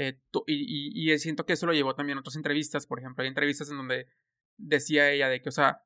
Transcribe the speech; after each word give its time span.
Eh, 0.00 0.20
y, 0.46 1.12
y, 1.12 1.18
siento 1.18 1.44
que 1.44 1.54
eso 1.54 1.66
lo 1.66 1.72
llevó 1.72 1.96
también 1.96 2.18
a 2.18 2.20
otras 2.20 2.36
entrevistas, 2.36 2.86
por 2.86 3.00
ejemplo, 3.00 3.22
hay 3.22 3.28
entrevistas 3.28 3.68
en 3.68 3.78
donde 3.78 4.06
decía 4.56 5.10
ella 5.10 5.28
de 5.28 5.42
que, 5.42 5.48
o 5.48 5.52
sea, 5.52 5.82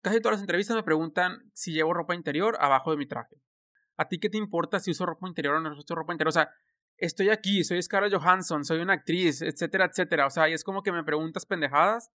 casi 0.00 0.20
todas 0.20 0.36
las 0.36 0.42
entrevistas 0.42 0.76
me 0.76 0.84
preguntan 0.84 1.50
si 1.52 1.72
llevo 1.72 1.92
ropa 1.92 2.14
interior 2.14 2.56
abajo 2.60 2.92
de 2.92 2.98
mi 2.98 3.06
traje. 3.06 3.42
¿A 3.96 4.06
ti 4.06 4.20
qué 4.20 4.30
te 4.30 4.38
importa 4.38 4.78
si 4.78 4.92
uso 4.92 5.06
ropa 5.06 5.26
interior 5.26 5.56
o 5.56 5.60
no 5.60 5.76
uso 5.76 5.94
ropa 5.96 6.12
interior? 6.12 6.28
O 6.28 6.32
sea, 6.32 6.50
estoy 6.96 7.30
aquí, 7.30 7.64
soy 7.64 7.82
Scarlett 7.82 8.14
Johansson, 8.14 8.64
soy 8.64 8.78
una 8.78 8.92
actriz, 8.92 9.42
etcétera, 9.42 9.86
etcétera. 9.86 10.26
O 10.26 10.30
sea, 10.30 10.48
y 10.48 10.52
es 10.52 10.62
como 10.62 10.84
que 10.84 10.92
me 10.92 11.02
preguntas 11.02 11.44
pendejadas. 11.44 12.12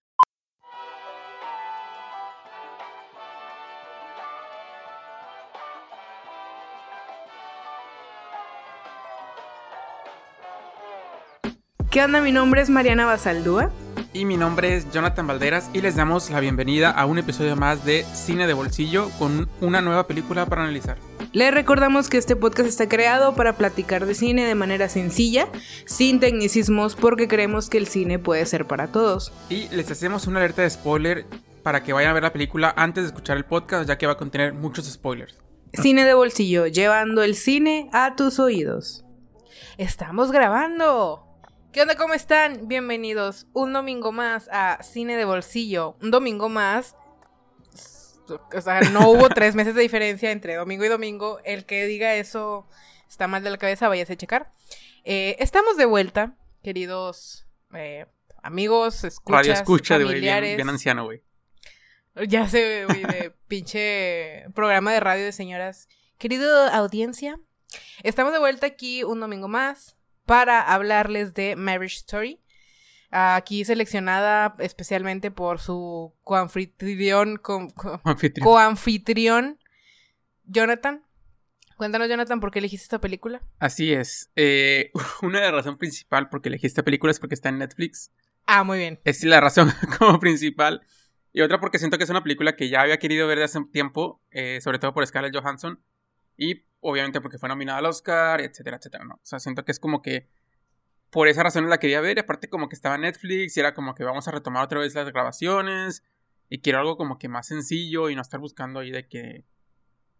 ¿Qué 11.92 12.02
onda? 12.02 12.22
Mi 12.22 12.32
nombre 12.32 12.62
es 12.62 12.70
Mariana 12.70 13.04
Basaldúa. 13.04 13.70
Y 14.14 14.24
mi 14.24 14.38
nombre 14.38 14.74
es 14.74 14.90
Jonathan 14.92 15.26
Valderas 15.26 15.68
y 15.74 15.82
les 15.82 15.94
damos 15.94 16.30
la 16.30 16.40
bienvenida 16.40 16.90
a 16.90 17.04
un 17.04 17.18
episodio 17.18 17.54
más 17.54 17.84
de 17.84 18.06
Cine 18.14 18.46
de 18.46 18.54
Bolsillo 18.54 19.10
con 19.18 19.46
una 19.60 19.82
nueva 19.82 20.06
película 20.06 20.46
para 20.46 20.62
analizar. 20.62 20.96
Les 21.32 21.52
recordamos 21.52 22.08
que 22.08 22.16
este 22.16 22.34
podcast 22.34 22.66
está 22.66 22.88
creado 22.88 23.34
para 23.34 23.58
platicar 23.58 24.06
de 24.06 24.14
cine 24.14 24.46
de 24.46 24.54
manera 24.54 24.88
sencilla, 24.88 25.48
sin 25.84 26.18
tecnicismos, 26.18 26.96
porque 26.96 27.28
creemos 27.28 27.68
que 27.68 27.76
el 27.76 27.86
cine 27.86 28.18
puede 28.18 28.46
ser 28.46 28.66
para 28.66 28.86
todos. 28.86 29.30
Y 29.50 29.68
les 29.68 29.90
hacemos 29.90 30.26
una 30.26 30.38
alerta 30.38 30.62
de 30.62 30.70
spoiler 30.70 31.26
para 31.62 31.82
que 31.82 31.92
vayan 31.92 32.12
a 32.12 32.14
ver 32.14 32.22
la 32.22 32.32
película 32.32 32.72
antes 32.74 33.04
de 33.04 33.08
escuchar 33.08 33.36
el 33.36 33.44
podcast, 33.44 33.86
ya 33.86 33.98
que 33.98 34.06
va 34.06 34.12
a 34.12 34.18
contener 34.18 34.54
muchos 34.54 34.90
spoilers. 34.90 35.38
Cine 35.74 36.06
de 36.06 36.14
bolsillo, 36.14 36.68
llevando 36.68 37.22
el 37.22 37.34
cine 37.34 37.90
a 37.92 38.16
tus 38.16 38.38
oídos. 38.38 39.04
¡Estamos 39.76 40.32
grabando! 40.32 41.31
¿Qué 41.72 41.80
onda? 41.80 41.96
¿Cómo 41.96 42.12
están? 42.12 42.68
Bienvenidos 42.68 43.46
un 43.54 43.72
domingo 43.72 44.12
más 44.12 44.46
a 44.52 44.82
Cine 44.82 45.16
de 45.16 45.24
Bolsillo. 45.24 45.96
Un 46.02 46.10
domingo 46.10 46.50
más. 46.50 46.94
O 48.54 48.60
sea, 48.60 48.82
no 48.90 49.08
hubo 49.10 49.30
tres 49.30 49.54
meses 49.54 49.74
de 49.74 49.80
diferencia 49.80 50.32
entre 50.32 50.56
domingo 50.56 50.84
y 50.84 50.88
domingo. 50.88 51.38
El 51.44 51.64
que 51.64 51.86
diga 51.86 52.14
eso 52.14 52.68
está 53.08 53.26
mal 53.26 53.42
de 53.42 53.48
la 53.48 53.56
cabeza, 53.56 53.88
váyase 53.88 54.12
a 54.12 54.16
checar. 54.16 54.52
Eh, 55.04 55.36
estamos 55.38 55.78
de 55.78 55.86
vuelta, 55.86 56.36
queridos 56.62 57.46
eh, 57.74 58.04
amigos, 58.42 59.04
escuchas, 59.04 59.38
Radio 59.38 59.52
escucha, 59.54 59.98
familiares. 59.98 60.50
De, 60.50 60.56
bien, 60.56 60.68
anciano, 60.68 61.04
güey. 61.04 61.22
Ya 62.28 62.50
sé, 62.50 62.84
güey, 62.84 63.02
de 63.02 63.30
pinche 63.48 64.44
programa 64.54 64.92
de 64.92 65.00
radio 65.00 65.24
de 65.24 65.32
señoras. 65.32 65.88
Querido 66.18 66.66
audiencia, 66.66 67.40
estamos 68.02 68.34
de 68.34 68.40
vuelta 68.40 68.66
aquí 68.66 69.04
un 69.04 69.20
domingo 69.20 69.48
más 69.48 69.96
para 70.26 70.60
hablarles 70.60 71.34
de 71.34 71.56
Marriage 71.56 71.96
Story. 71.96 72.40
Aquí 73.10 73.64
seleccionada 73.64 74.54
especialmente 74.58 75.30
por 75.30 75.60
su 75.60 76.14
coanfitrión, 76.22 77.38
coanfitrión 78.42 79.58
Jonathan. 80.44 81.02
Cuéntanos, 81.76 82.08
Jonathan, 82.08 82.40
¿por 82.40 82.50
qué 82.50 82.60
elegiste 82.60 82.84
esta 82.84 83.00
película? 83.00 83.42
Así 83.58 83.92
es. 83.92 84.30
Eh, 84.36 84.92
una 85.22 85.40
de 85.40 85.46
las 85.46 85.54
razones 85.54 85.78
principal 85.78 86.28
por 86.28 86.40
qué 86.40 86.48
elegí 86.48 86.66
esta 86.66 86.84
película 86.84 87.10
es 87.10 87.20
porque 87.20 87.34
está 87.34 87.48
en 87.48 87.58
Netflix. 87.58 88.12
Ah, 88.46 88.64
muy 88.64 88.78
bien. 88.78 89.00
Es 89.04 89.24
la 89.24 89.40
razón 89.40 89.70
como 89.98 90.18
principal. 90.18 90.82
Y 91.32 91.40
otra 91.40 91.60
porque 91.60 91.78
siento 91.78 91.98
que 91.98 92.04
es 92.04 92.10
una 92.10 92.22
película 92.22 92.56
que 92.56 92.68
ya 92.68 92.82
había 92.82 92.98
querido 92.98 93.26
ver 93.26 93.38
de 93.38 93.44
hace 93.44 93.60
tiempo, 93.72 94.22
eh, 94.30 94.60
sobre 94.62 94.78
todo 94.78 94.92
por 94.92 95.06
Scarlett 95.06 95.34
Johansson. 95.34 95.82
Y 96.42 96.64
obviamente 96.80 97.20
porque 97.20 97.38
fue 97.38 97.48
nominada 97.48 97.78
al 97.78 97.86
Oscar, 97.86 98.40
etcétera, 98.40 98.78
etcétera, 98.78 99.04
¿no? 99.04 99.14
O 99.14 99.20
sea, 99.22 99.38
siento 99.38 99.64
que 99.64 99.70
es 99.70 99.78
como 99.78 100.02
que 100.02 100.28
por 101.08 101.28
esa 101.28 101.44
razón 101.44 101.70
la 101.70 101.78
quería 101.78 102.00
ver, 102.00 102.18
aparte 102.18 102.48
como 102.48 102.68
que 102.68 102.74
estaba 102.74 102.96
en 102.96 103.02
Netflix 103.02 103.56
y 103.56 103.60
era 103.60 103.74
como 103.74 103.94
que 103.94 104.02
vamos 104.02 104.26
a 104.26 104.32
retomar 104.32 104.64
otra 104.64 104.80
vez 104.80 104.92
las 104.96 105.08
grabaciones 105.12 106.02
y 106.48 106.60
quiero 106.60 106.80
algo 106.80 106.96
como 106.96 107.16
que 107.16 107.28
más 107.28 107.46
sencillo 107.46 108.10
y 108.10 108.16
no 108.16 108.22
estar 108.22 108.40
buscando 108.40 108.80
ahí 108.80 108.90
de 108.90 109.06
que 109.06 109.44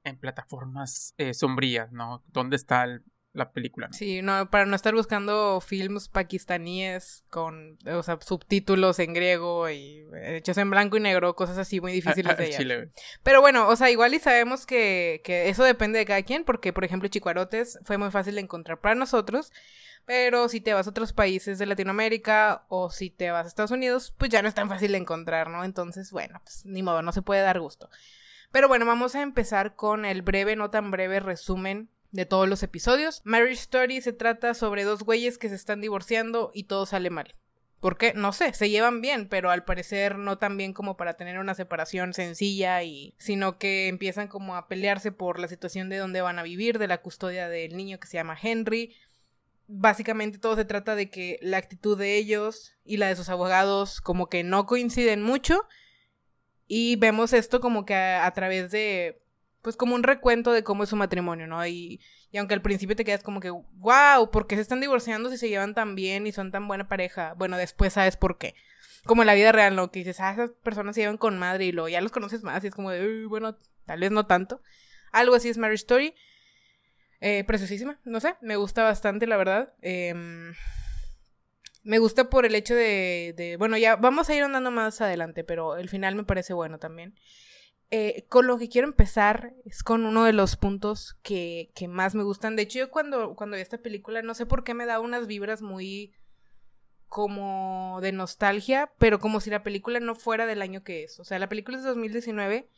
en 0.05 0.17
plataformas 0.17 1.15
eh, 1.19 1.35
sombrías, 1.35 1.91
¿no? 1.91 2.23
¿Dónde 2.29 2.55
está 2.55 2.85
el, 2.85 3.03
la 3.33 3.53
película. 3.53 3.89
Sí, 3.93 4.21
no, 4.21 4.51
para 4.51 4.67
no 4.67 4.77
estar 4.77 4.95
buscando 4.95 5.61
films 5.61 6.09
pakistaníes 6.09 7.25
con, 7.31 7.79
o 7.87 8.03
sea, 8.03 8.19
subtítulos 8.21 8.99
en 8.99 9.15
griego 9.15 9.71
y 9.71 10.05
hechos 10.23 10.59
en 10.59 10.71
blanco 10.71 10.99
y 10.99 11.01
negro, 11.01 11.35
cosas 11.35 11.57
así 11.57 11.81
muy 11.81 11.93
difíciles 11.93 12.37
de 12.37 12.55
hallar. 12.55 12.89
Pero 13.23 13.41
bueno, 13.41 13.69
o 13.69 13.77
sea, 13.77 13.91
igual 13.91 14.13
y 14.15 14.19
sabemos 14.19 14.67
que, 14.67 15.23
que 15.25 15.49
eso 15.49 15.65
depende 15.65 15.99
de 15.99 16.05
cada 16.05 16.23
quien, 16.23 16.45
porque, 16.45 16.73
por 16.73 16.85
ejemplo, 16.85 17.09
Chicuarotes 17.09 17.79
fue 17.85 17.97
muy 17.97 18.11
fácil 18.11 18.35
de 18.35 18.43
encontrar 18.43 18.81
para 18.81 18.95
nosotros, 18.95 19.51
pero 20.05 20.49
si 20.49 20.61
te 20.61 20.75
vas 20.75 20.87
a 20.87 20.91
otros 20.91 21.15
países 21.15 21.59
de 21.59 21.67
Latinoamérica 21.67 22.67
o 22.69 22.91
si 22.91 23.09
te 23.09 23.31
vas 23.31 23.47
a 23.47 23.49
Estados 23.49 23.71
Unidos, 23.71 24.15
pues 24.19 24.31
ya 24.31 24.43
no 24.43 24.49
es 24.49 24.55
tan 24.55 24.69
fácil 24.69 24.93
de 24.93 24.99
encontrar, 24.99 25.49
¿no? 25.49 25.65
Entonces, 25.65 26.11
bueno, 26.11 26.41
pues 26.45 26.67
ni 26.67 26.83
modo, 26.83 27.01
no 27.01 27.13
se 27.13 27.23
puede 27.23 27.41
dar 27.41 27.61
gusto. 27.61 27.89
Pero 28.51 28.69
bueno, 28.69 28.85
vamos 28.85 29.15
a 29.15 29.23
empezar 29.23 29.75
con 29.75 30.05
el 30.05 30.21
breve, 30.21 30.57
no 30.57 30.69
tan 30.69 30.91
breve 30.91 31.21
resumen 31.21 31.89
de 32.13 32.27
todos 32.27 32.49
los 32.49 32.63
episodios. 32.63 33.21
Marriage 33.25 33.63
Story 33.63 34.01
se 34.01 34.13
trata 34.13 34.55
sobre 34.55 34.85
dos 34.85 35.03
güeyes 35.03 35.39
que 35.39 35.49
se 35.49 35.55
están 35.55 35.81
divorciando 35.81 36.51
y 36.55 36.65
todo 36.65 36.87
sale 36.87 37.11
mal. 37.11 37.35
¿Por 37.81 37.99
qué? 37.99 38.13
No 38.15 38.33
sé, 38.33 38.55
se 38.55 38.71
llevan 38.71 39.01
bien, 39.01 39.29
pero 39.29 39.51
al 39.51 39.65
parecer 39.65 40.17
no 40.17 40.39
tan 40.39 40.57
bien 40.57 40.73
como 40.73 40.97
para 40.97 41.15
tener 41.15 41.41
una 41.41 41.55
separación 41.55 42.13
sencilla 42.13 42.81
y 42.85 43.17
sino 43.19 43.59
que 43.59 43.89
empiezan 43.89 44.29
como 44.29 44.55
a 44.55 44.69
pelearse 44.69 45.11
por 45.11 45.41
la 45.41 45.49
situación 45.49 45.89
de 45.89 45.97
dónde 45.97 46.21
van 46.21 46.39
a 46.39 46.45
vivir, 46.45 46.79
de 46.79 46.87
la 46.87 47.03
custodia 47.03 47.49
del 47.49 47.77
niño 47.77 47.99
que 47.99 48.07
se 48.07 48.19
llama 48.19 48.39
Henry. 48.41 48.95
Básicamente 49.67 50.39
todo 50.39 50.55
se 50.55 50.65
trata 50.65 50.95
de 50.95 51.11
que 51.11 51.41
la 51.43 51.57
actitud 51.57 51.99
de 51.99 52.17
ellos 52.19 52.73
y 52.85 52.99
la 52.99 53.09
de 53.09 53.17
sus 53.17 53.31
abogados 53.31 54.01
como 54.01 54.29
que 54.29 54.45
no 54.45 54.67
coinciden 54.67 55.21
mucho 55.23 55.67
y 56.69 56.97
vemos 56.97 57.33
esto 57.33 57.61
como 57.61 57.85
que 57.85 57.95
a 57.95 58.31
través 58.31 58.71
de 58.71 59.22
pues 59.63 59.77
como 59.77 59.95
un 59.95 60.03
recuento 60.03 60.53
de 60.53 60.65
cómo 60.65 60.83
es 60.83 60.91
su 60.91 60.97
matrimonio, 60.97 61.47
¿no? 61.47 61.65
Y, 61.67 62.01
y 62.31 62.39
aunque 62.39 62.55
al 62.55 62.63
principio 62.63 62.97
te 62.97 63.05
quedas 63.05 63.23
como 63.23 63.41
que, 63.41 63.51
wow, 63.51 64.31
¿por 64.31 64.47
qué 64.47 64.57
se 64.57 64.63
están 64.63 64.81
divorciando 64.81 65.31
si 65.31 65.39
se 65.39 65.49
llevan 65.49 65.75
tan 65.75 65.95
bien 65.95 66.27
y 66.27 66.33
son 66.33 66.51
tan 66.51 66.67
buena 66.67 66.89
pareja? 66.89 67.35
Bueno, 67.35 67.57
después 67.57 67.93
sabes 67.93 68.17
por 68.17 68.39
qué. 68.39 68.55
Como 69.05 69.23
en 69.23 69.27
la 69.27 69.35
vida 69.35 69.53
real, 69.53 69.77
¿no? 69.77 69.91
Que 69.91 70.01
dices, 70.01 70.21
ah, 70.21 70.33
esas 70.33 70.51
personas 70.63 70.95
se 70.95 71.03
llevan 71.03 71.17
con 71.17 71.39
madre 71.39 71.65
y 71.67 71.73
luego 71.73 71.89
ya 71.89 72.01
los 72.01 72.13
conoces 72.13 72.43
más 72.43 72.63
y 72.65 72.69
es 72.69 72.75
como 72.75 72.91
de, 72.91 73.27
bueno, 73.27 73.57
tal 73.87 74.01
vez 74.01 74.11
no 74.11 74.27
tanto. 74.27 74.61
Algo 75.13 75.37
así 75.37 75.49
es 75.49 75.59
Mary 75.59 75.75
Story. 75.77 76.15
Eh, 77.21 77.45
preciosísima, 77.45 78.01
no 78.05 78.19
sé, 78.19 78.35
me 78.41 78.57
gusta 78.57 78.83
bastante, 78.83 79.29
la 79.29 79.37
verdad. 79.37 79.75
Em, 79.81 80.55
me 81.85 81.99
gusta 81.99 82.29
por 82.29 82.47
el 82.47 82.55
hecho 82.57 82.75
de, 82.75 83.33
de, 83.37 83.57
bueno, 83.57 83.77
ya 83.77 83.95
vamos 83.95 84.29
a 84.29 84.35
ir 84.35 84.43
andando 84.43 84.73
más 84.73 85.01
adelante, 85.01 85.45
pero 85.45 85.77
el 85.77 85.89
final 85.89 86.17
me 86.17 86.25
parece 86.25 86.53
bueno 86.53 86.79
también. 86.79 87.15
Eh, 87.95 88.25
con 88.31 88.47
lo 88.47 88.57
que 88.57 88.71
quiero 88.71 88.89
empezar 88.89 89.53
es 89.67 89.83
con 89.83 90.07
uno 90.07 90.25
de 90.25 90.33
los 90.33 90.57
puntos 90.57 91.19
que, 91.23 91.71
que, 91.75 91.89
más 91.89 92.15
me 92.15 92.23
gustan. 92.23 92.57
De 92.57 92.63
hecho, 92.63 92.79
yo 92.79 92.91
cuando, 92.91 93.35
cuando 93.37 93.57
vi 93.57 93.61
esta 93.61 93.77
película, 93.77 94.23
no 94.23 94.33
sé 94.33 94.47
por 94.47 94.65
qué 94.65 94.73
me 94.73 94.87
da 94.87 94.99
unas 94.99 95.27
vibras 95.27 95.61
muy 95.61 96.15
como 97.07 97.99
de 98.01 98.13
nostalgia, 98.13 98.91
pero 98.97 99.19
como 99.19 99.41
si 99.41 99.51
la 99.51 99.63
película 99.63 100.01
no 100.01 100.15
fuera 100.15 100.47
del 100.47 100.63
año 100.63 100.83
que 100.83 101.05
es. 101.05 101.21
O 101.21 101.25
sea, 101.25 101.39
la 101.39 101.51
película 101.51 101.77
es 101.77 101.83
de 101.83 101.91
2019, 101.91 102.71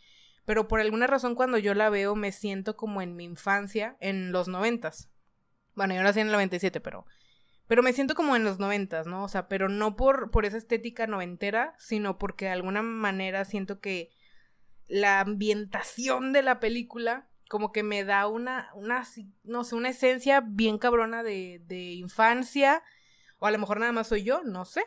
pero 0.46 0.66
por 0.66 0.80
alguna 0.80 1.06
razón 1.06 1.36
cuando 1.36 1.58
yo 1.58 1.74
la 1.74 1.90
veo 1.90 2.16
me 2.16 2.32
siento 2.32 2.76
como 2.76 3.00
en 3.00 3.14
mi 3.14 3.22
infancia, 3.22 3.96
en 4.00 4.32
los 4.32 4.48
noventas. 4.48 5.10
Bueno, 5.76 5.94
yo 5.94 6.02
nací 6.02 6.18
en 6.18 6.26
el 6.26 6.32
97, 6.32 6.80
pero... 6.80 7.06
Pero 7.68 7.84
me 7.84 7.92
siento 7.92 8.16
como 8.16 8.34
en 8.34 8.42
los 8.42 8.58
noventas, 8.58 9.06
¿no? 9.06 9.22
O 9.22 9.28
sea, 9.28 9.46
pero 9.46 9.68
no 9.68 9.94
por, 9.94 10.32
por 10.32 10.44
esa 10.44 10.56
estética 10.56 11.06
noventera, 11.06 11.76
sino 11.78 12.18
porque 12.18 12.46
de 12.46 12.50
alguna 12.50 12.82
manera 12.82 13.44
siento 13.44 13.78
que 13.78 14.10
la 14.88 15.20
ambientación 15.20 16.32
de 16.32 16.42
la 16.42 16.60
película 16.60 17.28
como 17.48 17.72
que 17.72 17.82
me 17.82 18.04
da 18.04 18.26
una, 18.26 18.70
una, 18.74 19.04
no 19.44 19.64
sé, 19.64 19.74
una 19.74 19.90
esencia 19.90 20.42
bien 20.44 20.78
cabrona 20.78 21.22
de, 21.22 21.62
de 21.66 21.92
infancia, 21.92 22.82
o 23.38 23.46
a 23.46 23.50
lo 23.50 23.58
mejor 23.58 23.80
nada 23.80 23.92
más 23.92 24.08
soy 24.08 24.24
yo, 24.24 24.42
no 24.44 24.64
sé, 24.64 24.82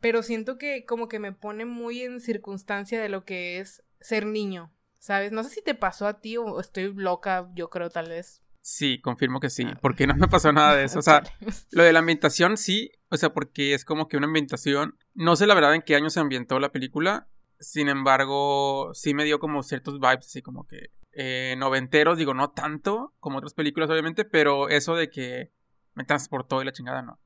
pero 0.00 0.22
siento 0.22 0.58
que 0.58 0.84
como 0.86 1.08
que 1.08 1.18
me 1.18 1.32
pone 1.32 1.64
muy 1.66 2.02
en 2.02 2.20
circunstancia 2.20 3.00
de 3.00 3.08
lo 3.08 3.24
que 3.24 3.60
es 3.60 3.82
ser 4.00 4.26
niño, 4.26 4.74
¿sabes? 4.98 5.30
No 5.30 5.44
sé 5.44 5.50
si 5.50 5.62
te 5.62 5.74
pasó 5.74 6.06
a 6.06 6.20
ti 6.20 6.36
o 6.36 6.58
estoy 6.58 6.92
loca, 6.94 7.50
yo 7.54 7.70
creo 7.70 7.90
tal 7.90 8.08
vez. 8.08 8.42
Sí, 8.62 9.00
confirmo 9.00 9.40
que 9.40 9.50
sí, 9.50 9.64
ah. 9.66 9.78
porque 9.80 10.06
no 10.06 10.14
me 10.14 10.28
pasó 10.28 10.52
nada 10.52 10.74
de 10.74 10.84
eso. 10.84 10.98
O 10.98 11.02
sea, 11.02 11.22
lo 11.70 11.82
de 11.82 11.92
la 11.92 12.00
ambientación 12.00 12.56
sí, 12.56 12.92
o 13.08 13.16
sea, 13.16 13.32
porque 13.32 13.74
es 13.74 13.84
como 13.84 14.08
que 14.08 14.16
una 14.16 14.26
ambientación, 14.26 14.98
no 15.14 15.36
sé 15.36 15.46
la 15.46 15.54
verdad 15.54 15.74
en 15.74 15.82
qué 15.82 15.96
año 15.96 16.10
se 16.10 16.20
ambientó 16.20 16.58
la 16.58 16.72
película, 16.72 17.28
sin 17.60 17.88
embargo, 17.88 18.90
sí 18.94 19.14
me 19.14 19.24
dio 19.24 19.38
como 19.38 19.62
ciertos 19.62 20.00
vibes, 20.00 20.26
así 20.26 20.42
como 20.42 20.66
que 20.66 20.90
eh, 21.12 21.54
noventeros, 21.58 22.16
digo, 22.16 22.34
no 22.34 22.50
tanto 22.50 23.14
como 23.20 23.38
otras 23.38 23.54
películas, 23.54 23.90
obviamente, 23.90 24.24
pero 24.24 24.68
eso 24.68 24.96
de 24.96 25.10
que 25.10 25.52
me 25.94 26.04
transportó 26.04 26.62
y 26.62 26.64
la 26.64 26.72
chingada, 26.72 27.02
no. 27.02 27.20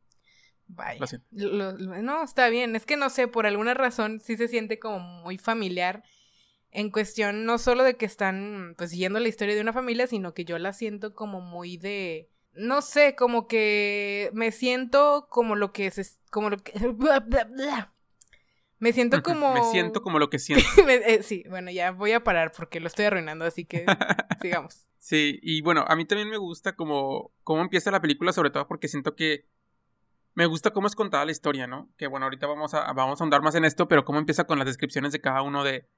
Vaya. 0.67 1.05
no, 1.31 2.25
está 2.25 2.49
bien. 2.49 2.75
Es 2.75 2.87
que 2.87 2.97
no 2.97 3.11
sé, 3.11 3.29
por 3.29 3.47
alguna 3.47 3.75
razón 3.75 4.21
sí 4.21 4.37
se 4.37 4.49
siente 4.49 4.79
como 4.79 4.99
muy 4.99 5.39
familiar. 5.39 6.03
En 6.71 6.91
cuestión 6.91 7.45
no 7.45 7.59
solo 7.59 7.85
de 7.85 7.97
que 7.97 8.07
están 8.07 8.75
pues 8.77 8.91
siguiendo 8.91 9.21
la 9.21 9.29
historia 9.29 9.55
de 9.55 9.61
una 9.61 9.73
familia, 9.73 10.07
sino 10.07 10.35
que 10.35 10.45
yo 10.45 10.59
la 10.59 10.73
siento 10.73 11.15
como 11.15 11.41
muy 11.41 11.77
de 11.77 12.31
no 12.55 12.83
sé, 12.83 13.15
como 13.15 13.47
que 13.47 14.31
me 14.33 14.53
siento 14.53 15.27
como 15.29 15.57
lo 15.57 15.73
que 15.73 15.87
es, 15.87 16.21
como 16.31 16.51
lo 16.51 16.59
que... 16.59 16.73
Me 18.85 18.93
siento 18.93 19.23
como... 19.23 19.55
me 19.55 19.63
siento 19.63 20.03
como 20.03 20.19
lo 20.19 20.29
que 20.29 20.39
siento. 20.39 20.67
Eh, 20.87 21.23
sí, 21.23 21.43
bueno, 21.49 21.71
ya 21.71 21.91
voy 21.93 22.13
a 22.13 22.23
parar 22.23 22.53
porque 22.55 22.81
lo 22.81 22.89
estoy 22.89 23.07
arruinando, 23.07 23.47
así 23.47 23.65
que 23.65 23.87
sigamos. 24.43 24.87
Sí, 24.99 25.41
y 25.43 25.63
bueno, 25.63 25.87
a 25.89 25.97
mí 25.97 26.05
también 26.05 26.29
me 26.29 26.37
gusta 26.37 26.77
como 26.77 27.33
cómo 27.45 27.63
empieza 27.63 27.91
la 27.91 28.03
película, 28.03 28.35
sobre 28.35 28.51
todo 28.51 28.69
porque 28.69 28.89
siento 28.89 29.17
que 29.17 29.47
me 30.35 30.45
gusta 30.45 30.71
cómo 30.73 30.87
es 30.87 30.95
contada 30.95 31.25
la 31.25 31.33
historia, 31.33 31.67
¿no? 31.67 31.89
Que 31.97 32.09
bueno, 32.09 32.27
ahorita 32.27 32.47
vamos 32.47 32.75
a, 32.75 32.93
vamos 32.93 33.19
a 33.19 33.25
ahondar 33.25 33.41
más 33.41 33.55
en 33.55 33.65
esto, 33.65 33.89
pero 33.89 34.05
cómo 34.05 34.19
empieza 34.19 34.45
con 34.45 34.59
las 34.59 34.67
descripciones 34.67 35.13
de 35.13 35.23
cada 35.23 35.41
uno 35.41 35.65
de, 35.65 35.89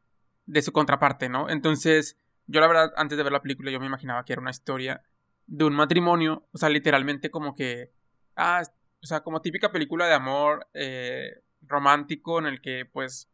de 0.45 0.63
su 0.63 0.71
contraparte, 0.71 1.29
¿no? 1.29 1.51
Entonces, 1.51 2.17
yo 2.47 2.61
la 2.61 2.69
verdad, 2.69 2.93
antes 2.97 3.19
de 3.19 3.25
ver 3.25 3.33
la 3.33 3.43
película, 3.43 3.73
yo 3.73 3.81
me 3.81 3.87
imaginaba 3.87 4.25
que 4.25 4.33
era 4.33 4.43
una 4.43 4.53
historia 4.53 5.03
de 5.49 5.65
un 5.65 5.75
matrimonio, 5.75 6.47
o 6.53 6.59
sea, 6.59 6.69
literalmente 6.69 7.33
como 7.33 7.57
que, 7.57 7.91
ah, 8.37 8.63
o 9.03 9.07
sea, 9.07 9.25
como 9.25 9.43
típica 9.43 9.73
película 9.73 10.07
de 10.07 10.15
amor 10.15 10.69
eh, 10.73 11.43
romántico 11.69 12.39
en 12.39 12.47
el 12.47 12.61
que 12.61 12.85
pues 12.85 13.29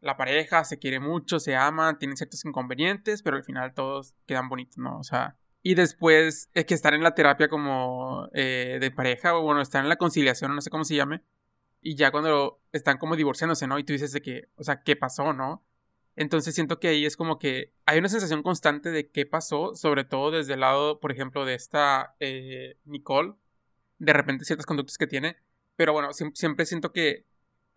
la 0.00 0.16
pareja 0.16 0.64
se 0.64 0.78
quiere 0.78 1.00
mucho, 1.00 1.40
se 1.40 1.56
ama, 1.56 1.98
tienen 1.98 2.16
ciertos 2.16 2.44
inconvenientes, 2.44 3.22
pero 3.22 3.36
al 3.36 3.44
final 3.44 3.74
todos 3.74 4.14
quedan 4.26 4.48
bonitos, 4.48 4.78
¿no? 4.78 4.98
O 4.98 5.04
sea, 5.04 5.36
y 5.62 5.74
después 5.74 6.50
es 6.54 6.64
que 6.64 6.74
estar 6.74 6.94
en 6.94 7.02
la 7.02 7.14
terapia 7.14 7.48
como 7.48 8.28
eh, 8.32 8.78
de 8.80 8.90
pareja, 8.90 9.36
o 9.36 9.42
bueno, 9.42 9.60
estar 9.60 9.82
en 9.82 9.88
la 9.88 9.96
conciliación, 9.96 10.54
no 10.54 10.60
sé 10.60 10.70
cómo 10.70 10.84
se 10.84 10.94
llame, 10.94 11.22
y 11.80 11.96
ya 11.96 12.10
cuando 12.10 12.60
están 12.72 12.98
como 12.98 13.16
divorciándose, 13.16 13.66
¿no? 13.66 13.78
Y 13.78 13.84
tú 13.84 13.92
dices 13.92 14.12
de 14.12 14.22
que, 14.22 14.48
o 14.56 14.64
sea, 14.64 14.82
¿qué 14.82 14.96
pasó, 14.96 15.32
no? 15.32 15.64
Entonces 16.16 16.54
siento 16.54 16.80
que 16.80 16.88
ahí 16.88 17.06
es 17.06 17.16
como 17.16 17.38
que 17.38 17.72
hay 17.86 17.98
una 17.98 18.08
sensación 18.08 18.42
constante 18.42 18.90
de 18.90 19.08
qué 19.10 19.26
pasó, 19.26 19.76
sobre 19.76 20.04
todo 20.04 20.32
desde 20.32 20.54
el 20.54 20.60
lado, 20.60 21.00
por 21.00 21.12
ejemplo, 21.12 21.44
de 21.44 21.54
esta 21.54 22.16
eh, 22.18 22.76
Nicole, 22.84 23.34
de 23.98 24.12
repente 24.12 24.44
ciertas 24.44 24.66
conductas 24.66 24.98
que 24.98 25.06
tiene, 25.06 25.36
pero 25.76 25.92
bueno, 25.92 26.10
siempre 26.12 26.66
siento 26.66 26.92
que, 26.92 27.24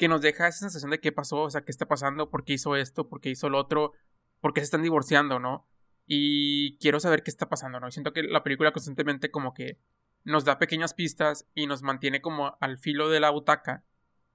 que 0.01 0.07
nos 0.07 0.21
deja 0.21 0.47
esa 0.47 0.61
sensación 0.61 0.89
de 0.89 0.99
qué 0.99 1.11
pasó, 1.11 1.43
o 1.43 1.49
sea, 1.51 1.61
qué 1.61 1.71
está 1.71 1.87
pasando, 1.87 2.31
por 2.31 2.43
qué 2.43 2.53
hizo 2.53 2.75
esto, 2.75 3.07
por 3.07 3.21
qué 3.21 3.29
hizo 3.29 3.49
lo 3.49 3.59
otro, 3.59 3.91
por 4.39 4.51
qué 4.51 4.61
se 4.61 4.65
están 4.65 4.81
divorciando, 4.81 5.39
¿no? 5.39 5.69
Y 6.07 6.75
quiero 6.79 6.99
saber 6.99 7.21
qué 7.21 7.29
está 7.29 7.49
pasando, 7.49 7.79
¿no? 7.79 7.87
Y 7.87 7.91
siento 7.91 8.11
que 8.11 8.23
la 8.23 8.41
película 8.41 8.71
constantemente 8.71 9.29
como 9.29 9.53
que 9.53 9.77
nos 10.23 10.43
da 10.43 10.57
pequeñas 10.57 10.95
pistas 10.95 11.47
y 11.53 11.67
nos 11.67 11.83
mantiene 11.83 12.19
como 12.19 12.57
al 12.61 12.79
filo 12.79 13.09
de 13.09 13.19
la 13.19 13.29
butaca, 13.29 13.85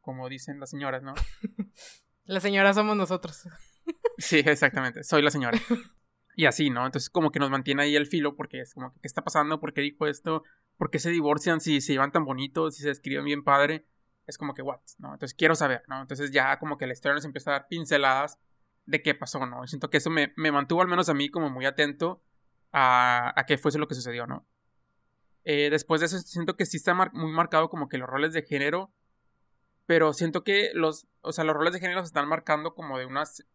como 0.01 0.29
dicen 0.29 0.61
las 0.61 0.71
señoras, 0.71 1.03
¿no? 1.03 1.15
Las 2.29 2.43
señoras 2.43 2.75
somos 2.77 2.97
nosotros. 2.97 3.49
Sí, 4.19 4.39
exactamente. 4.39 5.05
Soy 5.05 5.21
la 5.21 5.31
señora. 5.31 5.61
Y 6.37 6.47
así, 6.47 6.71
¿no? 6.71 6.87
Entonces 6.87 7.11
como 7.11 7.31
que 7.31 7.39
nos 7.39 7.51
mantiene 7.51 7.83
ahí 7.83 7.97
el 7.97 8.07
filo 8.07 8.35
porque 8.35 8.61
es 8.61 8.73
como 8.73 8.91
que 8.93 9.01
¿qué 9.01 9.07
está 9.07 9.23
pasando? 9.23 9.61
¿Por 9.61 9.75
qué 9.75 9.83
dijo 9.83 10.07
esto? 10.07 10.43
¿Por 10.79 10.91
qué 10.91 10.99
se 10.99 11.11
divorcian 11.11 11.61
si 11.61 11.83
se 11.83 11.93
llevan 11.93 12.13
tan 12.13 12.25
bonitos? 12.25 12.77
Si 12.77 12.83
se 12.83 12.91
escriben 12.91 13.27
bien 13.27 13.45
padre. 13.45 13.85
Es 14.27 14.39
como 14.39 14.55
que, 14.55 14.63
what? 14.63 14.81
¿No? 14.99 15.13
Entonces 15.13 15.35
quiero 15.35 15.55
saber, 15.55 15.85
¿no? 15.89 16.01
Entonces 16.01 16.31
ya 16.33 16.59
como 16.59 16.79
que 16.79 16.87
la 16.87 16.93
historia 16.93 17.15
nos 17.15 17.25
empieza 17.25 17.51
a 17.51 17.53
dar 17.55 17.69
pinceladas 17.69 18.39
de 18.85 19.03
qué 19.03 19.15
pasó, 19.15 19.45
¿no? 19.47 19.67
Siento 19.67 19.91
que 19.91 19.99
eso 19.99 20.11
me, 20.11 20.33
mantuvo 20.37 20.83
al 20.83 20.89
menos 20.89 21.09
a 21.09 21.15
mí 21.15 21.31
como 21.31 21.51
muy 21.51 21.67
atento 21.67 22.23
a, 22.73 23.33
a 23.39 23.47
qué 23.47 23.59
fuese 23.59 23.79
lo 23.79 23.89
que 23.89 23.95
sucedió, 23.95 24.27
¿no? 24.27 24.47
Eh, 25.45 25.71
después 25.71 26.01
de 26.01 26.07
eso 26.07 26.19
siento 26.19 26.57
que 26.57 26.67
sí 26.67 26.77
está 26.77 26.95
muy 26.95 27.33
marcado 27.33 27.69
como 27.71 27.89
que 27.89 27.99
los 27.99 28.09
roles 28.09 28.33
de 28.33 28.43
género 28.43 28.93
pero 29.87 30.13
siento 30.13 30.43
que 30.43 30.71
los, 30.75 31.07
o 31.21 31.33
sea, 31.33 31.45
los 31.45 31.55
roles 31.55 31.73
de 31.73 31.81
género 31.81 32.01
se 32.01 32.07
están 32.07 32.29
marcando 32.29 32.75
como 32.75 32.99
de 32.99 33.07
unas, 33.07 33.47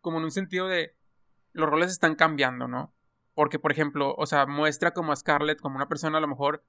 como 0.00 0.18
en 0.18 0.24
un 0.24 0.30
sentido 0.30 0.66
de, 0.66 0.96
los 1.52 1.68
roles 1.68 1.90
están 1.92 2.16
cambiando, 2.16 2.66
¿no? 2.66 2.94
Porque, 3.34 3.58
por 3.58 3.70
ejemplo, 3.70 4.14
o 4.16 4.26
sea, 4.26 4.46
muestra 4.46 4.92
como 4.92 5.12
a 5.12 5.16
Scarlett 5.16 5.60
como 5.60 5.76
una 5.76 5.88
persona 5.88 6.18
a 6.18 6.20
lo 6.20 6.28
mejor 6.28 6.64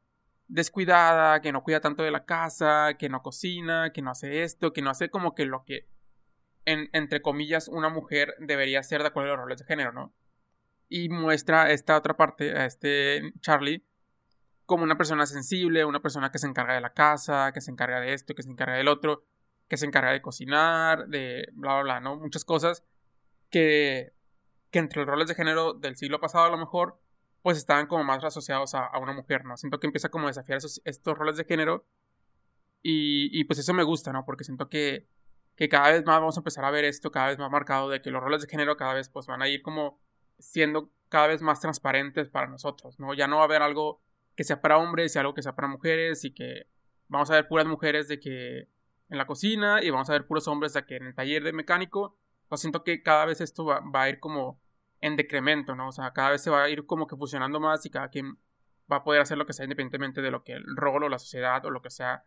descuidada, 0.48 1.42
que 1.42 1.52
no 1.52 1.64
cuida 1.64 1.80
tanto 1.80 2.04
de 2.04 2.12
la 2.12 2.26
casa, 2.26 2.96
que 2.98 3.10
no 3.10 3.22
cocina, 3.22 3.92
que 3.94 4.02
no 4.02 4.12
hace 4.12 4.44
esto, 4.44 4.74
que 4.74 4.82
no 4.82 4.90
hace 4.90 5.10
como 5.10 5.34
que 5.34 5.46
lo 5.46 5.64
que, 5.66 5.88
en, 6.66 6.90
entre 6.94 7.22
comillas, 7.22 7.68
una 7.68 7.90
mujer 7.90 8.36
debería 8.40 8.80
hacer 8.80 9.02
de 9.02 9.08
acuerdo 9.08 9.30
a 9.30 9.36
los 9.36 9.44
roles 9.44 9.60
de 9.60 9.66
género, 9.66 9.92
¿no? 9.92 10.14
Y 10.88 11.10
muestra 11.10 11.72
esta 11.72 11.98
otra 11.98 12.16
parte, 12.16 12.58
a 12.58 12.66
este 12.66 13.34
Charlie, 13.42 13.84
como 14.66 14.84
una 14.84 14.98
persona 14.98 15.26
sensible, 15.26 15.86
una 15.86 16.02
persona 16.02 16.32
que 16.32 16.40
se 16.40 16.48
encarga 16.48 16.76
de 16.76 16.82
la 16.82 16.94
casa, 16.94 17.52
que 17.54 17.62
se 17.62 17.72
encarga 17.72 18.00
de 18.00 18.14
esto, 18.14 18.36
que 18.36 18.44
se 18.44 18.50
encarga 18.50 18.76
del 18.76 18.88
otro, 18.88 19.24
que 19.68 19.78
se 19.78 19.86
encarga 19.86 20.12
de 20.12 20.22
cocinar, 20.22 21.08
de 21.08 21.48
bla, 21.54 21.74
bla, 21.76 21.84
bla, 21.84 22.00
¿no? 22.00 22.18
Muchas 22.18 22.46
cosas 22.46 22.84
que, 23.50 24.14
que 24.72 24.80
entre 24.80 25.00
los 25.00 25.08
roles 25.08 25.28
de 25.28 25.36
género 25.36 25.74
del 25.74 25.96
siglo 25.96 26.20
pasado 26.20 26.46
a 26.46 26.50
lo 26.50 26.58
mejor, 26.58 27.00
pues 27.46 27.60
estaban 27.60 27.86
como 27.86 28.04
más 28.04 28.24
asociados 28.24 28.74
a, 28.74 28.90
una 28.98 29.14
mujer, 29.14 29.46
¿no? 29.46 29.56
Siento 29.56 29.80
que 29.80 29.86
empieza 29.86 30.10
como 30.10 30.26
a 30.26 30.32
desafiar 30.32 30.58
esos, 30.58 30.82
estos 30.84 31.16
roles 31.16 31.38
de 31.38 31.44
género 31.44 31.86
y, 32.82 33.30
y, 33.40 33.44
pues 33.44 33.60
eso 33.60 33.72
me 33.72 33.84
gusta, 33.84 34.12
¿no? 34.12 34.26
Porque 34.26 34.44
siento 34.44 34.68
que, 34.68 35.08
que 35.56 35.70
cada 35.70 35.92
vez 35.92 36.04
más 36.06 36.20
vamos 36.20 36.38
a 36.38 36.40
empezar 36.40 36.66
a 36.66 36.72
ver 36.72 36.86
esto 36.86 37.12
cada 37.12 37.28
vez 37.28 37.38
más 37.38 37.52
marcado 37.52 37.88
de 37.92 38.02
que 38.02 38.10
los 38.10 38.24
roles 38.24 38.42
de 38.42 38.48
género 38.48 38.78
cada 38.78 38.96
vez 38.96 39.10
pues 39.10 39.28
van 39.28 39.44
a 39.44 39.48
ir 39.48 39.62
como 39.62 40.02
siendo 40.40 40.92
cada 41.10 41.28
vez 41.28 41.44
más 41.44 41.60
transparentes 41.60 42.30
para 42.30 42.48
nosotros, 42.48 43.00
¿no? 43.00 43.14
Ya 43.14 43.28
no 43.28 43.36
va 43.36 43.44
a 43.44 43.46
haber 43.46 43.62
algo 43.62 44.02
que 44.36 44.44
sea 44.44 44.60
para 44.60 44.80
hombres 44.80 45.16
y 45.16 45.20
algo 45.20 45.36
que 45.36 45.44
sea 45.44 45.54
para 45.54 45.68
mujeres 45.68 46.26
y 46.26 46.34
que 46.34 46.66
vamos 47.10 47.30
a 47.30 47.36
ver 47.36 47.48
puras 47.48 47.68
mujeres 47.68 48.08
de 48.08 48.20
que 48.20 48.70
en 49.10 49.18
la 49.20 49.28
cocina 49.28 49.84
y 49.84 49.92
vamos 49.92 50.10
a 50.10 50.14
ver 50.14 50.26
puros 50.26 50.48
hombres 50.48 50.74
de 50.74 50.84
que 50.84 50.96
en 50.96 51.06
el 51.06 51.14
taller 51.14 51.44
de 51.44 51.54
mecánico. 51.54 52.18
Pues 52.48 52.62
siento 52.62 52.84
que 52.84 53.04
cada 53.04 53.26
vez 53.26 53.40
esto 53.40 53.66
va, 53.66 53.84
a 53.94 54.10
ir 54.10 54.20
como 54.20 54.60
en 55.06 55.16
decremento, 55.16 55.76
¿no? 55.76 55.90
O 55.90 55.92
sea, 55.92 56.12
cada 56.14 56.32
vez 56.32 56.42
se 56.42 56.50
va 56.50 56.64
a 56.64 56.70
ir 56.70 56.86
como 56.88 57.06
que 57.06 57.16
fusionando 57.16 57.60
más 57.60 57.86
y 57.86 57.92
cada 57.92 58.10
quien 58.10 58.40
va 58.92 58.98
a 58.98 59.04
poder 59.04 59.22
hacer 59.22 59.38
lo 59.38 59.46
que 59.46 59.54
sea 59.54 59.66
independientemente 59.66 60.22
de 60.22 60.32
lo 60.32 60.44
que 60.44 60.54
el 60.54 60.64
rol 60.76 61.04
o 61.04 61.10
la 61.10 61.20
sociedad 61.20 61.64
o 61.64 61.70
lo 61.70 61.84
que 61.84 61.92
sea 61.92 62.26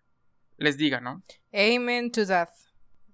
les 0.57 0.77
diga, 0.77 1.01
¿no? 1.01 1.25
Amen 1.53 2.13
to 2.13 2.25
that. 2.27 2.51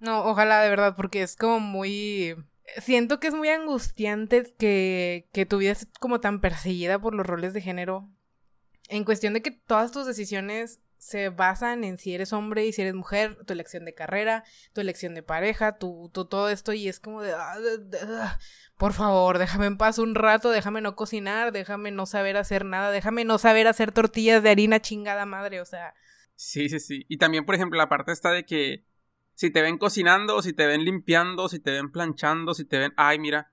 No, 0.00 0.24
ojalá 0.24 0.60
de 0.60 0.68
verdad, 0.68 0.94
porque 0.94 1.22
es 1.22 1.34
como 1.36 1.60
muy... 1.60 2.36
Siento 2.78 3.20
que 3.20 3.28
es 3.28 3.34
muy 3.34 3.48
angustiante 3.48 4.54
que, 4.58 5.28
que 5.32 5.46
tu 5.46 5.58
vida 5.58 5.72
es 5.72 5.88
como 5.98 6.20
tan 6.20 6.40
perseguida 6.40 6.98
por 6.98 7.14
los 7.14 7.26
roles 7.26 7.54
de 7.54 7.62
género 7.62 8.10
en 8.88 9.04
cuestión 9.04 9.32
de 9.32 9.42
que 9.42 9.50
todas 9.50 9.92
tus 9.92 10.06
decisiones 10.06 10.80
se 11.04 11.28
basan 11.28 11.84
en 11.84 11.98
si 11.98 12.14
eres 12.14 12.32
hombre 12.32 12.64
y 12.64 12.72
si 12.72 12.80
eres 12.80 12.94
mujer, 12.94 13.36
tu 13.44 13.52
elección 13.52 13.84
de 13.84 13.92
carrera, 13.92 14.42
tu 14.72 14.80
elección 14.80 15.14
de 15.14 15.22
pareja, 15.22 15.76
tu, 15.76 16.10
todo 16.14 16.48
esto 16.48 16.72
y 16.72 16.88
es 16.88 16.98
como 16.98 17.20
de, 17.20 17.34
ah, 17.34 17.56
ah, 18.02 18.38
por 18.78 18.94
favor, 18.94 19.36
déjame 19.36 19.66
en 19.66 19.76
paz 19.76 19.98
un 19.98 20.14
rato, 20.14 20.48
déjame 20.48 20.80
no 20.80 20.96
cocinar, 20.96 21.52
déjame 21.52 21.90
no 21.90 22.06
saber 22.06 22.38
hacer 22.38 22.64
nada, 22.64 22.90
déjame 22.90 23.26
no 23.26 23.36
saber 23.36 23.68
hacer 23.68 23.92
tortillas 23.92 24.42
de 24.42 24.48
harina 24.48 24.80
chingada 24.80 25.26
madre, 25.26 25.60
o 25.60 25.66
sea. 25.66 25.92
Sí, 26.36 26.70
sí, 26.70 26.80
sí. 26.80 27.04
Y 27.06 27.18
también, 27.18 27.44
por 27.44 27.54
ejemplo, 27.54 27.76
la 27.76 27.90
parte 27.90 28.10
está 28.10 28.30
de 28.30 28.46
que 28.46 28.86
si 29.34 29.50
te 29.50 29.60
ven 29.60 29.76
cocinando, 29.76 30.40
si 30.40 30.54
te 30.54 30.66
ven 30.66 30.86
limpiando, 30.86 31.50
si 31.50 31.60
te 31.60 31.72
ven 31.72 31.92
planchando, 31.92 32.54
si 32.54 32.64
te 32.64 32.78
ven, 32.78 32.94
ay, 32.96 33.18
mira, 33.18 33.52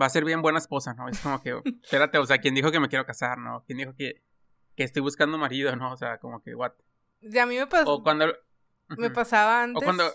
va 0.00 0.06
a 0.06 0.10
ser 0.10 0.24
bien 0.24 0.40
buena 0.40 0.60
esposa, 0.60 0.94
¿no? 0.94 1.08
Es 1.08 1.18
como 1.18 1.42
que, 1.42 1.60
espérate, 1.82 2.18
o 2.18 2.26
sea, 2.26 2.38
¿quién 2.38 2.54
dijo 2.54 2.70
que 2.70 2.78
me 2.78 2.88
quiero 2.88 3.04
casar, 3.04 3.38
no? 3.38 3.64
¿Quién 3.66 3.78
dijo 3.78 3.92
que 3.96 4.22
que 4.76 4.84
estoy 4.84 5.02
buscando 5.02 5.38
marido, 5.38 5.74
¿no? 5.76 5.92
O 5.92 5.96
sea, 5.96 6.18
como 6.18 6.42
que, 6.42 6.54
what? 6.54 6.72
Y 7.22 7.38
a 7.38 7.46
mí 7.46 7.56
me 7.56 7.66
pasó. 7.66 7.94
O 7.94 8.02
cuando. 8.02 8.26
Me 8.98 9.10
pasaba 9.10 9.62
antes. 9.62 9.82
O 9.82 9.84
cuando. 9.84 10.12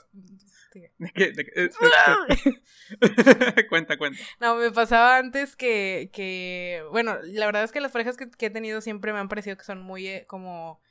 ¿De 0.97 1.11
qué? 1.11 1.69
cuenta, 3.69 3.97
cuenta. 3.97 4.19
No, 4.39 4.55
me 4.55 4.71
pasaba 4.71 5.17
antes 5.17 5.55
que, 5.55 6.09
que. 6.13 6.83
Bueno, 6.91 7.17
la 7.23 7.45
verdad 7.45 7.63
es 7.63 7.71
que 7.71 7.81
las 7.81 7.91
parejas 7.91 8.17
que, 8.17 8.29
que 8.29 8.47
he 8.47 8.49
tenido 8.49 8.81
siempre 8.81 9.13
me 9.13 9.19
han 9.19 9.29
parecido 9.29 9.57
que 9.57 9.63
son 9.63 9.81
muy 9.81 10.07
eh, 10.07 10.25
como 10.27 10.81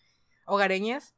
hogareñas. 0.47 1.15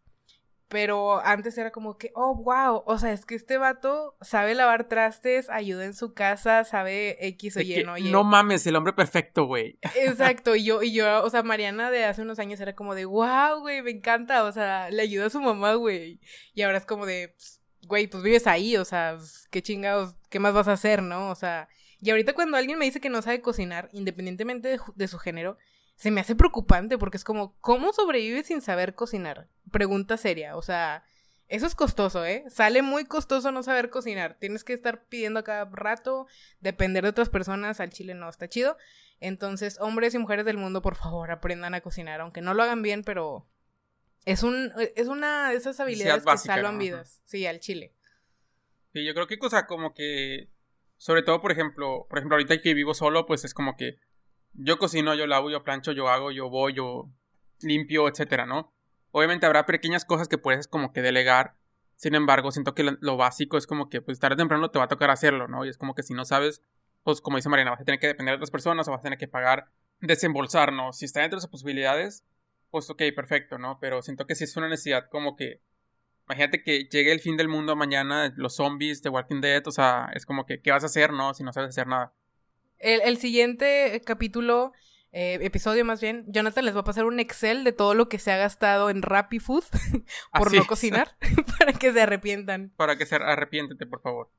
Pero 0.68 1.24
antes 1.24 1.56
era 1.56 1.70
como 1.70 1.96
que, 1.96 2.12
oh, 2.14 2.34
wow, 2.34 2.82
o 2.84 2.98
sea, 2.98 3.12
es 3.12 3.24
que 3.24 3.34
este 3.34 3.56
vato 3.56 4.16
sabe 4.20 4.54
lavar 4.54 4.86
trastes, 4.86 5.48
ayuda 5.48 5.86
en 5.86 5.94
su 5.94 6.12
casa, 6.12 6.62
sabe 6.64 7.16
X 7.28 7.56
o 7.56 7.60
Y, 7.60 7.84
¿no? 7.84 7.96
No 7.96 8.22
mames, 8.22 8.66
el 8.66 8.76
hombre 8.76 8.92
perfecto, 8.92 9.46
güey. 9.46 9.78
Exacto, 9.96 10.54
y 10.54 10.64
yo, 10.64 10.82
y 10.82 10.92
yo, 10.92 11.24
o 11.24 11.30
sea, 11.30 11.42
Mariana 11.42 11.90
de 11.90 12.04
hace 12.04 12.20
unos 12.20 12.38
años 12.38 12.60
era 12.60 12.74
como 12.74 12.94
de, 12.94 13.06
wow, 13.06 13.60
güey, 13.60 13.80
me 13.80 13.92
encanta, 13.92 14.44
o 14.44 14.52
sea, 14.52 14.90
le 14.90 15.00
ayuda 15.00 15.26
a 15.26 15.30
su 15.30 15.40
mamá, 15.40 15.72
güey. 15.74 16.20
Y 16.52 16.60
ahora 16.60 16.76
es 16.76 16.84
como 16.84 17.06
de, 17.06 17.34
güey, 17.86 18.06
pues 18.06 18.22
vives 18.22 18.46
ahí, 18.46 18.76
o 18.76 18.84
sea, 18.84 19.14
pues, 19.16 19.48
qué 19.50 19.62
chingados, 19.62 20.16
qué 20.28 20.38
más 20.38 20.52
vas 20.52 20.68
a 20.68 20.72
hacer, 20.72 21.02
¿no? 21.02 21.30
O 21.30 21.34
sea, 21.34 21.70
y 22.00 22.10
ahorita 22.10 22.34
cuando 22.34 22.58
alguien 22.58 22.78
me 22.78 22.84
dice 22.84 23.00
que 23.00 23.08
no 23.08 23.22
sabe 23.22 23.40
cocinar, 23.40 23.88
independientemente 23.92 24.78
de 24.94 25.08
su 25.08 25.18
género, 25.18 25.56
se 25.98 26.12
me 26.12 26.20
hace 26.20 26.36
preocupante 26.36 26.96
porque 26.96 27.16
es 27.16 27.24
como, 27.24 27.56
¿cómo 27.60 27.92
sobrevives 27.92 28.46
sin 28.46 28.62
saber 28.62 28.94
cocinar? 28.94 29.48
Pregunta 29.72 30.16
seria, 30.16 30.56
o 30.56 30.62
sea, 30.62 31.04
eso 31.48 31.66
es 31.66 31.74
costoso, 31.74 32.24
¿eh? 32.24 32.44
Sale 32.48 32.82
muy 32.82 33.04
costoso 33.04 33.50
no 33.50 33.64
saber 33.64 33.90
cocinar. 33.90 34.36
Tienes 34.38 34.62
que 34.62 34.74
estar 34.74 35.04
pidiendo 35.06 35.40
a 35.40 35.44
cada 35.44 35.64
rato, 35.64 36.28
depender 36.60 37.02
de 37.02 37.10
otras 37.10 37.30
personas, 37.30 37.80
al 37.80 37.90
chile 37.90 38.14
no 38.14 38.28
está 38.28 38.48
chido. 38.48 38.76
Entonces, 39.18 39.76
hombres 39.80 40.14
y 40.14 40.18
mujeres 40.18 40.44
del 40.44 40.56
mundo, 40.56 40.82
por 40.82 40.94
favor, 40.94 41.32
aprendan 41.32 41.74
a 41.74 41.80
cocinar, 41.80 42.20
aunque 42.20 42.42
no 42.42 42.54
lo 42.54 42.62
hagan 42.62 42.82
bien, 42.82 43.02
pero 43.02 43.48
es 44.24 44.44
un 44.44 44.72
es 44.94 45.08
una 45.08 45.50
de 45.50 45.56
esas 45.56 45.80
habilidades 45.80 46.24
que 46.24 46.38
salvan 46.38 46.78
vidas, 46.78 47.22
sí, 47.24 47.44
al 47.44 47.58
chile. 47.58 47.92
Sí, 48.92 49.04
yo 49.04 49.14
creo 49.14 49.26
que 49.26 49.38
cosa 49.38 49.66
como 49.66 49.94
que 49.94 50.48
sobre 50.96 51.22
todo, 51.22 51.40
por 51.40 51.50
ejemplo, 51.50 52.06
por 52.08 52.18
ejemplo, 52.18 52.36
ahorita 52.36 52.60
que 52.60 52.74
vivo 52.74 52.94
solo, 52.94 53.26
pues 53.26 53.44
es 53.44 53.52
como 53.52 53.76
que 53.76 53.98
yo 54.54 54.78
cocino, 54.78 55.14
yo 55.14 55.26
lavo, 55.26 55.50
yo 55.50 55.64
plancho, 55.64 55.92
yo 55.92 56.08
hago, 56.08 56.30
yo 56.30 56.48
voy, 56.48 56.74
yo 56.74 57.10
limpio, 57.60 58.08
etcétera, 58.08 58.46
¿no? 58.46 58.72
Obviamente 59.10 59.46
habrá 59.46 59.66
pequeñas 59.66 60.04
cosas 60.04 60.28
que 60.28 60.38
puedes 60.38 60.68
como 60.68 60.92
que 60.92 61.02
delegar. 61.02 61.56
Sin 61.96 62.14
embargo, 62.14 62.52
siento 62.52 62.74
que 62.74 62.96
lo, 63.00 63.16
básico 63.16 63.56
es 63.56 63.66
como 63.66 63.88
que 63.88 64.00
pues 64.00 64.20
tarde 64.20 64.34
o 64.34 64.36
temprano 64.36 64.70
te 64.70 64.78
va 64.78 64.84
a 64.84 64.88
tocar 64.88 65.10
hacerlo, 65.10 65.48
¿no? 65.48 65.64
Y 65.64 65.68
es 65.68 65.78
como 65.78 65.94
que 65.94 66.02
si 66.02 66.14
no 66.14 66.24
sabes, 66.24 66.62
pues 67.02 67.20
como 67.20 67.36
dice 67.36 67.48
Marina, 67.48 67.70
vas 67.70 67.80
a 67.80 67.84
tener 67.84 67.98
que 67.98 68.06
depender 68.06 68.32
de 68.32 68.36
otras 68.36 68.50
personas 68.50 68.86
o 68.86 68.92
vas 68.92 69.00
a 69.00 69.02
tener 69.02 69.18
que 69.18 69.28
pagar, 69.28 69.70
desembolsar, 70.00 70.72
¿no? 70.72 70.92
Si 70.92 71.06
está 71.06 71.20
dentro 71.22 71.38
de 71.38 71.42
sus 71.42 71.50
posibilidades, 71.50 72.24
pues 72.70 72.88
ok, 72.90 73.02
perfecto, 73.16 73.58
¿no? 73.58 73.78
Pero 73.80 74.02
siento 74.02 74.26
que 74.26 74.34
si 74.34 74.44
es 74.44 74.56
una 74.56 74.68
necesidad 74.68 75.08
como 75.10 75.34
que 75.34 75.62
Imagínate 76.28 76.62
que 76.62 76.84
llegue 76.84 77.10
el 77.10 77.20
fin 77.20 77.38
del 77.38 77.48
mundo 77.48 77.74
mañana, 77.74 78.34
los 78.36 78.56
zombies 78.56 79.02
de 79.02 79.08
Walking 79.08 79.40
Dead, 79.40 79.66
o 79.66 79.70
sea, 79.70 80.10
es 80.14 80.26
como 80.26 80.44
que, 80.44 80.60
¿qué 80.60 80.70
vas 80.70 80.82
a 80.82 80.86
hacer, 80.86 81.10
no? 81.10 81.32
Si 81.32 81.42
no 81.42 81.54
sabes 81.54 81.70
hacer 81.70 81.86
nada. 81.86 82.12
El, 82.78 83.16
siguiente 83.18 84.00
capítulo, 84.04 84.72
eh, 85.12 85.38
episodio 85.40 85.84
más 85.84 86.00
bien, 86.00 86.24
Jonathan 86.28 86.64
les 86.64 86.76
va 86.76 86.80
a 86.80 86.84
pasar 86.84 87.04
un 87.04 87.18
Excel 87.18 87.64
de 87.64 87.72
todo 87.72 87.94
lo 87.94 88.08
que 88.08 88.18
se 88.18 88.30
ha 88.30 88.36
gastado 88.36 88.90
en 88.90 89.02
Rappi 89.02 89.38
Food 89.38 89.64
por 90.32 90.54
no 90.54 90.64
cocinar, 90.66 91.16
para 91.58 91.72
que 91.72 91.92
se 91.92 92.00
arrepientan. 92.00 92.72
Para 92.76 92.96
que 92.96 93.06
se 93.06 93.16
arrepiéntete, 93.16 93.86
por 93.86 94.00
favor. 94.00 94.30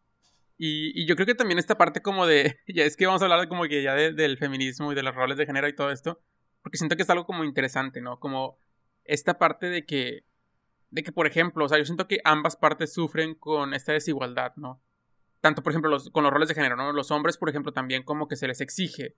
Y, 0.57 1.05
yo 1.05 1.15
creo 1.15 1.25
que 1.25 1.35
también 1.35 1.57
esta 1.57 1.77
parte 1.77 2.01
como 2.01 2.25
de, 2.25 2.59
ya 2.67 2.83
es 2.83 2.97
que 2.97 3.05
vamos 3.05 3.21
a 3.21 3.25
hablar 3.25 3.47
como 3.47 3.63
que 3.63 3.83
ya 3.83 3.95
del 3.95 4.37
feminismo 4.37 4.91
y 4.91 4.95
de 4.95 5.03
los 5.03 5.15
roles 5.15 5.37
de 5.37 5.45
género 5.45 5.67
y 5.67 5.75
todo 5.75 5.91
esto, 5.91 6.21
porque 6.61 6.77
siento 6.77 6.95
que 6.95 7.03
es 7.03 7.09
algo 7.09 7.25
como 7.25 7.43
interesante, 7.43 8.01
¿no? 8.01 8.19
Como 8.19 8.59
esta 9.05 9.37
parte 9.37 9.67
de 9.67 9.85
que 9.85 10.23
de 10.91 11.03
que, 11.03 11.11
por 11.11 11.27
ejemplo, 11.27 11.65
o 11.65 11.69
sea, 11.69 11.77
yo 11.77 11.85
siento 11.85 12.07
que 12.07 12.19
ambas 12.23 12.55
partes 12.55 12.93
sufren 12.93 13.35
con 13.35 13.73
esta 13.73 13.93
desigualdad, 13.93 14.53
¿no? 14.55 14.81
Tanto, 15.41 15.63
por 15.63 15.71
ejemplo, 15.71 15.97
con 16.11 16.23
los 16.23 16.33
roles 16.33 16.49
de 16.49 16.55
género, 16.55 16.75
¿no? 16.75 16.91
Los 16.91 17.11
hombres, 17.11 17.37
por 17.37 17.49
ejemplo, 17.49 17.71
también 17.71 18.03
como 18.03 18.27
que 18.27 18.35
se 18.35 18.47
les 18.47 18.61
exige 18.61 19.15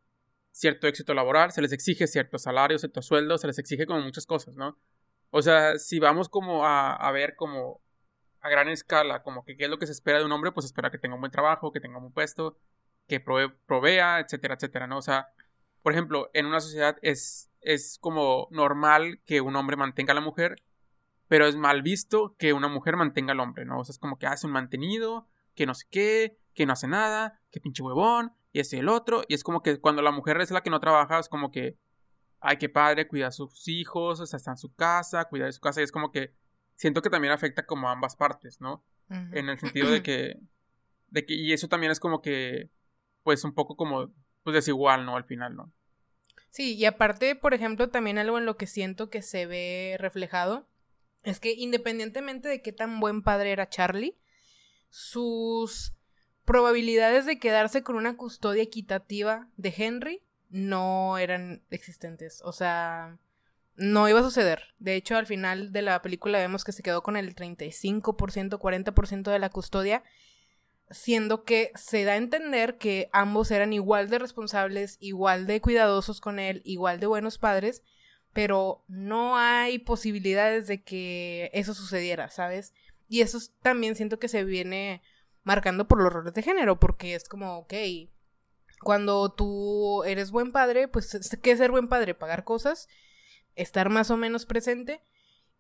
cierto 0.52 0.88
éxito 0.88 1.14
laboral, 1.14 1.52
se 1.52 1.62
les 1.62 1.72
exige 1.72 2.08
ciertos 2.08 2.44
salarios, 2.44 2.82
ciertos 2.82 3.06
sueldos, 3.06 3.42
se 3.42 3.48
les 3.48 3.58
exige 3.58 3.86
como 3.86 4.02
muchas 4.02 4.26
cosas, 4.26 4.56
¿no? 4.56 4.78
O 5.30 5.42
sea, 5.42 5.78
si 5.78 6.00
vamos 6.00 6.30
como 6.30 6.66
a, 6.66 6.94
a 6.94 7.12
ver 7.12 7.36
como 7.36 7.82
a 8.42 8.50
gran 8.50 8.68
escala, 8.68 9.24
como 9.24 9.46
que 9.46 9.56
qué 9.56 9.66
es 9.66 9.70
lo 9.70 9.80
que 9.80 9.86
se 9.86 9.94
espera 9.94 10.20
de 10.20 10.26
un 10.26 10.32
hombre, 10.32 10.52
pues 10.52 10.66
espera 10.66 10.92
que 10.92 10.98
tenga 10.98 11.16
un 11.16 11.22
buen 11.22 11.32
trabajo, 11.32 11.72
que 11.72 11.80
tenga 11.80 11.98
un 11.98 12.04
buen 12.04 12.14
puesto, 12.14 12.58
que 13.08 13.20
provea, 13.20 14.20
etcétera, 14.20 14.56
etcétera, 14.56 14.88
¿no? 14.88 14.98
O 14.98 15.02
sea, 15.02 15.30
por 15.82 15.94
ejemplo, 15.94 16.30
en 16.34 16.46
una 16.46 16.60
sociedad 16.60 16.98
es, 17.02 17.50
es 17.62 17.98
como 18.00 18.48
normal 18.52 19.22
que 19.26 19.42
un 19.42 19.56
hombre 19.56 19.78
mantenga 19.78 20.12
a 20.12 20.16
la 20.16 20.22
mujer 20.22 20.62
pero 21.32 21.48
es 21.48 21.56
mal 21.56 21.82
visto 21.82 22.36
que 22.38 22.52
una 22.52 22.68
mujer 22.68 22.98
mantenga 22.98 23.32
al 23.32 23.40
hombre, 23.40 23.64
¿no? 23.64 23.80
O 23.80 23.86
sea, 23.86 23.94
es 23.94 24.00
como 24.00 24.20
que 24.20 24.28
hace 24.28 24.48
un 24.48 24.52
mantenido, 24.52 25.30
que 25.56 25.66
no 25.66 25.74
sé 25.74 25.86
qué, 25.90 26.40
que 26.54 26.66
no 26.66 26.74
hace 26.74 26.88
nada, 26.88 27.42
que 27.52 27.60
pinche 27.60 27.84
huevón, 27.84 28.34
y 28.52 28.60
ese 28.60 28.78
y 28.78 28.80
el 28.80 28.90
otro, 28.90 29.24
y 29.28 29.34
es 29.34 29.44
como 29.44 29.62
que 29.62 29.80
cuando 29.80 30.02
la 30.02 30.12
mujer 30.12 30.40
es 30.42 30.52
la 30.52 30.62
que 30.62 30.70
no 30.70 30.80
trabaja, 30.80 31.20
es 31.20 31.30
como 31.30 31.52
que, 31.52 31.78
ay, 32.40 32.58
qué 32.58 32.70
padre, 32.70 33.08
cuida 33.08 33.28
a 33.28 33.32
sus 33.32 33.68
hijos, 33.68 34.20
o 34.20 34.26
sea, 34.26 34.38
está 34.38 34.52
en 34.52 34.58
su 34.58 34.74
casa, 34.74 35.26
cuida 35.26 35.46
de 35.46 35.54
su 35.54 35.62
casa, 35.62 35.82
y 35.82 35.84
es 35.84 35.92
como 35.92 36.12
que 36.12 36.34
siento 36.76 37.02
que 37.02 37.10
también 37.10 37.34
afecta 37.34 37.66
como 37.66 37.88
a 37.88 37.94
ambas 37.94 38.16
partes, 38.16 38.60
¿no? 38.60 38.84
En 39.10 39.50
el 39.50 39.60
sentido 39.60 39.92
de 39.92 40.02
que, 40.02 40.40
de 41.08 41.26
que, 41.26 41.34
y 41.34 41.52
eso 41.52 41.68
también 41.68 41.92
es 41.92 42.00
como 42.00 42.22
que, 42.22 42.70
pues 43.24 43.44
un 43.44 43.54
poco 43.54 43.76
como, 43.76 44.14
pues 44.44 44.54
desigual, 44.54 45.06
¿no? 45.06 45.18
Al 45.18 45.26
final, 45.26 45.56
¿no? 45.56 45.74
Sí, 46.50 46.76
y 46.76 46.86
aparte, 46.86 47.36
por 47.36 47.54
ejemplo, 47.54 47.90
también 47.90 48.18
algo 48.18 48.38
en 48.38 48.46
lo 48.46 48.58
que 48.58 48.68
siento 48.68 49.10
que 49.10 49.22
se 49.22 49.46
ve 49.46 49.96
reflejado 50.00 50.68
es 51.24 51.40
que 51.40 51.54
independientemente 51.54 52.50
de 52.50 52.62
qué 52.62 52.72
tan 52.72 53.00
buen 53.00 53.22
padre 53.22 53.52
era 53.52 53.70
Charlie, 53.70 54.18
sus 54.92 55.94
probabilidades 56.46 57.26
de 57.26 57.40
quedarse 57.40 57.82
con 57.82 57.96
una 57.96 58.18
custodia 58.18 58.62
equitativa 58.62 59.48
de 59.58 59.74
Henry 59.76 60.22
no 60.50 61.18
eran 61.18 61.64
existentes. 61.72 62.42
O 62.44 62.52
sea, 62.52 63.18
no 63.76 64.08
iba 64.10 64.20
a 64.20 64.24
suceder. 64.24 64.76
De 64.80 64.96
hecho, 64.96 65.16
al 65.16 65.26
final 65.26 65.72
de 65.72 65.82
la 65.82 66.02
película 66.02 66.38
vemos 66.38 66.64
que 66.64 66.74
se 66.74 66.84
quedó 66.84 67.02
con 67.04 67.16
el 67.16 67.36
35%, 67.36 68.60
40% 68.60 69.32
de 69.32 69.40
la 69.40 69.50
custodia, 69.50 70.04
siendo 70.90 71.46
que 71.46 71.72
se 71.76 72.04
da 72.04 72.14
a 72.14 72.18
entender 72.18 72.78
que 72.78 73.10
ambos 73.14 73.50
eran 73.50 73.72
igual 73.72 74.10
de 74.10 74.20
responsables, 74.20 74.98
igual 75.00 75.48
de 75.48 75.62
cuidadosos 75.62 76.20
con 76.20 76.38
él, 76.38 76.62
igual 76.66 77.00
de 77.00 77.08
buenos 77.08 77.38
padres, 77.38 77.82
pero 78.34 78.84
no 78.88 79.38
hay 79.38 79.80
posibilidades 79.80 80.68
de 80.68 80.84
que 80.84 81.50
eso 81.54 81.74
sucediera, 81.74 82.30
¿sabes? 82.30 82.74
Y 83.12 83.22
eso 83.22 83.40
también 83.62 83.96
siento 83.96 84.20
que 84.20 84.28
se 84.28 84.44
viene 84.44 85.02
marcando 85.44 85.88
por 85.88 86.02
los 86.02 86.14
roles 86.14 86.34
de 86.34 86.42
género, 86.42 86.80
porque 86.80 87.14
es 87.14 87.28
como, 87.28 87.58
ok, 87.58 87.74
cuando 88.82 89.34
tú 89.34 90.04
eres 90.04 90.32
buen 90.32 90.52
padre, 90.52 90.88
pues, 90.88 91.38
¿qué 91.42 91.52
es 91.52 91.58
ser 91.58 91.72
buen 91.72 91.90
padre? 91.90 92.16
Pagar 92.16 92.44
cosas, 92.44 92.88
estar 93.56 93.90
más 93.90 94.12
o 94.12 94.18
menos 94.18 94.46
presente 94.46 95.02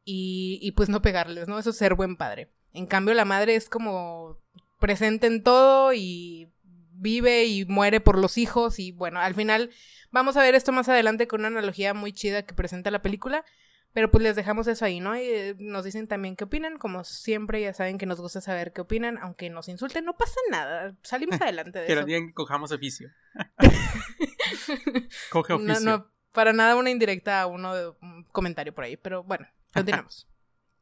y, 0.05 0.59
y 0.61 0.71
pues 0.71 0.87
no 0.89 1.01
pegarles, 1.01 1.47
¿no? 1.47 1.59
Eso 1.59 1.71
es 1.71 1.77
ser 1.77 1.95
buen 1.95 2.15
padre. 2.15 2.51
En 2.73 2.87
cambio, 2.87 3.13
la 3.13 3.25
madre 3.25 3.55
es 3.55 3.67
como 3.67 4.39
presente 4.79 5.27
en 5.27 5.43
todo 5.43 5.93
y 5.93 6.51
vive 6.93 7.45
y 7.45 7.65
muere 7.65 7.99
por 7.99 8.17
los 8.17 8.37
hijos 8.37 8.79
y 8.79 8.91
bueno, 8.91 9.19
al 9.19 9.35
final 9.35 9.71
Vamos 10.11 10.35
a 10.35 10.41
ver 10.41 10.55
esto 10.55 10.73
más 10.73 10.89
adelante 10.89 11.27
con 11.27 11.41
una 11.41 11.47
analogía 11.47 11.93
muy 11.93 12.11
chida 12.11 12.45
que 12.45 12.53
presenta 12.53 12.91
la 12.91 13.01
película. 13.01 13.45
Pero 13.93 14.09
pues 14.09 14.23
les 14.23 14.35
dejamos 14.37 14.67
eso 14.67 14.85
ahí, 14.85 15.01
¿no? 15.01 15.17
Y 15.17 15.21
eh, 15.21 15.55
nos 15.59 15.83
dicen 15.83 16.07
también 16.07 16.37
qué 16.37 16.45
opinan. 16.45 16.77
Como 16.77 17.03
siempre, 17.03 17.61
ya 17.61 17.73
saben 17.73 17.97
que 17.97 18.05
nos 18.05 18.21
gusta 18.21 18.39
saber 18.39 18.71
qué 18.71 18.81
opinan. 18.81 19.17
Aunque 19.17 19.49
nos 19.49 19.67
insulten, 19.67 20.05
no 20.05 20.15
pasa 20.15 20.39
nada. 20.49 20.95
Salimos 21.03 21.39
adelante 21.41 21.79
de 21.79 21.91
eso. 21.91 22.05
bien 22.05 22.27
que 22.27 22.33
cojamos 22.33 22.71
oficio. 22.71 23.09
Coge 25.29 25.53
oficio. 25.53 25.73
No, 25.73 25.79
no, 25.79 26.11
para 26.31 26.53
nada 26.53 26.75
una 26.77 26.89
indirecta 26.89 27.41
a 27.41 27.47
uno 27.47 27.75
de 27.75 27.89
un 28.01 28.23
comentario 28.31 28.73
por 28.73 28.85
ahí. 28.85 28.95
Pero 28.95 29.23
bueno, 29.23 29.45
continuamos. 29.73 30.25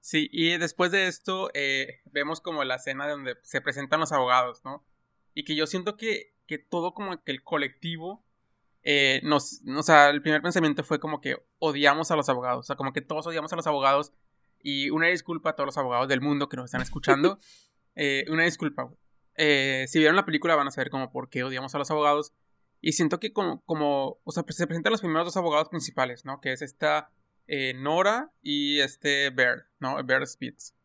sí, 0.01 0.30
y 0.32 0.56
después 0.60 0.92
de 0.92 1.08
esto, 1.08 1.50
eh, 1.56 2.01
vemos 2.12 2.42
como 2.42 2.63
la 2.63 2.75
escena 2.75 3.08
donde 3.08 3.38
se 3.42 3.60
presentan 3.62 4.00
los 4.00 4.12
abogados, 4.12 4.62
¿no? 4.63 4.86
Y 5.34 5.46
que 5.46 5.56
yo 5.56 5.66
siento 5.66 5.98
que, 5.98 6.36
que 6.46 6.60
todo 6.60 6.94
como 6.94 7.24
que 7.24 7.32
el 7.32 7.44
colectivo 7.44 8.24
eh, 8.84 9.22
nos, 9.24 9.62
o 9.68 9.84
sea, 9.84 10.10
el 10.10 10.22
primer 10.22 10.42
pensamiento 10.42 10.84
fue 10.84 11.00
como 11.00 11.22
que 11.22 11.38
odiamos 11.60 12.12
a 12.12 12.16
los 12.16 12.30
abogados, 12.30 12.60
o 12.60 12.68
sea, 12.68 12.76
como 12.76 12.94
que 12.94 13.02
todos 13.02 13.28
odiamos 13.28 13.52
a 13.54 13.56
los 13.56 13.68
abogados 13.68 14.14
y 14.62 14.90
una 14.90 15.08
disculpa 15.08 15.52
a 15.52 15.56
todos 15.56 15.68
los 15.68 15.78
abogados 15.78 16.08
del 16.08 16.22
mundo 16.22 16.50
que 16.50 16.58
nos 16.58 16.66
están 16.66 16.82
escuchando, 16.82 17.40
eh, 17.96 18.26
una 18.30 18.44
disculpa, 18.44 18.92
eh, 19.36 19.86
si 19.88 20.00
vieron 20.00 20.16
la 20.16 20.26
película 20.26 20.56
van 20.56 20.68
a 20.68 20.72
saber 20.72 20.90
como 20.90 21.12
por 21.12 21.30
qué 21.30 21.44
odiamos 21.44 21.74
a 21.76 21.78
los 21.78 21.92
abogados 21.92 22.34
y 22.82 22.94
siento 22.94 23.20
que 23.20 23.34
como, 23.34 23.62
como 23.66 24.20
o 24.24 24.32
sea, 24.32 24.44
se 24.50 24.68
presentan 24.68 24.92
los 24.92 25.02
primeros 25.02 25.26
dos 25.26 25.38
abogados 25.38 25.70
principales, 25.70 26.26
¿no? 26.26 26.40
Que 26.40 26.54
es 26.54 26.62
esta 26.62 27.12
Nora 27.76 28.32
y 28.42 28.80
este 28.80 29.32
Bear, 29.32 29.66
¿no? 29.80 30.02
Bear 30.04 30.26
Spitz. 30.28 30.76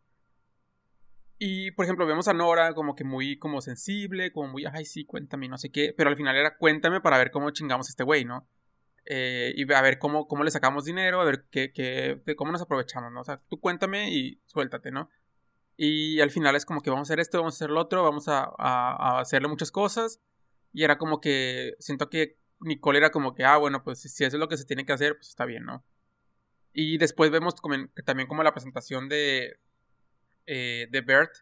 Y, 1.38 1.72
por 1.72 1.84
ejemplo, 1.84 2.06
vemos 2.06 2.28
a 2.28 2.32
Nora 2.32 2.74
como 2.74 2.94
que 2.94 3.04
muy 3.04 3.38
como 3.38 3.60
sensible, 3.60 4.32
como 4.32 4.48
muy, 4.48 4.64
ay, 4.66 4.84
sí, 4.84 5.04
cuéntame, 5.04 5.48
no 5.48 5.58
sé 5.58 5.70
qué. 5.70 5.92
Pero 5.96 6.10
al 6.10 6.16
final 6.16 6.36
era 6.36 6.56
cuéntame 6.56 7.00
para 7.00 7.18
ver 7.18 7.30
cómo 7.30 7.50
chingamos 7.50 7.88
a 7.88 7.90
este 7.90 8.04
güey, 8.04 8.24
¿no? 8.24 8.48
Eh, 9.06 9.52
y 9.56 9.70
a 9.72 9.82
ver 9.82 9.98
cómo, 9.98 10.26
cómo 10.28 10.44
le 10.44 10.50
sacamos 10.50 10.84
dinero, 10.84 11.20
a 11.20 11.24
ver 11.24 11.44
qué, 11.50 11.72
qué, 11.72 12.22
cómo 12.36 12.52
nos 12.52 12.62
aprovechamos, 12.62 13.12
¿no? 13.12 13.20
O 13.20 13.24
sea, 13.24 13.38
tú 13.48 13.60
cuéntame 13.60 14.10
y 14.10 14.40
suéltate, 14.46 14.90
¿no? 14.92 15.10
Y 15.76 16.20
al 16.20 16.30
final 16.30 16.54
es 16.56 16.64
como 16.64 16.80
que 16.82 16.90
vamos 16.90 17.08
a 17.08 17.12
hacer 17.12 17.20
esto, 17.20 17.38
vamos 17.38 17.54
a 17.54 17.56
hacer 17.58 17.70
lo 17.70 17.80
otro, 17.80 18.04
vamos 18.04 18.28
a, 18.28 18.48
a, 18.58 19.20
hacerle 19.20 19.48
muchas 19.48 19.72
cosas. 19.72 20.20
Y 20.72 20.84
era 20.84 20.98
como 20.98 21.20
que 21.20 21.74
siento 21.80 22.08
que 22.10 22.38
Nicole 22.60 22.98
era 22.98 23.10
como 23.10 23.34
que, 23.34 23.44
ah, 23.44 23.56
bueno, 23.58 23.82
pues 23.82 24.00
si 24.00 24.24
eso 24.24 24.36
es 24.36 24.40
lo 24.40 24.48
que 24.48 24.56
se 24.56 24.64
tiene 24.64 24.86
que 24.86 24.92
hacer, 24.92 25.16
pues 25.16 25.28
está 25.28 25.44
bien, 25.44 25.64
¿no? 25.64 25.84
Y 26.72 26.98
después 26.98 27.30
vemos 27.30 27.54
también 28.04 28.28
como 28.28 28.42
la 28.42 28.52
presentación 28.52 29.08
de, 29.08 29.58
eh, 30.46 30.88
de 30.90 31.00
Bert, 31.00 31.32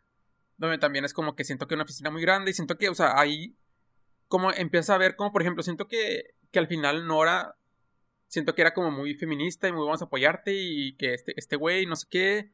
donde 0.57 0.79
también 0.79 1.05
es 1.05 1.13
como 1.15 1.35
que 1.35 1.45
siento 1.45 1.67
que 1.67 1.75
una 1.75 1.85
oficina 1.85 2.11
muy 2.11 2.23
grande 2.23 2.51
y 2.51 2.55
siento 2.55 2.79
que, 2.79 2.89
o 2.89 2.95
sea, 2.95 3.19
ahí 3.19 3.57
como 4.29 4.53
empieza 4.53 4.95
a 4.95 4.99
ver 4.99 5.17
como, 5.17 5.33
por 5.33 5.43
ejemplo, 5.43 5.63
siento 5.63 5.89
que, 5.89 6.35
que 6.51 6.59
al 6.59 6.67
final 6.67 7.07
Nora, 7.07 7.57
siento 8.29 8.55
que 8.55 8.63
era 8.63 8.73
como 8.73 8.91
muy 8.91 9.15
feminista 9.15 9.69
y 9.69 9.73
muy 9.73 9.85
vamos 9.85 10.03
a 10.03 10.07
apoyarte 10.07 10.53
y 10.55 10.97
que 10.97 11.15
este, 11.15 11.35
este 11.37 11.57
güey, 11.57 11.87
no 11.87 11.97
sé 11.97 12.07
qué, 12.11 12.53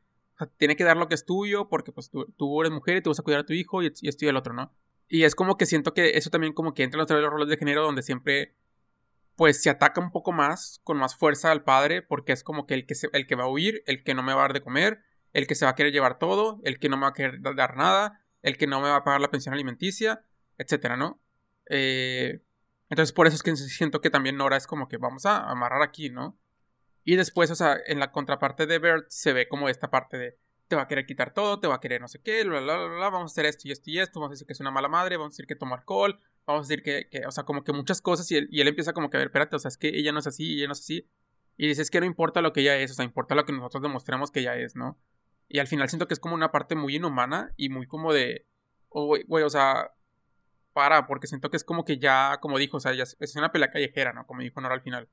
tiene 0.56 0.76
que 0.76 0.84
dar 0.84 0.96
lo 0.96 1.08
que 1.08 1.14
es 1.14 1.24
tuyo 1.24 1.68
porque 1.68 1.92
pues 1.92 2.10
tú, 2.10 2.26
tú, 2.36 2.60
eres 2.60 2.72
mujer 2.72 2.96
y 2.96 3.02
te 3.02 3.08
vas 3.08 3.20
a 3.20 3.22
cuidar 3.22 3.40
a 3.40 3.46
tu 3.46 3.52
hijo 3.52 3.82
y, 3.82 3.92
y 4.00 4.08
esto 4.08 4.24
y 4.24 4.28
el 4.28 4.36
otro, 4.36 4.54
¿no? 4.54 4.74
Y 5.08 5.24
es 5.24 5.34
como 5.34 5.56
que 5.56 5.66
siento 5.66 5.94
que 5.94 6.18
eso 6.18 6.30
también 6.30 6.52
como 6.52 6.74
que 6.74 6.82
entra 6.82 7.00
en 7.00 7.22
los 7.22 7.30
roles 7.30 7.48
de 7.48 7.56
género 7.56 7.82
donde 7.82 8.02
siempre 8.02 8.54
pues 9.36 9.62
se 9.62 9.70
ataca 9.70 10.00
un 10.00 10.10
poco 10.10 10.32
más, 10.32 10.80
con 10.82 10.98
más 10.98 11.14
fuerza 11.14 11.52
al 11.52 11.62
padre, 11.62 12.02
porque 12.02 12.32
es 12.32 12.42
como 12.42 12.66
que 12.66 12.74
el 12.74 12.86
que, 12.86 12.94
el 13.12 13.26
que 13.28 13.36
va 13.36 13.44
a 13.44 13.48
huir, 13.48 13.84
el 13.86 14.02
que 14.02 14.12
no 14.12 14.24
me 14.24 14.34
va 14.34 14.40
a 14.40 14.42
dar 14.42 14.52
de 14.52 14.62
comer, 14.62 15.04
el 15.38 15.46
que 15.46 15.54
se 15.54 15.64
va 15.64 15.70
a 15.70 15.74
querer 15.74 15.92
llevar 15.92 16.18
todo, 16.18 16.60
el 16.64 16.78
que 16.78 16.88
no 16.88 16.96
me 16.96 17.02
va 17.02 17.08
a 17.08 17.12
querer 17.12 17.40
dar 17.40 17.76
nada, 17.76 18.24
el 18.42 18.56
que 18.56 18.66
no 18.66 18.80
me 18.80 18.88
va 18.88 18.96
a 18.96 19.04
pagar 19.04 19.20
la 19.20 19.30
pensión 19.30 19.54
alimenticia, 19.54 20.24
etcétera, 20.58 20.96
¿no? 20.96 21.22
Eh, 21.70 22.42
entonces 22.90 23.12
por 23.12 23.26
eso 23.26 23.36
es 23.36 23.42
que 23.42 23.54
siento 23.56 24.00
que 24.00 24.10
también 24.10 24.36
Nora 24.36 24.56
es 24.56 24.66
como 24.66 24.88
que 24.88 24.96
vamos 24.96 25.26
a 25.26 25.48
amarrar 25.48 25.82
aquí, 25.82 26.10
¿no? 26.10 26.38
Y 27.04 27.16
después, 27.16 27.50
o 27.50 27.54
sea, 27.54 27.78
en 27.86 28.00
la 28.00 28.10
contraparte 28.10 28.66
de 28.66 28.78
Bert 28.78 29.06
se 29.08 29.32
ve 29.32 29.48
como 29.48 29.68
esta 29.68 29.90
parte 29.90 30.18
de 30.18 30.38
te 30.66 30.76
va 30.76 30.82
a 30.82 30.88
querer 30.88 31.06
quitar 31.06 31.32
todo, 31.32 31.60
te 31.60 31.68
va 31.68 31.76
a 31.76 31.80
querer 31.80 32.00
no 32.00 32.08
sé 32.08 32.20
qué, 32.20 32.44
bla, 32.44 32.60
bla, 32.60 32.76
bla, 32.76 32.96
bla, 32.96 33.10
vamos 33.10 33.30
a 33.30 33.32
hacer 33.32 33.46
esto 33.46 33.68
y 33.68 33.70
esto 33.72 33.90
y 33.90 33.98
esto, 34.00 34.20
vamos 34.20 34.32
a 34.32 34.34
decir 34.34 34.46
que 34.46 34.52
es 34.52 34.60
una 34.60 34.70
mala 34.70 34.88
madre, 34.88 35.16
vamos 35.16 35.30
a 35.30 35.34
decir 35.34 35.46
que 35.46 35.54
toma 35.54 35.76
alcohol, 35.76 36.20
vamos 36.46 36.66
a 36.66 36.68
decir 36.68 36.82
que, 36.82 37.08
o 37.26 37.30
sea, 37.30 37.44
como 37.44 37.64
que 37.64 37.72
muchas 37.72 38.02
cosas 38.02 38.30
y 38.30 38.36
él, 38.36 38.48
él 38.52 38.68
empieza 38.68 38.92
como 38.92 39.08
que 39.08 39.16
a 39.16 39.20
ver, 39.20 39.28
espérate, 39.28 39.56
o 39.56 39.58
sea, 39.58 39.70
es 39.70 39.78
que 39.78 39.88
ella 39.88 40.12
no 40.12 40.18
es 40.18 40.26
así, 40.26 40.58
ella 40.58 40.66
no 40.66 40.72
es 40.72 40.80
así. 40.80 41.08
Y 41.56 41.66
dices 41.66 41.90
que 41.90 42.00
no 42.00 42.06
importa 42.06 42.40
lo 42.40 42.52
que 42.52 42.60
ella 42.60 42.76
es, 42.76 42.92
o 42.92 42.94
sea, 42.94 43.04
importa 43.04 43.34
lo 43.34 43.44
que 43.44 43.52
nosotros 43.52 43.82
demostremos 43.82 44.30
que 44.30 44.40
ella 44.40 44.56
es, 44.56 44.76
¿no? 44.76 44.98
Y 45.48 45.58
al 45.58 45.66
final 45.66 45.88
siento 45.88 46.06
que 46.06 46.14
es 46.14 46.20
como 46.20 46.34
una 46.34 46.52
parte 46.52 46.74
muy 46.74 46.96
inhumana 46.96 47.52
y 47.56 47.70
muy 47.70 47.86
como 47.86 48.12
de, 48.12 48.46
oh, 48.88 49.16
güey, 49.26 49.44
o 49.44 49.50
sea, 49.50 49.92
para, 50.72 51.06
porque 51.06 51.26
siento 51.26 51.50
que 51.50 51.56
es 51.56 51.64
como 51.64 51.84
que 51.84 51.98
ya, 51.98 52.38
como 52.40 52.58
dijo, 52.58 52.76
o 52.76 52.80
sea, 52.80 52.92
ya 52.92 53.02
es 53.02 53.36
una 53.36 53.50
pelea 53.50 53.70
callejera, 53.70 54.12
¿no? 54.12 54.26
Como 54.26 54.42
dijo 54.42 54.60
Nora 54.60 54.74
al 54.74 54.82
final. 54.82 55.08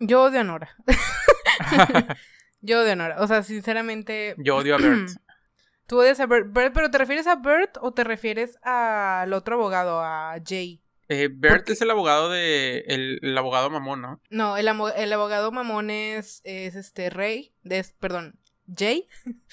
Yo 0.00 0.24
odio 0.24 0.40
a 0.40 0.44
Nora. 0.44 0.76
Yo 2.60 2.80
odio 2.80 2.92
a 2.92 2.96
Nora. 2.96 3.22
O 3.22 3.26
sea, 3.26 3.42
sinceramente. 3.42 4.34
Yo 4.38 4.56
odio 4.56 4.74
a 4.74 4.78
Bert. 4.78 5.10
Tú 5.86 5.98
odias 5.98 6.20
a 6.20 6.26
Bert, 6.26 6.52
pero 6.52 6.90
¿te 6.90 6.98
refieres 6.98 7.26
a 7.26 7.34
Bert 7.34 7.76
o 7.80 7.92
te 7.92 8.04
refieres 8.04 8.58
al 8.62 9.32
otro 9.32 9.56
abogado, 9.56 10.00
a 10.00 10.36
Jay? 10.46 10.80
Eh, 11.08 11.28
Bert 11.32 11.68
es 11.68 11.80
el 11.80 11.90
abogado 11.90 12.30
de. 12.30 12.84
El, 12.86 13.36
abogado 13.36 13.70
mamón, 13.70 14.00
¿no? 14.00 14.20
No, 14.30 14.56
el, 14.56 14.68
el 14.68 15.12
abogado 15.12 15.50
mamón 15.50 15.90
es, 15.90 16.40
es 16.44 16.76
este 16.76 17.10
Rey. 17.10 17.52
De, 17.64 17.84
perdón, 17.98 18.38
Jay. 18.76 19.08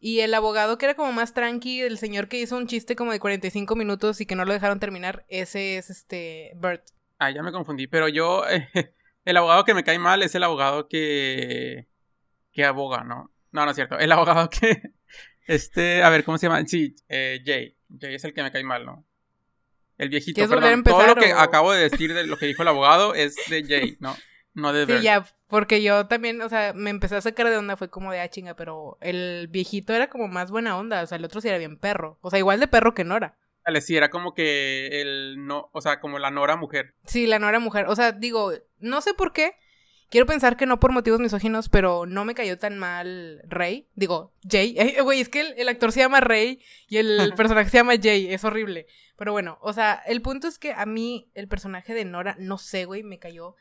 y 0.00 0.20
el 0.20 0.34
abogado 0.34 0.78
que 0.78 0.86
era 0.86 0.94
como 0.94 1.12
más 1.12 1.34
tranqui, 1.34 1.80
el 1.80 1.98
señor 1.98 2.28
que 2.28 2.40
hizo 2.40 2.56
un 2.56 2.66
chiste 2.66 2.96
como 2.96 3.12
de 3.12 3.20
45 3.20 3.76
minutos 3.76 4.20
y 4.20 4.26
que 4.26 4.36
no 4.36 4.44
lo 4.44 4.52
dejaron 4.52 4.80
terminar, 4.80 5.24
ese 5.28 5.78
es 5.78 5.90
este 5.90 6.52
Bert. 6.56 6.84
Ah, 7.18 7.30
ya 7.30 7.42
me 7.42 7.52
confundí, 7.52 7.86
pero 7.86 8.08
yo. 8.08 8.44
el 9.24 9.36
abogado 9.36 9.64
que 9.64 9.74
me 9.74 9.84
cae 9.84 9.98
mal 9.98 10.22
es 10.22 10.34
el 10.34 10.42
abogado 10.42 10.88
que. 10.88 11.88
que 12.52 12.64
aboga, 12.64 13.04
¿no? 13.04 13.32
No, 13.52 13.64
no 13.64 13.70
es 13.70 13.76
cierto. 13.76 13.98
El 13.98 14.12
abogado 14.12 14.50
que. 14.50 14.82
Este, 15.46 16.02
a 16.02 16.10
ver, 16.10 16.24
¿cómo 16.24 16.38
se 16.38 16.46
llama? 16.46 16.66
Sí, 16.66 16.96
eh, 17.08 17.40
Jay. 17.44 17.76
Jay 18.00 18.14
es 18.14 18.24
el 18.24 18.34
que 18.34 18.42
me 18.42 18.50
cae 18.50 18.64
mal, 18.64 18.84
¿no? 18.84 19.06
El 19.96 20.10
viejito, 20.10 20.46
perdón. 20.48 20.82
Todo 20.82 21.06
lo 21.06 21.14
que 21.14 21.32
acabo 21.32 21.72
de 21.72 21.88
decir 21.88 22.12
de 22.12 22.26
lo 22.26 22.36
que 22.36 22.46
dijo 22.46 22.62
el 22.62 22.68
abogado 22.68 23.14
es 23.14 23.36
de 23.48 23.64
Jay, 23.64 23.96
¿no? 24.00 24.16
No 24.52 24.72
de 24.72 24.86
Sí, 24.86 25.02
ya, 25.02 25.24
porque 25.48 25.82
yo 25.82 26.06
también, 26.06 26.40
o 26.42 26.48
sea, 26.48 26.72
me 26.72 26.90
empecé 26.90 27.16
a 27.16 27.20
sacar 27.20 27.48
de 27.48 27.56
onda, 27.56 27.76
fue 27.76 27.90
como 27.90 28.12
de, 28.12 28.20
ah, 28.20 28.28
chinga, 28.28 28.54
pero 28.54 28.98
el 29.00 29.48
viejito 29.48 29.92
era 29.94 30.08
como 30.08 30.28
más 30.28 30.50
buena 30.50 30.76
onda, 30.76 31.02
o 31.02 31.06
sea, 31.06 31.16
el 31.16 31.24
otro 31.24 31.40
sí 31.40 31.48
era 31.48 31.58
bien 31.58 31.78
perro, 31.78 32.18
o 32.20 32.30
sea, 32.30 32.38
igual 32.38 32.60
de 32.60 32.68
perro 32.68 32.94
que 32.94 33.04
Nora. 33.04 33.36
Dale, 33.64 33.80
sí, 33.80 33.96
era 33.96 34.10
como 34.10 34.34
que 34.34 35.00
el 35.00 35.46
no, 35.46 35.70
o 35.72 35.80
sea, 35.80 36.00
como 36.00 36.18
la 36.18 36.30
Nora 36.30 36.56
mujer. 36.56 36.94
Sí, 37.04 37.26
la 37.26 37.38
Nora 37.38 37.58
mujer, 37.58 37.86
o 37.88 37.96
sea, 37.96 38.12
digo, 38.12 38.52
no 38.78 39.00
sé 39.00 39.14
por 39.14 39.32
qué, 39.32 39.54
Quiero 40.08 40.26
pensar 40.26 40.56
que 40.56 40.66
no 40.66 40.78
por 40.78 40.92
motivos 40.92 41.18
misóginos, 41.18 41.68
pero 41.68 42.06
no 42.06 42.24
me 42.24 42.36
cayó 42.36 42.58
tan 42.58 42.78
mal 42.78 43.42
Rey. 43.44 43.88
Digo, 43.94 44.32
Jay. 44.48 44.76
Güey, 45.02 45.20
es 45.20 45.28
que 45.28 45.40
el, 45.40 45.68
actor 45.68 45.90
se 45.90 46.00
llama 46.00 46.20
Rey 46.20 46.60
y 46.88 46.98
el 46.98 47.32
personaje 47.36 47.70
se 47.70 47.78
llama 47.78 47.94
Jay. 48.00 48.32
Es 48.32 48.44
horrible. 48.44 48.86
Pero 49.16 49.32
bueno, 49.32 49.58
o 49.62 49.72
sea, 49.72 50.00
el 50.06 50.22
punto 50.22 50.46
es 50.46 50.58
que 50.58 50.72
a 50.72 50.86
mí 50.86 51.30
el 51.34 51.48
personaje 51.48 51.92
de 51.92 52.04
Nora, 52.04 52.36
no 52.38 52.58
sé, 52.58 52.84
güey, 52.84 53.02
me 53.02 53.18
cayó 53.18 53.56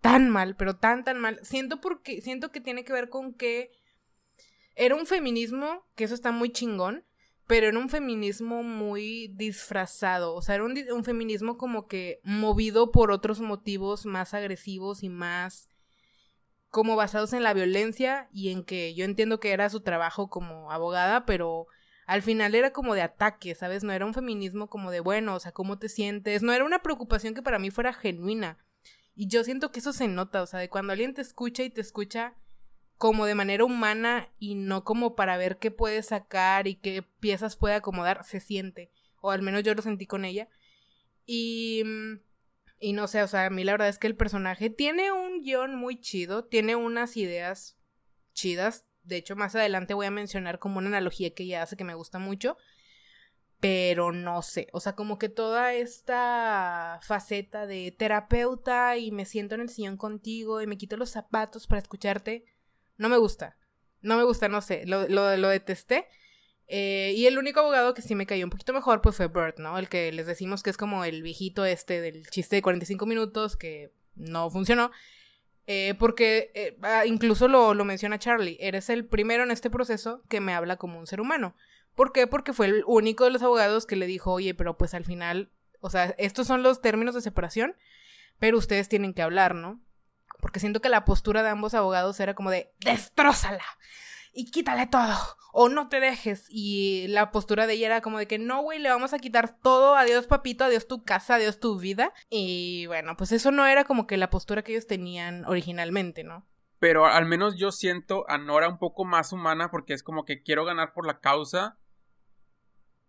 tan 0.00 0.30
mal, 0.30 0.56
pero 0.56 0.76
tan, 0.76 1.04
tan 1.04 1.18
mal. 1.18 1.40
Siento 1.42 1.80
porque, 1.80 2.20
siento 2.20 2.50
que 2.50 2.60
tiene 2.60 2.84
que 2.84 2.92
ver 2.92 3.08
con 3.08 3.34
que 3.34 3.72
era 4.74 4.94
un 4.94 5.06
feminismo, 5.06 5.86
que 5.94 6.04
eso 6.04 6.14
está 6.14 6.32
muy 6.32 6.50
chingón, 6.50 7.04
pero 7.46 7.68
era 7.68 7.78
un 7.78 7.88
feminismo 7.88 8.62
muy 8.62 9.28
disfrazado, 9.36 10.34
o 10.34 10.42
sea, 10.42 10.56
era 10.56 10.64
un, 10.64 10.74
un, 10.92 11.04
feminismo 11.04 11.56
como 11.56 11.86
que 11.86 12.20
movido 12.24 12.90
por 12.90 13.12
otros 13.12 13.40
motivos 13.40 14.04
más 14.04 14.34
agresivos 14.34 15.04
y 15.04 15.08
más 15.08 15.68
como 16.70 16.96
basados 16.96 17.32
en 17.32 17.44
la 17.44 17.54
violencia 17.54 18.28
y 18.32 18.50
en 18.50 18.64
que 18.64 18.94
yo 18.94 19.04
entiendo 19.04 19.38
que 19.38 19.52
era 19.52 19.70
su 19.70 19.80
trabajo 19.80 20.28
como 20.28 20.72
abogada, 20.72 21.24
pero 21.24 21.68
al 22.06 22.22
final 22.22 22.54
era 22.54 22.72
como 22.72 22.94
de 22.94 23.02
ataque, 23.02 23.54
¿sabes? 23.54 23.82
No 23.82 23.92
era 23.92 24.06
un 24.06 24.14
feminismo 24.14 24.68
como 24.68 24.90
de, 24.90 25.00
bueno, 25.00 25.34
o 25.34 25.40
sea, 25.40 25.52
¿cómo 25.52 25.78
te 25.78 25.88
sientes? 25.88 26.42
No 26.42 26.52
era 26.52 26.64
una 26.64 26.82
preocupación 26.82 27.34
que 27.34 27.42
para 27.42 27.58
mí 27.58 27.70
fuera 27.70 27.92
genuina. 27.92 28.58
Y 29.16 29.26
yo 29.26 29.42
siento 29.42 29.72
que 29.72 29.80
eso 29.80 29.92
se 29.92 30.06
nota, 30.06 30.42
o 30.42 30.46
sea, 30.46 30.60
de 30.60 30.68
cuando 30.68 30.92
alguien 30.92 31.14
te 31.14 31.22
escucha 31.22 31.64
y 31.64 31.70
te 31.70 31.80
escucha 31.80 32.34
como 32.96 33.26
de 33.26 33.34
manera 33.34 33.64
humana 33.64 34.30
y 34.38 34.54
no 34.54 34.84
como 34.84 35.16
para 35.16 35.36
ver 35.36 35.58
qué 35.58 35.72
puede 35.72 36.02
sacar 36.04 36.68
y 36.68 36.76
qué 36.76 37.02
piezas 37.02 37.56
puede 37.56 37.74
acomodar, 37.74 38.24
se 38.24 38.38
siente. 38.38 38.92
O 39.20 39.32
al 39.32 39.42
menos 39.42 39.64
yo 39.64 39.74
lo 39.74 39.82
sentí 39.82 40.06
con 40.06 40.24
ella. 40.24 40.48
Y 41.24 41.82
mm, 41.84 42.20
y 42.78 42.92
no 42.92 43.06
sé, 43.06 43.22
o 43.22 43.28
sea, 43.28 43.46
a 43.46 43.50
mí 43.50 43.64
la 43.64 43.72
verdad 43.72 43.88
es 43.88 43.98
que 43.98 44.06
el 44.06 44.16
personaje 44.16 44.68
tiene 44.70 45.10
un 45.10 45.42
guion 45.42 45.76
muy 45.76 45.98
chido, 45.98 46.44
tiene 46.44 46.76
unas 46.76 47.16
ideas 47.16 47.78
chidas. 48.34 48.86
De 49.02 49.16
hecho, 49.16 49.36
más 49.36 49.54
adelante 49.54 49.94
voy 49.94 50.06
a 50.06 50.10
mencionar 50.10 50.58
como 50.58 50.78
una 50.78 50.88
analogía 50.88 51.34
que 51.34 51.44
ella 51.44 51.62
hace 51.62 51.76
que 51.76 51.84
me 51.84 51.94
gusta 51.94 52.18
mucho. 52.18 52.58
Pero 53.60 54.12
no 54.12 54.42
sé, 54.42 54.68
o 54.72 54.80
sea, 54.80 54.94
como 54.94 55.18
que 55.18 55.28
toda 55.28 55.72
esta 55.72 57.00
faceta 57.02 57.66
de 57.66 57.90
terapeuta 57.90 58.98
y 58.98 59.10
me 59.10 59.24
siento 59.24 59.54
en 59.54 59.62
el 59.62 59.70
sillón 59.70 59.96
contigo 59.96 60.60
y 60.60 60.66
me 60.66 60.76
quito 60.76 60.96
los 60.96 61.10
zapatos 61.10 61.66
para 61.66 61.80
escucharte, 61.80 62.44
no 62.98 63.08
me 63.08 63.16
gusta. 63.16 63.56
No 64.02 64.16
me 64.16 64.24
gusta, 64.24 64.48
no 64.48 64.60
sé, 64.60 64.84
lo, 64.86 65.08
lo, 65.08 65.36
lo 65.36 65.48
detesté. 65.48 66.06
Eh, 66.68 67.14
y 67.16 67.26
el 67.26 67.38
único 67.38 67.60
abogado 67.60 67.94
que 67.94 68.02
sí 68.02 68.14
me 68.14 68.26
cayó 68.26 68.44
un 68.44 68.50
poquito 68.50 68.72
mejor, 68.72 69.00
pues 69.00 69.16
fue 69.16 69.28
Bert, 69.28 69.58
¿no? 69.58 69.78
El 69.78 69.88
que 69.88 70.12
les 70.12 70.26
decimos 70.26 70.62
que 70.62 70.70
es 70.70 70.76
como 70.76 71.04
el 71.04 71.22
viejito 71.22 71.64
este 71.64 72.00
del 72.00 72.26
chiste 72.28 72.56
de 72.56 72.62
45 72.62 73.06
minutos 73.06 73.56
que 73.56 73.92
no 74.14 74.50
funcionó. 74.50 74.90
Eh, 75.68 75.94
porque 75.98 76.52
eh, 76.54 76.78
ah, 76.82 77.06
incluso 77.06 77.48
lo, 77.48 77.74
lo, 77.74 77.84
menciona 77.84 78.20
Charlie, 78.20 78.56
eres 78.60 78.88
el 78.88 79.04
primero 79.04 79.42
en 79.42 79.50
este 79.50 79.68
proceso 79.68 80.22
que 80.28 80.40
me 80.40 80.54
habla 80.54 80.76
como 80.76 80.98
un 80.98 81.06
ser 81.06 81.20
humano. 81.20 81.56
¿Por 81.96 82.12
qué? 82.12 82.28
Porque 82.28 82.52
fue 82.52 82.66
el 82.66 82.84
único 82.86 83.24
de 83.24 83.30
los 83.30 83.42
abogados 83.42 83.86
que 83.86 83.96
le 83.96 84.06
dijo, 84.06 84.30
oye, 84.30 84.54
pero 84.54 84.76
pues 84.76 84.94
al 84.94 85.04
final, 85.04 85.50
o 85.80 85.90
sea, 85.90 86.14
estos 86.18 86.46
son 86.46 86.62
los 86.62 86.80
términos 86.80 87.14
de 87.16 87.22
separación, 87.22 87.74
pero 88.38 88.58
ustedes 88.58 88.88
tienen 88.88 89.14
que 89.14 89.22
hablar, 89.22 89.56
¿no? 89.56 89.80
Porque 90.40 90.60
siento 90.60 90.80
que 90.80 90.90
la 90.90 91.04
postura 91.04 91.42
de 91.42 91.48
ambos 91.48 91.74
abogados 91.74 92.20
era 92.20 92.34
como 92.34 92.50
de, 92.50 92.72
destrózala 92.80 93.64
y 94.32 94.50
quítale 94.50 94.86
todo 94.86 95.16
o 95.58 95.70
no 95.70 95.88
te 95.88 96.00
dejes. 96.00 96.44
Y 96.50 97.06
la 97.08 97.30
postura 97.30 97.66
de 97.66 97.72
ella 97.72 97.86
era 97.86 98.00
como 98.02 98.18
de 98.18 98.26
que 98.26 98.38
no, 98.38 98.60
güey, 98.60 98.78
le 98.78 98.90
vamos 98.90 99.14
a 99.14 99.18
quitar 99.18 99.56
todo, 99.58 99.96
adiós 99.96 100.26
papito, 100.26 100.64
adiós 100.64 100.86
tu 100.86 101.02
casa, 101.02 101.36
adiós 101.36 101.58
tu 101.58 101.78
vida. 101.78 102.12
Y 102.28 102.84
bueno, 102.88 103.16
pues 103.16 103.32
eso 103.32 103.50
no 103.50 103.66
era 103.66 103.84
como 103.84 104.06
que 104.06 104.18
la 104.18 104.28
postura 104.28 104.62
que 104.62 104.72
ellos 104.72 104.86
tenían 104.86 105.46
originalmente, 105.46 106.24
¿no? 106.24 106.46
Pero 106.78 107.06
al 107.06 107.24
menos 107.24 107.56
yo 107.56 107.72
siento 107.72 108.26
a 108.28 108.36
Nora 108.36 108.68
un 108.68 108.78
poco 108.78 109.06
más 109.06 109.32
humana 109.32 109.70
porque 109.70 109.94
es 109.94 110.02
como 110.02 110.26
que 110.26 110.42
quiero 110.42 110.66
ganar 110.66 110.92
por 110.92 111.06
la 111.06 111.20
causa. 111.20 111.78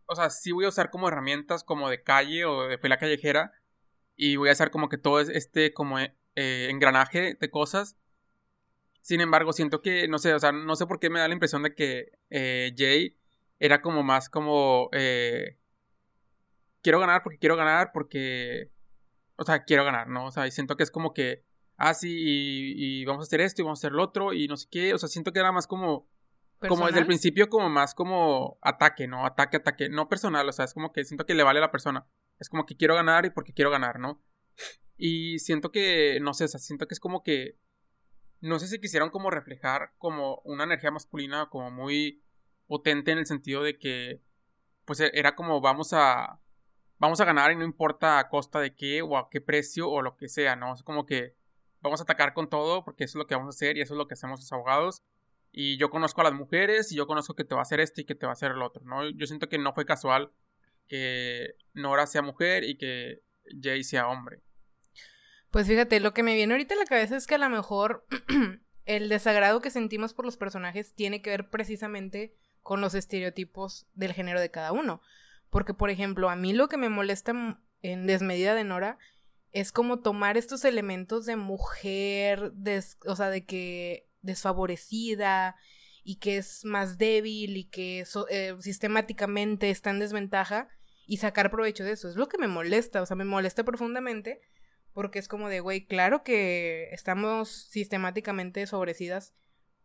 O 0.08 0.16
sea, 0.16 0.30
sí 0.30 0.52
voy 0.52 0.66
a 0.66 0.70
usar 0.70 0.90
como 0.90 1.08
herramientas 1.08 1.64
como 1.64 1.90
de 1.90 2.04
calle 2.04 2.46
o 2.46 2.68
de 2.68 2.78
pelea 2.78 2.98
callejera. 2.98 3.54
Y 4.16 4.38
voy 4.38 4.50
a 4.50 4.54
hacer 4.54 4.72
como 4.72 4.90
que 4.90 4.98
todo 4.98 5.20
este 5.20 5.74
como 5.74 6.00
eh, 6.00 6.14
engranaje 6.36 7.38
de 7.40 7.50
cosas 7.50 7.98
sin 9.08 9.22
embargo, 9.22 9.54
siento 9.54 9.82
que, 9.82 10.10
no 10.10 10.20
sé, 10.20 10.34
o 10.34 10.40
sea, 10.40 10.52
no 10.52 10.76
sé 10.76 10.86
por 10.86 11.00
qué 11.00 11.10
me 11.10 11.22
da 11.22 11.30
la 11.30 11.34
impresión 11.34 11.64
de 11.64 11.74
que 11.74 12.12
eh, 12.30 12.74
Jay 12.78 13.18
era 13.58 13.82
como 13.82 14.04
más 14.04 14.28
como... 14.30 14.90
Eh, 14.92 15.58
quiero 16.82 17.00
ganar 17.00 17.24
porque 17.24 17.40
quiero 17.40 17.56
ganar 17.56 17.92
porque... 17.94 18.70
O 19.38 19.46
sea, 19.46 19.64
quiero 19.64 19.86
ganar, 19.86 20.10
¿no? 20.10 20.26
O 20.26 20.32
sea, 20.32 20.46
y 20.46 20.52
siento 20.52 20.76
que 20.76 20.84
es 20.84 20.92
como 20.92 21.14
que... 21.14 21.46
Ah, 21.78 21.94
sí, 21.94 22.14
y, 22.76 23.06
vamos 23.06 23.24
a 23.24 23.28
hacer 23.28 23.40
esto 23.40 23.62
y 23.62 23.64
vamos 23.64 23.80
a 23.80 23.88
hacer 23.88 23.94
lo 23.94 24.04
otro 24.04 24.34
y 24.34 24.50
no 24.50 24.58
sé 24.58 24.68
qué. 24.70 24.94
O 24.94 24.98
sea, 24.98 25.08
siento 25.08 25.32
que 25.32 25.40
era 25.40 25.54
más 25.54 25.68
como... 25.68 26.10
Como 26.68 26.88
desde 26.88 27.00
el 27.00 27.06
principio, 27.06 27.50
como 27.50 27.70
más 27.70 27.94
como 27.94 28.58
ataque, 28.62 29.08
¿no? 29.08 29.26
Ataque, 29.26 29.58
ataque. 29.58 29.90
No 29.90 30.10
personal, 30.10 30.50
o 30.50 30.52
sea, 30.52 30.66
es 30.66 30.74
como 30.74 30.92
que 30.92 31.06
siento 31.06 31.26
que 31.26 31.36
le 31.36 31.44
vale 31.44 31.60
a 31.60 31.62
la 31.62 31.72
persona. 31.72 32.08
Es 32.40 32.50
como 32.50 32.66
que 32.66 32.76
quiero 32.76 32.96
ganar 32.96 33.26
y 33.26 33.30
porque 33.30 33.54
quiero 33.54 33.70
ganar, 33.70 34.00
¿no? 34.00 34.22
Y 34.98 35.38
siento 35.40 35.72
que, 35.72 36.20
no 36.22 36.34
sé, 36.34 36.46
o 36.46 36.48
sea, 36.48 36.60
siento 36.60 36.88
que 36.88 36.96
es 36.96 37.00
como 37.00 37.22
que 37.22 37.60
no 38.42 38.60
sé 38.60 38.68
si 38.68 38.80
quisieron 38.80 39.10
como 39.10 39.32
reflejar 39.32 39.94
como 39.98 40.42
una 40.44 40.64
energía 40.64 40.92
masculina 40.92 41.50
como 41.50 41.72
muy 41.72 42.24
potente 42.68 43.12
en 43.12 43.18
el 43.18 43.26
sentido 43.26 43.64
de 43.64 43.78
que 43.78 44.22
pues 44.86 45.00
e, 45.00 45.12
era 45.14 45.36
como 45.36 45.62
vamos 45.62 45.94
a 45.94 46.40
vamos 47.00 47.20
a 47.20 47.26
ganar 47.26 47.52
y 47.52 47.56
no 47.56 47.64
importa 47.64 48.20
a 48.20 48.30
costa 48.30 48.60
de 48.60 48.76
qué 48.76 49.02
o 49.02 49.18
a 49.18 49.30
qué 49.30 49.42
precio 49.42 49.90
o 49.90 50.02
lo 50.02 50.18
que 50.18 50.30
sea, 50.30 50.56
¿no? 50.56 50.74
Es 50.74 50.84
como 50.84 51.06
que 51.06 51.36
vamos 51.82 52.00
a 52.00 52.04
atacar 52.04 52.34
con 52.34 52.50
todo 52.50 52.84
porque 52.84 53.04
eso 53.04 53.18
es 53.18 53.22
lo 53.22 53.28
que 53.28 53.36
vamos 53.36 53.56
a 53.56 53.56
hacer 53.56 53.78
y 53.78 53.82
eso 53.82 53.94
es 53.94 53.98
lo 53.98 54.08
que 54.08 54.14
hacemos 54.14 54.40
los 54.40 54.52
abogados. 54.52 55.04
Y 55.60 55.78
yo 55.78 55.90
conozco 55.90 56.22
a 56.22 56.26
las 56.26 56.34
mujeres 56.34 56.92
y 56.92 56.96
yo 56.96 57.08
conozco 57.08 57.34
que 57.34 57.44
te 57.44 57.56
va 57.56 57.62
a 57.62 57.64
hacer 57.64 57.80
esto 57.80 58.00
y 58.00 58.06
que 58.06 58.14
te 58.14 58.28
va 58.28 58.32
a 58.32 58.34
hacer 58.34 58.52
el 58.52 58.62
otro, 58.62 58.84
¿no? 58.86 59.10
Yo 59.10 59.26
siento 59.26 59.50
que 59.50 59.58
no 59.58 59.74
fue 59.74 59.88
casual 59.88 60.32
que 60.88 61.56
Nora 61.74 62.06
sea 62.06 62.22
mujer 62.22 62.64
y 62.64 62.78
que 62.78 63.24
Jay 63.60 63.84
sea 63.84 64.08
hombre. 64.08 64.44
Pues 65.50 65.66
fíjate, 65.66 66.00
lo 66.00 66.14
que 66.14 66.22
me 66.22 66.36
viene 66.36 66.54
ahorita 66.54 66.76
a 66.76 66.78
la 66.78 66.86
cabeza 66.86 67.18
es 67.18 67.26
que 67.26 67.34
a 67.34 67.40
lo 67.40 67.50
mejor 67.50 68.06
el 68.86 69.10
desagrado 69.10 69.60
que 69.60 69.72
sentimos 69.72 70.14
por 70.14 70.26
los 70.26 70.38
personajes 70.38 70.94
tiene 70.94 71.24
que 71.24 71.32
ver 71.32 71.50
precisamente 71.50 72.36
con 72.62 72.80
los 72.80 72.94
estereotipos 72.94 73.88
del 73.96 74.14
género 74.14 74.40
de 74.40 74.52
cada 74.52 74.74
uno. 74.74 75.02
Porque, 75.50 75.74
por 75.74 75.90
ejemplo, 75.90 76.30
a 76.30 76.36
mí 76.36 76.54
lo 76.54 76.68
que 76.70 76.78
me 76.78 76.90
molesta 76.90 77.34
en 77.82 78.06
desmedida 78.06 78.54
de 78.54 78.64
Nora 78.64 79.00
es 79.54 79.72
como 79.72 80.02
tomar 80.02 80.38
estos 80.38 80.66
elementos 80.66 81.26
de 81.26 81.36
mujer, 81.36 82.54
o 83.08 83.16
sea, 83.16 83.32
de 83.32 83.44
que 83.44 84.07
desfavorecida 84.28 85.56
y 86.04 86.18
que 86.18 86.38
es 86.38 86.64
más 86.64 87.00
débil 87.00 87.58
y 87.58 87.64
que 87.66 88.06
eh, 88.30 88.56
sistemáticamente 88.60 89.72
está 89.72 89.90
en 89.90 90.00
desventaja 90.00 90.70
y 91.08 91.18
sacar 91.18 91.50
provecho 91.50 91.84
de 91.84 91.94
eso. 91.94 92.08
Es 92.08 92.16
lo 92.16 92.28
que 92.28 92.38
me 92.38 92.48
molesta, 92.48 93.02
o 93.02 93.06
sea, 93.08 93.16
me 93.16 93.26
molesta 93.26 93.64
profundamente 93.64 94.42
porque 94.94 95.20
es 95.20 95.28
como 95.28 95.48
de, 95.50 95.60
güey, 95.60 95.86
claro 95.86 96.24
que 96.24 96.90
estamos 96.92 97.50
sistemáticamente 97.50 98.66
sobrecidas, 98.66 99.36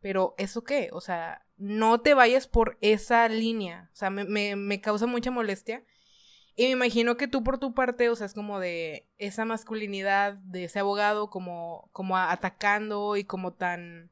pero 0.00 0.34
¿eso 0.38 0.64
qué? 0.64 0.88
O 0.92 1.02
sea, 1.02 1.44
no 1.58 2.00
te 2.00 2.14
vayas 2.14 2.46
por 2.46 2.78
esa 2.80 3.28
línea, 3.28 3.90
o 3.92 3.96
sea, 3.96 4.08
me, 4.08 4.56
me 4.56 4.80
causa 4.80 5.06
mucha 5.06 5.30
molestia. 5.30 5.84
Y 6.54 6.64
me 6.64 6.70
imagino 6.70 7.16
que 7.16 7.28
tú 7.28 7.44
por 7.44 7.58
tu 7.58 7.74
parte, 7.74 8.08
o 8.08 8.16
sea, 8.16 8.26
es 8.26 8.34
como 8.34 8.58
de 8.58 9.06
esa 9.18 9.44
masculinidad 9.44 10.34
de 10.34 10.64
ese 10.64 10.78
abogado 10.78 11.28
como, 11.28 11.90
como 11.92 12.16
atacando 12.16 13.16
y 13.16 13.24
como 13.24 13.52
tan, 13.52 14.11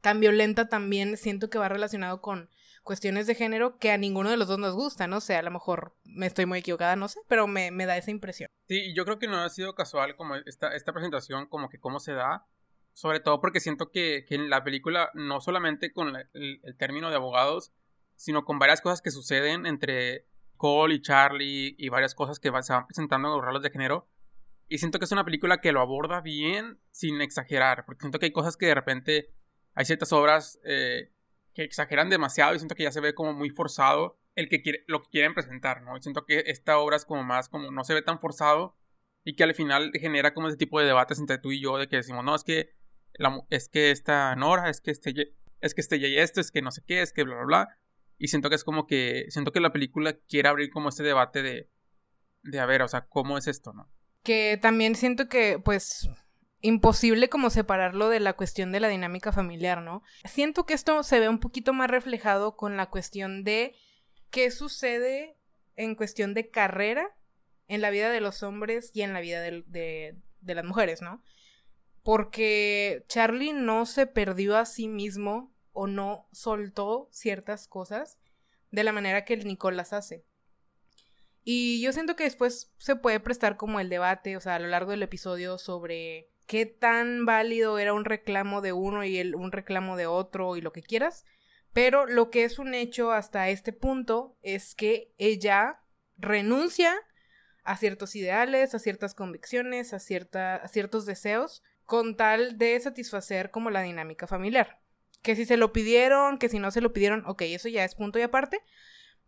tan 0.00 0.20
violenta 0.20 0.68
también, 0.68 1.16
siento 1.16 1.50
que 1.50 1.58
va 1.58 1.68
relacionado 1.68 2.20
con 2.20 2.48
cuestiones 2.88 3.26
de 3.26 3.34
género 3.34 3.78
que 3.78 3.90
a 3.90 3.98
ninguno 3.98 4.30
de 4.30 4.38
los 4.38 4.48
dos 4.48 4.58
nos 4.58 4.74
gusta, 4.74 5.06
no 5.06 5.20
sé, 5.20 5.36
a 5.36 5.42
lo 5.42 5.50
mejor 5.50 5.94
me 6.04 6.26
estoy 6.26 6.46
muy 6.46 6.60
equivocada, 6.60 6.96
no 6.96 7.08
sé, 7.08 7.20
pero 7.28 7.46
me, 7.46 7.70
da 7.70 7.98
esa 7.98 8.10
impresión. 8.10 8.48
Sí, 8.66 8.94
yo 8.94 9.04
creo 9.04 9.18
que 9.18 9.28
no 9.28 9.38
ha 9.38 9.48
sido 9.50 9.74
casual 9.74 10.16
como 10.16 10.36
esta, 10.36 10.74
esta 10.74 10.94
presentación, 10.94 11.46
como 11.48 11.68
que 11.68 11.78
cómo 11.78 12.00
se 12.00 12.14
da, 12.14 12.46
sobre 12.94 13.20
todo 13.20 13.40
porque 13.40 13.60
siento 13.60 13.90
que, 13.90 14.24
en 14.30 14.48
la 14.48 14.64
película, 14.64 15.10
no 15.12 15.42
solamente 15.42 15.92
con 15.92 16.16
el, 16.16 16.76
término 16.78 17.10
de 17.10 17.16
abogados, 17.16 17.72
sino 18.16 18.44
con 18.46 18.58
varias 18.58 18.80
cosas 18.80 19.02
que 19.02 19.10
suceden 19.10 19.66
entre 19.66 20.26
Cole 20.56 20.94
y 20.94 21.02
Charlie 21.02 21.76
y 21.78 21.90
varias 21.90 22.14
cosas 22.14 22.40
que 22.40 22.50
se 22.62 22.72
van 22.72 22.86
presentando 22.86 23.28
en 23.28 23.34
los 23.34 23.44
roles 23.44 23.62
de 23.62 23.70
género. 23.70 24.08
Y 24.66 24.78
siento 24.78 24.98
que 24.98 25.04
es 25.04 25.12
una 25.12 25.24
película 25.24 25.60
que 25.60 25.72
lo 25.72 25.80
aborda 25.80 26.22
bien 26.22 26.80
sin 26.90 27.20
exagerar, 27.20 27.84
porque 27.84 28.00
siento 28.00 28.18
que 28.18 28.26
hay 28.26 28.32
cosas 28.32 28.56
que 28.56 28.66
de 28.66 28.74
repente 28.74 29.30
hay 29.74 29.84
ciertas 29.84 30.12
obras 30.12 30.58
eh, 30.64 31.12
que 31.54 31.62
exageran 31.62 32.10
demasiado 32.10 32.54
y 32.54 32.58
siento 32.58 32.74
que 32.74 32.84
ya 32.84 32.92
se 32.92 33.00
ve 33.00 33.14
como 33.14 33.32
muy 33.32 33.50
forzado 33.50 34.18
el 34.34 34.48
que 34.48 34.84
lo 34.86 35.02
que 35.02 35.10
quieren 35.10 35.34
presentar, 35.34 35.82
¿no? 35.82 35.96
Y 35.96 36.02
siento 36.02 36.24
que 36.24 36.44
esta 36.46 36.78
obra 36.78 36.96
es 36.96 37.04
como 37.04 37.24
más, 37.24 37.48
como 37.48 37.72
no 37.72 37.82
se 37.82 37.94
ve 37.94 38.02
tan 38.02 38.20
forzado 38.20 38.76
y 39.24 39.34
que 39.34 39.42
al 39.42 39.54
final 39.54 39.90
genera 39.94 40.32
como 40.32 40.48
ese 40.48 40.56
tipo 40.56 40.78
de 40.78 40.86
debates 40.86 41.18
entre 41.18 41.38
tú 41.38 41.50
y 41.50 41.60
yo 41.60 41.76
de 41.76 41.88
que 41.88 41.96
decimos, 41.96 42.24
no, 42.24 42.34
es 42.34 42.44
que, 42.44 42.70
es 43.50 43.68
que 43.68 43.90
esta 43.90 44.36
Nora, 44.36 44.70
es 44.70 44.80
que 44.80 44.92
este, 44.92 45.34
es 45.60 45.74
que 45.74 45.80
este 45.80 45.96
y 45.96 46.18
esto, 46.18 46.40
es 46.40 46.52
que 46.52 46.62
no 46.62 46.70
sé 46.70 46.82
qué, 46.86 47.02
es 47.02 47.12
que 47.12 47.24
bla, 47.24 47.34
bla, 47.34 47.44
bla. 47.44 47.78
Y 48.16 48.28
siento 48.28 48.48
que 48.48 48.54
es 48.54 48.64
como 48.64 48.86
que, 48.86 49.26
siento 49.30 49.52
que 49.52 49.60
la 49.60 49.72
película 49.72 50.16
quiere 50.28 50.48
abrir 50.48 50.70
como 50.70 50.88
este 50.88 51.02
debate 51.02 51.42
de, 51.42 51.68
de 52.42 52.60
a 52.60 52.66
ver, 52.66 52.82
o 52.82 52.88
sea, 52.88 53.06
¿cómo 53.08 53.38
es 53.38 53.46
esto, 53.48 53.72
no? 53.72 53.90
Que 54.22 54.58
también 54.60 54.94
siento 54.94 55.28
que, 55.28 55.58
pues, 55.64 56.08
imposible 56.60 57.28
como 57.28 57.50
separarlo 57.50 58.08
de 58.08 58.20
la 58.20 58.32
cuestión 58.32 58.72
de 58.72 58.80
la 58.80 58.88
dinámica 58.88 59.32
familiar, 59.32 59.82
¿no? 59.82 60.02
Siento 60.24 60.66
que 60.66 60.74
esto 60.74 61.02
se 61.02 61.20
ve 61.20 61.28
un 61.28 61.38
poquito 61.38 61.72
más 61.72 61.90
reflejado 61.90 62.56
con 62.56 62.76
la 62.76 62.90
cuestión 62.90 63.44
de 63.44 63.74
qué 64.30 64.50
sucede 64.50 65.36
en 65.76 65.94
cuestión 65.94 66.34
de 66.34 66.50
carrera 66.50 67.14
en 67.68 67.80
la 67.80 67.90
vida 67.90 68.10
de 68.10 68.20
los 68.20 68.42
hombres 68.42 68.90
y 68.94 69.02
en 69.02 69.12
la 69.12 69.20
vida 69.20 69.40
de, 69.40 69.62
de, 70.40 70.54
las 70.54 70.64
mujeres, 70.64 71.02
¿no? 71.02 71.22
Porque 72.02 73.04
Charlie 73.08 73.52
no 73.52 73.86
se 73.86 74.06
perdió 74.06 74.56
a 74.56 74.64
sí 74.64 74.88
mismo 74.88 75.52
o 75.72 75.86
no 75.86 76.26
soltó 76.32 77.08
ciertas 77.12 77.68
cosas 77.68 78.18
de 78.70 78.84
la 78.84 78.92
manera 78.92 79.24
que 79.24 79.36
Nicole 79.36 79.76
las 79.76 79.92
hace. 79.92 80.24
Y 81.44 81.80
yo 81.82 81.92
siento 81.92 82.16
que 82.16 82.24
después 82.24 82.72
se 82.78 82.96
puede 82.96 83.20
prestar 83.20 83.56
como 83.56 83.80
el 83.80 83.88
debate, 83.88 84.36
o 84.36 84.40
sea, 84.40 84.56
a 84.56 84.58
lo 84.58 84.66
largo 84.66 84.90
del 84.90 85.02
episodio 85.02 85.58
sobre 85.58 86.30
qué 86.48 86.64
tan 86.66 87.26
válido 87.26 87.78
era 87.78 87.92
un 87.92 88.06
reclamo 88.06 88.62
de 88.62 88.72
uno 88.72 89.04
y 89.04 89.20
un 89.34 89.52
reclamo 89.52 89.96
de 89.96 90.06
otro 90.06 90.56
y 90.56 90.62
lo 90.62 90.72
que 90.72 90.82
quieras. 90.82 91.24
Pero 91.74 92.06
lo 92.06 92.30
que 92.30 92.44
es 92.44 92.58
un 92.58 92.74
hecho 92.74 93.12
hasta 93.12 93.50
este 93.50 93.72
punto 93.72 94.36
es 94.42 94.74
que 94.74 95.12
ella 95.18 95.82
renuncia 96.16 96.94
a 97.62 97.76
ciertos 97.76 98.16
ideales, 98.16 98.74
a 98.74 98.78
ciertas 98.78 99.14
convicciones, 99.14 99.92
a, 99.92 99.96
a 99.96 100.68
ciertos 100.68 101.04
deseos, 101.04 101.62
con 101.84 102.16
tal 102.16 102.56
de 102.56 102.80
satisfacer 102.80 103.50
como 103.50 103.68
la 103.68 103.82
dinámica 103.82 104.26
familiar. 104.26 104.80
Que 105.22 105.36
si 105.36 105.44
se 105.44 105.58
lo 105.58 105.72
pidieron, 105.74 106.38
que 106.38 106.48
si 106.48 106.58
no 106.58 106.70
se 106.70 106.80
lo 106.80 106.94
pidieron, 106.94 107.24
ok, 107.26 107.42
eso 107.42 107.68
ya 107.68 107.84
es 107.84 107.94
punto 107.94 108.18
y 108.18 108.22
aparte. 108.22 108.62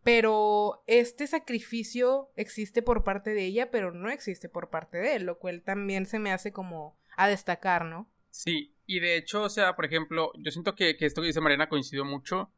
Pero 0.03 0.83
este 0.87 1.27
sacrificio 1.27 2.31
existe 2.35 2.81
por 2.81 3.05
parte 3.05 3.35
de 3.35 3.45
ella, 3.45 3.71
pero 3.71 3.93
no 3.93 4.09
existe 4.09 4.49
por 4.49 4.71
parte 4.71 4.97
de 4.97 5.17
él, 5.17 5.25
lo 5.25 5.39
cual 5.39 5.61
también 5.63 6.07
se 6.07 6.19
me 6.19 6.33
hace 6.33 6.51
como 6.51 7.00
a 7.21 7.29
destacar, 7.29 7.85
¿no? 7.85 8.11
Sí, 8.31 8.75
y 8.87 9.01
de 9.01 9.17
hecho, 9.17 9.43
o 9.43 9.51
sea, 9.51 9.77
por 9.77 9.85
ejemplo, 9.85 10.33
yo 10.39 10.51
siento 10.51 10.75
que, 10.75 10.97
esto 10.99 11.21
que 11.21 11.27
dice 11.27 11.41
Mariana 11.41 11.69
coincidió 11.69 12.05
mucho, 12.05 12.51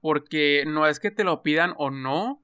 porque 0.00 0.64
no 0.66 0.86
es 0.86 1.00
que 1.00 1.10
te 1.10 1.22
lo 1.22 1.42
pidan 1.42 1.74
o 1.76 1.90
no, 1.90 2.42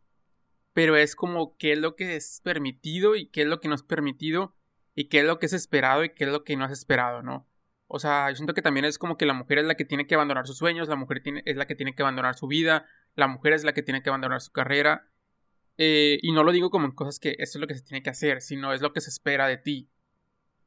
pero 0.75 0.97
es 0.97 1.17
como 1.17 1.57
qué 1.57 1.73
es 1.73 1.79
lo 1.79 1.97
que 1.97 2.17
es 2.17 2.43
permitido 2.45 3.17
y 3.17 3.29
qué 3.29 3.43
es 3.43 3.47
lo 3.47 3.61
que 3.61 3.69
no 3.69 3.75
es 3.75 3.83
permitido, 3.83 4.55
y 4.95 5.09
qué 5.09 5.21
es 5.21 5.25
lo 5.25 5.39
que 5.39 5.47
es 5.47 5.55
esperado 5.55 6.05
y 6.05 6.11
qué 6.11 6.25
es 6.25 6.31
lo 6.31 6.45
que 6.45 6.57
no 6.57 6.67
es 6.67 6.73
esperado, 6.73 7.23
¿no? 7.23 7.49
O 7.89 7.99
sea, 7.99 8.29
yo 8.29 8.37
siento 8.37 8.53
que 8.53 8.63
también 8.63 8.85
es 8.85 8.99
como 8.99 9.17
que 9.17 9.25
la 9.25 9.33
mujer 9.33 9.59
es 9.59 9.65
la 9.65 9.77
que 9.77 9.87
tiene 9.87 10.07
que 10.07 10.15
abandonar 10.15 10.47
sus 10.47 10.59
sueños, 10.59 10.89
la 10.89 10.97
mujer 10.97 11.23
tiene, 11.23 11.43
es 11.47 11.57
la 11.57 11.67
que 11.67 11.75
tiene 11.75 11.95
que 11.95 12.03
abandonar 12.03 12.35
su 12.35 12.49
vida, 12.49 12.87
la 13.15 13.29
mujer 13.29 13.55
es 13.55 13.65
la 13.65 13.73
que 13.73 13.83
tiene 13.83 14.03
que 14.03 14.11
abandonar 14.11 14.43
su 14.43 14.53
carrera. 14.53 15.09
Eh, 15.79 16.19
y 16.21 16.33
no 16.33 16.43
lo 16.43 16.53
digo 16.53 16.69
como 16.69 16.87
en 16.87 16.93
cosas 16.93 17.19
que 17.19 17.37
esto 17.39 17.59
es 17.59 17.61
lo 17.61 17.67
que 17.67 17.77
se 17.77 17.83
tiene 17.83 18.03
que 18.03 18.11
hacer, 18.11 18.43
sino 18.43 18.75
es 18.75 18.83
lo 18.83 18.93
que 18.93 19.01
se 19.01 19.11
espera 19.11 19.47
de 19.47 19.57
ti. 19.57 19.89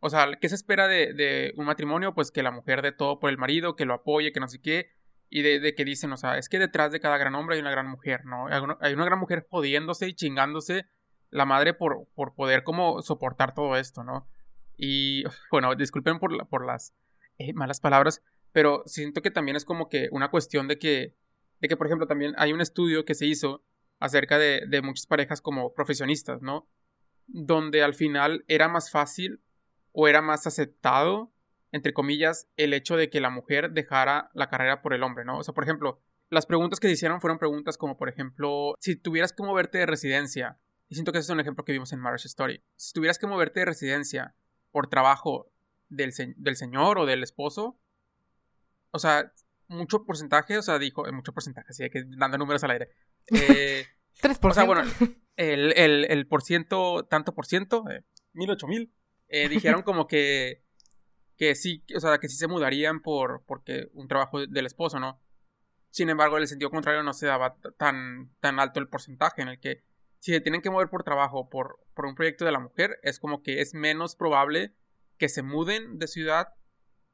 O 0.01 0.09
sea, 0.09 0.27
¿qué 0.39 0.47
se 0.47 0.55
espera 0.55 0.87
de, 0.87 1.53
un 1.57 1.65
matrimonio? 1.65 2.13
Pues 2.13 2.31
que 2.31 2.43
la 2.43 2.51
mujer 2.51 2.81
dé 2.81 2.91
todo 2.91 3.19
por 3.19 3.29
el 3.29 3.37
marido, 3.37 3.75
que 3.75 3.85
lo 3.85 3.95
apoye, 3.95 4.31
que 4.31 4.39
no 4.39 4.47
sé 4.47 4.61
qué. 4.61 4.91
Y 5.29 5.41
de, 5.43 5.75
que 5.75 5.85
dicen, 5.85 6.11
o 6.11 6.17
sea, 6.17 6.37
es 6.37 6.49
que 6.49 6.57
detrás 6.57 6.91
de 6.91 6.99
cada 6.99 7.17
gran 7.17 7.35
hombre 7.35 7.55
hay 7.55 7.61
una 7.61 7.69
gran 7.69 7.87
mujer, 7.87 8.25
¿no? 8.25 8.47
Hay 8.47 8.93
una, 8.93 9.05
gran 9.05 9.19
mujer 9.19 9.45
jodiéndose 9.49 10.07
y 10.07 10.15
chingándose 10.15 10.87
la 11.29 11.45
madre 11.45 11.75
por, 11.75 12.07
por 12.15 12.33
poder 12.33 12.63
como 12.63 13.03
soportar 13.03 13.53
todo 13.53 13.75
esto, 13.75 14.03
¿no? 14.03 14.27
Y 14.75 15.23
bueno, 15.51 15.75
disculpen 15.75 16.17
por, 16.17 16.47
por 16.47 16.65
las 16.65 16.95
eh, 17.37 17.53
malas 17.53 17.79
palabras, 17.79 18.23
pero 18.51 18.81
siento 18.87 19.21
que 19.21 19.29
también 19.29 19.55
es 19.55 19.65
como 19.65 19.87
que 19.87 20.07
una 20.11 20.31
cuestión 20.31 20.67
de 20.67 20.79
que, 20.79 21.15
de 21.59 21.67
que, 21.67 21.77
por 21.77 21.85
ejemplo, 21.85 22.07
también 22.07 22.33
hay 22.37 22.51
un 22.51 22.61
estudio 22.61 23.05
que 23.05 23.13
se 23.13 23.27
hizo 23.27 23.63
acerca 23.99 24.39
de, 24.39 24.63
de 24.67 24.81
muchas 24.81 25.05
parejas 25.05 25.41
como 25.41 25.73
profesionistas, 25.75 26.41
¿no? 26.41 26.67
Donde 27.27 27.83
al 27.83 27.93
final 27.93 28.45
era 28.47 28.67
más 28.67 28.89
fácil 28.89 29.41
o 29.91 30.07
era 30.07 30.21
más 30.21 30.47
aceptado, 30.47 31.31
entre 31.71 31.93
comillas, 31.93 32.47
el 32.57 32.73
hecho 32.73 32.97
de 32.97 33.09
que 33.09 33.21
la 33.21 33.29
mujer 33.29 33.71
dejara 33.71 34.29
la 34.33 34.49
carrera 34.49 34.81
por 34.81 34.93
el 34.93 35.03
hombre, 35.03 35.25
¿no? 35.25 35.37
O 35.37 35.43
sea, 35.43 35.53
por 35.53 35.63
ejemplo, 35.63 36.01
las 36.29 36.45
preguntas 36.45 36.79
que 36.79 36.87
se 36.87 36.93
hicieron 36.93 37.21
fueron 37.21 37.39
preguntas 37.39 37.77
como, 37.77 37.97
por 37.97 38.09
ejemplo, 38.09 38.75
si 38.79 38.95
tuvieras 38.95 39.33
que 39.33 39.43
moverte 39.43 39.77
de 39.79 39.85
residencia, 39.85 40.59
y 40.87 40.95
siento 40.95 41.11
que 41.11 41.19
ese 41.19 41.27
es 41.27 41.33
un 41.33 41.39
ejemplo 41.39 41.63
que 41.65 41.71
vimos 41.71 41.91
en 41.93 41.99
Marriage 41.99 42.27
Story, 42.27 42.63
si 42.75 42.93
tuvieras 42.93 43.19
que 43.19 43.27
moverte 43.27 43.61
de 43.61 43.65
residencia 43.65 44.35
por 44.71 44.87
trabajo 44.87 45.51
del, 45.89 46.11
del 46.37 46.55
señor 46.55 46.99
o 46.99 47.05
del 47.05 47.23
esposo, 47.23 47.79
o 48.91 48.99
sea, 48.99 49.31
mucho 49.67 50.03
porcentaje, 50.03 50.57
o 50.57 50.61
sea, 50.61 50.79
dijo, 50.79 51.03
mucho 51.11 51.33
porcentaje, 51.33 51.67
así 51.69 51.89
que 51.89 52.03
dando 52.17 52.37
números 52.37 52.63
al 52.63 52.71
aire. 52.71 52.89
Eh, 53.31 53.85
3%. 54.23 54.49
O 54.49 54.53
sea, 54.53 54.63
bueno, 54.63 54.81
el, 55.35 55.71
el, 55.77 56.05
el 56.09 56.27
por 56.27 56.41
ciento, 56.41 57.05
tanto 57.05 57.35
por 57.35 57.45
ciento, 57.45 57.87
eh, 57.89 58.03
mil, 58.33 58.49
ocho 58.49 58.65
mil, 58.65 58.91
eh, 59.29 59.47
dijeron 59.47 59.83
como 59.83 60.07
que, 60.07 60.63
que 61.37 61.55
sí, 61.55 61.83
o 61.95 61.99
sea, 61.99 62.17
que 62.17 62.27
sí 62.27 62.35
se 62.35 62.47
mudarían 62.47 63.01
por 63.01 63.43
porque 63.45 63.89
un 63.93 64.07
trabajo 64.07 64.45
del 64.45 64.65
esposo, 64.65 64.99
¿no? 64.99 65.21
Sin 65.91 66.09
embargo, 66.09 66.37
en 66.37 66.43
el 66.43 66.47
sentido 66.47 66.69
contrario 66.69 67.01
no 67.03 67.13
se 67.13 67.25
daba 67.25 67.55
tan, 67.77 68.31
tan 68.39 68.59
alto 68.59 68.79
el 68.79 68.89
porcentaje 68.89 69.41
en 69.41 69.47
el 69.47 69.59
que 69.59 69.83
si 70.19 70.33
se 70.33 70.41
tienen 70.41 70.61
que 70.61 70.69
mover 70.69 70.89
por 70.89 71.03
trabajo 71.03 71.49
por, 71.49 71.79
por 71.93 72.05
un 72.05 72.15
proyecto 72.15 72.45
de 72.45 72.51
la 72.51 72.59
mujer, 72.59 72.99
es 73.03 73.19
como 73.19 73.41
que 73.41 73.61
es 73.61 73.73
menos 73.73 74.15
probable 74.15 74.75
que 75.17 75.29
se 75.29 75.41
muden 75.41 75.97
de 75.97 76.07
ciudad 76.07 76.49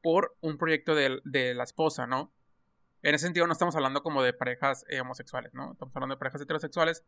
por 0.01 0.35
un 0.41 0.57
proyecto 0.57 0.95
de, 0.95 1.19
de 1.23 1.53
la 1.53 1.63
esposa, 1.63 2.07
¿no? 2.07 2.33
En 3.01 3.13
ese 3.13 3.25
sentido 3.25 3.45
no 3.45 3.53
estamos 3.53 3.75
hablando 3.75 4.01
como 4.01 4.23
de 4.23 4.33
parejas 4.33 4.83
eh, 4.89 4.99
homosexuales, 4.99 5.53
¿no? 5.53 5.73
Estamos 5.73 5.95
hablando 5.95 6.15
de 6.15 6.19
parejas 6.19 6.41
heterosexuales, 6.41 7.05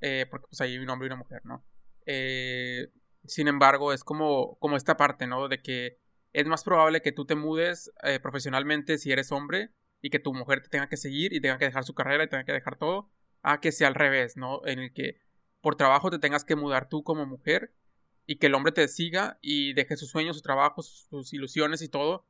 eh, 0.00 0.26
porque 0.28 0.46
pues 0.48 0.60
hay 0.60 0.76
un 0.76 0.90
hombre 0.90 1.06
y 1.06 1.10
una 1.10 1.16
mujer, 1.16 1.42
¿no? 1.44 1.64
Eh, 2.04 2.88
sin 3.24 3.48
embargo, 3.48 3.92
es 3.92 4.04
como, 4.04 4.56
como 4.58 4.76
esta 4.76 4.96
parte, 4.96 5.26
¿no? 5.26 5.48
De 5.48 5.60
que 5.62 5.98
es 6.32 6.46
más 6.46 6.64
probable 6.64 7.02
que 7.02 7.12
tú 7.12 7.26
te 7.26 7.34
mudes 7.34 7.92
eh, 8.02 8.20
profesionalmente 8.20 8.98
si 8.98 9.12
eres 9.12 9.32
hombre 9.32 9.70
y 10.00 10.10
que 10.10 10.18
tu 10.18 10.32
mujer 10.32 10.62
te 10.62 10.68
tenga 10.68 10.88
que 10.88 10.96
seguir 10.96 11.32
y 11.32 11.40
tenga 11.40 11.58
que 11.58 11.66
dejar 11.66 11.84
su 11.84 11.94
carrera 11.94 12.24
y 12.24 12.28
tenga 12.28 12.44
que 12.44 12.52
dejar 12.52 12.76
todo, 12.76 13.10
a 13.42 13.60
que 13.60 13.72
sea 13.72 13.88
al 13.88 13.94
revés, 13.94 14.36
¿no? 14.36 14.66
En 14.66 14.78
el 14.78 14.92
que 14.92 15.20
por 15.60 15.76
trabajo 15.76 16.10
te 16.10 16.18
tengas 16.18 16.44
que 16.44 16.56
mudar 16.56 16.88
tú 16.88 17.02
como 17.02 17.26
mujer 17.26 17.74
y 18.26 18.36
que 18.36 18.46
el 18.46 18.54
hombre 18.54 18.72
te 18.72 18.86
siga 18.88 19.38
y 19.42 19.74
deje 19.74 19.96
sus 19.96 20.10
sueños, 20.10 20.36
sus 20.36 20.42
trabajos, 20.42 21.06
sus 21.10 21.32
ilusiones 21.32 21.82
y 21.82 21.88
todo 21.88 22.26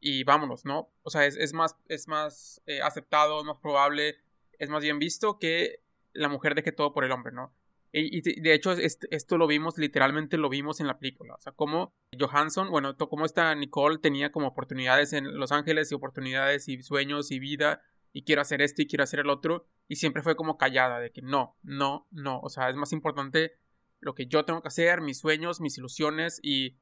y 0.00 0.24
vámonos, 0.24 0.64
¿no? 0.64 0.90
O 1.02 1.10
sea, 1.10 1.26
es, 1.26 1.52
más, 1.52 1.76
es 1.88 2.08
más 2.08 2.62
eh, 2.66 2.80
aceptado, 2.82 3.44
más 3.44 3.58
probable, 3.58 4.16
es 4.58 4.70
más 4.70 4.82
bien 4.82 4.98
visto 4.98 5.38
que 5.38 5.82
la 6.12 6.28
mujer 6.28 6.54
deje 6.54 6.72
todo 6.72 6.92
por 6.92 7.04
el 7.04 7.12
hombre, 7.12 7.32
¿no? 7.32 7.54
Y, 7.92 8.40
de 8.40 8.54
hecho, 8.54 8.72
esto 8.72 9.36
lo 9.36 9.46
vimos, 9.48 9.76
literalmente 9.76 10.36
lo 10.36 10.48
vimos 10.48 10.80
en 10.80 10.86
la 10.86 10.98
película. 10.98 11.34
O 11.34 11.40
sea, 11.40 11.52
como 11.52 11.92
Johansson, 12.18 12.70
bueno, 12.70 12.96
como 12.96 13.24
esta 13.24 13.52
Nicole 13.54 13.98
tenía 13.98 14.30
como 14.30 14.48
oportunidades 14.48 15.12
en 15.12 15.38
Los 15.38 15.50
Ángeles 15.50 15.90
y 15.90 15.94
oportunidades 15.94 16.68
y 16.68 16.80
sueños 16.82 17.32
y 17.32 17.40
vida, 17.40 17.82
y 18.12 18.22
quiero 18.22 18.42
hacer 18.42 18.62
esto 18.62 18.82
y 18.82 18.86
quiero 18.86 19.04
hacer 19.04 19.20
el 19.20 19.30
otro, 19.30 19.66
y 19.88 19.96
siempre 19.96 20.22
fue 20.22 20.36
como 20.36 20.56
callada 20.56 21.00
de 21.00 21.10
que 21.10 21.22
no, 21.22 21.56
no, 21.62 22.06
no. 22.10 22.40
O 22.40 22.48
sea, 22.48 22.70
es 22.70 22.76
más 22.76 22.92
importante 22.92 23.58
lo 23.98 24.14
que 24.14 24.26
yo 24.26 24.44
tengo 24.44 24.62
que 24.62 24.68
hacer, 24.68 25.00
mis 25.00 25.18
sueños, 25.18 25.60
mis 25.60 25.76
ilusiones, 25.78 26.38
y, 26.42 26.76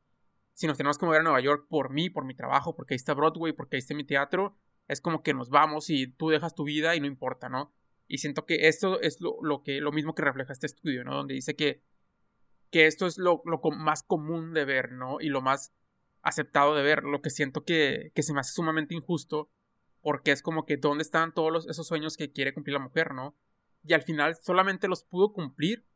si 0.58 0.66
nos 0.66 0.76
tenemos 0.76 0.98
que 0.98 1.06
mover 1.06 1.20
a 1.20 1.22
Nueva 1.22 1.40
York 1.40 1.66
por 1.68 1.90
mí, 1.90 2.10
por 2.10 2.24
mi 2.24 2.34
trabajo, 2.34 2.74
porque 2.74 2.94
ahí 2.94 2.96
está 2.96 3.14
Broadway, 3.14 3.52
porque 3.52 3.76
ahí 3.76 3.78
está 3.78 3.94
mi 3.94 4.02
teatro, 4.02 4.56
es 4.88 5.00
como 5.00 5.22
que 5.22 5.32
nos 5.32 5.50
vamos 5.50 5.88
y 5.88 6.08
tú 6.08 6.30
dejas 6.30 6.56
tu 6.56 6.64
vida 6.64 6.96
y 6.96 7.00
no 7.00 7.06
importa, 7.06 7.48
¿no? 7.48 7.72
Y 8.08 8.18
siento 8.18 8.46
que 8.46 8.68
esto 8.68 9.00
es 9.00 9.18
lo, 9.20 9.62
que, 9.62 9.80
lo 9.80 9.92
mismo 9.92 10.14
que 10.14 10.22
refleja 10.22 10.52
este 10.52 10.66
estudio, 10.66 11.04
¿no? 11.04 11.14
Donde 11.14 11.34
dice 11.34 11.54
que, 11.54 11.82
que 12.70 12.86
esto 12.86 13.06
es 13.06 13.18
lo, 13.18 13.42
lo 13.44 13.60
más 13.70 14.02
común 14.02 14.54
de 14.54 14.64
ver, 14.64 14.92
¿no? 14.92 15.20
Y 15.20 15.28
lo 15.28 15.42
más 15.42 15.74
aceptado 16.22 16.74
de 16.74 16.82
ver, 16.82 17.04
lo 17.04 17.20
que 17.20 17.30
siento 17.30 17.64
que, 17.64 18.10
que 18.14 18.22
se 18.22 18.32
me 18.32 18.40
hace 18.40 18.52
sumamente 18.54 18.94
injusto, 18.94 19.50
porque 20.00 20.32
es 20.32 20.42
como 20.42 20.64
que 20.64 20.78
dónde 20.78 21.02
están 21.02 21.34
todos 21.34 21.68
esos 21.68 21.86
sueños 21.86 22.16
que 22.16 22.32
quiere 22.32 22.54
cumplir 22.54 22.74
la 22.74 22.82
mujer, 22.82 23.14
¿no? 23.14 23.36
Y 23.84 23.92
al 23.92 24.02
final 24.02 24.36
solamente 24.36 24.88
los 24.88 25.04
pudo 25.04 25.32
cumplir, 25.32 25.86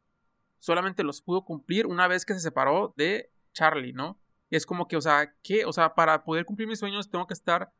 solamente 0.58 1.02
los 1.04 1.22
pudo 1.22 1.44
cumplir 1.44 1.86
una 1.86 2.08
vez 2.08 2.26
que 2.26 2.34
se 2.34 2.40
separó 2.40 2.92
de 2.96 3.32
Charlie, 3.52 3.94
¿no? 3.94 4.20
Y 4.50 4.56
es 4.56 4.66
como 4.66 4.86
que, 4.86 4.96
o 4.96 5.00
sea, 5.00 5.34
¿qué? 5.42 5.64
O 5.64 5.72
sea, 5.72 5.94
para 5.94 6.24
poder 6.24 6.44
cumplir 6.44 6.68
mis 6.68 6.78
sueños 6.78 7.10
tengo 7.10 7.26
que 7.26 7.34
estar 7.34 7.72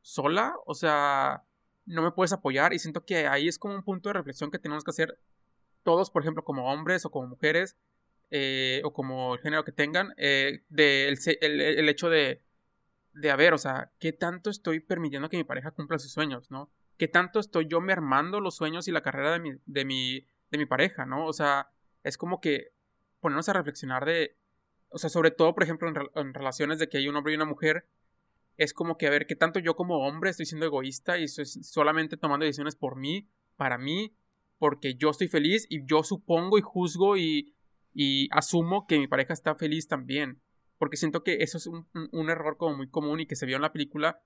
sola, 0.00 0.54
o 0.64 0.74
sea, 0.74 1.44
no 1.86 2.02
me 2.02 2.10
puedes 2.10 2.32
apoyar 2.32 2.72
y 2.72 2.78
siento 2.78 3.04
que 3.04 3.26
ahí 3.26 3.48
es 3.48 3.58
como 3.58 3.74
un 3.74 3.82
punto 3.82 4.08
de 4.08 4.14
reflexión 4.14 4.50
que 4.50 4.58
tenemos 4.58 4.84
que 4.84 4.90
hacer 4.90 5.18
todos, 5.82 6.10
por 6.10 6.22
ejemplo, 6.22 6.44
como 6.44 6.70
hombres 6.70 7.04
o 7.04 7.10
como 7.10 7.28
mujeres, 7.28 7.76
eh, 8.30 8.82
o 8.84 8.92
como 8.92 9.34
el 9.34 9.40
género 9.40 9.64
que 9.64 9.72
tengan, 9.72 10.12
eh, 10.16 10.64
de 10.68 11.08
el, 11.08 11.88
hecho 11.88 12.10
de, 12.10 12.42
de, 13.12 13.30
a 13.30 13.36
ver, 13.36 13.54
o 13.54 13.58
sea, 13.58 13.92
¿qué 14.00 14.12
tanto 14.12 14.50
estoy 14.50 14.80
permitiendo 14.80 15.28
que 15.28 15.36
mi 15.36 15.44
pareja 15.44 15.70
cumpla 15.70 15.98
sus 15.98 16.12
sueños, 16.12 16.50
no? 16.50 16.70
¿Qué 16.98 17.06
tanto 17.06 17.38
estoy 17.38 17.66
yo 17.68 17.80
mermando 17.80 18.40
los 18.40 18.56
sueños 18.56 18.88
y 18.88 18.92
la 18.92 19.02
carrera 19.02 19.32
de 19.32 19.38
mi, 19.38 19.52
de 19.66 19.84
mi, 19.84 20.26
de 20.50 20.58
mi 20.58 20.66
pareja, 20.66 21.06
no? 21.06 21.24
O 21.24 21.32
sea, 21.32 21.70
es 22.02 22.18
como 22.18 22.40
que 22.40 22.72
ponernos 23.20 23.48
a 23.48 23.52
reflexionar 23.52 24.04
de, 24.04 24.36
o 24.88 24.98
sea, 24.98 25.10
sobre 25.10 25.30
todo, 25.30 25.54
por 25.54 25.62
ejemplo, 25.62 25.88
en, 26.14 26.34
relaciones 26.34 26.78
de 26.78 26.88
que 26.88 26.98
hay 26.98 27.08
un 27.08 27.16
hombre 27.16 27.32
y 27.32 27.36
una 27.36 27.44
mujer, 27.44 27.86
es 28.56 28.72
como 28.72 28.96
que 28.96 29.06
a 29.06 29.10
ver 29.10 29.26
qué 29.26 29.36
tanto 29.36 29.58
yo 29.58 29.76
como 29.76 30.06
hombre 30.06 30.30
estoy 30.30 30.46
siendo 30.46 30.66
egoísta 30.66 31.18
y 31.18 31.28
solamente 31.28 32.16
tomando 32.16 32.44
decisiones 32.44 32.76
por 32.76 32.96
mí, 32.96 33.28
para 33.56 33.78
mí, 33.78 34.16
porque 34.58 34.94
yo 34.94 35.10
estoy 35.10 35.28
feliz 35.28 35.66
y 35.68 35.84
yo 35.86 36.02
supongo 36.02 36.58
y 36.58 36.62
juzgo 36.62 37.16
y, 37.16 37.54
y 37.92 38.28
asumo 38.32 38.86
que 38.86 38.98
mi 38.98 39.08
pareja 39.08 39.32
está 39.32 39.54
feliz 39.54 39.88
también. 39.88 40.42
Porque 40.78 40.96
siento 40.96 41.22
que 41.22 41.38
eso 41.40 41.56
es 41.58 41.66
un, 41.66 42.30
error 42.30 42.56
como 42.58 42.76
muy 42.76 42.90
común 42.90 43.20
y 43.20 43.26
que 43.26 43.36
se 43.36 43.46
vio 43.46 43.56
en 43.56 43.62
la 43.62 43.72
película. 43.72 44.20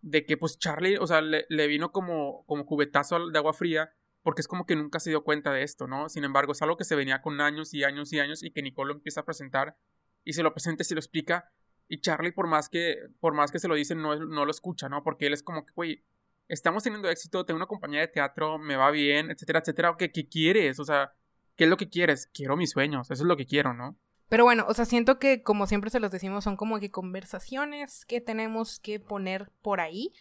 De 0.00 0.24
que 0.24 0.36
pues 0.36 0.58
Charlie, 0.58 0.96
o 0.96 1.06
sea, 1.06 1.20
le, 1.20 1.66
vino 1.66 1.90
como, 1.92 2.44
como 2.46 2.64
cubetazo 2.64 3.28
de 3.28 3.38
agua 3.38 3.52
fría. 3.52 3.92
Porque 4.22 4.42
es 4.42 4.48
como 4.48 4.66
que 4.66 4.76
nunca 4.76 5.00
se 5.00 5.10
dio 5.10 5.24
cuenta 5.24 5.52
de 5.52 5.62
esto, 5.62 5.86
¿no? 5.86 6.08
Sin 6.08 6.24
embargo, 6.24 6.52
es 6.52 6.62
algo 6.62 6.76
que 6.76 6.84
se 6.84 6.94
venía 6.94 7.22
con 7.22 7.40
años 7.40 7.72
y 7.72 7.84
años 7.84 8.12
y 8.12 8.20
años 8.20 8.42
y 8.44 8.50
que 8.50 8.62
Nicole 8.62 8.88
lo 8.88 8.94
empieza 8.94 9.22
a 9.22 9.24
presentar 9.24 9.76
y 10.24 10.34
se 10.34 10.42
lo 10.42 10.52
presenta 10.52 10.82
y 10.82 10.84
se 10.84 10.94
lo 10.94 11.00
explica. 11.00 11.50
Y 11.90 12.00
Charlie, 12.00 12.32
por 12.32 12.46
más 12.46 12.68
que, 12.70 12.96
por 13.20 13.34
más 13.34 13.50
que 13.50 13.58
se 13.58 13.68
lo 13.68 13.74
dice, 13.74 13.94
no, 13.94 14.14
no 14.16 14.44
lo 14.44 14.50
escucha, 14.50 14.88
¿no? 14.88 15.02
Porque 15.02 15.26
él 15.26 15.34
es 15.34 15.42
como 15.42 15.66
que, 15.66 15.72
güey, 15.74 16.04
estamos 16.48 16.82
teniendo 16.82 17.10
éxito, 17.10 17.44
tengo 17.44 17.56
una 17.58 17.66
compañía 17.66 18.00
de 18.00 18.08
teatro, 18.08 18.58
me 18.58 18.76
va 18.76 18.90
bien, 18.90 19.30
etcétera, 19.30 19.58
etcétera. 19.58 19.96
¿Qué, 19.98 20.10
qué 20.10 20.28
quieres? 20.28 20.78
O 20.80 20.84
sea, 20.84 21.12
¿Qué 21.60 21.64
es 21.64 21.70
lo 21.70 21.76
que 21.76 21.90
quieres? 21.90 22.26
Quiero 22.32 22.56
mis 22.56 22.70
sueños, 22.70 23.10
eso 23.10 23.22
es 23.22 23.26
lo 23.26 23.36
que 23.36 23.44
quiero, 23.44 23.74
¿no? 23.74 23.94
Pero 24.30 24.44
bueno, 24.44 24.64
o 24.66 24.72
sea, 24.72 24.86
siento 24.86 25.18
que 25.18 25.42
como 25.42 25.66
siempre 25.66 25.90
se 25.90 26.00
los 26.00 26.10
decimos, 26.10 26.42
son 26.42 26.56
como 26.56 26.80
que 26.80 26.90
conversaciones 26.90 28.06
que 28.06 28.22
tenemos 28.22 28.80
que 28.80 28.98
poner 28.98 29.50
por 29.60 29.78
ahí. 29.82 30.14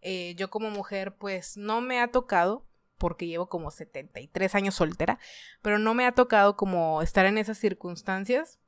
Eh, 0.00 0.36
yo 0.36 0.48
como 0.48 0.70
mujer, 0.70 1.16
pues 1.16 1.56
no 1.56 1.80
me 1.80 1.98
ha 1.98 2.12
tocado, 2.12 2.68
porque 2.98 3.26
llevo 3.26 3.48
como 3.48 3.72
73 3.72 4.54
años 4.54 4.76
soltera, 4.76 5.18
pero 5.60 5.80
no 5.80 5.92
me 5.92 6.06
ha 6.06 6.12
tocado 6.12 6.56
como 6.56 7.02
estar 7.02 7.26
en 7.26 7.36
esas 7.36 7.58
circunstancias. 7.58 8.60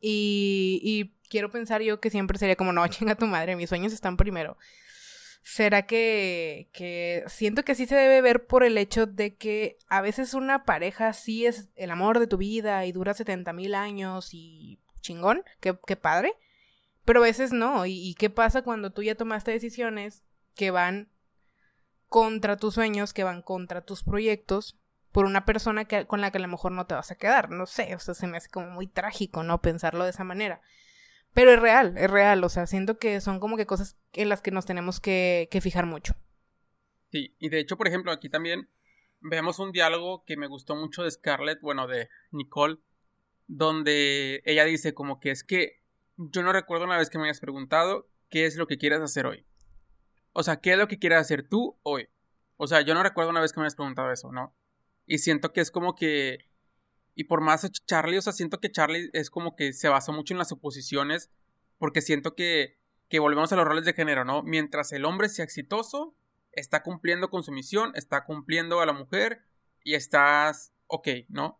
Y, 0.00 0.80
y 0.82 1.15
quiero 1.28 1.50
pensar 1.50 1.82
yo 1.82 2.00
que 2.00 2.10
siempre 2.10 2.38
sería 2.38 2.56
como, 2.56 2.72
no, 2.72 2.86
chinga 2.88 3.14
tu 3.14 3.26
madre, 3.26 3.56
mis 3.56 3.68
sueños 3.68 3.92
están 3.92 4.16
primero. 4.16 4.56
¿Será 5.42 5.86
que, 5.86 6.68
que 6.72 7.22
siento 7.28 7.62
que 7.62 7.76
sí 7.76 7.86
se 7.86 7.94
debe 7.94 8.20
ver 8.20 8.46
por 8.46 8.64
el 8.64 8.76
hecho 8.78 9.06
de 9.06 9.36
que 9.36 9.78
a 9.86 10.00
veces 10.00 10.34
una 10.34 10.64
pareja 10.64 11.12
sí 11.12 11.46
es 11.46 11.68
el 11.76 11.92
amor 11.92 12.18
de 12.18 12.26
tu 12.26 12.36
vida 12.36 12.84
y 12.84 12.90
dura 12.90 13.14
70 13.14 13.52
mil 13.52 13.76
años 13.76 14.30
y 14.32 14.80
chingón, 15.00 15.44
qué, 15.60 15.78
qué 15.86 15.94
padre, 15.94 16.34
pero 17.06 17.20
a 17.20 17.22
veces 17.22 17.52
no. 17.52 17.86
¿Y, 17.86 18.14
qué 18.18 18.28
pasa 18.28 18.62
cuando 18.62 18.90
tú 18.90 19.02
ya 19.02 19.14
tomaste 19.14 19.52
decisiones 19.52 20.24
que 20.54 20.70
van 20.70 21.08
contra 22.08 22.56
tus 22.56 22.74
sueños, 22.74 23.14
que 23.14 23.24
van 23.24 23.40
contra 23.42 23.80
tus 23.80 24.02
proyectos, 24.02 24.76
por 25.12 25.24
una 25.24 25.46
persona 25.46 25.86
que, 25.86 26.06
con 26.06 26.20
la 26.20 26.30
que 26.30 26.38
a 26.38 26.42
lo 26.42 26.48
mejor 26.48 26.72
no 26.72 26.86
te 26.86 26.94
vas 26.94 27.12
a 27.12 27.14
quedar? 27.14 27.50
No 27.50 27.66
sé, 27.66 27.94
o 27.94 28.00
sea, 28.00 28.14
se 28.14 28.26
me 28.26 28.36
hace 28.36 28.50
como 28.50 28.70
muy 28.70 28.88
trágico, 28.88 29.44
¿no? 29.44 29.62
Pensarlo 29.62 30.04
de 30.04 30.10
esa 30.10 30.24
manera. 30.24 30.60
Pero 31.36 31.52
es 31.52 31.60
real, 31.60 31.98
es 31.98 32.10
real, 32.10 32.42
o 32.44 32.48
sea, 32.48 32.66
siento 32.66 32.98
que 32.98 33.20
son 33.20 33.40
como 33.40 33.58
que 33.58 33.66
cosas 33.66 33.98
en 34.14 34.30
las 34.30 34.40
que 34.40 34.50
nos 34.50 34.64
tenemos 34.64 35.00
que, 35.00 35.50
fijar 35.60 35.84
mucho. 35.84 36.14
Sí, 37.12 37.36
y 37.38 37.50
de 37.50 37.60
hecho, 37.60 37.76
por 37.76 37.86
ejemplo, 37.86 38.10
aquí 38.10 38.30
también 38.30 38.70
vemos 39.20 39.58
un 39.58 39.70
diálogo 39.70 40.24
que 40.24 40.38
me 40.38 40.46
gustó 40.46 40.76
mucho 40.76 41.02
de 41.02 41.10
Scarlett, 41.10 41.60
bueno, 41.60 41.86
de 41.88 42.08
Nicole, 42.30 42.78
donde 43.48 44.40
ella 44.46 44.64
dice 44.64 44.94
como 44.94 45.20
que 45.20 45.30
es 45.30 45.44
que 45.44 45.82
yo 46.16 46.42
no 46.42 46.54
recuerdo 46.54 46.86
una 46.86 46.96
vez 46.96 47.10
que 47.10 47.18
me 47.18 47.24
hayas 47.24 47.40
preguntado 47.40 48.08
qué 48.30 48.46
es 48.46 48.56
lo 48.56 48.66
que 48.66 48.78
quieres 48.78 49.02
hacer 49.02 49.26
hoy. 49.26 49.44
O 50.32 50.42
sea, 50.42 50.56
¿qué 50.62 50.72
es 50.72 50.78
lo 50.78 50.88
que 50.88 50.98
quieres 50.98 51.18
hacer 51.18 51.46
tú 51.46 51.78
hoy? 51.82 52.08
O 52.56 52.66
sea, 52.66 52.80
yo 52.80 52.94
no 52.94 53.02
recuerdo 53.02 53.28
una 53.28 53.42
vez 53.42 53.52
que 53.52 53.60
me 53.60 53.66
hayas 53.66 53.76
preguntado 53.76 54.10
eso, 54.10 54.32
¿no? 54.32 54.56
Y 55.04 55.18
siento 55.18 55.52
que 55.52 55.60
es 55.60 55.70
como 55.70 55.96
que 55.96 56.45
y 57.16 57.24
por 57.24 57.40
más 57.40 57.68
Charlie, 57.86 58.18
o 58.18 58.22
sea, 58.22 58.34
siento 58.34 58.60
que 58.60 58.70
Charlie 58.70 59.08
es 59.14 59.30
como 59.30 59.56
que 59.56 59.72
se 59.72 59.88
basó 59.88 60.12
mucho 60.12 60.34
en 60.34 60.38
las 60.38 60.52
oposiciones, 60.52 61.30
porque 61.78 62.02
siento 62.02 62.34
que, 62.34 62.78
que 63.08 63.20
volvemos 63.20 63.50
a 63.52 63.56
los 63.56 63.64
roles 63.64 63.86
de 63.86 63.94
género, 63.94 64.26
¿no? 64.26 64.42
Mientras 64.42 64.92
el 64.92 65.06
hombre 65.06 65.30
sea 65.30 65.46
exitoso, 65.46 66.14
está 66.52 66.82
cumpliendo 66.82 67.30
con 67.30 67.42
su 67.42 67.52
misión, 67.52 67.92
está 67.94 68.26
cumpliendo 68.26 68.80
a 68.80 68.86
la 68.86 68.92
mujer 68.92 69.40
y 69.82 69.94
estás 69.94 70.74
ok, 70.88 71.08
¿no? 71.28 71.58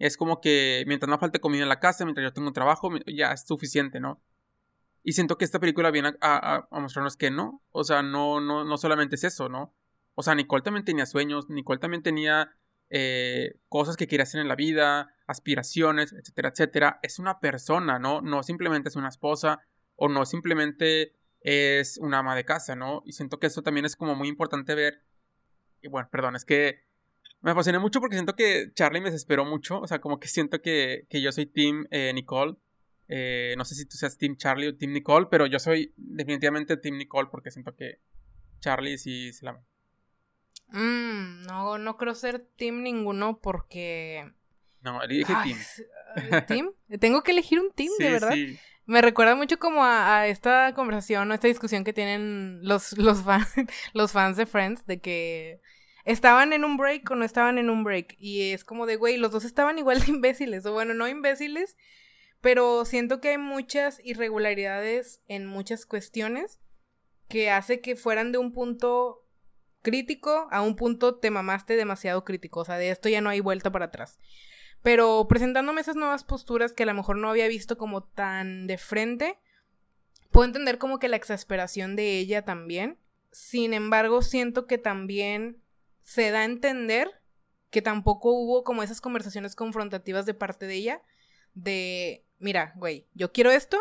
Es 0.00 0.16
como 0.16 0.40
que 0.40 0.82
mientras 0.88 1.08
no 1.08 1.20
falte 1.20 1.40
comida 1.40 1.62
en 1.62 1.68
la 1.68 1.78
casa, 1.78 2.04
mientras 2.04 2.24
yo 2.24 2.32
tengo 2.32 2.48
un 2.48 2.54
trabajo, 2.54 2.90
ya 3.06 3.30
es 3.30 3.46
suficiente, 3.46 4.00
¿no? 4.00 4.20
Y 5.04 5.12
siento 5.12 5.38
que 5.38 5.44
esta 5.44 5.60
película 5.60 5.92
viene 5.92 6.14
a, 6.20 6.66
a, 6.68 6.80
mostrarnos 6.80 7.16
que 7.16 7.30
no, 7.30 7.62
o 7.70 7.84
sea, 7.84 8.02
no, 8.02 8.40
no, 8.40 8.64
no 8.64 8.76
solamente 8.76 9.14
es 9.14 9.22
eso, 9.22 9.48
¿no? 9.48 9.72
O 10.16 10.24
sea, 10.24 10.34
Nicole 10.34 10.64
también 10.64 10.84
tenía 10.84 11.06
sueños, 11.06 11.48
Nicole 11.48 11.78
también 11.78 12.02
tenía 12.02 12.56
eh, 12.90 13.58
cosas 13.68 13.96
que 13.96 14.06
quiere 14.06 14.22
hacer 14.22 14.40
en 14.40 14.48
la 14.48 14.56
vida, 14.56 15.14
aspiraciones, 15.26 16.12
etcétera, 16.12 16.50
etcétera. 16.50 17.00
Es 17.02 17.18
una 17.18 17.40
persona, 17.40 17.98
¿no? 17.98 18.20
No 18.20 18.42
simplemente 18.42 18.88
es 18.88 18.96
una 18.96 19.08
esposa 19.08 19.60
o 19.96 20.08
no 20.08 20.24
simplemente 20.26 21.14
es 21.40 21.98
una 21.98 22.18
ama 22.18 22.34
de 22.34 22.44
casa, 22.44 22.76
¿no? 22.76 23.02
Y 23.04 23.12
siento 23.12 23.38
que 23.38 23.46
eso 23.46 23.62
también 23.62 23.86
es 23.86 23.96
como 23.96 24.14
muy 24.14 24.28
importante 24.28 24.74
ver. 24.74 25.02
Y 25.82 25.88
bueno, 25.88 26.08
perdón, 26.10 26.36
es 26.36 26.44
que 26.44 26.84
me 27.40 27.52
apasioné 27.52 27.78
mucho 27.78 28.00
porque 28.00 28.16
siento 28.16 28.34
que 28.34 28.72
Charlie 28.74 29.00
me 29.00 29.10
desesperó 29.10 29.44
mucho. 29.44 29.80
O 29.80 29.86
sea, 29.86 30.00
como 30.00 30.18
que 30.18 30.28
siento 30.28 30.60
que, 30.60 31.06
yo 31.10 31.32
soy 31.32 31.46
Team 31.46 31.86
eh, 31.90 32.12
Nicole. 32.12 32.56
Eh, 33.08 33.54
no 33.56 33.64
sé 33.64 33.76
si 33.76 33.86
tú 33.86 33.96
seas 33.96 34.18
Team 34.18 34.36
Charlie 34.36 34.68
o 34.68 34.76
Team 34.76 34.92
Nicole, 34.92 35.26
pero 35.30 35.46
yo 35.46 35.58
soy 35.58 35.92
definitivamente 35.96 36.76
Team 36.76 36.98
Nicole 36.98 37.28
porque 37.30 37.52
siento 37.52 37.74
que 37.76 38.00
Charlie 38.58 38.98
sí 38.98 39.32
se 39.32 39.44
la 39.44 39.62
Mm, 40.68 41.42
no, 41.46 41.78
no 41.78 41.96
creo 41.96 42.14
ser 42.14 42.46
team 42.56 42.82
ninguno 42.82 43.38
porque. 43.40 44.32
No, 44.80 45.02
elige 45.02 45.34
team. 45.42 46.46
¿Team? 46.46 46.72
Tengo 47.00 47.22
que 47.22 47.32
elegir 47.32 47.60
un 47.60 47.72
team, 47.72 47.90
de 47.98 48.10
verdad. 48.10 48.34
Me 48.86 49.02
recuerda 49.02 49.34
mucho 49.34 49.58
como 49.58 49.84
a, 49.84 50.28
esta 50.28 50.72
conversación 50.74 51.30
o 51.30 51.34
esta 51.34 51.48
discusión 51.48 51.82
que 51.82 51.92
tienen 51.92 52.60
los, 52.62 52.92
los, 52.98 53.22
fans, 53.22 53.48
los 53.92 54.12
fans 54.12 54.36
de 54.36 54.46
Friends, 54.46 54.86
de 54.86 55.00
que 55.00 55.60
estaban 56.04 56.52
en 56.52 56.64
un 56.64 56.76
break 56.76 57.10
o 57.10 57.16
no 57.16 57.24
estaban 57.24 57.58
en 57.58 57.68
un 57.68 57.82
break. 57.82 58.14
Y 58.18 58.52
es 58.52 58.64
como 58.64 58.86
de, 58.86 58.96
güey, 58.96 59.16
los 59.16 59.32
dos 59.32 59.44
estaban 59.44 59.78
igual 59.78 60.00
de 60.00 60.12
imbéciles. 60.12 60.64
O 60.66 60.72
bueno, 60.72 60.94
no 60.94 61.08
imbéciles, 61.08 61.76
pero 62.40 62.84
siento 62.84 63.20
que 63.20 63.30
hay 63.30 63.38
muchas 63.38 64.00
irregularidades 64.04 65.20
en 65.26 65.46
muchas 65.46 65.84
cuestiones 65.84 66.60
que 67.28 67.50
hace 67.50 67.80
que 67.80 67.96
fueran 67.96 68.30
de 68.30 68.38
un 68.38 68.52
punto 68.52 69.25
crítico 69.86 70.48
a 70.50 70.62
un 70.62 70.74
punto 70.74 71.14
te 71.14 71.30
mamaste 71.30 71.76
demasiado 71.76 72.24
crítico, 72.24 72.58
o 72.58 72.64
sea, 72.64 72.76
de 72.76 72.90
esto 72.90 73.08
ya 73.08 73.20
no 73.20 73.30
hay 73.30 73.38
vuelta 73.38 73.70
para 73.70 73.84
atrás. 73.84 74.18
Pero 74.82 75.28
presentándome 75.28 75.80
esas 75.80 75.94
nuevas 75.94 76.24
posturas 76.24 76.72
que 76.72 76.82
a 76.82 76.86
lo 76.86 76.94
mejor 76.94 77.18
no 77.18 77.30
había 77.30 77.46
visto 77.46 77.78
como 77.78 78.02
tan 78.02 78.66
de 78.66 78.78
frente, 78.78 79.38
puedo 80.32 80.44
entender 80.44 80.78
como 80.78 80.98
que 80.98 81.08
la 81.08 81.14
exasperación 81.14 81.94
de 81.94 82.18
ella 82.18 82.44
también. 82.44 82.98
Sin 83.30 83.74
embargo, 83.74 84.22
siento 84.22 84.66
que 84.66 84.76
también 84.76 85.62
se 86.02 86.32
da 86.32 86.40
a 86.40 86.46
entender 86.46 87.22
que 87.70 87.80
tampoco 87.80 88.32
hubo 88.32 88.64
como 88.64 88.82
esas 88.82 89.00
conversaciones 89.00 89.54
confrontativas 89.54 90.26
de 90.26 90.34
parte 90.34 90.66
de 90.66 90.74
ella 90.74 91.02
de, 91.54 92.26
mira, 92.40 92.72
güey, 92.74 93.06
yo 93.14 93.32
quiero 93.32 93.52
esto 93.52 93.80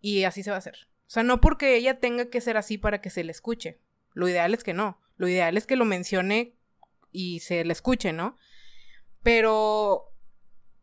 y 0.00 0.24
así 0.24 0.42
se 0.42 0.50
va 0.50 0.56
a 0.56 0.58
hacer. 0.58 0.88
O 1.06 1.10
sea, 1.12 1.22
no 1.22 1.40
porque 1.40 1.76
ella 1.76 2.00
tenga 2.00 2.28
que 2.28 2.40
ser 2.40 2.56
así 2.56 2.76
para 2.76 3.00
que 3.00 3.10
se 3.10 3.22
le 3.22 3.30
escuche. 3.30 3.78
Lo 4.14 4.28
ideal 4.28 4.52
es 4.52 4.64
que 4.64 4.74
no. 4.74 5.01
Lo 5.16 5.28
ideal 5.28 5.56
es 5.56 5.66
que 5.66 5.76
lo 5.76 5.84
mencione 5.84 6.54
y 7.10 7.40
se 7.40 7.64
le 7.64 7.72
escuche, 7.72 8.12
¿no? 8.12 8.36
Pero 9.22 10.12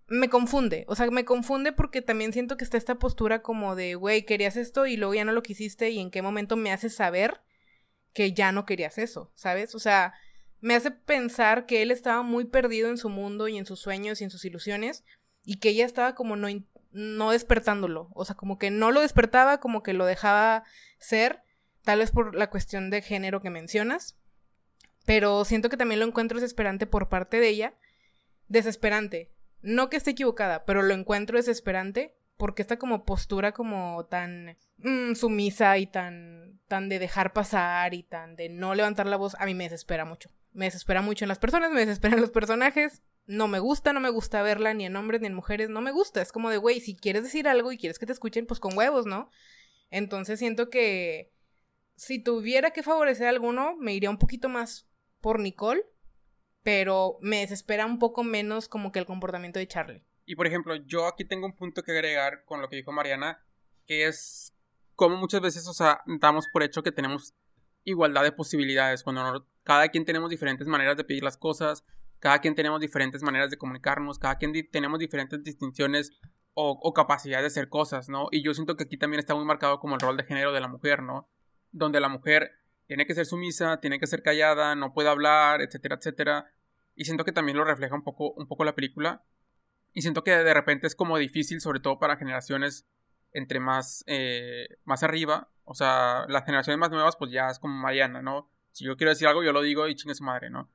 me 0.07 0.29
confunde, 0.29 0.85
o 0.87 0.95
sea, 0.95 1.09
me 1.11 1.25
confunde 1.25 1.71
porque 1.71 2.01
también 2.01 2.33
siento 2.33 2.57
que 2.57 2.63
está 2.63 2.77
esta 2.77 2.95
postura 2.95 3.41
como 3.41 3.75
de, 3.75 3.95
güey, 3.95 4.23
querías 4.23 4.57
esto 4.57 4.87
y 4.87 4.97
luego 4.97 5.13
ya 5.13 5.25
no 5.25 5.33
lo 5.33 5.43
quisiste 5.43 5.91
y 5.91 5.99
en 5.99 6.09
qué 6.09 6.21
momento 6.21 6.55
me 6.55 6.71
hace 6.71 6.89
saber 6.89 7.41
que 8.13 8.33
ya 8.33 8.51
no 8.51 8.65
querías 8.65 8.97
eso, 8.97 9.31
¿sabes? 9.35 9.75
O 9.75 9.79
sea, 9.79 10.13
me 10.61 10.75
hace 10.75 10.91
pensar 10.91 11.65
que 11.65 11.81
él 11.81 11.91
estaba 11.91 12.23
muy 12.23 12.45
perdido 12.45 12.89
en 12.89 12.97
su 12.97 13.09
mundo 13.09 13.47
y 13.47 13.57
en 13.57 13.65
sus 13.65 13.79
sueños 13.79 14.19
y 14.19 14.23
en 14.23 14.29
sus 14.31 14.45
ilusiones 14.45 15.03
y 15.45 15.57
que 15.57 15.69
ella 15.69 15.85
estaba 15.85 16.15
como 16.15 16.35
no, 16.35 16.47
no 16.91 17.31
despertándolo, 17.31 18.09
o 18.13 18.25
sea, 18.25 18.35
como 18.35 18.57
que 18.57 18.71
no 18.71 18.91
lo 18.91 19.01
despertaba, 19.01 19.59
como 19.59 19.83
que 19.83 19.93
lo 19.93 20.05
dejaba 20.05 20.63
ser, 20.97 21.43
tal 21.83 21.99
vez 21.99 22.11
por 22.11 22.35
la 22.35 22.49
cuestión 22.49 22.89
de 22.89 23.01
género 23.01 23.41
que 23.41 23.49
mencionas, 23.49 24.17
pero 25.09 25.43
siento 25.43 25.69
que 25.69 25.77
también 25.77 25.99
lo 25.99 26.05
encuentro 26.05 26.39
desesperante 26.39 26.85
por 26.85 27.09
parte 27.09 27.39
de 27.39 27.49
ella, 27.49 27.73
desesperante, 28.47 29.31
no 29.63 29.89
que 29.89 29.97
esté 29.97 30.11
equivocada, 30.11 30.65
pero 30.65 30.83
lo 30.83 30.93
encuentro 30.93 31.37
desesperante 31.37 32.15
porque 32.37 32.61
esta 32.61 32.77
como 32.77 33.05
postura 33.05 33.51
como 33.51 34.05
tan 34.05 34.55
mm, 34.77 35.15
sumisa 35.15 35.79
y 35.79 35.87
tan, 35.87 36.59
tan 36.67 36.89
de 36.89 36.99
dejar 36.99 37.33
pasar 37.33 37.95
y 37.95 38.03
tan 38.03 38.35
de 38.35 38.49
no 38.49 38.75
levantar 38.75 39.07
la 39.07 39.17
voz, 39.17 39.35
a 39.39 39.47
mí 39.47 39.55
me 39.55 39.63
desespera 39.63 40.05
mucho. 40.05 40.29
Me 40.53 40.65
desespera 40.65 41.01
mucho 41.01 41.25
en 41.25 41.29
las 41.29 41.39
personas, 41.39 41.71
me 41.71 41.79
desespera 41.79 42.13
en 42.13 42.21
los 42.21 42.29
personajes. 42.29 43.01
No 43.25 43.47
me 43.47 43.57
gusta, 43.57 43.93
no 43.93 44.01
me 44.01 44.11
gusta 44.11 44.43
verla 44.43 44.75
ni 44.75 44.85
en 44.85 44.95
hombres 44.95 45.21
ni 45.21 45.27
en 45.27 45.33
mujeres, 45.33 45.71
no 45.71 45.81
me 45.81 45.91
gusta. 45.91 46.21
Es 46.21 46.31
como 46.31 46.51
de, 46.51 46.57
güey, 46.57 46.81
si 46.81 46.95
quieres 46.95 47.23
decir 47.23 47.47
algo 47.47 47.71
y 47.71 47.79
quieres 47.79 47.97
que 47.97 48.05
te 48.05 48.13
escuchen, 48.13 48.45
pues 48.45 48.59
con 48.59 48.77
huevos, 48.77 49.07
¿no? 49.07 49.31
Entonces 49.89 50.37
siento 50.37 50.69
que 50.69 51.33
si 51.95 52.19
tuviera 52.19 52.69
que 52.69 52.83
favorecer 52.83 53.25
a 53.25 53.31
alguno, 53.31 53.75
me 53.75 53.95
iría 53.95 54.11
un 54.11 54.19
poquito 54.19 54.49
más 54.49 54.88
por 55.21 55.39
Nicole, 55.39 55.83
pero 56.63 57.17
me 57.21 57.39
desespera 57.39 57.85
un 57.85 57.99
poco 57.99 58.23
menos 58.23 58.67
como 58.67 58.91
que 58.91 58.99
el 58.99 59.05
comportamiento 59.05 59.59
de 59.59 59.67
Charlie. 59.67 60.03
Y 60.25 60.35
por 60.35 60.45
ejemplo, 60.45 60.75
yo 60.75 61.07
aquí 61.07 61.25
tengo 61.25 61.45
un 61.45 61.55
punto 61.55 61.81
que 61.81 61.91
agregar 61.91 62.43
con 62.45 62.61
lo 62.61 62.69
que 62.69 62.75
dijo 62.75 62.91
Mariana, 62.91 63.43
que 63.87 64.05
es 64.05 64.53
como 64.95 65.17
muchas 65.17 65.41
veces, 65.41 65.67
o 65.67 65.73
sea, 65.73 66.01
damos 66.05 66.45
por 66.51 66.61
hecho 66.61 66.83
que 66.83 66.91
tenemos 66.91 67.33
igualdad 67.83 68.23
de 68.23 68.31
posibilidades, 68.31 69.03
cuando 69.03 69.47
cada 69.63 69.87
quien 69.89 70.05
tenemos 70.05 70.29
diferentes 70.29 70.67
maneras 70.67 70.97
de 70.97 71.03
pedir 71.03 71.23
las 71.23 71.37
cosas, 71.37 71.85
cada 72.19 72.39
quien 72.39 72.53
tenemos 72.53 72.81
diferentes 72.81 73.23
maneras 73.23 73.49
de 73.49 73.57
comunicarnos, 73.57 74.19
cada 74.19 74.37
quien 74.37 74.53
tenemos 74.69 74.99
diferentes 74.99 75.41
distinciones 75.43 76.11
o, 76.53 76.77
o 76.81 76.93
capacidad 76.93 77.39
de 77.39 77.47
hacer 77.47 77.69
cosas, 77.69 78.09
¿no? 78.09 78.27
Y 78.31 78.43
yo 78.43 78.53
siento 78.53 78.75
que 78.75 78.83
aquí 78.83 78.97
también 78.97 79.19
está 79.19 79.33
muy 79.33 79.45
marcado 79.45 79.79
como 79.79 79.95
el 79.95 80.01
rol 80.01 80.17
de 80.17 80.25
género 80.25 80.51
de 80.51 80.59
la 80.59 80.67
mujer, 80.67 81.01
¿no? 81.01 81.29
Donde 81.71 82.01
la 82.01 82.09
mujer 82.09 82.51
tiene 82.89 83.05
que 83.05 83.13
ser 83.13 83.27
sumisa, 83.27 83.79
tiene 83.79 83.99
que 83.99 84.07
ser 84.07 84.23
callada, 84.23 84.73
no 84.73 84.95
puede 84.95 85.09
hablar, 85.09 85.61
etcétera, 85.61 85.97
etcétera. 85.97 86.51
Y 86.95 87.05
siento 87.05 87.23
que 87.23 87.31
también 87.31 87.55
lo 87.55 87.63
refleja 87.63 87.93
un 87.93 88.03
poco, 88.03 88.31
un 88.31 88.47
poco 88.47 88.63
la 88.63 88.73
película. 88.73 89.23
Y 89.93 90.01
siento 90.01 90.23
que 90.23 90.31
de 90.31 90.53
repente 90.55 90.87
es 90.87 90.95
como 90.95 91.19
difícil, 91.19 91.61
sobre 91.61 91.81
todo 91.81 91.99
para 91.99 92.17
generaciones 92.17 92.87
entre 93.31 93.59
más, 93.59 94.03
eh, 94.07 94.79
más 94.85 95.03
arriba. 95.03 95.51
O 95.65 95.75
sea, 95.75 96.25
las 96.29 96.45
generaciones 96.45 96.79
más 96.79 96.89
nuevas, 96.89 97.15
pues 97.15 97.31
ya 97.31 97.49
es 97.49 97.59
como 97.59 97.75
Mariana, 97.75 98.23
¿no? 98.23 98.49
Si 98.71 98.85
yo 98.85 98.97
quiero 98.97 99.11
decir 99.11 99.27
algo, 99.27 99.43
yo 99.43 99.53
lo 99.53 99.61
digo 99.61 99.87
y 99.87 99.93
chingue 99.93 100.15
su 100.15 100.23
madre, 100.23 100.49
¿no? 100.49 100.71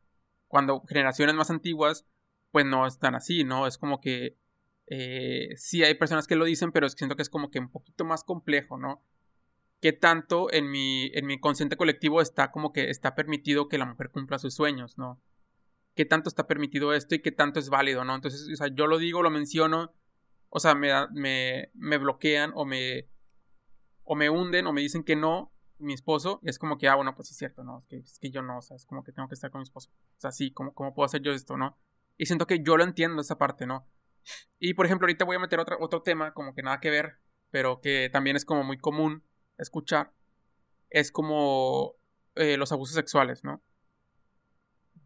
Cuando 0.46 0.83
generaciones 0.83 1.35
más 1.35 1.50
antiguas, 1.50 2.07
pues 2.53 2.64
no 2.64 2.87
están 2.87 3.16
así, 3.16 3.42
¿no? 3.42 3.66
Es 3.66 3.77
como 3.77 4.00
que 4.00 4.38
eh, 4.87 5.48
sí 5.57 5.83
hay 5.83 5.94
personas 5.94 6.29
que 6.29 6.37
lo 6.37 6.44
dicen, 6.44 6.70
pero 6.70 6.88
siento 6.90 7.16
que 7.16 7.22
es 7.22 7.29
como 7.29 7.50
que 7.50 7.59
un 7.59 7.72
poquito 7.72 8.05
más 8.05 8.22
complejo, 8.22 8.79
¿no? 8.79 9.03
¿Qué 9.85 9.92
tanto 9.92 10.51
en 10.51 10.70
mi, 10.70 11.11
en 11.12 11.27
mi 11.27 11.38
consciente 11.38 11.77
colectivo 11.77 12.23
está 12.23 12.51
como 12.51 12.73
que 12.73 12.88
está 12.88 13.14
permitido 13.14 13.68
que 13.68 13.77
la 13.77 13.85
mujer 13.85 14.09
cumpla 14.09 14.38
sus 14.38 14.55
sueños, 14.55 14.97
¿no? 14.97 15.20
qué 15.94 16.07
tanto 16.07 16.31
está 16.31 16.47
permitido 16.47 16.94
esto 16.94 17.14
y 17.14 17.20
qué 17.20 17.33
tanto 17.33 17.61
es 17.61 17.68
válido, 17.68 18.03
¿no? 18.03 18.14
Entonces, 18.14 18.49
o 18.51 18.57
sea, 18.57 18.68
yo 18.68 18.87
lo 18.87 18.97
digo, 18.97 19.23
lo 19.23 19.29
menciono, 19.29 19.92
o 20.49 20.59
sea, 20.59 20.75
me, 20.75 20.90
me, 21.12 21.70
me 21.75 21.99
bloquean 21.99 22.53
o 22.55 22.64
me, 22.64 23.11
o 24.05 24.16
me 24.16 24.31
hunden 24.31 24.66
o 24.66 24.73
me 24.73 24.81
dicen 24.81 25.05
que 25.05 25.16
no, 25.16 25.53
mi 25.77 25.92
esposo, 25.92 26.40
es 26.44 26.59
como 26.59 26.79
que, 26.79 26.88
ah, 26.88 26.94
bueno, 26.94 27.14
pues 27.14 27.29
sí 27.29 27.33
es 27.33 27.38
cierto, 27.38 27.62
¿no? 27.62 27.81
Es 27.81 27.87
que, 27.87 27.97
es 27.99 28.18
que 28.18 28.31
yo 28.31 28.40
no, 28.40 28.57
o 28.57 28.62
sea, 28.62 28.79
es 28.79 28.87
como 28.87 29.05
que 29.05 29.12
tengo 29.12 29.29
que 29.29 29.35
estar 29.35 29.51
con 29.51 29.59
mi 29.59 29.64
esposo. 29.64 29.90
O 29.90 30.20
sea, 30.23 30.33
sí, 30.33 30.51
¿cómo, 30.51 30.73
¿cómo 30.73 30.94
puedo 30.94 31.05
hacer 31.05 31.20
yo 31.20 31.31
esto, 31.31 31.59
no? 31.59 31.77
Y 32.16 32.25
siento 32.25 32.47
que 32.47 32.62
yo 32.62 32.79
lo 32.79 32.85
entiendo 32.85 33.20
esa 33.20 33.37
parte, 33.37 33.66
¿no? 33.66 33.87
Y 34.59 34.73
por 34.73 34.87
ejemplo, 34.87 35.05
ahorita 35.05 35.27
voy 35.27 35.37
a 35.37 35.40
meter 35.40 35.61
otro, 35.61 35.77
otro 35.79 36.01
tema, 36.01 36.33
como 36.33 36.55
que 36.55 36.62
nada 36.62 36.81
que 36.81 36.88
ver, 36.88 37.18
pero 37.51 37.83
que 37.83 38.09
también 38.11 38.37
es 38.37 38.47
como 38.47 38.64
muy 38.64 38.79
común 38.79 39.23
escuchar. 39.59 40.12
Es 40.90 41.11
como 41.11 41.95
eh, 42.35 42.57
los 42.57 42.73
abusos 42.73 42.95
sexuales, 42.95 43.45
¿no? 43.45 43.62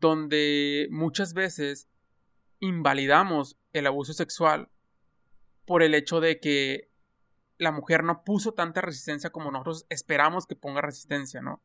donde 0.00 0.88
muchas 0.90 1.34
veces 1.34 1.88
invalidamos 2.60 3.58
el 3.72 3.86
abuso 3.86 4.12
sexual 4.12 4.68
por 5.64 5.82
el 5.82 5.94
hecho 5.94 6.20
de 6.20 6.40
que 6.40 6.90
la 7.58 7.72
mujer 7.72 8.04
no 8.04 8.22
puso 8.24 8.54
tanta 8.54 8.80
resistencia 8.80 9.30
como 9.30 9.50
nosotros 9.50 9.86
esperamos 9.88 10.46
que 10.46 10.56
ponga 10.56 10.80
resistencia, 10.80 11.40
¿no? 11.40 11.62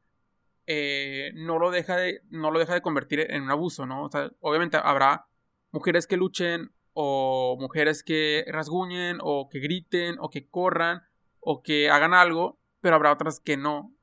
Eh, 0.66 1.32
no, 1.36 1.60
lo 1.60 1.72
deja 1.72 1.98
de, 1.98 2.22
no 2.30 2.50
lo 2.50 2.60
deja 2.60 2.74
de 2.74 2.82
convertir 2.82 3.20
en 3.30 3.44
un 3.44 3.52
abuso, 3.52 3.86
¿no? 3.86 4.06
O 4.06 4.10
sea, 4.10 4.32
obviamente 4.40 4.78
habrá 4.82 5.28
mujeres 5.72 6.08
que 6.08 6.18
luchen 6.18 6.74
o 6.94 7.58
mujeres 7.60 8.04
que 8.04 8.46
rasguñen 8.48 9.18
o 9.22 9.50
que 9.50 9.60
griten 9.60 10.16
o 10.20 10.30
que 10.30 10.48
corran 10.48 11.04
o 11.40 11.62
que 11.62 11.90
hagan 11.90 12.14
algo, 12.14 12.60
pero 12.84 12.98
habrá 12.98 13.14
otras 13.14 13.40
que 13.40 13.56
no. 13.56 13.96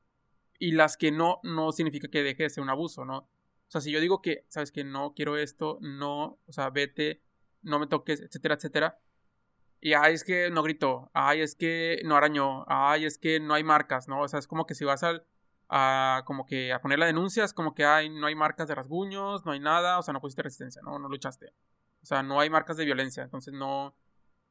Y 0.59 0.73
las 0.73 0.97
que 0.97 1.13
no, 1.13 1.39
no 1.43 1.71
significa 1.71 2.09
que 2.09 2.23
deje 2.23 2.45
de 2.45 2.51
ser 2.51 2.63
un 2.63 2.71
abuso, 2.71 3.05
¿no? 3.05 3.19
O 3.19 3.29
sea, 3.69 3.83
si 3.83 3.93
yo 3.93 4.01
digo 4.01 4.23
que, 4.23 4.47
sabes 4.49 4.73
que 4.73 4.85
no 4.85 5.13
quiero 5.15 5.37
esto, 5.37 5.79
no, 5.83 6.41
o 6.47 6.53
sea, 6.53 6.71
vete, 6.71 7.23
no 7.61 7.79
me 7.79 7.87
toques, 7.87 8.21
etcétera, 8.23 8.55
etcétera. 8.55 8.99
Y 9.81 9.93
ay, 9.93 10.15
es 10.15 10.25
que 10.25 10.51
no 10.51 10.63
gritó, 10.63 11.11
ay, 11.13 11.43
es 11.43 11.55
que 11.55 12.01
no 12.07 12.17
arañó, 12.17 12.65
ay, 12.69 13.05
es 13.05 13.19
que 13.19 13.39
no 13.39 13.53
hay 13.53 13.65
marcas, 13.65 14.09
¿no? 14.09 14.23
O 14.23 14.29
sea, 14.29 14.39
es 14.39 14.47
como 14.47 14.65
que 14.67 14.75
si 14.75 14.85
vas 14.87 15.03
al, 15.03 15.27
a, 15.69 16.23
como 16.25 16.47
que 16.47 16.73
a 16.73 16.81
poner 16.81 16.99
la 16.99 17.07
denuncia, 17.07 17.45
es 17.45 17.53
como 17.53 17.75
que 17.75 17.85
hay, 17.85 18.09
no 18.09 18.27
hay 18.27 18.35
marcas 18.35 18.67
de 18.67 18.75
rasguños, 18.75 19.45
no 19.45 19.53
hay 19.53 19.61
nada, 19.61 19.99
o 19.99 20.03
sea, 20.03 20.13
no 20.15 20.23
pusiste 20.23 20.43
resistencia, 20.43 20.81
¿no? 20.83 20.99
No 20.99 21.09
luchaste. 21.09 21.53
O 22.03 22.07
sea, 22.07 22.23
no 22.23 22.41
hay 22.41 22.49
marcas 22.49 22.79
de 22.79 22.87
violencia, 22.87 23.23
entonces 23.25 23.53
no, 23.53 23.95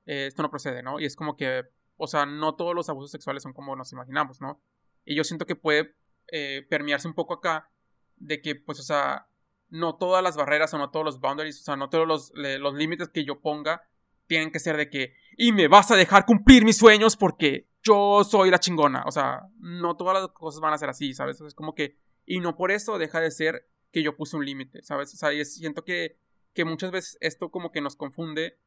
eh, 0.06 0.28
esto 0.28 0.44
no 0.44 0.52
procede, 0.52 0.84
¿no? 0.84 1.00
Y 1.00 1.06
es 1.06 1.15
como 1.15 1.36
que, 1.36 1.65
o 1.99 2.07
sea, 2.07 2.25
no 2.25 2.55
todos 2.55 2.73
los 2.73 2.89
abusos 2.89 3.12
sexuales 3.12 3.43
son 3.43 3.53
como 3.53 3.75
nos 3.75 3.91
imaginamos, 3.91 4.41
¿no? 4.41 4.62
Y 5.05 5.15
yo 5.15 5.23
siento 5.23 5.45
que 5.45 5.55
puede 5.55 5.95
eh, 6.31 6.65
permearse 6.69 7.07
un 7.07 7.13
poco 7.13 7.35
acá 7.35 7.69
de 8.15 8.41
que, 8.41 8.55
pues, 8.55 8.79
o 8.79 8.83
sea, 8.83 9.27
no 9.69 9.97
todas 9.97 10.23
las 10.23 10.35
barreras 10.35 10.73
o 10.73 10.77
no 10.77 10.89
todos 10.89 11.05
los 11.05 11.19
boundaries, 11.19 11.59
o 11.59 11.63
sea, 11.63 11.75
no 11.75 11.89
todos 11.89 12.07
los, 12.07 12.31
los 12.33 12.73
límites 12.73 13.09
que 13.09 13.23
yo 13.25 13.41
ponga 13.41 13.83
tienen 14.27 14.51
que 14.51 14.59
ser 14.59 14.77
de 14.77 14.89
que, 14.89 15.13
y 15.38 15.51
me 15.51 15.67
vas 15.67 15.91
a 15.91 15.95
dejar 15.95 16.25
cumplir 16.25 16.63
mis 16.63 16.77
sueños 16.77 17.17
porque 17.17 17.67
yo 17.83 18.23
soy 18.23 18.49
la 18.49 18.59
chingona. 18.59 19.03
O 19.05 19.12
sea, 19.12 19.41
no 19.59 19.97
todas 19.97 20.21
las 20.21 20.31
cosas 20.31 20.62
van 20.62 20.73
a 20.73 20.77
ser 20.77 20.89
así, 20.89 21.13
¿sabes? 21.13 21.41
Es 21.41 21.53
como 21.53 21.73
que, 21.75 21.97
y 22.25 22.39
no 22.39 22.55
por 22.55 22.71
eso 22.71 22.97
deja 22.97 23.19
de 23.19 23.31
ser 23.31 23.67
que 23.91 24.03
yo 24.03 24.15
puse 24.15 24.38
un 24.38 24.45
límite, 24.45 24.83
¿sabes? 24.83 25.13
O 25.13 25.17
sea, 25.17 25.33
y 25.33 25.43
siento 25.45 25.83
que, 25.83 26.19
que 26.53 26.65
muchas 26.65 26.91
veces 26.91 27.17
esto 27.21 27.49
como 27.49 27.71
que 27.71 27.81
nos 27.81 27.95
confunde. 27.95 28.59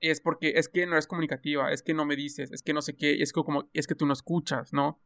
Es 0.00 0.20
porque 0.20 0.54
es 0.56 0.68
que 0.68 0.86
no 0.86 0.92
eres 0.92 1.06
comunicativa, 1.06 1.72
es 1.72 1.82
que 1.82 1.94
no 1.94 2.04
me 2.04 2.16
dices, 2.16 2.50
es 2.52 2.62
que 2.62 2.72
no 2.72 2.82
sé 2.82 2.96
qué, 2.96 3.22
es 3.22 3.32
que 3.32 3.42
como, 3.42 3.68
es 3.74 3.86
que 3.86 3.94
tú 3.94 4.06
no 4.06 4.12
escuchas, 4.12 4.72
¿no? 4.72 5.00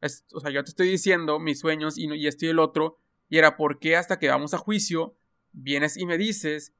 Es, 0.00 0.24
o 0.32 0.40
sea, 0.40 0.50
yo 0.50 0.62
te 0.64 0.70
estoy 0.70 0.88
diciendo 0.88 1.38
mis 1.38 1.60
sueños 1.60 1.98
y, 1.98 2.12
y 2.14 2.26
esto 2.26 2.46
y 2.46 2.48
el 2.48 2.58
otro, 2.58 2.98
y 3.28 3.38
era, 3.38 3.56
¿por 3.56 3.78
qué 3.78 3.96
hasta 3.96 4.18
que 4.18 4.28
vamos 4.28 4.54
a 4.54 4.58
juicio 4.58 5.16
vienes 5.52 5.96
y 5.96 6.06
me 6.06 6.18
dices, 6.18 6.74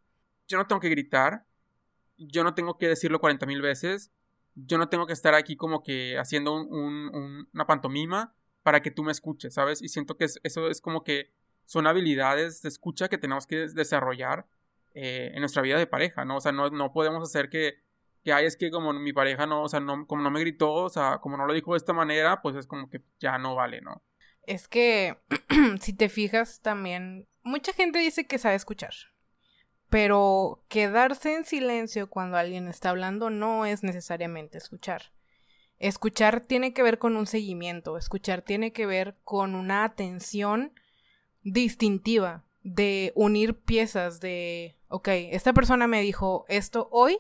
yo 0.47 0.57
no 0.57 0.67
tengo 0.67 0.81
que 0.81 0.89
gritar, 0.89 1.47
yo 2.17 2.43
no 2.43 2.55
tengo 2.55 2.79
que 2.79 2.89
decirlo 2.89 3.21
40 3.21 3.47
mil 3.47 3.61
veces, 3.61 4.13
yo 4.55 4.79
no 4.79 4.89
tengo 4.89 5.07
que 5.07 5.13
estar 5.13 5.35
aquí 5.35 5.57
como 5.57 5.83
que 5.83 6.19
haciendo 6.19 6.55
una 6.55 7.67
pantomima 7.67 8.35
para 8.63 8.83
que 8.83 8.91
tú 8.91 9.03
me 9.03 9.13
escuches, 9.13 9.55
¿sabes? 9.55 9.83
Y 9.83 9.89
siento 9.89 10.17
que 10.17 10.27
eso 10.43 10.69
es 10.69 10.81
como 10.81 11.05
que 11.05 11.33
son 11.65 11.87
habilidades 11.87 12.63
de 12.63 12.69
escucha 12.69 13.09
que 13.09 13.19
tenemos 13.19 13.47
que 13.47 13.69
desarrollar 13.69 14.47
eh, 14.95 15.31
en 15.35 15.41
nuestra 15.41 15.63
vida 15.63 15.79
de 15.79 15.87
pareja, 15.87 16.25
¿no? 16.25 16.37
O 16.37 16.41
sea, 16.41 16.53
no, 16.53 16.71
no 16.71 16.93
podemos 16.93 17.23
hacer 17.23 17.49
que, 17.49 17.83
que 18.25 18.33
hay 18.33 18.47
es 18.47 18.57
que 18.57 18.71
como 18.71 18.93
mi 18.93 19.13
pareja 19.13 19.47
no, 19.47 19.63
o 19.63 19.69
sea, 19.69 19.81
no, 19.81 20.07
como 20.07 20.23
no 20.23 20.31
me 20.31 20.41
gritó, 20.41 20.73
o 20.73 20.89
sea, 20.89 21.19
como 21.19 21.37
no 21.37 21.47
lo 21.47 21.55
dijo 21.55 21.73
de 21.73 21.79
esta 21.79 21.93
manera, 21.93 22.43
pues 22.43 22.57
es 22.57 22.67
como 22.67 22.89
que 22.91 23.03
ya 23.19 23.39
no 23.39 23.55
vale, 23.55 23.81
¿no? 23.81 24.03
es 24.49 24.67
que 24.67 25.19
si 25.81 25.93
te 25.93 26.09
fijas 26.09 26.61
también, 26.61 27.29
mucha 27.43 27.73
gente 27.73 27.99
dice 27.99 28.27
que 28.27 28.39
sabe 28.39 28.57
escuchar, 28.57 28.95
pero 29.91 30.65
quedarse 30.69 31.35
en 31.35 31.45
silencio 31.45 32.09
cuando 32.09 32.39
alguien 32.39 32.67
está 32.67 32.91
hablando 32.91 33.31
no 33.31 33.67
es 33.67 33.83
necesariamente 33.83 34.59
escuchar. 34.59 35.13
Escuchar 35.79 36.41
tiene 36.41 36.73
que 36.73 36.83
ver 36.83 36.99
con 36.99 37.17
un 37.17 37.27
seguimiento, 37.27 37.97
escuchar 37.97 38.43
tiene 38.43 38.73
que 38.73 38.87
ver 38.87 39.17
con 39.23 39.55
una 39.55 39.85
atención 39.85 40.73
distintiva, 41.43 42.45
de 42.75 43.13
unir 43.15 43.61
piezas, 43.61 44.21
de, 44.21 44.77
ok, 44.89 45.09
esta 45.31 45.53
persona 45.53 45.87
me 45.87 46.01
dijo 46.03 46.45
esto 46.49 46.89
hoy 46.93 47.19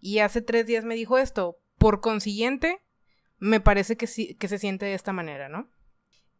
y 0.00 0.18
hace 0.18 0.42
tres 0.42 0.66
días 0.66 0.84
me 0.84 0.94
dijo 0.94 1.18
esto, 1.18 1.58
por 1.78 2.00
consiguiente, 2.00 2.82
me 3.38 3.60
parece 3.60 3.96
que, 3.96 4.06
sí, 4.06 4.34
que 4.34 4.48
se 4.48 4.58
siente 4.58 4.86
de 4.86 4.94
esta 4.94 5.12
manera, 5.12 5.48
¿no? 5.48 5.70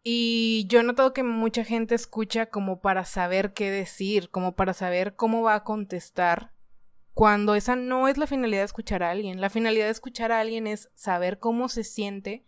Y 0.02 0.66
yo 0.68 0.80
he 0.80 0.84
notado 0.84 1.12
que 1.12 1.22
mucha 1.22 1.64
gente 1.64 1.94
escucha 1.94 2.46
como 2.46 2.80
para 2.80 3.04
saber 3.04 3.52
qué 3.52 3.70
decir, 3.70 4.30
como 4.30 4.54
para 4.54 4.72
saber 4.72 5.16
cómo 5.16 5.42
va 5.42 5.56
a 5.56 5.64
contestar 5.64 6.52
cuando 7.12 7.54
esa 7.54 7.76
no 7.76 8.06
es 8.06 8.18
la 8.18 8.26
finalidad 8.26 8.60
de 8.60 8.66
escuchar 8.66 9.02
a 9.02 9.10
alguien. 9.10 9.40
La 9.40 9.50
finalidad 9.50 9.86
de 9.86 9.90
escuchar 9.90 10.32
a 10.32 10.40
alguien 10.40 10.66
es 10.66 10.90
saber 10.94 11.38
cómo 11.38 11.68
se 11.68 11.82
siente 11.82 12.44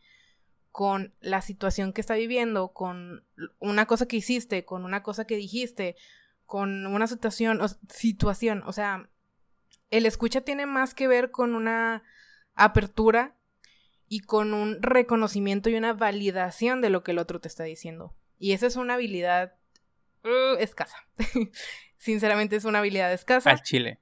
con 0.79 1.12
la 1.18 1.43
situación 1.43 1.93
que 1.93 2.01
está 2.01 2.14
viviendo, 2.14 2.68
con 2.68 3.26
una 3.59 3.87
cosa 3.87 4.07
que 4.07 4.18
hiciste, 4.18 4.64
con 4.64 4.85
una 4.85 5.03
cosa 5.03 5.24
que 5.24 5.35
dijiste, 5.35 5.97
con 6.47 6.87
una 6.87 7.09
situación, 7.09 7.61
o, 7.61 7.66
situación, 7.93 8.62
o 8.64 8.72
sea, 8.72 9.11
el 9.91 10.07
escucha 10.07 10.43
tiene 10.43 10.66
más 10.66 10.95
que 10.95 11.09
ver 11.09 11.33
con 11.33 11.57
una 11.57 12.05
apertura 12.55 13.35
y 14.07 14.20
con 14.20 14.55
un 14.55 14.81
reconocimiento 14.81 15.68
y 15.68 15.74
una 15.74 15.95
validación 15.95 16.81
de 16.81 16.91
lo 16.91 17.03
que 17.03 17.11
el 17.11 17.18
otro 17.18 17.41
te 17.41 17.49
está 17.49 17.64
diciendo. 17.64 18.14
Y 18.39 18.53
esa 18.53 18.68
es 18.68 18.76
una 18.76 18.95
habilidad 18.95 19.55
uh, 20.22 20.59
escasa. 20.61 21.09
Sinceramente 21.97 22.55
es 22.55 22.64
una 22.64 22.79
habilidad 22.79 23.12
escasa. 23.12 23.51
Al 23.51 23.62
chile. 23.62 23.99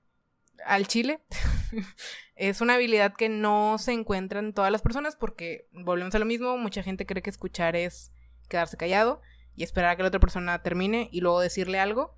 Al 0.63 0.87
chile. 0.87 1.21
es 2.37 2.61
una 2.61 2.75
habilidad 2.75 3.15
que 3.15 3.29
no 3.29 3.77
se 3.79 3.93
encuentra 3.93 4.41
en 4.41 4.53
todas 4.53 4.71
las 4.71 4.83
personas 4.83 5.17
porque, 5.17 5.69
volvemos 5.73 6.15
a 6.15 6.19
lo 6.19 6.25
mismo, 6.25 6.57
mucha 6.59 6.83
gente 6.83 7.07
cree 7.07 7.23
que 7.23 7.31
escuchar 7.31 7.77
es 7.77 8.13
quedarse 8.49 8.77
callado 8.77 9.21
y 9.55 9.65
esperar 9.65 9.91
a 9.91 9.97
que 9.97 10.03
la 10.03 10.09
otra 10.09 10.21
persona 10.21 10.63
termine 10.63 11.09
y 11.13 11.21
luego 11.21 11.41
decirle 11.41 11.81
algo, 11.81 12.17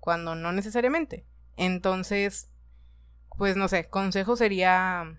cuando 0.00 0.34
no 0.34 0.52
necesariamente. 0.52 1.26
Entonces, 1.56 2.50
pues 3.36 3.56
no 3.56 3.68
sé, 3.68 3.88
consejo 3.88 4.36
sería 4.36 5.18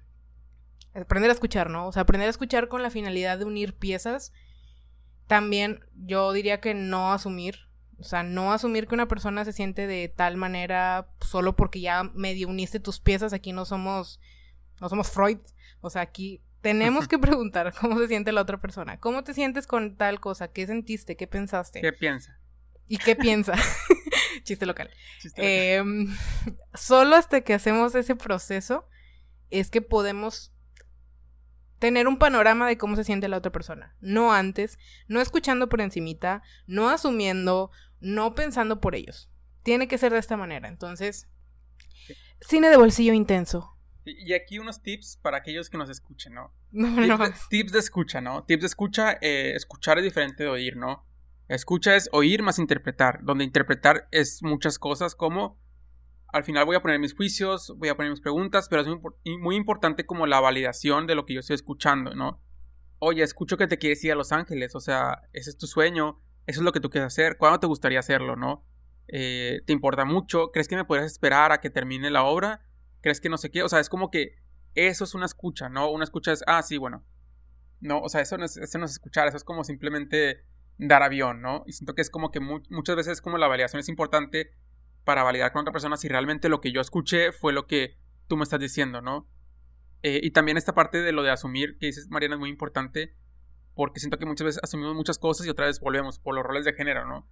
aprender 0.94 1.30
a 1.30 1.34
escuchar, 1.34 1.70
¿no? 1.70 1.88
O 1.88 1.92
sea, 1.92 2.04
aprender 2.04 2.28
a 2.28 2.32
escuchar 2.32 2.68
con 2.68 2.82
la 2.82 2.90
finalidad 2.90 3.38
de 3.38 3.46
unir 3.46 3.76
piezas. 3.78 4.32
También 5.28 5.84
yo 5.96 6.32
diría 6.32 6.62
que 6.62 6.74
no 6.74 7.12
asumir, 7.12 7.68
o 7.98 8.04
sea, 8.04 8.24
no 8.24 8.52
asumir 8.52 8.88
que 8.88 8.96
una 8.96 9.08
persona 9.08 9.46
se 9.46 9.54
siente 9.54 9.88
de 9.88 10.10
tal 10.10 10.38
manera 10.38 11.08
solo 11.22 11.56
porque 11.56 11.82
ya 11.82 12.04
medio 12.14 12.48
uniste 12.48 12.80
tus 12.80 13.00
piezas. 13.00 13.34
Aquí 13.34 13.54
no 13.54 13.66
somos, 13.66 14.20
no 14.82 14.90
somos 14.90 15.10
Freud. 15.10 15.40
O 15.82 15.90
sea, 15.90 16.02
aquí 16.02 16.42
tenemos 16.62 17.08
que 17.08 17.20
preguntar 17.20 17.74
cómo 17.80 18.00
se 18.00 18.08
siente 18.08 18.32
la 18.32 18.42
otra 18.42 18.60
persona. 18.60 19.00
¿Cómo 19.00 19.24
te 19.24 19.34
sientes 19.34 19.68
con 19.68 19.96
tal 19.96 20.20
cosa? 20.20 20.50
¿Qué 20.50 20.68
sentiste? 20.68 21.16
¿Qué 21.16 21.28
pensaste? 21.28 21.82
¿Qué 21.82 21.94
piensa? 21.94 22.40
¿Y 22.88 22.98
qué 22.98 23.16
piensa? 23.16 23.54
Chiste 24.44 24.66
local. 24.66 24.90
Em, 25.36 26.16
solo 26.74 27.16
hasta 27.16 27.42
que 27.42 27.54
hacemos 27.54 27.96
ese 27.96 28.16
proceso 28.16 28.88
es 29.50 29.70
que 29.70 29.82
podemos 29.82 30.55
tener 31.86 32.08
un 32.08 32.18
panorama 32.18 32.68
de 32.68 32.80
cómo 32.80 32.96
se 32.96 33.04
siente 33.04 33.28
la 33.28 33.38
otra 33.38 33.52
persona. 33.52 33.96
No 34.02 34.34
antes, 34.34 34.80
no 35.08 35.22
escuchando 35.22 35.70
por 35.70 35.82
encimita, 35.82 36.42
no 36.66 36.90
asumiendo, 36.90 37.70
no 38.00 38.34
pensando 38.34 38.82
por 38.82 38.96
ellos. 38.96 39.30
Tiene 39.62 39.88
que 39.88 40.00
ser 40.00 40.12
de 40.12 40.18
esta 40.18 40.36
manera. 40.36 40.68
Entonces, 40.68 41.30
cine 42.42 42.70
de 42.70 42.78
bolsillo 42.78 43.14
intenso. 43.14 43.78
Y 44.04 44.34
aquí 44.34 44.58
unos 44.58 44.82
tips 44.82 45.20
para 45.22 45.38
aquellos 45.38 45.70
que 45.70 45.78
nos 45.78 45.92
escuchen, 45.92 46.34
¿no? 46.34 46.52
no, 46.72 46.96
tips, 46.96 47.20
De, 47.20 47.34
tips, 47.50 47.72
De, 47.72 47.80
escucha, 47.80 48.20
¿no? 48.20 48.44
Tips 48.46 48.62
de 48.62 48.68
escucha, 48.68 49.14
eh, 49.22 49.54
escuchar 49.56 50.00
es 50.00 50.04
diferente 50.04 50.44
de 50.44 50.50
oír, 50.50 50.78
¿no? 50.78 51.06
Escucha 51.48 51.96
es 51.96 52.10
oír 52.12 52.42
más 52.42 52.58
interpretar, 52.58 53.20
donde 53.22 53.44
interpretar 53.44 54.08
es 54.10 54.42
muchas 54.42 54.80
cosas 54.80 55.14
como 55.14 55.60
al 56.36 56.44
final 56.44 56.66
voy 56.66 56.76
a 56.76 56.82
poner 56.82 57.00
mis 57.00 57.16
juicios, 57.16 57.74
voy 57.78 57.88
a 57.88 57.96
poner 57.96 58.12
mis 58.12 58.20
preguntas, 58.20 58.68
pero 58.70 58.82
es 58.82 58.88
muy, 59.40 59.56
importante 59.56 60.06
como 60.06 60.28
la 60.28 60.42
validación 60.42 61.08
de 61.08 61.16
lo 61.16 61.26
que 61.26 61.34
yo 61.34 61.40
estoy 61.40 61.54
escuchando, 61.54 62.14
¿no? 62.14 62.42
Oye, 63.00 63.24
escucho 63.24 63.56
que 63.56 63.68
te 63.68 63.78
quieres 63.78 64.04
ir 64.04 64.12
a 64.12 64.16
Los 64.16 64.34
Ángeles, 64.34 64.76
o 64.76 64.82
sea, 64.82 65.22
ese 65.32 65.52
es 65.52 65.58
tu 65.58 65.66
sueño, 65.66 66.20
eso 66.46 66.60
es 66.60 66.66
lo 66.66 66.74
que 66.74 66.82
tú 66.82 66.90
quieres 66.90 67.08
hacer, 67.08 67.38
¿cuándo 67.38 67.62
te 67.62 67.68
gustaría 67.68 68.00
hacerlo, 68.00 68.36
no? 68.36 68.66
Eh, 69.08 69.62
¿Te 69.66 69.72
importa 69.72 70.04
mucho? 70.04 70.52
¿Crees 70.52 70.68
que 70.68 70.76
me 70.76 70.84
podrías 70.84 71.10
esperar 71.10 71.54
a 71.54 71.62
que 71.62 71.70
termine 71.70 72.12
la 72.12 72.26
obra? 72.26 72.66
¿Crees 73.00 73.22
que 73.22 73.30
no 73.30 73.38
sé 73.38 73.50
qué? 73.50 73.64
O 73.64 73.70
sea, 73.70 73.80
es 73.80 73.88
como 73.88 74.12
que 74.12 74.36
eso 74.74 75.06
es 75.06 75.16
una 75.16 75.28
escucha, 75.28 75.70
¿no? 75.70 75.90
Una 75.90 76.04
escucha 76.04 76.34
es, 76.34 76.44
ah, 76.48 76.62
sí, 76.64 76.78
bueno. 76.78 77.06
No, 77.80 78.02
o 78.02 78.10
sea, 78.10 78.20
eso 78.20 78.38
no 78.38 78.44
es, 78.44 78.58
eso 78.58 78.78
no 78.78 78.84
es 78.84 78.92
escuchar, 78.92 79.30
eso 79.30 79.38
es 79.38 79.46
como 79.46 79.64
simplemente 79.64 80.44
dar 80.78 81.02
avión, 81.02 81.42
¿no? 81.42 81.64
Y 81.66 81.72
siento 81.72 81.96
que 81.96 82.02
es 82.02 82.10
como 82.10 82.30
que 82.30 82.42
muchas 82.42 82.98
veces 82.98 83.22
como 83.22 83.38
la 83.38 83.48
validación 83.48 83.80
es 83.80 83.88
importante 83.88 84.52
para 85.06 85.24
validar 85.24 85.54
con 85.54 85.62
otra 85.62 85.72
persona 85.72 85.96
si 85.96 86.10
realmente 86.10 86.50
lo 86.50 86.60
que 86.60 86.72
yo 86.72 86.82
escuché 86.82 87.32
fue 87.32 87.54
lo 87.54 87.68
que 87.68 87.98
tú 88.28 88.36
me 88.36 88.44
estás 88.44 88.60
diciendo, 88.60 89.02
¿no? 89.02 89.30
Eh, 90.04 90.20
y 90.22 90.32
también 90.32 90.58
esta 90.58 90.74
parte 90.74 91.02
de 91.02 91.12
lo 91.12 91.24
de 91.24 91.32
asumir 91.32 91.78
que 91.80 91.86
dices, 91.88 92.10
Mariana, 92.10 92.36
es 92.36 92.40
muy 92.40 92.50
importante 92.50 93.16
porque 93.76 94.00
siento 94.00 94.18
que 94.18 94.26
muchas 94.26 94.46
veces 94.46 94.64
asumimos 94.64 94.96
muchas 94.96 95.20
cosas 95.20 95.46
y 95.46 95.50
otra 95.50 95.68
vez 95.68 95.80
volvemos 95.80 96.20
por 96.20 96.36
los 96.36 96.44
roles 96.44 96.66
de 96.66 96.74
género, 96.74 97.06
¿no? 97.06 97.28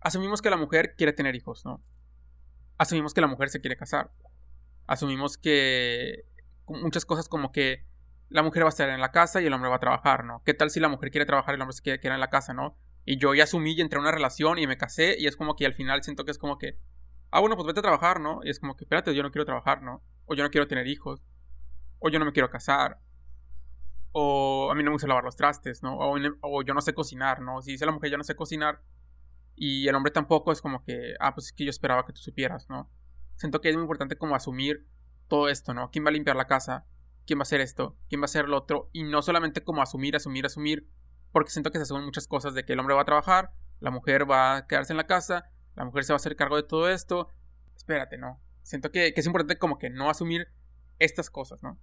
Asumimos 0.00 0.42
que 0.42 0.50
la 0.50 0.56
mujer 0.56 0.94
quiere 0.96 1.12
tener 1.12 1.34
hijos, 1.34 1.64
¿no? 1.64 1.82
Asumimos 2.76 3.14
que 3.14 3.20
la 3.20 3.26
mujer 3.26 3.50
se 3.50 3.60
quiere 3.60 3.76
casar. 3.76 4.12
Asumimos 4.86 5.38
que 5.38 6.24
muchas 6.66 7.04
cosas 7.04 7.28
como 7.28 7.52
que 7.52 7.86
la 8.28 8.42
mujer 8.42 8.62
va 8.62 8.68
a 8.68 8.70
estar 8.70 8.88
en 8.88 9.00
la 9.00 9.12
casa 9.12 9.40
y 9.40 9.46
el 9.46 9.52
hombre 9.52 9.70
va 9.70 9.76
a 9.76 9.80
trabajar, 9.80 10.24
¿no? 10.24 10.42
¿Qué 10.44 10.54
tal 10.54 10.70
si 10.70 10.80
la 10.80 10.88
mujer 10.88 11.10
quiere 11.10 11.26
trabajar 11.26 11.54
y 11.54 11.56
el 11.56 11.62
hombre 11.62 11.74
se 11.74 11.82
quiere 11.82 12.00
quedar 12.00 12.14
en 12.14 12.20
la 12.20 12.30
casa, 12.30 12.52
¿no? 12.52 12.76
Y 13.04 13.18
yo 13.18 13.34
ya 13.34 13.44
asumí 13.44 13.72
y 13.72 13.80
entré 13.80 13.98
a 13.98 14.02
una 14.02 14.12
relación 14.12 14.58
y 14.58 14.66
me 14.66 14.76
casé 14.76 15.16
y 15.18 15.26
es 15.26 15.36
como 15.36 15.56
que 15.56 15.66
al 15.66 15.74
final 15.74 16.02
siento 16.02 16.24
que 16.24 16.30
es 16.30 16.38
como 16.38 16.58
que, 16.58 16.78
ah, 17.30 17.40
bueno, 17.40 17.56
pues 17.56 17.66
vete 17.66 17.80
a 17.80 17.82
trabajar, 17.82 18.20
¿no? 18.20 18.40
Y 18.44 18.50
es 18.50 18.60
como 18.60 18.76
que, 18.76 18.84
espérate, 18.84 19.14
yo 19.14 19.22
no 19.22 19.30
quiero 19.30 19.44
trabajar, 19.44 19.82
¿no? 19.82 20.02
O 20.26 20.34
yo 20.34 20.42
no 20.42 20.50
quiero 20.50 20.66
tener 20.66 20.86
hijos. 20.86 21.22
O 21.98 22.08
yo 22.08 22.18
no 22.18 22.24
me 22.24 22.32
quiero 22.32 22.50
casar. 22.50 23.00
O 24.12 24.70
a 24.70 24.74
mí 24.74 24.82
no 24.82 24.90
me 24.90 24.94
gusta 24.94 25.06
lavar 25.06 25.24
los 25.24 25.36
trastes, 25.36 25.82
¿no? 25.82 25.96
O, 25.98 26.62
yo 26.62 26.74
no 26.74 26.80
sé 26.80 26.94
cocinar, 26.94 27.40
¿no? 27.40 27.62
Si 27.62 27.72
dice 27.72 27.86
la 27.86 27.92
mujer 27.92 28.10
yo 28.10 28.18
no 28.18 28.24
sé 28.24 28.34
cocinar 28.34 28.82
y 29.54 29.88
el 29.88 29.94
hombre 29.94 30.10
tampoco, 30.10 30.52
es 30.52 30.62
como 30.62 30.82
que, 30.82 31.14
ah, 31.20 31.34
pues 31.34 31.46
es 31.46 31.52
que 31.52 31.64
yo 31.64 31.70
esperaba 31.70 32.06
que 32.06 32.12
tú 32.12 32.20
supieras, 32.20 32.68
¿no? 32.70 32.90
Siento 33.36 33.60
que 33.60 33.68
es 33.68 33.76
muy 33.76 33.82
importante 33.82 34.16
como 34.16 34.34
asumir 34.34 34.86
todo 35.28 35.48
esto, 35.48 35.74
¿no? 35.74 35.90
¿Quién 35.90 36.04
va 36.04 36.08
a 36.08 36.12
limpiar 36.12 36.36
la 36.36 36.46
casa? 36.46 36.86
quién 37.30 37.38
va 37.38 37.42
a 37.42 37.44
hacer 37.44 37.60
esto, 37.60 37.96
quién 38.08 38.20
va 38.20 38.24
a 38.24 38.26
hacer 38.26 38.48
lo 38.48 38.56
otro, 38.56 38.90
y 38.92 39.04
no 39.04 39.22
solamente 39.22 39.62
como 39.62 39.82
asumir, 39.82 40.16
asumir, 40.16 40.46
asumir, 40.46 40.88
porque 41.30 41.52
siento 41.52 41.70
que 41.70 41.78
se 41.78 41.82
asumen 41.82 42.04
muchas 42.04 42.26
cosas 42.26 42.54
de 42.54 42.64
que 42.64 42.72
el 42.72 42.80
hombre 42.80 42.96
va 42.96 43.02
a 43.02 43.04
trabajar, 43.04 43.52
la 43.78 43.92
mujer 43.92 44.28
va 44.28 44.56
a 44.56 44.66
quedarse 44.66 44.92
en 44.92 44.96
la 44.96 45.06
casa, 45.06 45.48
la 45.80 45.86
mujer 45.86 46.04
se 46.04 46.12
va 46.12 46.16
a 46.16 46.18
hacer 46.18 46.36
cargo 46.36 46.56
de 46.56 46.62
todo 46.62 46.90
esto. 46.90 47.30
Espérate, 47.74 48.18
¿no? 48.18 48.38
Siento 48.62 48.90
que, 48.90 49.14
es 49.16 49.26
importante 49.26 49.56
como 49.58 49.78
que 49.78 49.88
no 49.88 50.10
asumir 50.10 50.48
estas 50.98 51.30
cosas, 51.30 51.62
¿no? 51.62 51.80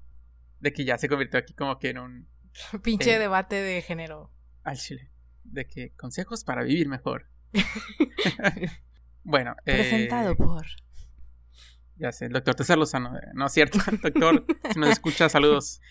De 0.59 0.71
que 0.71 0.85
ya 0.85 0.99
se 0.99 1.09
convirtió 1.09 1.39
aquí 1.39 1.55
como 1.55 1.79
que 1.79 1.89
en 1.89 1.97
un... 1.97 2.27
Pinche 2.83 3.15
eh, 3.15 3.19
debate 3.19 3.55
de 3.55 3.81
género. 3.81 4.31
Al 4.63 4.77
chile. 4.77 5.09
De 5.43 5.65
que 5.65 5.95
consejos 5.95 6.43
para 6.43 6.63
vivir 6.63 6.87
mejor. 6.87 7.27
bueno. 9.23 9.55
Presentado 9.65 10.33
eh, 10.33 10.35
por... 10.35 10.67
Ya 11.95 12.11
sé, 12.11 12.25
el 12.25 12.33
doctor 12.33 12.55
César 12.55 12.77
Lozano. 12.77 13.17
Eh, 13.17 13.21
no 13.33 13.47
es 13.47 13.51
cierto, 13.51 13.79
doctor, 14.03 14.45
si 14.71 14.79
nos 14.79 14.89
escucha, 14.91 15.27
saludos. 15.27 15.81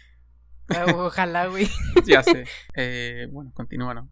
Ojalá, 0.94 1.48
güey. 1.48 1.68
ya 2.06 2.22
sé. 2.22 2.44
Eh, 2.76 3.26
bueno, 3.32 3.50
continúa, 3.52 3.94
¿no? 3.94 4.08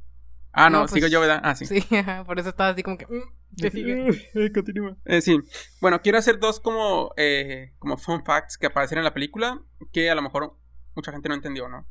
Ah, 0.56 0.70
no, 0.70 0.86
sigo 0.86 1.00
pues, 1.00 1.12
yo, 1.12 1.20
¿verdad? 1.20 1.40
Ah, 1.42 1.56
sí. 1.56 1.66
Sí, 1.66 1.84
por 2.26 2.38
eso 2.38 2.48
estaba 2.48 2.70
así 2.70 2.82
como 2.82 2.96
que. 2.96 3.06
Mm, 3.06 3.70
sigue? 3.70 4.52
Continúa. 4.54 4.96
Eh, 5.04 5.20
sí. 5.20 5.40
Bueno, 5.80 6.00
quiero 6.00 6.18
hacer 6.18 6.38
dos 6.38 6.60
como, 6.60 7.12
eh, 7.16 7.72
como 7.80 7.98
fun 7.98 8.24
facts 8.24 8.56
que 8.56 8.66
aparecen 8.66 8.98
en 8.98 9.04
la 9.04 9.12
película 9.12 9.60
que 9.92 10.10
a 10.10 10.14
lo 10.14 10.22
mejor 10.22 10.56
mucha 10.94 11.10
gente 11.10 11.28
no 11.28 11.34
entendió, 11.34 11.68
¿no? 11.68 11.88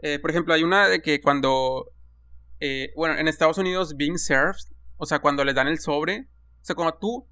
Eh, 0.00 0.18
por 0.18 0.30
ejemplo, 0.30 0.52
hay 0.52 0.64
una 0.64 0.88
de 0.88 1.00
que 1.00 1.20
cuando. 1.20 1.92
Eh, 2.58 2.92
bueno, 2.96 3.16
en 3.16 3.28
Estados 3.28 3.58
Unidos, 3.58 3.96
being 3.96 4.18
served, 4.18 4.74
o 4.96 5.06
sea, 5.06 5.20
cuando 5.20 5.44
les 5.44 5.54
dan 5.54 5.68
el 5.68 5.78
sobre, 5.78 6.28
o 6.60 6.64
sea, 6.64 6.74
cuando 6.74 6.94
tú, 6.94 7.28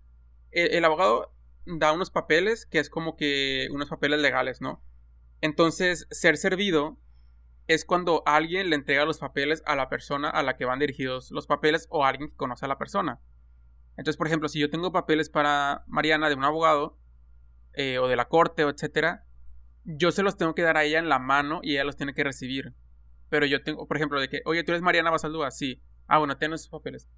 el 0.53 0.85
abogado 0.85 1.33
da 1.67 1.93
unos 1.93 2.11
papeles 2.11 2.67
que 2.67 2.81
es 2.81 2.91
como 2.91 3.17
que 3.17 3.69
unos 3.71 3.89
papeles 3.89 4.21
legales, 4.21 4.61
¿no? 4.61 4.83
Entonces, 5.41 6.07
ser 6.11 6.37
servido 6.37 6.99
es 7.75 7.85
cuando 7.85 8.25
alguien 8.27 8.69
le 8.69 8.75
entrega 8.77 9.05
los 9.05 9.19
papeles 9.19 9.63
a 9.65 9.77
la 9.77 9.89
persona 9.89 10.29
a 10.29 10.43
la 10.43 10.57
que 10.57 10.65
van 10.65 10.81
dirigidos 10.81 11.31
los 11.31 11.47
papeles 11.47 11.87
o 11.91 12.05
alguien 12.05 12.29
que 12.29 12.37
conoce 12.37 12.65
a 12.65 12.69
la 12.69 12.79
persona. 12.79 13.21
Entonces, 13.97 14.17
por 14.17 14.27
ejemplo, 14.27 14.49
si 14.49 14.59
yo 14.59 14.71
tengo 14.71 14.91
papeles 14.91 15.31
para 15.31 15.85
Mariana 15.87 16.29
de 16.29 16.35
un 16.35 16.43
abogado 16.43 16.99
eh, 17.75 17.99
o 17.99 18.09
de 18.09 18.17
la 18.17 18.27
corte 18.27 18.65
o 18.65 18.71
etcétera, 18.71 19.25
yo 19.85 20.11
se 20.11 20.25
los 20.25 20.37
tengo 20.37 20.55
que 20.55 20.63
dar 20.63 20.77
a 20.77 20.85
ella 20.85 20.99
en 20.99 21.09
la 21.09 21.21
mano 21.21 21.61
y 21.63 21.75
ella 21.75 21.85
los 21.85 21.97
tiene 21.97 22.13
que 22.13 22.25
recibir. 22.25 22.75
Pero 23.29 23.47
yo 23.47 23.63
tengo, 23.63 23.87
por 23.87 23.97
ejemplo, 23.97 24.21
de 24.21 24.29
que, 24.29 24.43
oye, 24.47 24.65
tú 24.65 24.73
eres 24.73 24.83
Mariana 24.83 25.11
Basaldúa, 25.11 25.53
sí. 25.53 25.81
Ah, 26.09 26.19
bueno, 26.19 26.37
tienes 26.39 26.63
esos 26.63 26.71
papeles. 26.71 27.09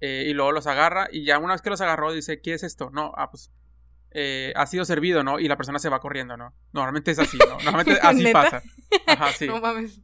Eh, 0.00 0.24
y 0.28 0.32
luego 0.32 0.52
los 0.52 0.66
agarra 0.66 1.08
y 1.12 1.26
ya 1.26 1.38
una 1.38 1.52
vez 1.52 1.60
que 1.60 1.68
los 1.68 1.82
agarró 1.82 2.10
dice, 2.10 2.40
¿qué 2.40 2.54
es 2.54 2.62
esto? 2.62 2.88
No, 2.90 3.12
ah, 3.16 3.30
pues 3.30 3.52
eh, 4.12 4.52
ha 4.56 4.66
sido 4.66 4.84
servido, 4.84 5.22
¿no? 5.22 5.38
Y 5.38 5.48
la 5.48 5.56
persona 5.56 5.78
se 5.78 5.88
va 5.88 6.00
corriendo, 6.00 6.36
¿no? 6.36 6.54
Normalmente 6.72 7.10
es 7.12 7.18
así, 7.18 7.38
¿no? 7.38 7.58
Normalmente 7.64 7.98
así 8.02 8.32
pasa. 8.32 8.62
Ajá, 9.06 9.32
sí. 9.32 9.46
No 9.48 9.60
mames. 9.60 10.00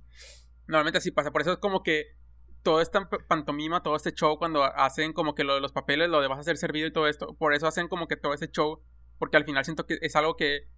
Normalmente 0.67 0.99
así 0.99 1.11
pasa. 1.11 1.31
Por 1.31 1.43
eso 1.43 1.53
es 1.53 1.59
como 1.59 1.83
que 1.83 2.07
todo 2.63 2.81
esta 2.81 3.09
pantomima, 3.09 3.83
todo 3.83 3.95
este 3.95 4.13
show, 4.13 4.39
cuando 4.39 4.65
hacen 4.65 5.13
como 5.13 5.35
que 5.35 5.45
lo 5.45 5.55
de 5.55 5.61
los 5.61 5.73
papeles, 5.73 6.09
lo 6.09 6.21
de 6.21 6.29
vas 6.29 6.41
a 6.41 6.43
ser 6.43 6.57
servido 6.57 6.89
y 6.89 6.93
todo 6.93 7.07
esto, 7.07 7.37
por 7.37 7.55
eso 7.55 7.69
hacen 7.69 7.87
como 7.87 8.09
que 8.09 8.17
todo 8.17 8.35
ese 8.35 8.51
show, 8.51 8.83
porque 9.19 9.37
al 9.37 9.45
final 9.45 9.65
siento 9.65 9.87
que 9.87 9.99
es 10.01 10.17
algo 10.17 10.37
que, 10.37 10.69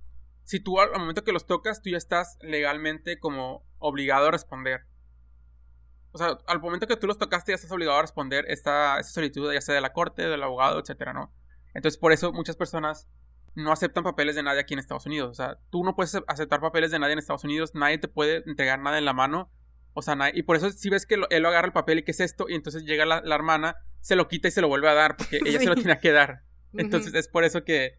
si 0.44 0.60
tú 0.60 0.80
al 0.80 0.90
momento 0.98 1.24
que 1.24 1.32
los 1.32 1.46
tocas, 1.46 1.80
tú 1.80 1.88
ya 1.88 1.96
estás 1.96 2.36
legalmente 2.42 3.18
como 3.18 3.64
obligado 3.78 4.26
a 4.26 4.30
responder. 4.30 4.82
O 6.12 6.18
sea, 6.18 6.38
al 6.46 6.60
momento 6.60 6.86
que 6.86 6.96
tú 6.96 7.06
los 7.06 7.16
tocaste, 7.16 7.52
ya 7.52 7.56
estás 7.56 7.72
obligado 7.72 7.98
a 7.98 8.02
responder 8.02 8.44
esta, 8.48 8.98
esta 8.98 9.12
solicitud, 9.12 9.50
ya 9.50 9.60
sea 9.62 9.74
de 9.74 9.80
la 9.80 9.94
corte, 9.94 10.28
del 10.28 10.42
abogado, 10.42 10.80
etcétera, 10.80 11.14
¿no? 11.14 11.32
Entonces, 11.74 11.98
por 11.98 12.12
eso 12.12 12.32
muchas 12.32 12.56
personas 12.56 13.08
no 13.54 13.72
aceptan 13.72 14.04
papeles 14.04 14.36
de 14.36 14.42
nadie 14.42 14.60
aquí 14.60 14.74
en 14.74 14.80
Estados 14.80 15.06
Unidos. 15.06 15.30
O 15.30 15.34
sea, 15.34 15.58
tú 15.70 15.84
no 15.84 15.94
puedes 15.94 16.16
aceptar 16.26 16.60
papeles 16.60 16.90
de 16.90 16.98
nadie 16.98 17.14
en 17.14 17.18
Estados 17.18 17.44
Unidos, 17.44 17.74
nadie 17.74 17.98
te 17.98 18.08
puede 18.08 18.42
entregar 18.46 18.78
nada 18.80 18.98
en 18.98 19.04
la 19.04 19.12
mano. 19.12 19.50
O 19.94 20.02
sea, 20.02 20.14
nadie, 20.14 20.32
y 20.36 20.42
por 20.42 20.56
eso 20.56 20.70
si 20.70 20.90
ves 20.90 21.06
que 21.06 21.14
él 21.14 21.42
lo 21.42 21.48
agarra 21.48 21.66
el 21.66 21.72
papel 21.72 21.98
y 21.98 22.02
que 22.04 22.12
es 22.12 22.20
esto, 22.20 22.48
y 22.48 22.54
entonces 22.54 22.84
llega 22.84 23.04
la, 23.04 23.34
hermana, 23.34 23.76
se 24.00 24.14
lo 24.14 24.28
quita 24.28 24.48
y 24.48 24.52
se 24.52 24.60
lo 24.60 24.68
vuelve 24.68 24.88
a 24.88 24.94
dar, 24.94 25.16
porque 25.16 25.40
ella 25.44 25.58
se 25.58 25.66
lo 25.66 25.74
tiene 25.74 25.98
que 25.98 26.12
dar. 26.12 26.44
Entonces 26.74 27.14
es 27.14 27.28
por 27.28 27.44
eso 27.44 27.64
que, 27.64 27.98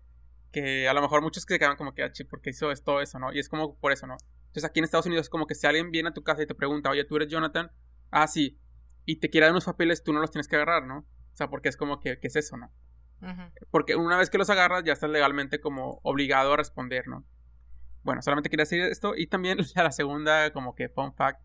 que 0.52 0.88
a 0.88 0.94
lo 0.94 1.02
mejor 1.02 1.22
muchos 1.22 1.46
que 1.46 1.56
se 1.56 1.60
quedan 1.60 1.76
como 1.76 1.94
que, 1.94 2.04
ah, 2.04 2.12
porque 2.30 2.52
hizo 2.52 2.72
todo 2.86 3.02
eso, 3.02 3.20
¿no? 3.20 3.34
Y 3.34 3.40
es 3.40 3.50
como 3.50 3.78
por 3.80 3.92
eso, 3.92 4.08
¿no? 4.08 4.16
Entonces 4.48 4.64
aquí 4.64 4.80
en 4.80 4.86
Estados 4.86 5.06
Unidos 5.06 5.26
es 5.26 5.30
como 5.30 5.46
que 5.46 5.56
si 5.56 5.68
alguien 5.68 5.92
viene 5.92 6.10
a 6.10 6.14
tu 6.14 6.24
casa 6.24 6.42
y 6.42 6.48
te 6.48 6.56
pregunta, 6.56 6.90
oye, 6.90 7.04
¿tú 7.04 7.18
eres 7.18 7.28
Jonathan? 7.28 7.72
Ah, 8.12 8.28
sí. 8.28 8.58
Y 9.06 9.18
te 9.18 9.30
quiere 9.30 9.46
dar 9.46 9.52
unos 9.52 9.66
papeles, 9.66 10.04
tú 10.04 10.14
no 10.14 10.22
los 10.22 10.32
tienes 10.32 10.48
que 10.48 10.56
agarrar, 10.56 10.86
¿no? 10.86 11.00
O 11.00 11.36
sea, 11.36 11.50
porque 11.50 11.70
es 11.70 11.78
como 11.78 12.00
que, 12.00 12.20
¿qué 12.20 12.28
es 12.28 12.36
eso, 12.36 12.58
no? 12.58 12.72
Porque 13.72 13.96
una 13.96 14.18
vez 14.18 14.30
que 14.30 14.38
los 14.38 14.50
agarras 14.50 14.84
ya 14.84 14.94
estás 14.94 15.10
legalmente 15.10 15.60
como 15.60 16.00
obligado 16.04 16.54
a 16.54 16.58
responder, 16.58 17.08
¿no? 17.08 17.26
Bueno, 18.04 18.22
solamente 18.22 18.50
quería 18.50 18.64
decir 18.64 18.82
esto. 18.82 19.14
Y 19.16 19.28
también 19.28 19.60
la 19.76 19.92
segunda, 19.92 20.52
como 20.52 20.76
que 20.76 20.90
fun 20.90 21.14
fact, 21.14 21.42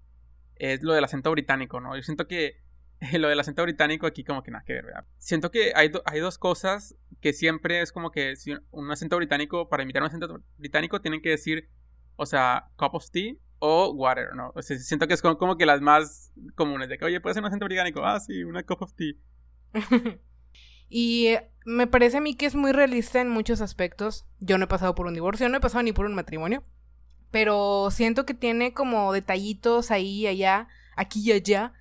es 0.56 0.82
lo 0.82 0.92
del 0.92 1.04
acento 1.04 1.30
británico, 1.30 1.80
¿no? 1.80 1.96
Yo 1.96 2.02
siento 2.02 2.26
que 2.26 2.62
lo 3.18 3.28
del 3.28 3.40
acento 3.40 3.62
británico 3.62 4.06
aquí 4.06 4.24
como 4.24 4.42
que 4.42 4.50
nada 4.50 4.64
que 4.64 4.74
ver, 4.74 4.86
¿verdad? 4.86 5.04
Siento 5.18 5.50
que 5.50 5.72
hay, 5.74 5.90
hay 6.04 6.20
dos 6.20 6.38
cosas 6.38 6.96
que 7.20 7.32
siempre 7.32 7.80
es 7.80 7.92
como 7.92 8.10
que 8.10 8.36
si 8.36 8.54
un 8.70 8.90
acento 8.90 9.16
británico, 9.16 9.68
para 9.68 9.82
imitar 9.82 10.02
un 10.02 10.08
acento 10.08 10.42
británico, 10.58 11.00
tienen 11.00 11.20
que 11.20 11.30
decir, 11.30 11.70
o 12.16 12.26
sea, 12.26 12.70
cup 12.76 12.94
of 12.94 13.10
tea 13.10 13.34
o 13.58 13.92
water, 13.92 14.34
¿no? 14.34 14.52
O 14.54 14.62
sea, 14.62 14.78
siento 14.78 15.08
que 15.08 15.14
es 15.14 15.22
como, 15.22 15.38
como 15.38 15.56
que 15.56 15.66
las 15.66 15.80
más 15.80 16.32
comunes, 16.54 16.88
de 16.88 16.98
que, 16.98 17.04
oye, 17.04 17.20
¿puedes 17.20 17.34
ser 17.34 17.42
un 17.42 17.48
acento 17.48 17.64
británico? 17.64 18.04
Ah, 18.04 18.20
sí, 18.20 18.44
una 18.44 18.62
cup 18.62 18.82
of 18.82 18.92
tea. 18.94 19.14
Y 20.96 21.34
me 21.64 21.88
parece 21.88 22.18
a 22.18 22.20
mí 22.20 22.36
que 22.36 22.46
es 22.46 22.54
muy 22.54 22.70
realista 22.70 23.20
en 23.20 23.28
muchos 23.28 23.60
aspectos. 23.60 24.26
Yo 24.38 24.58
no 24.58 24.66
he 24.66 24.68
pasado 24.68 24.94
por 24.94 25.08
un 25.08 25.14
divorcio, 25.14 25.48
no 25.48 25.56
he 25.56 25.60
pasado 25.60 25.82
ni 25.82 25.92
por 25.92 26.06
un 26.06 26.14
matrimonio. 26.14 26.62
Pero 27.32 27.88
siento 27.90 28.24
que 28.24 28.32
tiene 28.32 28.74
como 28.74 29.12
detallitos 29.12 29.90
ahí 29.90 30.20
y 30.20 30.26
allá, 30.28 30.68
aquí 30.94 31.20
y 31.24 31.32
allá, 31.32 31.72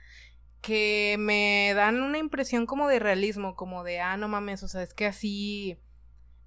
que 0.61 1.17
me 1.19 1.73
dan 1.75 2.01
una 2.01 2.17
impresión 2.17 2.65
como 2.65 2.87
de 2.87 2.97
realismo, 2.97 3.55
como 3.55 3.83
de, 3.83 3.99
ah, 3.99 4.17
no 4.17 4.27
mames, 4.27 4.63
o 4.63 4.67
sea, 4.67 4.81
es 4.81 4.95
que 4.95 5.05
así... 5.05 5.77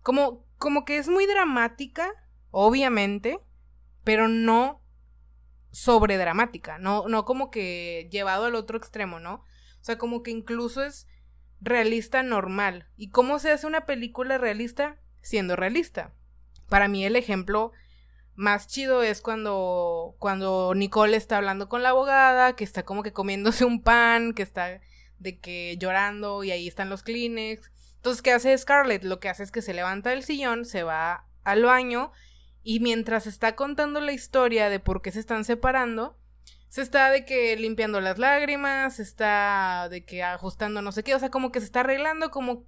Como, 0.03 0.45
como 0.59 0.85
que 0.85 0.99
es 0.99 1.09
muy 1.09 1.25
dramática, 1.27 2.11
obviamente, 2.51 3.39
pero 4.03 4.27
no 4.27 4.83
sobredramática, 5.71 6.79
no, 6.79 7.07
no 7.07 7.25
como 7.27 7.53
que 7.53 8.09
llevado 8.11 8.47
al 8.47 8.57
otro 8.57 8.77
extremo, 8.77 9.21
¿no? 9.21 9.35
O 9.35 9.85
sea, 9.87 9.99
como 9.99 10.25
que 10.25 10.33
incluso 10.33 10.83
es 10.83 11.07
realista 11.61 12.23
normal. 12.23 12.89
¿Y 12.97 13.11
cómo 13.11 13.39
se 13.39 13.51
hace 13.51 13.67
una 13.67 13.87
película 13.87 14.39
realista? 14.39 14.97
Siendo 15.23 15.57
realista. 15.57 16.13
Para 16.69 16.89
mí 16.89 17.05
el 17.05 17.17
ejemplo 17.17 17.73
más 18.35 18.67
chido 18.67 19.03
es 19.03 19.23
cuando, 19.23 20.15
cuando 20.19 20.75
Nicole 20.75 21.17
está 21.17 21.39
hablando 21.39 21.69
con 21.69 21.83
la 21.83 21.91
abogada, 21.91 22.55
que 22.55 22.65
está 22.65 22.85
como 22.85 23.03
que 23.03 23.13
comiéndose 23.13 23.65
un 23.65 23.83
pan, 23.83 24.35
que 24.35 24.43
está 24.43 24.81
de 25.19 25.39
que 25.39 25.77
llorando 25.79 26.45
y 26.45 26.51
ahí 26.51 26.69
están 26.69 26.91
los 26.91 27.03
Kleenex. 27.03 27.73
Entonces, 27.97 28.23
¿qué 28.23 28.33
hace 28.33 28.57
Scarlett? 28.57 29.05
Lo 29.05 29.19
que 29.19 29.29
hace 29.29 29.43
es 29.43 29.51
que 29.51 29.63
se 29.63 29.75
levanta 29.75 30.11
del 30.11 30.23
sillón, 30.23 30.65
se 30.65 30.83
va 30.83 31.27
al 31.45 31.65
baño 31.65 32.13
y 32.63 32.81
mientras 32.81 33.27
está 33.27 33.57
contando 33.57 34.01
la 34.01 34.13
historia 34.13 34.69
de 34.69 34.81
por 34.81 35.01
qué 35.01 35.13
se 35.13 35.21
están 35.21 35.45
separando, 35.45 36.19
se 36.69 36.83
está 36.83 37.11
de 37.11 37.25
que 37.25 37.57
limpiando 37.57 38.01
las 38.01 38.19
lágrimas, 38.19 38.97
se 38.97 39.03
está 39.03 39.89
de 39.91 40.05
que 40.05 40.23
ajustando 40.23 40.83
no 40.83 40.93
sé 40.93 41.03
qué, 41.03 41.15
o 41.15 41.19
sea, 41.19 41.31
como 41.31 41.53
que 41.53 41.61
se 41.61 41.67
está 41.67 41.81
arreglando 41.81 42.31
como, 42.31 42.67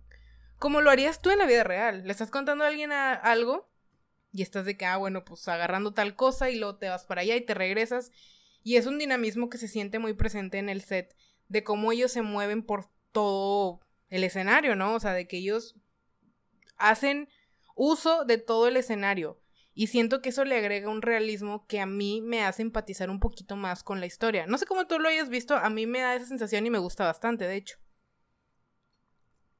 como 0.58 0.80
lo 0.80 0.90
harías 0.90 1.20
tú 1.20 1.30
en 1.30 1.38
la 1.38 1.46
vida 1.46 1.64
real. 1.64 2.04
Le 2.04 2.12
estás 2.12 2.30
contando 2.30 2.64
a 2.64 2.68
alguien 2.68 2.92
algo 2.92 3.68
y 4.32 4.42
estás 4.42 4.64
de 4.64 4.76
que, 4.76 4.86
ah, 4.86 4.96
bueno, 4.96 5.24
pues 5.24 5.46
agarrando 5.48 5.92
tal 5.92 6.14
cosa 6.14 6.50
y 6.50 6.56
luego 6.56 6.76
te 6.76 6.88
vas 6.88 7.04
para 7.04 7.22
allá 7.22 7.36
y 7.36 7.40
te 7.40 7.54
regresas. 7.54 8.10
Y 8.62 8.76
es 8.76 8.86
un 8.86 8.98
dinamismo 8.98 9.48
que 9.48 9.58
se 9.58 9.68
siente 9.68 9.98
muy 9.98 10.14
presente 10.14 10.58
en 10.58 10.68
el 10.68 10.82
set 10.82 11.16
de 11.48 11.64
cómo 11.64 11.92
ellos 11.92 12.12
se 12.12 12.22
mueven 12.22 12.62
por 12.62 12.90
todo 13.12 13.80
el 14.10 14.24
escenario, 14.24 14.76
¿no? 14.76 14.94
O 14.94 15.00
sea, 15.00 15.12
de 15.12 15.26
que 15.26 15.38
ellos 15.38 15.76
hacen 16.76 17.28
uso 17.74 18.24
de 18.24 18.38
todo 18.38 18.68
el 18.68 18.76
escenario. 18.76 19.40
Y 19.80 19.86
siento 19.86 20.20
que 20.20 20.30
eso 20.30 20.44
le 20.44 20.56
agrega 20.56 20.90
un 20.90 21.02
realismo 21.02 21.64
que 21.68 21.78
a 21.78 21.86
mí 21.86 22.20
me 22.20 22.44
hace 22.44 22.62
empatizar 22.62 23.10
un 23.10 23.20
poquito 23.20 23.54
más 23.54 23.84
con 23.84 24.00
la 24.00 24.06
historia. 24.06 24.44
No 24.48 24.58
sé 24.58 24.66
cómo 24.66 24.88
tú 24.88 24.98
lo 24.98 25.08
hayas 25.08 25.28
visto, 25.28 25.54
a 25.54 25.70
mí 25.70 25.86
me 25.86 26.00
da 26.00 26.16
esa 26.16 26.26
sensación 26.26 26.66
y 26.66 26.70
me 26.70 26.80
gusta 26.80 27.04
bastante, 27.04 27.44
de 27.44 27.54
hecho. 27.54 27.78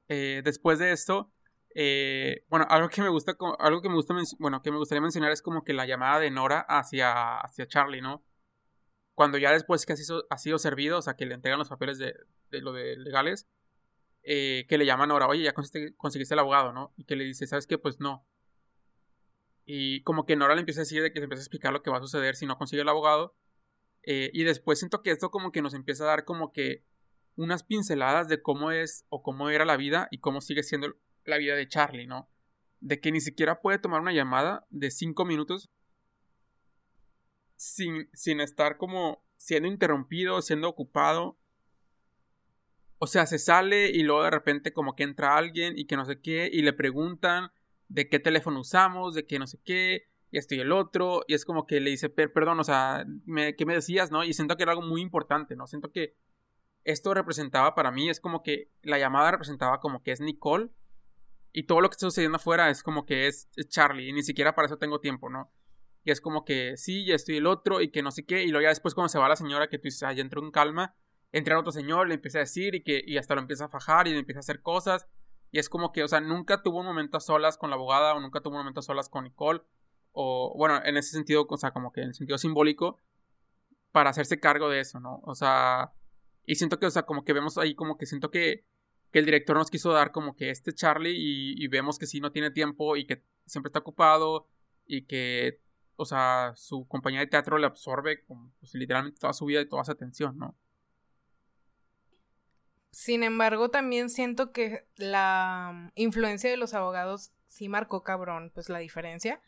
Eh, 0.09 0.43
después 0.43 0.81
de 0.81 0.91
esto, 0.91 1.33
eh, 1.73 2.43
bueno, 2.49 2.67
algo 2.69 2.89
que 2.89 3.01
me 3.01 3.11
gusta, 3.11 3.37
algo 3.61 3.81
que 3.81 3.89
me 3.89 3.95
gusta, 3.95 4.17
bueno, 4.41 4.61
que 4.61 4.73
me 4.73 4.79
gustaría 4.79 5.03
mencionar 5.03 5.31
es 5.31 5.41
como 5.41 5.63
que 5.63 5.73
la 5.73 5.87
llamada 5.87 6.19
de 6.19 6.33
Nora 6.33 6.67
hacia, 6.69 7.39
hacia 7.39 7.69
Charlie, 7.69 8.01
¿no? 8.01 8.25
Cuando 9.15 9.39
ya 9.39 9.53
después 9.53 9.87
que 9.87 9.93
ha 9.93 9.97
sido, 9.97 10.25
ha 10.31 10.39
sido 10.39 10.59
servido, 10.59 10.99
o 10.99 11.03
sea, 11.03 11.15
que 11.15 11.27
le 11.27 11.35
entregan 11.35 11.61
los 11.61 11.69
papeles 11.69 11.97
de, 11.97 12.13
de 12.51 12.61
lo 12.61 12.73
de 12.73 12.97
legales, 12.97 13.47
eh, 14.25 14.67
que 14.69 14.79
le 14.79 14.85
llaman 14.85 15.11
Nora, 15.11 15.29
oye, 15.29 15.45
ya 15.45 15.53
conseguiste, 15.53 15.97
conseguiste 15.97 16.35
el 16.35 16.41
abogado, 16.41 16.73
¿no? 16.73 16.93
Y 16.97 17.05
que 17.05 17.15
le 17.15 17.23
dice, 17.23 17.47
¿sabes 17.47 17.69
qué? 17.69 17.79
Pues 17.79 18.01
no, 18.01 18.27
y 19.71 20.01
como 20.01 20.25
que 20.25 20.35
Nora 20.35 20.55
le 20.55 20.61
empieza 20.61 20.81
a 20.81 20.85
decir 20.85 21.03
de 21.03 21.13
que 21.13 21.21
se 21.21 21.25
empieza 21.25 21.43
a 21.43 21.45
explicar 21.45 21.75
lo 21.75 21.83
que 21.83 21.91
va 21.91 21.99
a 21.99 22.01
suceder 22.01 22.37
si 22.37 22.47
no 22.47 22.57
consigue 22.57 22.81
el 22.81 22.89
abogado. 22.89 23.37
Eh, 24.03 24.31
y 24.33 24.45
después 24.45 24.79
siento 24.79 25.03
que 25.03 25.11
esto 25.11 25.31
como 25.31 25.53
que 25.53 25.61
nos 25.61 25.75
empieza 25.75 26.05
a 26.05 26.07
dar 26.07 26.25
como 26.25 26.55
que 26.55 26.87
unas 27.37 27.65
pinceladas 27.65 28.29
de 28.29 28.41
cómo 28.41 28.71
es 28.71 29.05
o 29.11 29.23
cómo 29.23 29.51
era 29.51 29.67
la 29.67 29.77
vida 29.77 30.09
y 30.11 30.21
cómo 30.21 30.41
sigue 30.41 30.63
siendo 30.63 30.97
la 31.27 31.37
vida 31.37 31.55
de 31.55 31.69
Charlie, 31.69 32.07
¿no? 32.07 32.31
De 32.81 32.99
que 32.99 33.13
ni 33.13 33.21
siquiera 33.21 33.61
puede 33.61 33.79
tomar 33.79 34.01
una 34.01 34.15
llamada 34.15 34.67
de 34.71 34.91
cinco 34.91 35.27
minutos 35.27 35.69
sin, 37.57 38.09
sin 38.15 38.41
estar 38.41 38.79
como 38.79 39.23
siendo 39.37 39.69
interrumpido, 39.69 40.41
siendo 40.41 40.71
ocupado. 40.71 41.37
O 42.97 43.07
sea, 43.07 43.27
se 43.27 43.39
sale 43.39 43.91
y 43.91 44.03
luego 44.03 44.23
de 44.23 44.31
repente 44.31 44.73
como 44.73 44.97
que 44.97 45.03
entra 45.03 45.37
alguien 45.37 45.79
y 45.79 45.85
que 45.85 45.97
no 45.97 46.07
sé 46.07 46.23
qué 46.23 46.49
y 46.51 46.63
le 46.63 46.73
preguntan 46.73 47.51
de 47.89 48.09
qué 48.09 48.19
teléfono 48.19 48.61
usamos, 48.61 49.15
de 49.15 49.27
qué 49.27 49.39
no 49.39 49.47
sé 49.47 49.59
qué, 49.65 50.09
y 50.31 50.39
esto 50.39 50.55
y 50.55 50.61
el 50.61 50.73
otro, 50.73 51.23
y 51.27 51.35
es 51.35 51.45
como 51.45 51.67
que 51.67 51.81
le 51.81 51.91
dice, 51.91 52.11
perdón, 52.11 52.61
o 52.61 52.65
sea, 52.65 53.07
¿qué 53.57 53.67
me 53.67 53.75
decías, 53.75 54.11
no? 54.11 54.25
Y 54.25 54.35
siento 54.35 54.57
que 54.57 54.63
era 54.63 54.73
algo 54.73 54.87
muy 54.87 55.01
importante, 55.01 55.57
¿no? 55.57 55.67
Siento 55.67 55.91
que 55.91 56.17
esto 56.85 57.15
representaba 57.15 57.75
para 57.75 57.91
mí, 57.91 58.09
es 58.09 58.21
como 58.21 58.43
que 58.43 58.71
la 58.83 58.99
llamada 58.99 59.31
representaba 59.31 59.81
como 59.81 60.03
que 60.03 60.13
es 60.13 60.21
Nicole, 60.21 60.71
y 61.53 61.65
todo 61.65 61.81
lo 61.81 61.89
que 61.89 61.95
está 61.95 62.07
sucediendo 62.07 62.37
afuera 62.37 62.69
es 62.69 62.83
como 62.83 63.07
que 63.07 63.27
es, 63.27 63.49
Charlie, 63.69 64.09
y 64.09 64.13
ni 64.13 64.23
siquiera 64.23 64.55
para 64.55 64.67
eso 64.67 64.77
tengo 64.77 65.01
tiempo, 65.01 65.31
¿no? 65.31 65.51
Y 66.05 66.11
es 66.11 66.21
como 66.21 66.45
que 66.45 66.77
sí, 66.77 67.07
ya 67.07 67.15
estoy 67.15 67.39
el 67.39 67.47
otro, 67.47 67.81
y 67.81 67.91
que 67.91 68.03
no 68.03 68.11
sé 68.11 68.27
qué, 68.27 68.45
y 68.45 68.49
luego 68.49 68.65
ya 68.65 68.69
después 68.69 68.95
cuando 68.95 69.09
se 69.09 69.19
va 69.19 69.29
la 69.29 69.37
señora, 69.37 69.69
que 69.69 69.79
tú 69.79 69.85
dices, 69.85 70.03
ah, 70.03 70.13
ya 70.13 70.23
entró 70.23 70.43
en 70.43 70.51
calma, 70.51 70.95
entra 71.33 71.59
otro 71.59 71.73
señor, 71.73 72.09
le 72.09 72.15
empieza 72.15 72.39
a 72.39 72.41
decir, 72.43 72.75
y 72.75 72.83
que 72.83 73.03
y 73.05 73.17
hasta 73.17 73.35
lo 73.35 73.41
empieza 73.41 73.65
a 73.65 73.69
fajar, 73.69 74.09
y 74.09 74.13
le 74.13 74.19
empieza 74.19 74.39
a 74.39 74.41
hacer 74.41 74.61
cosas, 74.61 75.07
y 75.51 75.59
es 75.59 75.69
como 75.69 75.93
que, 75.93 76.03
o 76.03 76.09
sea, 76.09 76.21
nunca 76.21 76.63
tuvo 76.63 76.81
un 76.81 76.87
momento 76.87 77.17
a 77.17 77.21
solas 77.21 77.57
con 77.57 77.71
la 77.71 77.77
abogada 77.77 78.15
o 78.15 78.21
nunca 78.21 78.41
tuvo 78.41 78.55
un 78.55 78.61
momento 78.61 78.81
a 78.81 78.83
solas 78.83 79.09
con 79.09 79.25
Nicole. 79.25 79.63
O, 80.13 80.55
bueno, 80.57 80.81
en 80.85 80.97
ese 80.97 81.13
sentido, 81.13 81.47
o 81.49 81.57
sea, 81.57 81.71
como 81.71 81.93
que 81.93 82.03
en 82.03 82.09
el 82.09 82.15
sentido 82.15 82.39
simbólico, 82.39 82.99
para 83.93 84.11
hacerse 84.11 84.41
cargo 84.41 84.69
de 84.69 84.81
eso, 84.81 85.01
¿no? 85.01 85.21
O 85.25 85.35
sea, 85.35 85.93
y 86.45 86.57
siento 86.57 86.79
que, 86.79 86.87
o 86.87 86.91
sea, 86.91 87.05
como 87.05 87.25
que 87.25 87.33
vemos 87.33 87.57
ahí, 87.57 87.75
como 87.75 87.97
que 87.97 88.07
siento 88.07 88.31
que, 88.31 88.65
que 89.11 89.19
el 89.21 89.25
director 89.25 89.57
nos 89.57 89.71
quiso 89.71 89.93
dar 89.93 90.13
como 90.13 90.37
que 90.37 90.51
este 90.51 90.75
Charlie 90.75 91.15
y, 91.17 91.67
vemos 91.69 91.99
que 91.99 92.07
sí 92.07 92.21
no 92.21 92.33
tiene 92.33 92.51
tiempo 92.51 92.97
y 92.97 93.07
que 93.07 93.25
siempre 93.47 93.69
está 93.69 93.79
ocupado 93.79 94.49
y 94.87 95.07
que, 95.07 95.63
o 95.97 96.05
sea, 96.05 96.53
su 96.57 96.87
compañía 96.89 97.21
de 97.21 97.27
teatro 97.27 97.59
le 97.59 97.67
absorbe 97.67 98.25
como, 98.25 98.53
pues, 98.61 98.75
literalmente 98.75 99.19
toda 99.19 99.33
su 99.33 99.47
vida 99.47 99.61
y 99.61 99.69
toda 99.69 99.85
su 99.85 99.93
atención, 99.93 100.37
¿no? 100.37 100.57
Sin 102.91 103.23
embargo, 103.23 103.71
también 103.71 104.11
siento 104.11 104.53
que 104.53 104.87
la 104.97 105.93
influencia 105.95 106.51
de 106.51 106.57
los 106.57 106.75
abogados 106.75 107.33
sí 107.47 107.69
marcó 107.69 108.03
cabrón, 108.03 108.51
pues 108.55 108.69
la 108.69 108.79
diferencia. 108.79 109.41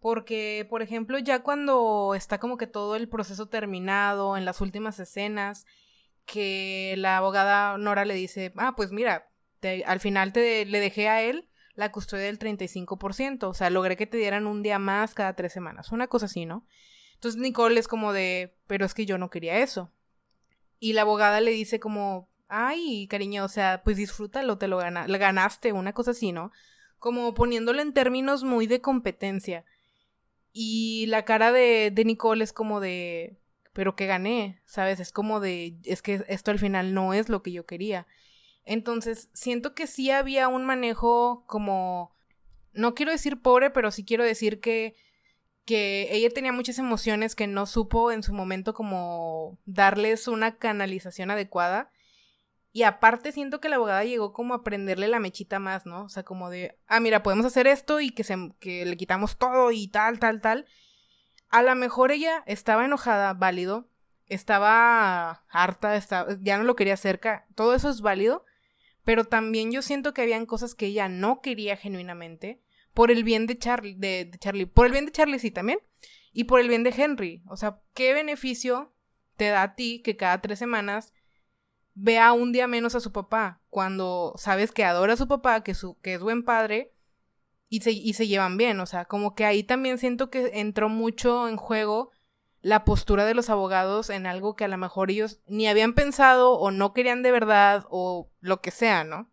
Porque, 0.00 0.66
por 0.68 0.82
ejemplo, 0.82 1.18
ya 1.18 1.42
cuando 1.42 2.14
está 2.16 2.38
como 2.38 2.56
que 2.56 2.66
todo 2.66 2.96
el 2.96 3.08
proceso 3.08 3.48
terminado, 3.48 4.36
en 4.36 4.44
las 4.44 4.60
últimas 4.60 4.98
escenas, 4.98 5.64
que 6.26 6.94
la 6.98 7.18
abogada 7.18 7.78
Nora 7.78 8.04
le 8.04 8.14
dice, 8.14 8.52
ah, 8.56 8.74
pues 8.76 8.90
mira, 8.90 9.30
al 9.86 10.00
final 10.00 10.32
te, 10.32 10.64
le 10.66 10.80
dejé 10.80 11.08
a 11.08 11.22
él 11.22 11.48
la 11.74 11.92
custodia 11.92 12.26
del 12.26 12.38
35%, 12.38 13.44
o 13.44 13.54
sea, 13.54 13.70
logré 13.70 13.96
que 13.96 14.06
te 14.06 14.18
dieran 14.18 14.46
un 14.46 14.62
día 14.62 14.78
más 14.78 15.14
cada 15.14 15.34
tres 15.34 15.52
semanas, 15.52 15.92
una 15.92 16.08
cosa 16.08 16.26
así, 16.26 16.46
¿no? 16.46 16.66
Entonces 17.14 17.40
Nicole 17.40 17.78
es 17.78 17.88
como 17.88 18.12
de, 18.12 18.56
pero 18.66 18.84
es 18.84 18.94
que 18.94 19.06
yo 19.06 19.16
no 19.16 19.30
quería 19.30 19.58
eso. 19.58 19.92
Y 20.78 20.92
la 20.94 21.02
abogada 21.02 21.40
le 21.40 21.52
dice 21.52 21.78
como, 21.78 22.28
ay, 22.52 23.06
cariño, 23.08 23.44
o 23.44 23.48
sea, 23.48 23.82
pues 23.82 23.96
disfrútalo, 23.96 24.58
te 24.58 24.68
lo 24.68 24.78
ganaste, 24.78 25.72
una 25.72 25.92
cosa 25.92 26.12
así, 26.12 26.32
¿no? 26.32 26.52
Como 26.98 27.34
poniéndolo 27.34 27.82
en 27.82 27.94
términos 27.94 28.44
muy 28.44 28.66
de 28.66 28.80
competencia. 28.80 29.64
Y 30.52 31.06
la 31.06 31.24
cara 31.24 31.50
de, 31.50 31.90
de 31.92 32.04
Nicole 32.04 32.44
es 32.44 32.52
como 32.52 32.80
de, 32.80 33.38
pero 33.72 33.96
que 33.96 34.06
gané, 34.06 34.60
¿sabes? 34.66 35.00
Es 35.00 35.12
como 35.12 35.40
de, 35.40 35.78
es 35.84 36.02
que 36.02 36.24
esto 36.28 36.50
al 36.50 36.58
final 36.58 36.94
no 36.94 37.14
es 37.14 37.28
lo 37.28 37.42
que 37.42 37.52
yo 37.52 37.64
quería. 37.64 38.06
Entonces, 38.64 39.30
siento 39.32 39.74
que 39.74 39.86
sí 39.86 40.10
había 40.10 40.48
un 40.48 40.64
manejo 40.64 41.44
como 41.46 42.14
no 42.72 42.94
quiero 42.94 43.12
decir 43.12 43.40
pobre, 43.40 43.70
pero 43.70 43.90
sí 43.90 44.04
quiero 44.04 44.24
decir 44.24 44.60
que, 44.60 44.94
que 45.64 46.08
ella 46.10 46.30
tenía 46.30 46.52
muchas 46.52 46.78
emociones 46.78 47.34
que 47.34 47.46
no 47.46 47.66
supo 47.66 48.12
en 48.12 48.22
su 48.22 48.32
momento 48.32 48.74
como 48.74 49.58
darles 49.64 50.28
una 50.28 50.56
canalización 50.56 51.30
adecuada. 51.30 51.90
Y 52.72 52.84
aparte 52.84 53.32
siento 53.32 53.60
que 53.60 53.68
la 53.68 53.76
abogada 53.76 54.04
llegó 54.04 54.32
como 54.32 54.54
a 54.54 54.64
prenderle 54.64 55.06
la 55.08 55.20
mechita 55.20 55.58
más, 55.58 55.84
¿no? 55.84 56.04
O 56.04 56.08
sea, 56.08 56.22
como 56.22 56.48
de, 56.48 56.78
ah, 56.86 57.00
mira, 57.00 57.22
podemos 57.22 57.44
hacer 57.44 57.66
esto 57.66 58.00
y 58.00 58.10
que, 58.10 58.24
se, 58.24 58.34
que 58.60 58.86
le 58.86 58.96
quitamos 58.96 59.36
todo 59.36 59.70
y 59.72 59.88
tal, 59.88 60.18
tal, 60.18 60.40
tal. 60.40 60.66
A 61.48 61.62
lo 61.62 61.74
mejor 61.74 62.12
ella 62.12 62.42
estaba 62.46 62.86
enojada, 62.86 63.34
válido. 63.34 63.90
Estaba 64.26 65.44
harta, 65.50 65.96
estaba, 65.96 66.34
ya 66.40 66.56
no 66.56 66.64
lo 66.64 66.74
quería 66.74 66.96
cerca. 66.96 67.46
Todo 67.54 67.74
eso 67.74 67.90
es 67.90 68.00
válido. 68.00 68.46
Pero 69.04 69.24
también 69.24 69.70
yo 69.70 69.82
siento 69.82 70.14
que 70.14 70.22
habían 70.22 70.46
cosas 70.46 70.74
que 70.74 70.86
ella 70.86 71.08
no 71.08 71.42
quería 71.42 71.76
genuinamente 71.76 72.62
por 72.94 73.10
el 73.10 73.24
bien 73.24 73.46
de 73.46 73.58
Charlie, 73.58 73.94
de, 73.94 74.30
Charlie, 74.38 74.66
por 74.66 74.86
el 74.86 74.92
bien 74.92 75.06
de 75.06 75.12
Charlie 75.12 75.38
sí 75.38 75.50
también, 75.50 75.78
y 76.32 76.44
por 76.44 76.60
el 76.60 76.68
bien 76.68 76.84
de 76.84 76.94
Henry. 76.96 77.42
O 77.48 77.56
sea, 77.56 77.80
¿qué 77.94 78.12
beneficio 78.12 78.94
te 79.36 79.48
da 79.48 79.62
a 79.62 79.74
ti 79.74 80.02
que 80.02 80.16
cada 80.16 80.40
tres 80.40 80.58
semanas 80.58 81.12
vea 81.94 82.32
un 82.32 82.52
día 82.52 82.66
menos 82.66 82.94
a 82.94 83.00
su 83.00 83.12
papá 83.12 83.60
cuando 83.68 84.34
sabes 84.36 84.72
que 84.72 84.84
adora 84.84 85.14
a 85.14 85.16
su 85.16 85.28
papá, 85.28 85.62
que, 85.62 85.74
su, 85.74 85.98
que 86.00 86.14
es 86.14 86.20
buen 86.20 86.44
padre 86.44 86.94
y 87.68 87.80
se, 87.80 87.92
y 87.92 88.12
se 88.14 88.26
llevan 88.26 88.56
bien? 88.56 88.80
O 88.80 88.86
sea, 88.86 89.04
como 89.04 89.34
que 89.34 89.44
ahí 89.44 89.62
también 89.62 89.98
siento 89.98 90.30
que 90.30 90.60
entró 90.60 90.88
mucho 90.88 91.48
en 91.48 91.56
juego 91.56 92.10
la 92.62 92.84
postura 92.84 93.24
de 93.24 93.34
los 93.34 93.50
abogados 93.50 94.08
en 94.08 94.26
algo 94.26 94.54
que 94.54 94.64
a 94.64 94.68
lo 94.68 94.78
mejor 94.78 95.10
ellos 95.10 95.40
ni 95.46 95.66
habían 95.66 95.94
pensado 95.94 96.52
o 96.52 96.70
no 96.70 96.92
querían 96.92 97.22
de 97.22 97.32
verdad 97.32 97.84
o 97.90 98.30
lo 98.40 98.60
que 98.60 98.70
sea, 98.70 99.04
¿no? 99.04 99.32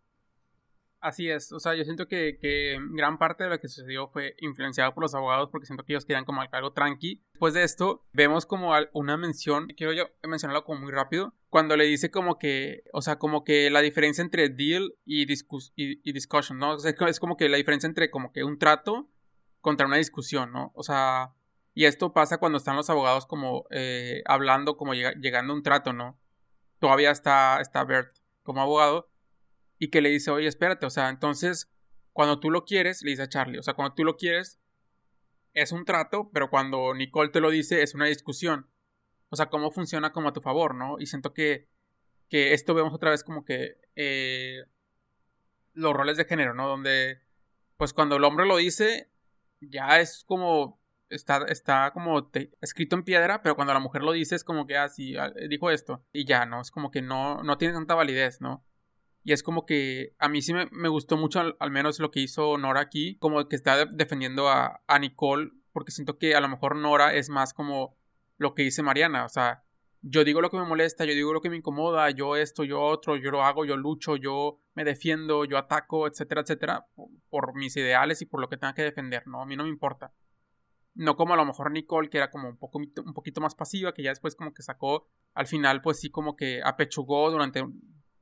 Así 1.00 1.30
es, 1.30 1.50
o 1.52 1.60
sea, 1.60 1.74
yo 1.74 1.84
siento 1.84 2.08
que, 2.08 2.36
que, 2.38 2.76
gran 2.90 3.16
parte 3.16 3.44
de 3.44 3.50
lo 3.50 3.58
que 3.58 3.68
sucedió 3.68 4.08
fue 4.08 4.34
influenciado 4.40 4.92
por 4.92 5.02
los 5.02 5.14
abogados 5.14 5.48
porque 5.50 5.66
siento 5.66 5.84
que 5.84 5.94
ellos 5.94 6.04
querían 6.04 6.26
como 6.26 6.42
algo 6.42 6.72
tranqui. 6.74 7.24
Después 7.32 7.54
de 7.54 7.62
esto, 7.62 8.04
vemos 8.12 8.44
como 8.44 8.72
una 8.92 9.16
mención, 9.16 9.68
quiero 9.78 9.94
yo 9.94 10.04
mencionarlo 10.22 10.64
como 10.64 10.80
muy 10.80 10.92
rápido, 10.92 11.32
cuando 11.50 11.76
le 11.76 11.84
dice 11.84 12.10
como 12.10 12.38
que, 12.38 12.84
o 12.92 13.02
sea, 13.02 13.18
como 13.18 13.42
que 13.42 13.70
la 13.70 13.80
diferencia 13.80 14.22
entre 14.22 14.48
deal 14.48 14.94
y, 15.04 15.26
discus 15.26 15.72
y, 15.74 16.12
discussion, 16.12 16.58
¿no? 16.58 16.74
O 16.74 16.78
sea, 16.78 16.94
es 17.08 17.20
como 17.20 17.36
que 17.36 17.48
la 17.48 17.56
diferencia 17.56 17.88
entre 17.88 18.10
como 18.10 18.32
que 18.32 18.44
un 18.44 18.58
trato 18.58 19.10
contra 19.60 19.86
una 19.86 19.96
discusión, 19.96 20.52
¿no? 20.52 20.70
O 20.76 20.84
sea, 20.84 21.34
y 21.74 21.86
esto 21.86 22.12
pasa 22.12 22.38
cuando 22.38 22.58
están 22.58 22.76
los 22.76 22.88
abogados 22.88 23.26
como 23.26 23.64
eh, 23.70 24.22
hablando, 24.26 24.76
como 24.76 24.94
llegando 24.94 25.52
a 25.52 25.56
un 25.56 25.64
trato, 25.64 25.92
¿no? 25.92 26.20
Todavía 26.78 27.10
está, 27.10 27.60
está 27.60 27.84
Bert 27.84 28.16
como 28.42 28.62
abogado 28.62 29.10
y 29.78 29.90
que 29.90 30.00
le 30.00 30.10
dice, 30.10 30.30
oye, 30.30 30.46
espérate, 30.46 30.86
o 30.86 30.90
sea, 30.90 31.08
entonces, 31.08 31.68
cuando 32.12 32.38
tú 32.38 32.50
lo 32.50 32.64
quieres, 32.64 33.02
le 33.02 33.10
dice 33.10 33.22
a 33.22 33.28
Charlie, 33.28 33.58
o 33.58 33.62
sea, 33.64 33.74
cuando 33.74 33.94
tú 33.94 34.04
lo 34.04 34.16
quieres, 34.16 34.60
es 35.52 35.72
un 35.72 35.84
trato, 35.84 36.30
pero 36.32 36.48
cuando 36.48 36.94
Nicole 36.94 37.30
te 37.30 37.40
lo 37.40 37.50
dice, 37.50 37.82
es 37.82 37.94
una 37.94 38.06
discusión. 38.06 38.69
O 39.30 39.36
sea, 39.36 39.46
cómo 39.46 39.70
funciona 39.70 40.12
como 40.12 40.28
a 40.28 40.32
tu 40.32 40.40
favor, 40.40 40.74
¿no? 40.74 40.96
Y 40.98 41.06
siento 41.06 41.32
que, 41.32 41.68
que 42.28 42.52
esto 42.52 42.74
vemos 42.74 42.92
otra 42.92 43.10
vez 43.10 43.24
como 43.24 43.44
que 43.44 43.78
eh, 43.96 44.64
los 45.72 45.94
roles 45.94 46.16
de 46.16 46.24
género, 46.24 46.54
¿no? 46.54 46.68
Donde, 46.68 47.20
pues 47.76 47.92
cuando 47.92 48.16
el 48.16 48.24
hombre 48.24 48.46
lo 48.46 48.56
dice, 48.56 49.10
ya 49.60 50.00
es 50.00 50.24
como 50.26 50.80
está, 51.10 51.44
está 51.48 51.90
como 51.92 52.30
escrito 52.60 52.96
en 52.96 53.04
piedra, 53.04 53.42
pero 53.42 53.56
cuando 53.56 53.74
la 53.74 53.80
mujer 53.80 54.02
lo 54.02 54.12
dice 54.12 54.36
es 54.36 54.44
como 54.44 54.66
que 54.66 54.76
así 54.76 55.16
ah, 55.16 55.32
dijo 55.48 55.70
esto 55.70 56.04
y 56.12 56.24
ya, 56.24 56.46
¿no? 56.46 56.60
Es 56.60 56.70
como 56.70 56.90
que 56.90 57.02
no, 57.02 57.42
no 57.42 57.58
tiene 57.58 57.74
tanta 57.74 57.94
validez, 57.94 58.40
¿no? 58.40 58.64
Y 59.22 59.32
es 59.32 59.42
como 59.42 59.66
que 59.66 60.14
a 60.18 60.28
mí 60.28 60.40
sí 60.40 60.54
me, 60.54 60.88
gustó 60.88 61.18
mucho 61.18 61.40
al, 61.58 61.70
menos 61.70 61.98
lo 61.98 62.10
que 62.10 62.20
hizo 62.20 62.56
Nora 62.56 62.80
aquí, 62.80 63.16
como 63.18 63.48
que 63.48 63.56
está 63.56 63.84
defendiendo 63.84 64.48
a, 64.48 64.82
a 64.86 64.98
Nicole, 64.98 65.50
porque 65.72 65.92
siento 65.92 66.16
que 66.16 66.34
a 66.34 66.40
lo 66.40 66.48
mejor 66.48 66.76
Nora 66.76 67.12
es 67.12 67.28
más 67.28 67.52
como 67.52 67.98
lo 68.40 68.54
que 68.54 68.62
dice 68.62 68.82
Mariana, 68.82 69.26
o 69.26 69.28
sea, 69.28 69.62
yo 70.00 70.24
digo 70.24 70.40
lo 70.40 70.50
que 70.50 70.56
me 70.56 70.64
molesta, 70.64 71.04
yo 71.04 71.12
digo 71.12 71.34
lo 71.34 71.42
que 71.42 71.50
me 71.50 71.58
incomoda, 71.58 72.08
yo 72.08 72.36
esto, 72.36 72.64
yo 72.64 72.80
otro, 72.80 73.16
yo 73.16 73.30
lo 73.30 73.44
hago, 73.44 73.66
yo 73.66 73.76
lucho, 73.76 74.16
yo 74.16 74.58
me 74.74 74.82
defiendo, 74.82 75.44
yo 75.44 75.58
ataco, 75.58 76.06
etcétera, 76.06 76.40
etcétera, 76.40 76.86
por 77.28 77.54
mis 77.54 77.76
ideales 77.76 78.22
y 78.22 78.24
por 78.24 78.40
lo 78.40 78.48
que 78.48 78.56
tenga 78.56 78.72
que 78.72 78.82
defender, 78.82 79.26
¿no? 79.26 79.42
A 79.42 79.46
mí 79.46 79.56
no 79.56 79.64
me 79.64 79.68
importa. 79.68 80.14
No 80.94 81.16
como 81.16 81.34
a 81.34 81.36
lo 81.36 81.44
mejor 81.44 81.70
Nicole, 81.70 82.08
que 82.08 82.16
era 82.16 82.30
como 82.30 82.48
un, 82.48 82.56
poco, 82.56 82.78
un 82.78 83.12
poquito 83.12 83.42
más 83.42 83.54
pasiva, 83.54 83.92
que 83.92 84.02
ya 84.02 84.08
después 84.08 84.34
como 84.34 84.54
que 84.54 84.62
sacó, 84.62 85.06
al 85.34 85.46
final 85.46 85.82
pues 85.82 86.00
sí 86.00 86.10
como 86.10 86.34
que 86.34 86.62
apechugó 86.64 87.30
durante 87.30 87.62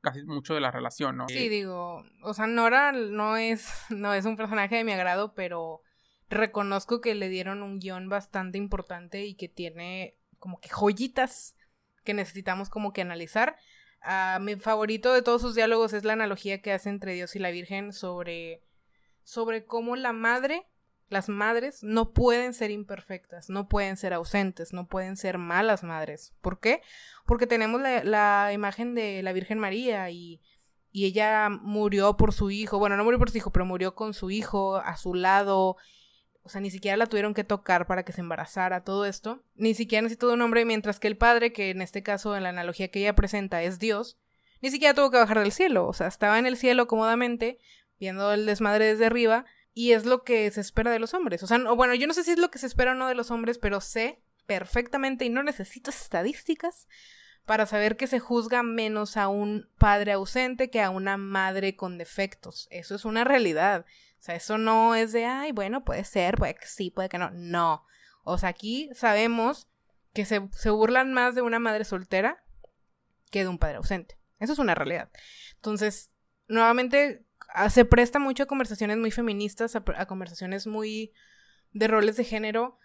casi 0.01 0.25
mucho 0.25 0.55
de 0.55 0.61
la 0.61 0.73
relación, 0.73 1.17
¿no? 1.17 1.29
Sí, 1.29 1.49
digo, 1.49 2.03
o 2.25 2.35
sea, 2.35 2.49
Nora 2.49 2.91
no 2.91 3.37
es, 3.37 3.73
no 3.91 4.15
es 4.15 4.25
un 4.25 4.37
personaje 4.37 4.75
de 4.75 4.85
mi 4.85 4.91
agrado, 4.91 5.33
pero 5.35 5.83
reconozco 6.29 7.01
que 7.01 7.15
le 7.15 7.29
dieron 7.29 7.63
un 7.63 7.79
guion 7.79 8.09
bastante 8.09 8.59
importante 8.59 9.25
y 9.25 9.35
que 9.35 9.49
tiene 9.49 10.17
como 10.39 10.61
que 10.61 10.69
joyitas 10.69 11.57
que 12.05 12.15
necesitamos 12.15 12.71
como 12.71 12.93
que 12.93 13.03
analizar. 13.03 13.57
Uh, 14.03 14.41
mi 14.41 14.57
favorito 14.57 15.13
de 15.13 15.23
todos 15.23 15.43
sus 15.43 15.55
diálogos 15.55 15.93
es 15.93 16.05
la 16.05 16.13
analogía 16.13 16.63
que 16.63 16.73
hace 16.73 16.89
entre 16.89 17.15
Dios 17.15 17.35
y 17.37 17.39
la 17.39 17.51
Virgen 17.51 17.93
sobre, 17.93 18.63
sobre 19.25 19.65
cómo 19.65 19.97
la 19.97 20.13
madre 20.13 20.67
las 21.09 21.29
madres 21.29 21.83
no 21.83 22.13
pueden 22.13 22.53
ser 22.55 22.71
imperfectas, 22.71 23.49
no 23.49 23.69
pueden 23.69 23.97
ser 23.97 24.13
ausentes, 24.13 24.73
no 24.73 24.87
pueden 24.89 25.17
ser 25.17 25.39
malas 25.39 25.83
madres. 25.83 26.35
¿Por 26.41 26.61
qué? 26.61 26.83
Porque 27.25 27.47
tenemos 27.47 27.81
la, 27.81 28.53
imagen 28.53 28.95
de 28.95 29.23
la 29.23 29.33
Virgen 29.33 29.59
María 29.59 30.11
y, 30.11 30.41
y, 30.93 31.07
ella 31.07 31.49
murió 31.49 32.17
por 32.17 32.33
su 32.33 32.51
hijo, 32.51 32.79
bueno, 32.79 32.97
no 32.97 33.05
murió 33.05 33.19
por 33.19 33.31
su 33.31 33.39
hijo, 33.39 33.51
pero 33.51 33.65
murió 33.65 33.95
con 33.95 34.13
su 34.15 34.31
hijo 34.31 34.77
a 34.77 34.97
su 34.97 35.15
lado. 35.15 35.77
O 36.49 36.51
sea, 36.51 36.63
ni 36.63 36.71
siquiera 36.71 36.97
la 36.97 37.05
tuvieron 37.05 37.35
que 37.35 37.45
tocar 37.45 37.87
para 37.87 38.05
que 38.05 38.15
se 38.15 38.23
embarazara, 38.23 38.85
todo 38.85 39.05
esto. 39.05 39.43
Ni 39.55 39.75
siquiera 39.75 40.01
necesitó 40.01 40.33
un 40.33 40.41
hombre, 40.41 40.65
mientras 40.65 40.99
que 40.99 41.07
el 41.07 41.19
padre, 41.19 41.53
que 41.53 41.69
en 41.69 41.83
este 41.83 42.03
caso, 42.03 42.35
en 42.35 42.43
la 42.43 42.49
analogía 42.49 42.89
que 42.89 43.01
ella 43.01 43.15
presenta, 43.15 43.63
es 43.63 43.79
Dios, 43.79 44.17
ni 44.63 44.71
siquiera 44.71 44.95
tuvo 44.95 45.11
que 45.11 45.19
bajar 45.19 45.41
del 45.41 45.53
cielo. 45.53 45.87
O 45.87 45.93
sea, 45.93 46.07
estaba 46.07 46.39
en 46.39 46.47
el 46.47 46.57
cielo 46.57 46.87
cómodamente, 46.87 47.59
viendo 48.01 48.33
el 48.33 48.47
desmadre 48.47 48.87
desde 48.87 49.05
arriba, 49.05 49.45
y 49.75 49.93
es 49.93 50.07
lo 50.07 50.25
que 50.25 50.51
se 50.51 50.63
espera 50.63 50.91
de 50.91 51.01
los 51.01 51.13
hombres. 51.13 51.43
O 51.43 51.47
sea, 51.47 51.59
bueno, 51.59 51.95
yo 51.95 52.07
no 52.07 52.15
sé 52.15 52.25
si 52.25 52.31
es 52.31 52.39
lo 52.39 52.51
que 52.51 52.59
se 52.59 52.67
espera 52.67 52.93
o 52.93 52.95
no 52.95 53.09
de 53.09 53.15
los 53.15 53.31
hombres, 53.31 53.59
pero 53.59 53.83
sé 53.83 54.23
perfectamente 54.47 55.27
y 55.27 55.29
no 55.29 55.43
necesito 55.43 55.91
estadísticas 55.91 56.89
para 57.45 57.67
saber 57.67 57.97
que 57.97 58.07
se 58.07 58.21
juzga 58.21 58.63
menos 58.63 59.17
a 59.17 59.29
un 59.29 59.69
padre 59.79 60.13
ausente 60.13 60.71
que 60.71 60.83
a 60.83 60.91
una 60.91 61.17
madre 61.17 61.77
con 61.77 61.99
defectos. 61.99 62.69
Eso 62.71 62.95
es 62.95 63.05
una 63.05 63.25
realidad. 63.25 63.87
O 64.19 64.23
sea, 64.23 64.35
eso 64.35 64.59
no 64.59 64.95
es 64.95 65.13
de, 65.13 65.27
ay, 65.27 65.53
bueno, 65.53 65.85
puede 65.85 66.05
ser, 66.05 66.37
puede 66.37 66.55
que 66.55 66.67
sí, 66.67 66.91
puede 66.91 67.09
que 67.09 67.19
no. 67.19 67.31
No. 67.31 67.85
O 68.25 68.39
sea, 68.39 68.51
aquí 68.51 68.91
sabemos 68.95 69.69
que 70.13 70.25
se, 70.25 70.49
se 70.53 70.71
burlan 70.71 71.13
más 71.13 71.35
de 71.35 71.43
una 71.43 71.59
madre 71.59 71.85
soltera 71.85 72.45
que 73.31 73.43
de 73.43 73.49
un 73.49 73.59
padre 73.59 73.77
ausente. 73.77 74.19
Eso 74.39 74.53
es 74.53 74.59
una 74.59 74.75
realidad. 74.75 75.11
Entonces, 75.57 76.11
nuevamente 76.47 77.29
Ah, 77.49 77.71
se 77.71 77.85
presta 77.85 78.19
mucho 78.19 78.43
a 78.43 78.47
conversaciones 78.47 78.99
muy 78.99 79.11
feministas, 79.11 79.75
a, 79.75 80.07
conversaciones 80.07 80.67
muy 80.67 81.13
de 81.73 81.89
roles 81.89 82.17
de 82.17 82.25
género 82.25 82.79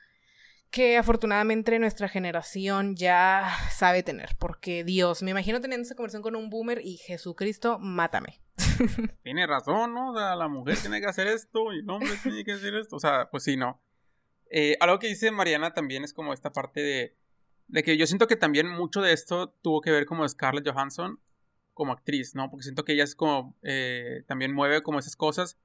que 0.70 0.98
afortunadamente 0.98 1.78
nuestra 1.78 2.08
generación 2.08 2.96
ya 2.96 3.56
sabe 3.72 4.02
tener, 4.02 4.36
porque 4.40 4.84
Dios, 4.84 5.22
me 5.22 5.32
imagino 5.32 5.62
teniendo 5.62 5.86
esa 5.86 5.96
conversación 5.96 6.24
con 6.24 6.36
un 6.36 6.50
boomer 6.50 6.82
y 6.84 6.98
Jesucristo, 6.98 7.78
mátame. 7.78 8.42
Tiene 9.24 9.48
razón, 9.48 9.94
¿no? 9.94 10.12
O 10.12 10.18
sea, 10.18 10.36
la 10.36 10.48
mujer 10.48 10.78
tiene 10.78 11.00
que 11.02 11.08
hacer 11.08 11.28
esto 11.28 11.74
y 11.74 11.80
el 11.80 11.90
hombre 11.90 12.12
tiene 12.22 12.44
que 12.44 12.54
hacer 12.54 12.76
esto. 12.76 12.96
O 12.96 13.00
sea, 13.00 13.30
pues 13.32 13.44
sí, 13.44 13.58
no. 13.58 13.82
Eh, 14.50 14.78
algo 14.80 15.00
que 15.00 15.08
dice 15.08 15.32
Mariana 15.32 15.74
también 15.74 16.04
es 16.04 16.14
como 16.14 16.34
esta 16.34 16.52
parte 16.52 16.82
de, 16.82 17.18
de 17.68 17.84
que 17.84 17.98
yo 17.98 18.06
siento 18.06 18.28
que 18.28 18.36
también 18.36 18.68
mucho 18.68 19.02
de 19.02 19.14
esto 19.14 19.50
tuvo 19.62 19.82
que 19.82 19.92
ver 19.92 20.06
como 20.06 20.28
Scarlett 20.28 20.68
Johansson 20.68 21.20
como 21.74 21.92
actriz, 21.94 22.36
¿no? 22.36 22.50
Porque 22.50 22.64
siento 22.64 22.86
que 22.86 22.94
ella 22.94 23.04
es 23.04 23.16
como, 23.16 23.58
eh, 23.64 24.24
también 24.28 24.54
mueve 24.54 24.84
como 24.84 25.00
esas 25.00 25.16
cosas. 25.16 25.58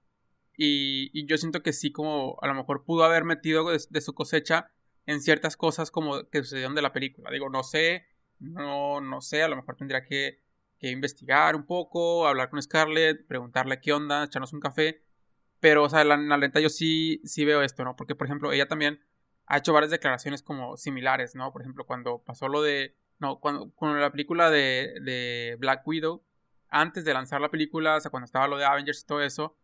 Y, 0.57 1.27
yo 1.27 1.37
siento 1.37 1.63
que 1.63 1.73
sí, 1.73 1.93
como 1.93 2.37
a 2.43 2.49
lo 2.49 2.55
mejor 2.55 2.85
pudo 2.85 3.05
haber 3.05 3.25
metido 3.25 3.71
de, 3.71 4.01
su 4.01 4.15
cosecha 4.15 4.73
en 5.07 5.21
ciertas 5.23 5.57
cosas 5.57 5.91
como 5.91 6.29
que 6.31 6.43
sucedieron 6.43 6.75
de 6.75 6.83
la 6.83 6.93
película. 6.93 7.31
Digo, 7.31 7.49
no 7.49 7.63
sé, 7.63 8.07
no, 8.41 9.01
no 9.01 9.21
sé, 9.21 9.43
a 9.43 9.49
lo 9.49 9.57
mejor 9.57 9.77
tendría 9.77 10.05
que, 10.05 10.43
que 10.79 10.91
investigar 10.91 11.57
un 11.57 11.67
poco, 11.67 12.27
hablar 12.27 12.51
con 12.51 12.63
Scarlett, 12.63 13.27
preguntarle 13.27 13.81
qué 13.81 13.93
onda, 13.93 14.25
echarnos 14.25 14.53
un 14.53 14.61
café. 14.61 15.03
Pero, 15.61 15.85
o 15.85 15.89
sea, 15.89 16.05
la, 16.05 16.17
la 16.17 16.37
lenta 16.37 16.61
yo 16.61 16.69
sí, 16.69 17.21
sí 17.25 17.45
veo 17.45 17.63
esto, 17.63 17.85
¿no? 17.85 17.97
Porque, 17.97 18.15
por 18.15 18.27
ejemplo, 18.27 18.53
ella 18.53 18.69
también 18.69 19.01
ha 19.47 19.59
hecho 19.59 19.73
varias 19.73 19.91
declaraciones 19.91 20.43
como 20.43 20.77
similares, 20.77 21.35
¿no? 21.35 21.53
Por 21.53 21.63
ejemplo, 21.63 21.87
cuando 21.87 22.23
pasó 22.25 22.49
lo 22.49 22.63
de 22.63 22.97
no, 23.19 23.41
cuando, 23.41 23.71
con 23.75 24.01
la 24.01 24.11
película 24.11 24.51
de, 24.51 24.95
de, 25.03 25.57
Black 25.59 25.87
Widow, 25.87 26.23
antes 26.69 27.05
de 27.05 27.15
lanzar 27.15 27.41
la 27.41 27.51
película, 27.51 27.97
o 27.97 28.01
sea, 28.01 28.11
cuando 28.11 28.27
estaba 28.27 28.47
lo 28.47 28.57
de 28.57 28.65
Avengers 28.65 29.03
y 29.03 29.07
todo 29.07 29.23
eso, 29.23 29.57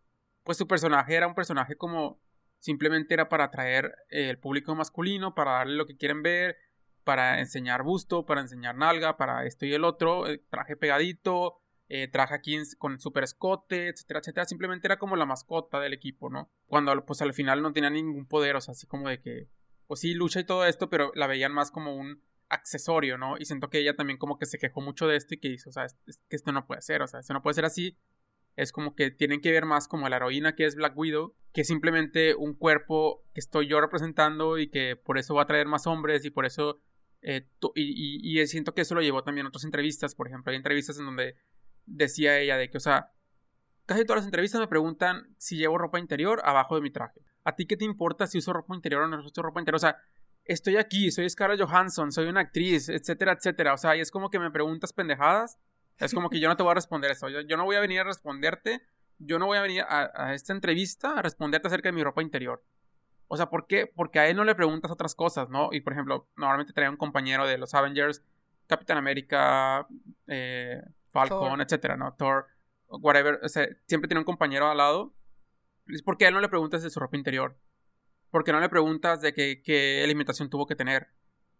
pues 0.42 0.58
su 0.58 0.66
personaje 0.66 1.14
era 1.14 1.26
un 1.26 1.34
personaje 1.34 1.76
como 1.76 2.20
simplemente 2.58 3.14
era 3.14 3.28
para 3.28 3.44
atraer 3.44 3.94
el 4.08 4.38
público 4.38 4.74
masculino, 4.74 5.34
para 5.34 5.52
darle 5.52 5.76
lo 5.76 5.86
que 5.86 5.96
quieren 5.96 6.22
ver, 6.22 6.56
para 7.04 7.40
enseñar 7.40 7.82
busto, 7.82 8.26
para 8.26 8.40
enseñar 8.40 8.76
nalga, 8.76 9.16
para 9.16 9.46
esto 9.46 9.66
y 9.66 9.74
el 9.74 9.84
otro, 9.84 10.24
traje 10.50 10.76
pegadito, 10.76 11.60
eh, 11.88 12.08
traje 12.08 12.34
aquí 12.34 12.56
con 12.78 12.98
super 12.98 13.24
escote, 13.24 13.88
etcétera, 13.88 14.20
etcétera. 14.20 14.46
Simplemente 14.46 14.86
era 14.86 14.98
como 14.98 15.16
la 15.16 15.26
mascota 15.26 15.80
del 15.80 15.92
equipo, 15.92 16.30
¿no? 16.30 16.50
Cuando 16.66 17.04
pues 17.04 17.20
al 17.22 17.34
final 17.34 17.62
no 17.62 17.72
tenía 17.72 17.90
ningún 17.90 18.26
poder, 18.26 18.56
o 18.56 18.60
sea, 18.60 18.72
así 18.72 18.86
como 18.86 19.08
de 19.08 19.20
que, 19.20 19.48
pues 19.86 20.00
sí, 20.00 20.14
lucha 20.14 20.40
y 20.40 20.44
todo 20.44 20.64
esto, 20.64 20.88
pero 20.88 21.12
la 21.14 21.26
veían 21.26 21.52
más 21.52 21.70
como 21.70 21.94
un 21.94 22.22
accesorio, 22.48 23.18
¿no? 23.18 23.36
Y 23.38 23.44
siento 23.44 23.68
que 23.68 23.78
ella 23.78 23.96
también 23.96 24.18
como 24.18 24.38
que 24.38 24.46
se 24.46 24.58
quejó 24.58 24.80
mucho 24.80 25.06
de 25.06 25.16
esto 25.16 25.34
y 25.34 25.38
que 25.38 25.48
hizo, 25.48 25.70
o 25.70 25.72
sea, 25.72 25.86
que 26.28 26.36
esto 26.36 26.52
no 26.52 26.66
puede 26.66 26.82
ser, 26.82 27.02
o 27.02 27.06
sea, 27.06 27.20
esto 27.20 27.34
no 27.34 27.42
puede 27.42 27.54
ser 27.54 27.64
así. 27.64 27.98
Es 28.56 28.70
como 28.70 28.94
que 28.94 29.10
tienen 29.10 29.40
que 29.40 29.50
ver 29.50 29.66
más 29.66 29.88
como 29.88 30.08
la 30.08 30.16
heroína 30.16 30.54
que 30.54 30.64
es 30.64 30.76
Black 30.76 30.96
Widow, 30.96 31.34
que 31.52 31.64
simplemente 31.64 32.34
un 32.36 32.54
cuerpo 32.54 33.24
que 33.34 33.40
estoy 33.40 33.66
yo 33.66 33.80
representando 33.80 34.58
y 34.58 34.70
que 34.70 34.96
por 34.96 35.18
eso 35.18 35.34
va 35.34 35.42
a 35.42 35.46
traer 35.46 35.66
más 35.66 35.86
hombres 35.86 36.24
y 36.24 36.30
por 36.30 36.46
eso... 36.46 36.80
Eh, 37.26 37.48
y, 37.74 38.40
y, 38.40 38.46
siento 38.46 38.74
que 38.74 38.82
eso 38.82 38.94
lo 38.94 39.00
llevó 39.00 39.24
también 39.24 39.46
a 39.46 39.48
otras 39.48 39.64
entrevistas, 39.64 40.14
por 40.14 40.28
ejemplo, 40.28 40.50
hay 40.50 40.56
entrevistas 40.56 40.98
en 40.98 41.06
donde 41.06 41.36
decía 41.86 42.38
ella 42.38 42.58
de 42.58 42.68
que, 42.70 42.76
o 42.76 42.80
sea, 42.80 43.12
casi 43.86 44.04
todas 44.04 44.20
las 44.20 44.26
entrevistas 44.26 44.60
me 44.60 44.68
preguntan 44.68 45.34
si 45.38 45.56
llevo 45.56 45.78
ropa 45.78 45.98
interior 45.98 46.42
abajo 46.44 46.74
de 46.74 46.82
mi 46.82 46.90
traje. 46.90 47.20
¿A 47.44 47.56
ti 47.56 47.66
qué 47.66 47.76
te 47.76 47.84
importa 47.84 48.26
si 48.26 48.38
uso 48.38 48.52
ropa 48.52 48.74
interior 48.74 49.02
o 49.02 49.08
no 49.08 49.18
uso 49.18 49.42
ropa 49.42 49.60
interior? 49.60 49.76
O 49.76 49.78
sea, 49.78 49.96
estoy 50.44 50.76
aquí, 50.76 51.10
soy 51.10 51.28
Scarlett 51.28 51.60
Johansson, 51.60 52.12
soy 52.12 52.26
una 52.26 52.40
actriz, 52.40 52.88
etcétera, 52.88 53.32
etcétera. 53.32 53.74
O 53.74 53.76
sea, 53.76 53.96
y 53.96 54.00
es 54.00 54.10
como 54.10 54.30
que 54.30 54.38
me 54.38 54.50
preguntas 54.50 54.92
pendejadas. 54.92 55.58
Es 55.98 56.12
como 56.12 56.28
que 56.28 56.40
yo 56.40 56.48
no 56.48 56.56
te 56.56 56.62
voy 56.62 56.72
a 56.72 56.74
responder 56.74 57.10
eso. 57.10 57.28
Yo, 57.28 57.56
no 57.56 57.64
voy 57.64 57.76
a 57.76 57.80
venir 57.80 58.00
a 58.00 58.04
responderte. 58.04 58.82
Yo 59.18 59.38
no 59.38 59.46
voy 59.46 59.58
a 59.58 59.62
venir 59.62 59.84
a, 59.88 60.34
esta 60.34 60.52
entrevista 60.52 61.18
a 61.18 61.22
responderte 61.22 61.68
acerca 61.68 61.88
de 61.88 61.92
mi 61.92 62.02
ropa 62.02 62.22
interior. 62.22 62.64
O 63.34 63.36
sea, 63.36 63.50
¿por 63.50 63.66
qué? 63.66 63.88
Porque 63.92 64.20
a 64.20 64.28
él 64.28 64.36
no 64.36 64.44
le 64.44 64.54
preguntas 64.54 64.92
otras 64.92 65.16
cosas, 65.16 65.50
¿no? 65.50 65.70
Y 65.72 65.80
por 65.80 65.92
ejemplo, 65.92 66.28
normalmente 66.36 66.72
traía 66.72 66.88
un 66.88 66.96
compañero 66.96 67.48
de 67.48 67.58
los 67.58 67.74
Avengers, 67.74 68.22
Capitán 68.68 68.96
América, 68.96 69.88
eh, 70.28 70.80
Falcon, 71.08 71.60
etcétera, 71.60 71.96
¿no? 71.96 72.14
Thor, 72.14 72.46
whatever. 72.86 73.40
O 73.42 73.48
sea, 73.48 73.66
siempre 73.88 74.06
tiene 74.06 74.20
un 74.20 74.24
compañero 74.24 74.68
al 74.68 74.76
lado. 74.76 75.12
Es 75.88 76.00
porque 76.02 76.26
a 76.26 76.28
él 76.28 76.34
no 76.34 76.40
le 76.40 76.48
preguntas 76.48 76.84
de 76.84 76.90
su 76.90 77.00
ropa 77.00 77.16
interior. 77.16 77.58
¿Por 78.30 78.44
qué 78.44 78.52
no 78.52 78.60
le 78.60 78.68
preguntas 78.68 79.20
de 79.20 79.34
qué, 79.34 80.00
alimentación 80.04 80.48
tuvo 80.48 80.68
que 80.68 80.76
tener? 80.76 81.08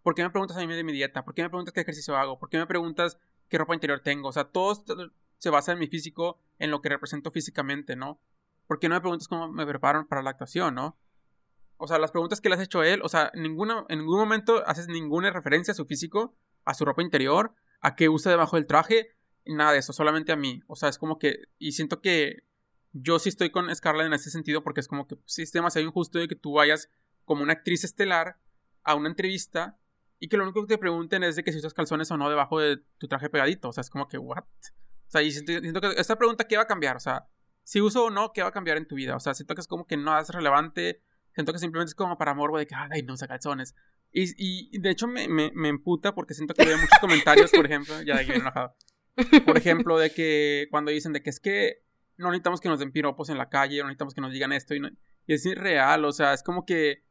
¿Por 0.05 0.15
qué 0.15 0.23
me 0.23 0.31
preguntas 0.31 0.57
a 0.57 0.65
mí 0.65 0.73
de 0.73 0.85
mi 0.85 0.93
dieta? 0.93 1.25
¿Por 1.25 1.35
qué 1.35 1.43
me 1.43 1.49
preguntas 1.49 1.75
qué 1.75 1.81
ejercicio 1.81 2.17
hago? 2.17 2.39
¿Por 2.39 2.51
qué 2.51 2.59
me 2.59 2.69
preguntas 2.69 3.19
qué 3.49 3.59
ropa 3.59 3.75
interior 3.75 3.99
tengo? 3.99 4.29
O 4.29 4.33
sea, 4.33 4.45
todo 4.45 4.85
se 5.39 5.51
basa 5.51 5.73
en 5.73 5.81
mi 5.81 5.89
físico, 5.89 6.39
en 6.61 6.71
lo 6.71 6.81
que 6.81 6.89
represento 6.89 7.33
físicamente, 7.33 7.97
¿no? 7.97 8.21
¿Por 8.69 8.79
qué 8.79 8.89
no 8.89 8.95
me 8.95 9.01
preguntas 9.01 9.27
cómo 9.27 9.49
me 9.49 9.67
preparo 9.67 10.07
para 10.07 10.23
la 10.23 10.31
actuación, 10.31 10.77
no? 10.77 10.97
O 11.77 11.87
sea, 11.87 11.99
las 11.99 12.13
preguntas 12.13 12.41
que 12.41 12.49
le 12.49 12.55
has 12.55 12.61
hecho 12.61 12.81
a 12.81 12.89
él, 12.89 13.01
o 13.03 13.09
sea, 13.09 13.31
ninguna, 13.35 13.85
en 13.89 13.99
ningún 13.99 14.19
momento 14.19 14.63
haces 14.67 14.89
ninguna 14.89 15.31
referencia 15.31 15.73
a 15.73 15.75
su 15.75 15.85
físico, 15.87 16.37
a 16.65 16.75
su 16.75 16.85
ropa 16.85 17.03
interior, 17.03 17.55
a 17.81 17.97
qué 17.97 18.09
usa 18.09 18.31
debajo 18.31 18.57
del 18.57 18.67
traje, 18.67 19.09
nada 19.45 19.73
de 19.73 19.79
eso, 19.79 19.93
solamente 19.93 20.33
a 20.33 20.37
mí. 20.37 20.63
O 20.67 20.77
sea, 20.77 20.89
es 20.89 20.99
como 20.99 21.19
que, 21.19 21.45
y 21.59 21.73
siento 21.73 22.01
que 22.01 22.45
yo 22.93 23.19
sí 23.19 23.29
estoy 23.29 23.51
con 23.51 23.75
Scarlett 23.75 24.07
en 24.07 24.13
ese 24.15 24.31
sentido 24.31 24.63
porque 24.63 24.81
es 24.81 24.89
como 24.89 25.07
que 25.07 25.17
sí 25.27 25.43
es 25.43 25.53
demasiado 25.53 25.87
injusto 25.87 26.19
de 26.19 26.29
que 26.29 26.37
tú 26.37 26.53
vayas 26.55 26.89
como 27.25 27.43
una 27.43 27.55
actriz 27.55 27.85
estelar 27.85 28.39
a 28.85 28.95
una 28.95 29.09
entrevista 29.09 29.79
y 30.21 30.29
que 30.29 30.37
lo 30.37 30.45
único 30.45 30.63
que 30.63 30.75
te 30.75 30.79
pregunten 30.79 31.23
es 31.25 31.37
de 31.37 31.45
que 31.45 31.53
si 31.53 31.59
usas 31.59 31.75
calzones 31.75 32.11
o 32.11 32.17
no 32.17 32.31
debajo 32.31 32.61
de 32.61 32.79
tu 32.99 33.09
traje 33.09 33.29
pegadito. 33.29 33.69
O 33.69 33.73
sea, 33.73 33.83
es 33.83 33.91
como 33.91 34.09
que, 34.09 34.17
¿what? 34.17 34.39
O 34.39 35.11
sea, 35.11 35.23
y 35.23 35.31
siento, 35.31 35.81
que 35.81 35.93
esta 35.97 36.17
pregunta, 36.17 36.45
¿qué 36.45 36.57
va 36.57 36.63
a 36.63 36.67
cambiar? 36.67 36.97
O 36.97 37.01
sea, 37.01 37.29
si 37.63 37.81
uso 37.81 38.05
o 38.05 38.11
no, 38.11 38.33
¿qué 38.33 38.43
va 38.43 38.49
a 38.49 38.53
cambiar 38.53 38.77
en 38.77 38.87
tu 38.87 38.95
vida? 38.95 39.17
O 39.17 39.21
sea, 39.21 39.35
siento 39.35 39.55
que 39.55 39.61
es 39.61 39.67
como 39.67 39.87
que 39.87 39.97
no 39.97 40.19
es 40.19 40.29
relevante. 40.31 41.03
Siento 41.35 41.53
que 41.53 41.59
simplemente 41.59 41.91
es 41.91 41.95
como 41.95 42.17
para 42.17 42.35
morbo 42.35 42.59
de 42.59 42.67
que, 42.67 42.75
ay, 42.75 43.03
no 43.03 43.15
usa 43.15 43.29
calzones. 43.29 43.75
Y, 44.13 44.35
y 44.39 44.79
de 44.79 44.91
hecho 44.91 45.09
me, 45.09 45.29
me, 45.29 45.51
me, 45.55 45.69
emputa 45.69 46.15
porque 46.15 46.35
siento 46.35 46.55
que 46.55 46.65
veo 46.65 46.79
muchos 46.79 46.99
comentarios, 47.01 47.51
por 47.51 47.67
ejemplo, 47.67 48.01
ya 48.03 48.15
de 48.15 48.23
aquí 48.23 48.33
enojado. 48.33 48.77
Por 49.45 49.57
ejemplo, 49.57 49.99
de 49.99 50.11
que 50.11 50.67
cuando 50.71 50.91
dicen 50.91 51.13
de 51.13 51.23
que 51.23 51.31
es 51.31 51.41
que 51.41 51.85
no 52.17 52.29
necesitamos 52.31 52.61
que 52.61 52.69
nos 52.69 52.79
den 52.79 52.93
piropos 52.93 53.29
en 53.29 53.39
la 53.39 53.49
calle, 53.49 53.79
no 53.79 53.85
necesitamos 53.85 54.15
que 54.15 54.21
nos 54.21 54.33
digan 54.33 54.53
esto. 54.53 54.75
Y, 54.75 54.81
es 55.27 55.47
irreal, 55.47 56.05
o 56.05 56.13
sea, 56.13 56.35
es 56.35 56.43
como 56.43 56.67
que 56.67 57.03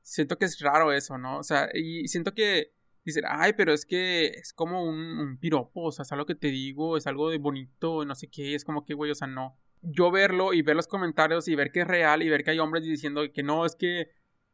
siento 0.00 0.38
que 0.38 0.44
es 0.44 0.60
raro 0.60 0.92
eso, 0.92 1.18
¿no? 1.18 1.38
O 1.38 1.42
sea, 1.42 1.68
y 1.74 2.06
siento 2.08 2.34
que 2.34 2.72
dicen, 3.04 3.24
ay, 3.26 3.52
pero 3.54 3.72
es 3.72 3.84
que 3.84 4.26
es 4.26 4.52
como 4.52 4.84
un, 4.84 5.38
piropo, 5.38 5.82
o 5.82 5.92
sea, 5.92 6.04
es 6.04 6.12
algo 6.12 6.24
que 6.24 6.36
te 6.36 6.48
digo, 6.48 6.96
es 6.96 7.06
algo 7.06 7.30
de 7.30 7.38
bonito, 7.38 8.04
no 8.04 8.14
sé 8.14 8.28
qué, 8.30 8.54
es 8.54 8.64
como 8.64 8.84
que, 8.84 8.94
güey, 8.94 9.10
o 9.10 9.14
sea, 9.14 9.26
no. 9.26 9.58
Yo 9.82 10.10
verlo 10.10 10.52
y 10.52 10.62
ver 10.62 10.76
los 10.76 10.86
comentarios 10.86 11.48
y 11.48 11.54
ver 11.54 11.72
que 11.72 11.80
es 11.80 11.86
real 11.86 12.22
y 12.22 12.28
ver 12.28 12.44
que 12.44 12.52
hay 12.52 12.58
hombres 12.58 12.84
diciendo 12.84 13.22
que 13.32 13.42
no, 13.42 13.66
es 13.66 13.76
que 13.76 14.10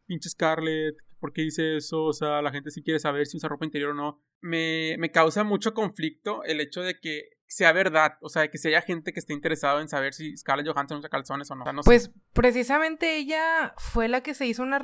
pinche 0.06 0.28
Scarlett, 0.30 0.96
¿por 1.20 1.32
qué 1.32 1.42
dice 1.42 1.76
eso? 1.76 2.04
O 2.04 2.12
sea, 2.12 2.42
la 2.42 2.50
gente 2.50 2.70
sí 2.70 2.82
quiere 2.82 2.98
saber 2.98 3.26
si 3.26 3.36
usa 3.36 3.48
ropa 3.48 3.64
interior 3.64 3.90
o 3.90 3.94
no. 3.94 4.22
Me, 4.40 4.96
me 4.98 5.10
causa 5.10 5.44
mucho 5.44 5.74
conflicto 5.74 6.42
el 6.44 6.60
hecho 6.60 6.80
de 6.80 6.98
que 6.98 7.38
sea 7.48 7.72
verdad, 7.72 8.18
o 8.20 8.28
sea, 8.28 8.48
que 8.48 8.58
si 8.58 8.68
haya 8.68 8.82
gente 8.82 9.12
que 9.12 9.20
esté 9.20 9.32
interesado 9.32 9.80
en 9.80 9.88
saber 9.88 10.12
si 10.12 10.36
Scarlett 10.36 10.68
Johansson 10.68 10.98
usa 10.98 11.08
calzones 11.08 11.50
o 11.50 11.54
no. 11.54 11.64
pues 11.82 12.10
precisamente 12.34 13.16
ella 13.16 13.74
fue 13.78 14.06
la 14.08 14.22
que 14.22 14.34
se 14.34 14.46
hizo 14.46 14.62
una, 14.62 14.78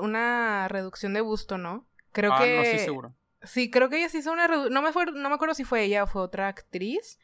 una 0.00 0.66
reducción 0.68 1.14
de 1.14 1.20
busto, 1.20 1.58
¿no? 1.58 1.88
Creo 2.10 2.32
ah, 2.32 2.40
que... 2.42 2.56
no 2.56 2.62
estoy 2.62 2.80
seguro. 2.80 3.14
Sí, 3.42 3.70
creo 3.70 3.88
que 3.88 3.98
ella 3.98 4.08
se 4.08 4.18
hizo 4.18 4.32
una 4.32 4.46
reducción, 4.46 4.74
no, 4.74 4.82
me 4.82 4.90
no 4.92 5.28
me 5.28 5.34
acuerdo 5.34 5.54
si 5.54 5.64
fue 5.64 5.84
ella 5.84 6.04
o 6.04 6.06
fue 6.06 6.22
otra 6.22 6.48
actriz, 6.48 7.18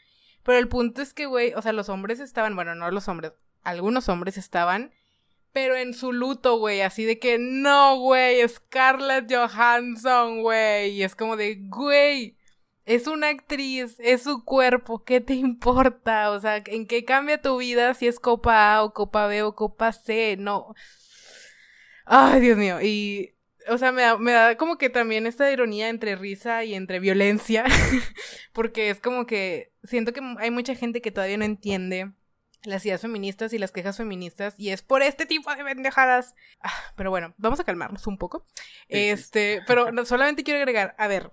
pero 0.48 0.60
el 0.60 0.68
punto 0.68 1.02
es 1.02 1.12
que, 1.12 1.26
güey, 1.26 1.52
o 1.52 1.60
sea, 1.60 1.74
los 1.74 1.90
hombres 1.90 2.20
estaban, 2.20 2.56
bueno, 2.56 2.74
no 2.74 2.90
los 2.90 3.06
hombres, 3.06 3.32
algunos 3.64 4.08
hombres 4.08 4.38
estaban, 4.38 4.94
pero 5.52 5.76
en 5.76 5.92
su 5.92 6.10
luto, 6.10 6.58
güey, 6.58 6.80
así 6.80 7.04
de 7.04 7.18
que, 7.18 7.36
no, 7.38 7.98
güey, 7.98 8.48
Scarlett 8.48 9.30
Johansson, 9.30 10.40
güey, 10.40 10.92
y 10.92 11.02
es 11.02 11.14
como 11.14 11.36
de, 11.36 11.56
güey 11.68 12.38
es 12.86 13.08
una 13.08 13.28
actriz, 13.28 13.96
es 13.98 14.22
su 14.22 14.42
cuerpo, 14.42 15.04
¿qué 15.04 15.20
te 15.20 15.34
importa? 15.34 16.30
O 16.30 16.40
sea, 16.40 16.62
¿en 16.64 16.86
qué 16.86 17.04
cambia 17.04 17.42
tu 17.42 17.58
vida 17.58 17.92
si 17.92 18.06
es 18.06 18.18
Copa 18.18 18.74
A 18.74 18.84
o 18.84 18.94
Copa 18.94 19.26
B 19.26 19.42
o 19.42 19.54
Copa 19.54 19.92
C? 19.92 20.36
No. 20.38 20.74
Ay, 22.06 22.40
Dios 22.40 22.56
mío. 22.56 22.80
Y, 22.80 23.34
o 23.68 23.76
sea, 23.76 23.92
me 23.92 24.00
da, 24.00 24.16
me 24.16 24.32
da 24.32 24.56
como 24.56 24.78
que 24.78 24.88
también 24.88 25.26
esta 25.26 25.52
ironía 25.52 25.90
entre 25.90 26.16
risa 26.16 26.64
y 26.64 26.74
entre 26.74 26.98
violencia, 26.98 27.66
porque 28.54 28.88
es 28.88 29.00
como 29.00 29.26
que 29.26 29.74
siento 29.88 30.12
que 30.12 30.20
hay 30.38 30.50
mucha 30.50 30.74
gente 30.74 31.00
que 31.00 31.10
todavía 31.10 31.38
no 31.38 31.44
entiende 31.44 32.12
las 32.64 32.84
ideas 32.84 33.00
feministas 33.00 33.52
y 33.52 33.58
las 33.58 33.72
quejas 33.72 33.96
feministas 33.96 34.54
y 34.58 34.70
es 34.70 34.82
por 34.82 35.02
este 35.02 35.26
tipo 35.26 35.54
de 35.54 35.64
pendejadas. 35.64 36.34
Ah, 36.60 36.72
pero 36.96 37.10
bueno, 37.10 37.34
vamos 37.38 37.60
a 37.60 37.64
calmarnos 37.64 38.06
un 38.06 38.18
poco. 38.18 38.46
Este, 38.88 39.62
pero 39.66 40.04
solamente 40.04 40.44
quiero 40.44 40.58
agregar, 40.58 40.94
a 40.98 41.08
ver, 41.08 41.32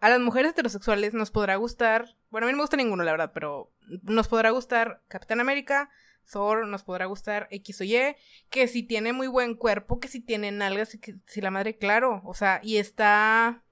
a 0.00 0.08
las 0.08 0.20
mujeres 0.20 0.52
heterosexuales 0.52 1.14
nos 1.14 1.30
podrá 1.30 1.56
gustar, 1.56 2.16
bueno, 2.30 2.46
a 2.46 2.48
mí 2.48 2.52
no 2.52 2.58
me 2.58 2.62
gusta 2.62 2.76
ninguno, 2.76 3.04
la 3.04 3.12
verdad, 3.12 3.32
pero 3.34 3.72
nos 4.02 4.28
podrá 4.28 4.50
gustar 4.50 5.02
Capitán 5.08 5.40
América, 5.40 5.90
Thor, 6.30 6.66
nos 6.66 6.82
podrá 6.82 7.06
gustar 7.06 7.48
X 7.50 7.80
o 7.80 7.84
Y, 7.84 8.16
que 8.50 8.68
si 8.68 8.82
tiene 8.82 9.12
muy 9.12 9.26
buen 9.26 9.54
cuerpo, 9.54 9.98
que 9.98 10.08
si 10.08 10.20
tiene 10.20 10.52
nalgas, 10.52 10.96
que 11.00 11.16
si 11.26 11.40
la 11.40 11.50
madre, 11.50 11.76
claro, 11.76 12.22
o 12.24 12.34
sea, 12.34 12.60
y 12.62 12.76
está, 12.76 13.64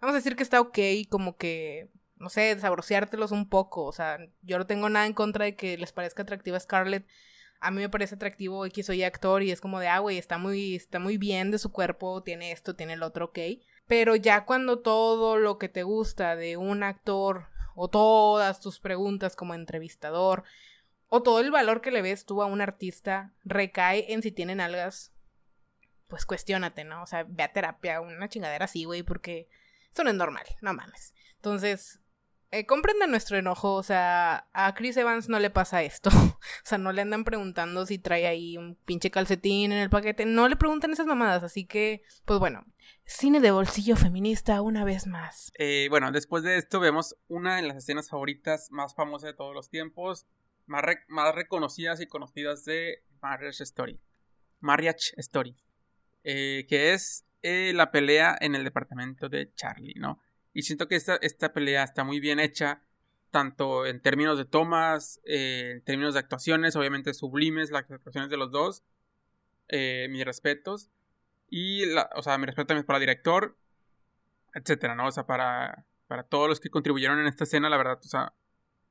vamos 0.00 0.14
a 0.14 0.18
decir 0.18 0.36
que 0.36 0.42
está 0.42 0.60
ok, 0.60 0.78
como 1.08 1.36
que, 1.36 1.90
no 2.18 2.28
sé, 2.28 2.54
desabrociártelos 2.54 3.32
un 3.32 3.48
poco, 3.48 3.84
o 3.84 3.92
sea, 3.92 4.18
yo 4.42 4.58
no 4.58 4.66
tengo 4.66 4.88
nada 4.88 5.06
en 5.06 5.14
contra 5.14 5.44
de 5.44 5.56
que 5.56 5.78
les 5.78 5.92
parezca 5.92 6.22
atractiva 6.22 6.58
Scarlett, 6.58 7.06
a 7.60 7.70
mí 7.70 7.80
me 7.80 7.88
parece 7.88 8.14
atractivo 8.14 8.64
X 8.66 8.90
o 8.90 8.92
Y 8.92 9.02
actor 9.02 9.42
y 9.42 9.50
es 9.50 9.60
como 9.60 9.80
de, 9.80 9.88
ah, 9.88 9.98
güey, 9.98 10.18
está 10.18 10.38
muy, 10.38 10.76
está 10.76 10.98
muy 10.98 11.18
bien 11.18 11.50
de 11.50 11.58
su 11.58 11.72
cuerpo, 11.72 12.22
tiene 12.22 12.52
esto, 12.52 12.76
tiene 12.76 12.92
el 12.92 13.02
otro, 13.02 13.26
ok. 13.26 13.38
Pero 13.86 14.14
ya 14.16 14.44
cuando 14.44 14.80
todo 14.80 15.38
lo 15.38 15.58
que 15.58 15.68
te 15.68 15.82
gusta 15.82 16.36
de 16.36 16.56
un 16.56 16.82
actor 16.82 17.48
o 17.74 17.88
todas 17.88 18.60
tus 18.60 18.80
preguntas 18.80 19.34
como 19.34 19.54
entrevistador 19.54 20.44
o 21.08 21.22
todo 21.22 21.40
el 21.40 21.50
valor 21.50 21.80
que 21.80 21.90
le 21.90 22.02
ves 22.02 22.26
tú 22.26 22.42
a 22.42 22.46
un 22.46 22.60
artista 22.60 23.32
recae 23.44 24.12
en 24.12 24.22
si 24.22 24.30
tienen 24.30 24.60
algas, 24.60 25.12
pues 26.06 26.26
cuestiónate, 26.26 26.84
¿no? 26.84 27.02
O 27.02 27.06
sea, 27.06 27.24
ve 27.28 27.42
a 27.42 27.52
terapia, 27.52 28.00
una 28.00 28.28
chingadera 28.28 28.66
así, 28.66 28.84
güey, 28.84 29.02
porque 29.02 29.48
eso 29.92 30.04
no 30.04 30.10
es 30.10 30.16
normal, 30.16 30.44
no 30.60 30.74
mames. 30.74 31.14
Entonces, 31.36 32.00
eh, 32.50 32.66
comprenden 32.66 33.10
nuestro 33.10 33.36
enojo, 33.36 33.74
o 33.74 33.82
sea, 33.82 34.48
a 34.52 34.74
Chris 34.74 34.96
Evans 34.96 35.28
no 35.28 35.38
le 35.38 35.50
pasa 35.50 35.82
esto. 35.82 36.10
o 36.12 36.38
sea, 36.64 36.78
no 36.78 36.92
le 36.92 37.02
andan 37.02 37.24
preguntando 37.24 37.84
si 37.86 37.98
trae 37.98 38.26
ahí 38.26 38.56
un 38.56 38.76
pinche 38.84 39.10
calcetín 39.10 39.72
en 39.72 39.78
el 39.78 39.90
paquete, 39.90 40.26
no 40.26 40.48
le 40.48 40.56
preguntan 40.56 40.92
esas 40.92 41.06
mamadas, 41.06 41.42
así 41.42 41.66
que, 41.66 42.02
pues 42.24 42.38
bueno, 42.38 42.64
cine 43.04 43.40
de 43.40 43.50
bolsillo 43.50 43.96
feminista 43.96 44.62
una 44.62 44.84
vez 44.84 45.06
más. 45.06 45.52
Eh, 45.58 45.88
bueno, 45.90 46.10
después 46.10 46.42
de 46.42 46.58
esto 46.58 46.80
vemos 46.80 47.16
una 47.28 47.56
de 47.56 47.62
las 47.62 47.76
escenas 47.76 48.08
favoritas 48.08 48.70
más 48.70 48.94
famosas 48.94 49.30
de 49.30 49.36
todos 49.36 49.54
los 49.54 49.70
tiempos, 49.70 50.26
más, 50.66 50.82
más 51.08 51.34
reconocidas 51.34 52.00
y 52.00 52.06
conocidas 52.06 52.64
de 52.64 53.02
Marriage 53.20 53.62
Story. 53.62 54.00
Marriage 54.60 55.14
Story. 55.16 55.56
Eh, 56.24 56.66
que 56.68 56.92
es 56.92 57.24
eh, 57.42 57.72
la 57.74 57.90
pelea 57.90 58.36
en 58.40 58.54
el 58.54 58.64
departamento 58.64 59.28
de 59.28 59.52
Charlie, 59.54 59.94
¿no? 59.96 60.20
Y 60.58 60.62
siento 60.62 60.88
que 60.88 60.96
esta, 60.96 61.14
esta 61.22 61.52
pelea 61.52 61.84
está 61.84 62.02
muy 62.02 62.18
bien 62.18 62.40
hecha, 62.40 62.82
tanto 63.30 63.86
en 63.86 64.02
términos 64.02 64.38
de 64.38 64.44
tomas, 64.44 65.20
eh, 65.24 65.74
en 65.76 65.84
términos 65.84 66.14
de 66.14 66.18
actuaciones, 66.18 66.74
obviamente 66.74 67.14
sublimes 67.14 67.70
las 67.70 67.88
actuaciones 67.88 68.28
de 68.28 68.38
los 68.38 68.50
dos. 68.50 68.82
Eh, 69.68 70.08
mis 70.10 70.24
respetos. 70.24 70.90
Y, 71.48 71.86
la, 71.86 72.10
o 72.16 72.24
sea, 72.24 72.36
mi 72.38 72.46
respeto 72.46 72.66
también 72.66 72.84
para 72.84 72.96
el 72.96 73.02
director, 73.02 73.56
etcétera, 74.52 74.96
¿no? 74.96 75.06
O 75.06 75.12
sea, 75.12 75.26
para, 75.26 75.86
para 76.08 76.24
todos 76.24 76.48
los 76.48 76.58
que 76.58 76.70
contribuyeron 76.70 77.20
en 77.20 77.28
esta 77.28 77.44
escena, 77.44 77.70
la 77.70 77.76
verdad, 77.76 78.00
o 78.04 78.08
sea, 78.08 78.34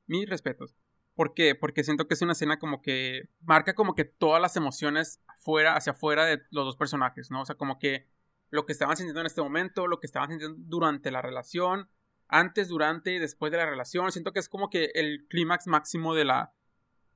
mis 0.06 0.26
respetos. 0.26 0.74
¿Por 1.14 1.34
qué? 1.34 1.54
Porque 1.54 1.84
siento 1.84 2.08
que 2.08 2.14
es 2.14 2.22
una 2.22 2.32
escena 2.32 2.58
como 2.58 2.80
que 2.80 3.28
marca 3.42 3.74
como 3.74 3.94
que 3.94 4.06
todas 4.06 4.40
las 4.40 4.56
emociones 4.56 5.20
fuera, 5.38 5.76
hacia 5.76 5.92
afuera 5.92 6.24
de 6.24 6.40
los 6.50 6.64
dos 6.64 6.78
personajes, 6.78 7.30
¿no? 7.30 7.42
O 7.42 7.44
sea, 7.44 7.56
como 7.56 7.78
que 7.78 8.08
lo 8.50 8.66
que 8.66 8.72
estaban 8.72 8.96
sintiendo 8.96 9.20
en 9.20 9.26
este 9.26 9.42
momento, 9.42 9.86
lo 9.86 10.00
que 10.00 10.06
estaban 10.06 10.30
sintiendo 10.30 10.56
durante 10.58 11.10
la 11.10 11.22
relación, 11.22 11.88
antes, 12.28 12.68
durante 12.68 13.12
y 13.12 13.18
después 13.18 13.52
de 13.52 13.58
la 13.58 13.66
relación. 13.66 14.10
Siento 14.12 14.32
que 14.32 14.40
es 14.40 14.48
como 14.48 14.70
que 14.70 14.90
el 14.94 15.26
clímax 15.28 15.66
máximo 15.66 16.14
de 16.14 16.24
la, 16.24 16.52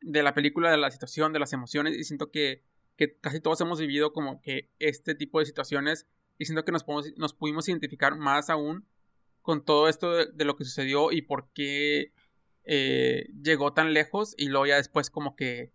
de 0.01 0.23
la 0.23 0.35
película, 0.35 0.71
de 0.71 0.79
la 0.79 0.91
situación, 0.91 1.33
de 1.33 1.39
las 1.39 1.53
emociones. 1.53 1.97
Y 1.97 2.05
siento 2.05 2.31
que, 2.31 2.63
que 2.97 3.17
casi 3.19 3.41
todos 3.41 3.61
hemos 3.61 3.81
vivido 3.81 4.13
como 4.13 4.41
que 4.41 4.71
este 4.79 5.15
tipo 5.15 5.39
de 5.39 5.47
situaciones. 5.47 6.07
Y 6.39 6.47
siento 6.47 6.65
que 6.65 6.73
nos, 6.73 6.85
nos 7.17 7.35
pudimos 7.35 7.69
identificar 7.69 8.17
más 8.17 8.51
aún 8.51 8.87
con 9.43 9.65
todo 9.65 9.89
esto 9.89 10.27
de 10.27 10.45
lo 10.45 10.57
que 10.57 10.65
sucedió 10.65 11.13
y 11.13 11.23
por 11.23 11.51
qué 11.53 12.13
eh, 12.65 13.29
llegó 13.43 13.73
tan 13.73 13.93
lejos 13.93 14.35
y 14.39 14.47
luego 14.47 14.67
ya 14.67 14.77
después 14.77 15.11
como 15.11 15.35
que 15.35 15.73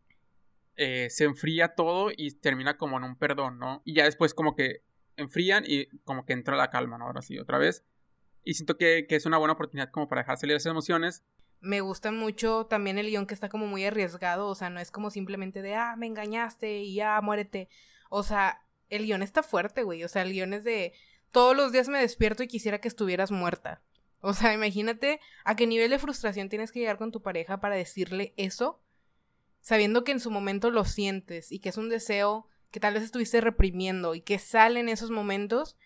eh, 0.78 1.10
se 1.10 1.26
enfría 1.26 1.76
todo 1.76 2.12
y 2.16 2.32
termina 2.32 2.78
como 2.78 2.98
en 2.98 3.04
un 3.04 3.18
perdón, 3.18 3.60
¿no? 3.60 3.82
Y 3.84 3.96
ya 3.96 4.06
después 4.06 4.34
como 4.34 4.56
que 4.56 4.84
enfrían 5.18 5.64
y 5.68 5.88
como 6.06 6.26
que 6.26 6.34
entra 6.34 6.56
la 6.56 6.70
calma, 6.70 6.98
¿no? 6.98 7.06
Ahora 7.06 7.22
sí, 7.22 7.38
otra 7.38 7.58
vez. 7.58 7.84
Y 8.44 8.54
siento 8.54 8.78
que, 8.78 9.06
que 9.08 9.16
es 9.16 9.26
una 9.26 9.38
buena 9.38 9.54
oportunidad 9.54 9.92
como 9.92 10.08
para 10.08 10.22
dejar 10.22 10.38
salir 10.38 10.56
esas 10.56 10.72
emociones. 10.72 11.24
Me 11.60 11.82
gusta 11.82 12.12
mucho 12.12 12.66
también 12.68 12.98
el 12.98 13.08
guion 13.08 13.26
que 13.26 13.34
está 13.34 13.50
como 13.50 13.68
muy 13.68 13.84
arriesgado, 13.84 14.48
o 14.48 14.56
sea, 14.56 14.70
no 14.70 14.80
es 14.80 14.92
como 14.92 15.10
simplemente 15.10 15.62
de, 15.62 15.76
ah, 15.76 15.96
me 15.98 16.06
engañaste 16.06 16.80
y 16.80 16.94
ya, 16.94 17.20
muérete. 17.22 17.68
O 18.10 18.24
sea, 18.24 18.62
el 18.90 19.06
guion 19.06 19.24
está 19.24 19.44
fuerte, 19.44 19.84
güey, 19.84 20.04
o 20.04 20.08
sea, 20.08 20.22
el 20.22 20.32
guion 20.32 20.54
es 20.54 20.64
de, 20.64 20.94
todos 21.32 21.56
los 21.56 21.72
días 21.72 21.90
me 21.90 22.00
despierto 22.00 22.44
y 22.44 22.48
quisiera 22.48 22.80
que 22.80 22.88
estuvieras 22.88 23.32
muerta. 23.32 23.82
O 24.22 24.34
sea, 24.34 24.54
imagínate 24.54 25.20
a 25.44 25.56
qué 25.56 25.68
nivel 25.68 25.90
de 25.90 26.00
frustración 26.00 26.50
tienes 26.50 26.72
que 26.72 26.80
llegar 26.80 26.98
con 26.98 27.12
tu 27.12 27.22
pareja 27.22 27.60
para 27.60 27.76
decirle 27.76 28.34
eso, 28.38 28.82
sabiendo 29.62 30.04
que 30.04 30.12
en 30.12 30.20
su 30.20 30.32
momento 30.32 30.72
lo 30.72 30.86
sientes 30.86 31.52
y 31.52 31.60
que 31.60 31.70
es 31.70 31.78
un 31.78 31.90
deseo 31.90 32.48
que 32.72 32.80
tal 32.80 32.94
vez 32.94 33.04
estuviste 33.04 33.42
reprimiendo 33.42 34.16
y 34.16 34.22
que 34.22 34.40
sale 34.40 34.80
en 34.80 34.90
esos 34.90 35.12
momentos 35.12 35.78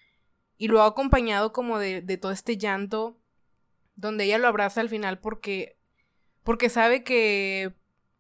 y 0.58 0.68
lo 0.68 0.82
ha 0.82 0.88
acompañado 0.88 1.54
como 1.54 1.80
de, 1.80 2.02
de 2.02 2.18
todo 2.18 2.32
este 2.32 2.58
llanto 2.58 3.18
donde 3.96 4.26
ella 4.26 4.38
lo 4.38 4.48
abraza 4.48 4.82
al 4.82 4.90
final 4.90 5.20
porque 5.20 5.78
porque 6.44 6.70
sabe 6.70 7.04
que 7.04 7.74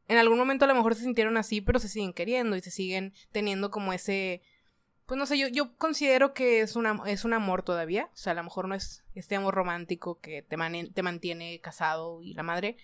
en 0.07 0.17
algún 0.17 0.37
momento 0.37 0.65
a 0.65 0.67
lo 0.67 0.75
mejor 0.75 0.93
se 0.93 1.03
sintieron 1.03 1.37
así, 1.37 1.61
pero 1.61 1.79
se 1.79 1.87
siguen 1.87 2.13
queriendo 2.13 2.55
y 2.55 2.61
se 2.61 2.69
siguen 2.69 3.13
teniendo 3.31 3.71
como 3.71 3.93
ese 3.93 4.41
pues 5.11 5.17
no 5.17 5.25
sé, 5.25 5.37
yo, 5.37 5.49
yo 5.49 5.75
considero 5.75 6.33
que 6.33 6.61
es, 6.61 6.77
una, 6.77 7.01
es 7.05 7.25
un 7.25 7.33
amor 7.33 7.63
todavía. 7.63 8.09
O 8.13 8.15
sea, 8.15 8.31
a 8.31 8.35
lo 8.35 8.45
mejor 8.45 8.69
no 8.69 8.75
es 8.75 9.03
este 9.13 9.35
amor 9.35 9.53
romántico 9.53 10.21
que 10.21 10.41
te, 10.41 10.55
te 10.93 11.03
mantiene 11.03 11.59
casado 11.59 12.23
y 12.23 12.33
la 12.33 12.43
madre. 12.43 12.77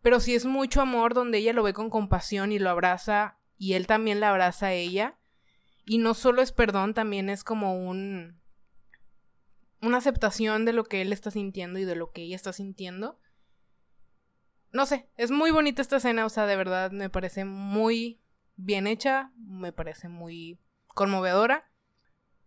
Pero 0.00 0.18
sí 0.18 0.34
es 0.34 0.44
mucho 0.44 0.80
amor 0.80 1.14
donde 1.14 1.38
ella 1.38 1.52
lo 1.52 1.62
ve 1.62 1.72
con 1.72 1.88
compasión 1.88 2.50
y 2.50 2.58
lo 2.58 2.68
abraza 2.68 3.38
y 3.62 3.74
él 3.74 3.86
también 3.86 4.18
la 4.18 4.30
abraza 4.30 4.66
a 4.66 4.72
ella. 4.72 5.16
Y 5.84 5.98
no 5.98 6.14
solo 6.14 6.42
es 6.42 6.50
perdón, 6.50 6.94
también 6.94 7.30
es 7.30 7.44
como 7.44 7.88
un... 7.88 8.40
una 9.80 9.98
aceptación 9.98 10.64
de 10.64 10.72
lo 10.72 10.82
que 10.82 11.00
él 11.00 11.12
está 11.12 11.30
sintiendo 11.30 11.78
y 11.78 11.84
de 11.84 11.94
lo 11.94 12.10
que 12.10 12.22
ella 12.22 12.34
está 12.34 12.52
sintiendo. 12.52 13.20
No 14.72 14.84
sé, 14.84 15.08
es 15.16 15.30
muy 15.30 15.52
bonita 15.52 15.80
esta 15.80 15.98
escena, 15.98 16.26
o 16.26 16.28
sea, 16.28 16.46
de 16.46 16.56
verdad 16.56 16.90
me 16.90 17.08
parece 17.08 17.44
muy 17.44 18.20
bien 18.56 18.88
hecha, 18.88 19.30
me 19.36 19.72
parece 19.72 20.08
muy 20.08 20.58
conmovedora. 20.88 21.70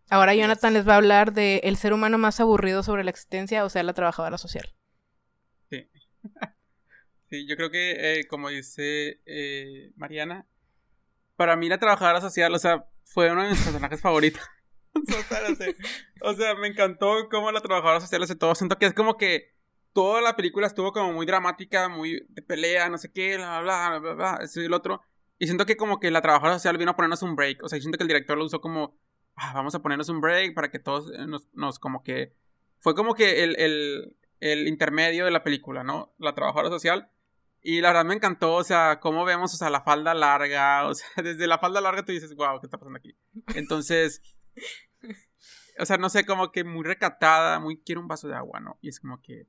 Ahora 0.10 0.36
Jonathan 0.36 0.74
les 0.74 0.86
va 0.86 0.96
a 0.96 0.98
hablar 0.98 1.32
de 1.32 1.62
el 1.64 1.78
ser 1.78 1.94
humano 1.94 2.18
más 2.18 2.42
aburrido 2.42 2.84
sobre 2.84 3.06
la 3.06 3.12
existencia, 3.12 3.64
o 3.64 3.70
sea, 3.70 3.84
la 3.84 3.94
trabajadora 3.94 4.38
social. 4.38 4.76
Sí. 5.70 5.90
sí, 7.30 7.48
yo 7.48 7.56
creo 7.56 7.72
que, 7.72 8.20
eh, 8.20 8.28
como 8.28 8.50
dice 8.50 9.22
eh, 9.26 9.94
Mariana, 9.96 10.46
para 11.36 11.56
mí 11.56 11.70
la 11.70 11.78
trabajadora 11.78 12.22
social, 12.22 12.54
o 12.54 12.60
sea, 12.60 12.86
fue 13.04 13.32
uno 13.32 13.44
de 13.44 13.50
mis 13.50 13.62
personajes 13.62 14.02
favoritos. 14.02 14.42
o, 16.22 16.34
sea, 16.34 16.56
me 16.56 16.68
encantó 16.68 17.28
cómo 17.30 17.52
la 17.52 17.62
trabajadora 17.62 18.02
social 18.02 18.24
hace 18.24 18.36
todo. 18.36 18.56
Siento 18.56 18.78
que 18.78 18.86
es 18.86 18.94
como 18.94 19.18
que 19.18 19.54
toda 19.94 20.22
la 20.22 20.36
película 20.36 20.68
estuvo 20.68 20.92
como 20.92 21.14
muy 21.14 21.26
dramática, 21.26 21.90
muy 21.90 22.26
de 22.30 22.42
pelea, 22.42 22.90
no 22.90 22.98
sé 22.98 23.12
qué, 23.12 23.38
bla, 23.38 23.62
bla, 23.62 24.00
bla, 24.00 24.14
bla, 24.14 24.40
eso 24.42 24.62
y 24.62 24.66
el 24.66 24.74
otro. 24.74 25.02
Y 25.38 25.48
siento 25.48 25.66
que 25.66 25.78
como 25.78 26.00
que 26.00 26.12
la 26.12 26.22
trabajadora 26.22 26.60
social 26.60 26.78
vino 26.78 26.92
a 26.92 26.96
ponernos 26.96 27.22
un 27.24 27.36
break. 27.36 27.64
O 27.64 27.70
sea, 27.70 27.80
siento 27.80 27.98
que 27.98 28.04
el 28.04 28.08
director 28.08 28.38
lo 28.38 28.46
usó 28.46 28.62
como, 28.62 28.98
ah, 29.36 29.54
vamos 29.54 29.76
a 29.76 29.82
ponernos 29.82 30.10
un 30.10 30.22
break 30.22 30.54
para 30.54 30.70
que 30.70 30.80
todos 30.80 31.12
eh, 31.12 31.26
nos, 31.28 31.48
nos 31.54 31.80
como 31.80 32.04
que... 32.04 32.34
Fue 32.80 32.94
como 32.94 33.16
que 33.16 33.44
el, 33.44 33.60
el, 33.60 34.16
el, 34.40 34.68
intermedio 34.68 35.26
de 35.26 35.32
la 35.32 35.44
película, 35.44 35.84
¿no? 35.84 36.14
La 36.20 36.36
trabajadora 36.36 36.70
social. 36.70 37.10
Y 37.68 37.82
la 37.82 37.90
verdad 37.90 38.06
me 38.06 38.14
encantó, 38.14 38.54
o 38.54 38.64
sea, 38.64 39.00
cómo 39.00 39.26
vemos, 39.26 39.52
o 39.56 39.58
sea, 39.58 39.72
la 39.72 39.82
falda 39.82 40.14
larga. 40.14 40.86
O 40.88 40.94
sea, 40.94 41.08
desde 41.24 41.48
la 41.48 41.58
falda 41.58 41.82
larga 41.82 42.06
tú 42.06 42.12
dices, 42.12 42.36
wow, 42.36 42.60
¿qué 42.60 42.68
está 42.68 42.78
pasando 42.78 43.00
aquí? 43.00 43.18
Entonces... 43.56 44.22
o 45.80 45.86
sea, 45.88 45.98
no 45.98 46.10
sé, 46.10 46.28
como 46.28 46.52
que 46.52 46.64
muy 46.64 46.84
recatada, 46.84 47.60
muy 47.60 47.82
quiero 47.82 48.02
un 48.02 48.08
vaso 48.08 48.28
de 48.28 48.36
agua, 48.36 48.60
¿no? 48.60 48.78
Y 48.82 48.90
es 48.90 49.00
como 49.00 49.20
que... 49.20 49.48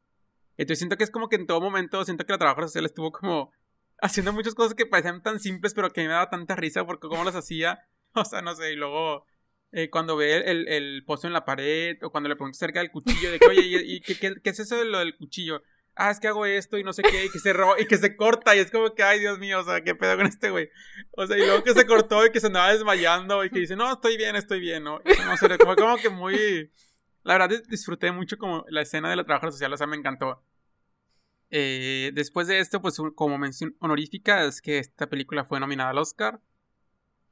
Entonces 0.56 0.78
siento 0.78 0.96
que 0.96 1.04
es 1.04 1.10
como 1.10 1.28
que 1.28 1.36
en 1.36 1.46
todo 1.46 1.60
momento, 1.60 2.02
siento 2.06 2.24
que 2.24 2.32
la 2.32 2.38
trabajadora 2.38 2.68
social 2.68 2.86
estuvo 2.86 3.12
como 3.12 3.52
haciendo 4.00 4.32
muchas 4.32 4.54
cosas 4.54 4.72
que 4.72 4.86
parecían 4.86 5.22
tan 5.22 5.38
simples, 5.38 5.74
pero 5.74 5.90
que 5.90 6.00
me 6.00 6.08
daba 6.08 6.30
tanta 6.30 6.56
risa 6.56 6.86
porque 6.86 7.08
cómo 7.08 7.22
las 7.22 7.36
hacía. 7.36 7.80
O 8.18 8.24
sea, 8.24 8.40
no 8.40 8.54
sé, 8.54 8.72
y 8.72 8.76
luego 8.76 9.26
eh, 9.72 9.90
cuando 9.90 10.16
ve 10.16 10.38
el, 10.38 10.68
el, 10.68 11.04
pozo 11.04 11.26
en 11.26 11.34
la 11.34 11.44
pared, 11.44 11.98
o 12.02 12.08
cuando 12.08 12.30
le 12.30 12.36
pregunto 12.36 12.56
acerca 12.56 12.78
del 12.78 12.90
cuchillo, 12.90 13.30
de 13.30 13.38
que, 13.38 13.46
oye, 13.46 13.82
¿y, 13.84 14.00
qué, 14.00 14.16
qué, 14.42 14.50
es 14.50 14.58
eso 14.58 14.74
de 14.78 14.86
lo 14.86 15.00
del 15.00 15.18
cuchillo? 15.18 15.60
Ah, 15.98 16.10
es 16.10 16.20
que 16.20 16.28
hago 16.28 16.44
esto 16.44 16.76
y 16.76 16.84
no 16.84 16.92
sé 16.92 17.02
qué, 17.02 17.24
y 17.24 17.30
que 17.30 17.38
se 17.38 17.54
ro 17.54 17.74
y 17.78 17.86
que 17.86 17.96
se 17.96 18.16
corta, 18.16 18.54
y 18.54 18.58
es 18.58 18.70
como 18.70 18.94
que, 18.94 19.02
ay, 19.02 19.18
Dios 19.18 19.38
mío, 19.38 19.60
o 19.60 19.64
sea, 19.64 19.82
qué 19.82 19.94
pedo 19.94 20.16
con 20.18 20.26
este 20.26 20.50
güey. 20.50 20.68
O 21.12 21.26
sea, 21.26 21.38
y 21.38 21.40
luego 21.40 21.64
que 21.64 21.72
se 21.72 21.86
cortó 21.86 22.26
y 22.26 22.30
que 22.30 22.38
se 22.38 22.48
andaba 22.48 22.70
desmayando, 22.70 23.42
y 23.44 23.50
que 23.50 23.60
dice, 23.60 23.76
no, 23.76 23.94
estoy 23.94 24.18
bien, 24.18 24.36
estoy 24.36 24.60
bien, 24.60 24.84
¿no? 24.84 25.00
No 25.26 25.36
sé, 25.38 25.56
como, 25.58 25.74
como 25.74 25.96
que 25.96 26.10
muy. 26.10 26.70
La 27.22 27.38
verdad, 27.38 27.62
disfruté 27.68 28.12
mucho 28.12 28.36
como 28.36 28.66
la 28.68 28.82
escena 28.82 29.08
de 29.08 29.16
la 29.16 29.24
trabajadora 29.24 29.52
social, 29.52 29.72
o 29.72 29.76
sea, 29.78 29.86
me 29.86 29.96
encantó. 29.96 30.44
Eh, 31.50 32.10
después 32.14 32.46
de 32.46 32.58
esto, 32.58 32.82
pues 32.82 33.00
como 33.14 33.38
mención 33.38 33.74
honorífica, 33.80 34.44
es 34.44 34.60
que 34.60 34.78
esta 34.78 35.08
película 35.08 35.46
fue 35.46 35.60
nominada 35.60 35.90
al 35.90 35.98
Oscar. 35.98 36.40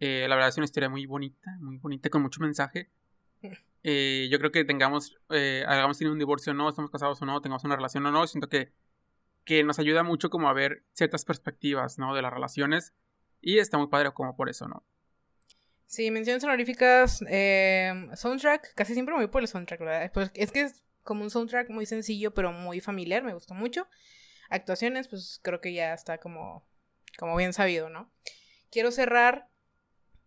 Eh, 0.01 0.27
la 0.27 0.37
verdad 0.37 0.49
es 0.49 0.57
una 0.57 0.65
historia 0.65 0.89
muy 0.89 1.05
bonita, 1.07 1.57
muy 1.61 1.77
bonita, 1.77 2.09
con 2.09 2.23
mucho 2.23 2.41
mensaje. 2.41 2.91
Eh, 3.85 4.28
yo 4.30 4.39
creo 4.39 4.51
que 4.51 4.64
tengamos, 4.64 5.16
hagamos 5.28 5.99
tenido 5.99 6.12
un 6.12 6.18
divorcio 6.18 6.53
o 6.53 6.55
no, 6.55 6.68
estamos 6.68 6.91
casados 6.91 7.22
o 7.22 7.26
no, 7.26 7.41
tengamos 7.41 7.62
una 7.64 7.76
relación 7.76 8.05
o 8.07 8.11
no, 8.11 8.26
siento 8.26 8.49
que, 8.49 8.72
que 9.45 9.62
nos 9.62 9.78
ayuda 9.78 10.03
mucho 10.03 10.30
como 10.30 10.49
a 10.49 10.53
ver 10.53 10.82
ciertas 10.95 11.24
perspectivas, 11.24 11.99
¿no? 11.99 12.14
De 12.14 12.22
las 12.22 12.32
relaciones. 12.32 12.95
Y 13.41 13.59
está 13.59 13.78
muy 13.78 13.89
padre 13.89 14.11
como 14.12 14.37
por 14.37 14.49
eso, 14.49 14.66
¿no? 14.66 14.82
Sí, 15.87 16.11
menciones 16.11 16.43
honoríficas, 16.43 17.18
soundtrack, 18.14 18.74
casi 18.74 18.95
siempre 18.95 19.14
me 19.14 19.20
voy 19.20 19.28
por 19.28 19.43
el 19.43 19.49
soundtrack, 19.49 19.80
¿verdad? 19.80 20.11
Pues 20.12 20.30
es 20.35 20.51
que 20.51 20.62
es 20.62 20.82
como 21.05 21.22
un 21.22 21.30
soundtrack 21.30 21.68
muy 21.68 21.87
sencillo, 21.87 22.32
pero 22.32 22.51
muy 22.51 22.80
familiar, 22.80 23.22
me 23.22 23.35
gustó 23.35 23.55
mucho. 23.55 23.87
Actuaciones, 24.49 25.09
pues 25.09 25.41
creo 25.43 25.61
que 25.61 25.72
ya 25.72 25.95
está 25.95 26.18
como, 26.18 26.66
como 27.18 27.37
bien 27.37 27.53
sabido, 27.53 27.91
¿no? 27.91 28.11
Quiero 28.70 28.91
cerrar, 28.91 29.49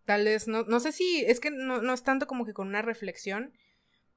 tal 0.08 0.24
vez, 0.24 0.48
no, 0.48 0.64
no 0.64 0.80
sé 0.80 0.94
si, 0.94 1.26
es 1.26 1.42
que 1.42 1.52
no, 1.52 1.82
no 1.82 1.94
es 1.94 2.02
tanto 2.02 2.28
como 2.28 2.46
que 2.46 2.54
con 2.54 2.70
una 2.70 2.82
reflexión, 2.82 3.52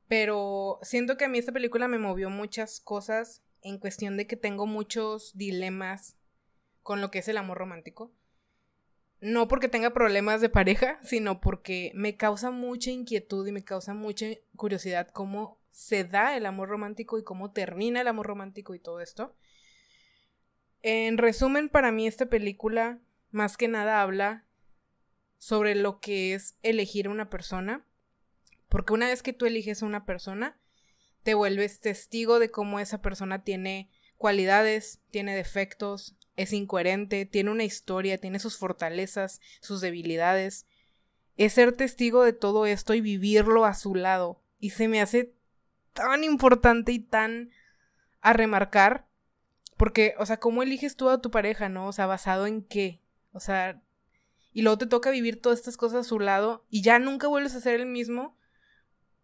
pero 0.06 0.78
siento 0.82 1.16
que 1.16 1.24
a 1.24 1.28
mí 1.28 1.36
esta 1.36 1.50
película 1.50 1.88
me 1.88 1.98
movió 1.98 2.30
muchas 2.30 2.78
cosas 2.78 3.42
en 3.60 3.78
cuestión 3.78 4.16
de 4.16 4.28
que 4.28 4.36
tengo 4.36 4.66
muchos 4.66 5.36
dilemas 5.36 6.16
con 6.84 7.00
lo 7.00 7.10
que 7.10 7.18
es 7.18 7.26
el 7.26 7.36
amor 7.36 7.58
romántico. 7.58 8.12
No 9.20 9.48
porque 9.48 9.66
tenga 9.66 9.92
problemas 9.92 10.40
de 10.40 10.48
pareja, 10.48 11.00
sino 11.02 11.40
porque 11.40 11.90
me 11.96 12.16
causa 12.16 12.52
mucha 12.52 12.92
inquietud 12.92 13.44
y 13.48 13.52
me 13.52 13.64
causa 13.64 13.92
mucha 13.92 14.26
curiosidad 14.54 15.08
cómo 15.08 15.58
se 15.72 16.04
da 16.04 16.36
el 16.36 16.46
amor 16.46 16.68
romántico 16.68 17.18
y 17.18 17.24
cómo 17.24 17.50
termina 17.50 18.00
el 18.00 18.06
amor 18.06 18.28
romántico 18.28 18.76
y 18.76 18.78
todo 18.78 19.00
esto. 19.00 19.34
En 20.82 21.18
resumen, 21.18 21.68
para 21.68 21.90
mí 21.90 22.06
esta 22.06 22.26
película 22.26 23.00
más 23.32 23.56
que 23.56 23.66
nada 23.66 24.02
habla 24.02 24.46
sobre 25.40 25.74
lo 25.74 26.00
que 26.00 26.34
es 26.34 26.54
elegir 26.62 27.08
una 27.08 27.30
persona, 27.30 27.82
porque 28.68 28.92
una 28.92 29.08
vez 29.08 29.22
que 29.22 29.32
tú 29.32 29.46
eliges 29.46 29.82
a 29.82 29.86
una 29.86 30.04
persona, 30.04 30.60
te 31.22 31.32
vuelves 31.32 31.80
testigo 31.80 32.38
de 32.38 32.50
cómo 32.50 32.78
esa 32.78 33.00
persona 33.00 33.42
tiene 33.42 33.90
cualidades, 34.18 35.00
tiene 35.10 35.34
defectos, 35.34 36.14
es 36.36 36.52
incoherente, 36.52 37.24
tiene 37.24 37.50
una 37.50 37.64
historia, 37.64 38.18
tiene 38.18 38.38
sus 38.38 38.58
fortalezas, 38.58 39.40
sus 39.60 39.80
debilidades. 39.80 40.66
Es 41.38 41.54
ser 41.54 41.72
testigo 41.72 42.22
de 42.22 42.34
todo 42.34 42.66
esto 42.66 42.92
y 42.92 43.00
vivirlo 43.00 43.64
a 43.64 43.72
su 43.72 43.94
lado. 43.94 44.42
Y 44.58 44.70
se 44.70 44.88
me 44.88 45.00
hace 45.00 45.32
tan 45.94 46.22
importante 46.22 46.92
y 46.92 46.98
tan 46.98 47.50
a 48.20 48.34
remarcar. 48.34 49.06
Porque, 49.78 50.14
o 50.18 50.26
sea, 50.26 50.36
¿cómo 50.36 50.62
eliges 50.62 50.96
tú 50.96 51.08
a 51.08 51.22
tu 51.22 51.30
pareja, 51.30 51.70
no? 51.70 51.86
O 51.86 51.92
sea, 51.92 52.04
¿basado 52.04 52.46
en 52.46 52.62
qué? 52.62 53.00
O 53.32 53.40
sea, 53.40 53.80
y 54.52 54.62
luego 54.62 54.78
te 54.78 54.86
toca 54.86 55.10
vivir 55.10 55.40
todas 55.40 55.58
estas 55.58 55.76
cosas 55.76 56.06
a 56.06 56.08
su 56.08 56.18
lado 56.18 56.64
y 56.68 56.82
ya 56.82 56.98
nunca 56.98 57.28
vuelves 57.28 57.54
a 57.54 57.60
ser 57.60 57.80
el 57.80 57.86
mismo 57.86 58.36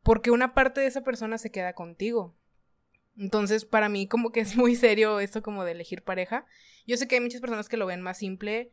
porque 0.02 0.30
una 0.30 0.54
parte 0.54 0.80
de 0.80 0.86
esa 0.86 1.02
persona 1.02 1.36
se 1.36 1.50
queda 1.50 1.72
contigo. 1.72 2.36
Entonces, 3.18 3.64
para 3.64 3.88
mí 3.88 4.06
como 4.06 4.30
que 4.30 4.40
es 4.40 4.56
muy 4.56 4.76
serio 4.76 5.20
esto 5.20 5.42
como 5.42 5.64
de 5.64 5.72
elegir 5.72 6.02
pareja. 6.02 6.46
Yo 6.86 6.96
sé 6.96 7.08
que 7.08 7.16
hay 7.16 7.20
muchas 7.20 7.40
personas 7.40 7.68
que 7.68 7.76
lo 7.76 7.86
ven 7.86 8.02
más 8.02 8.18
simple. 8.18 8.72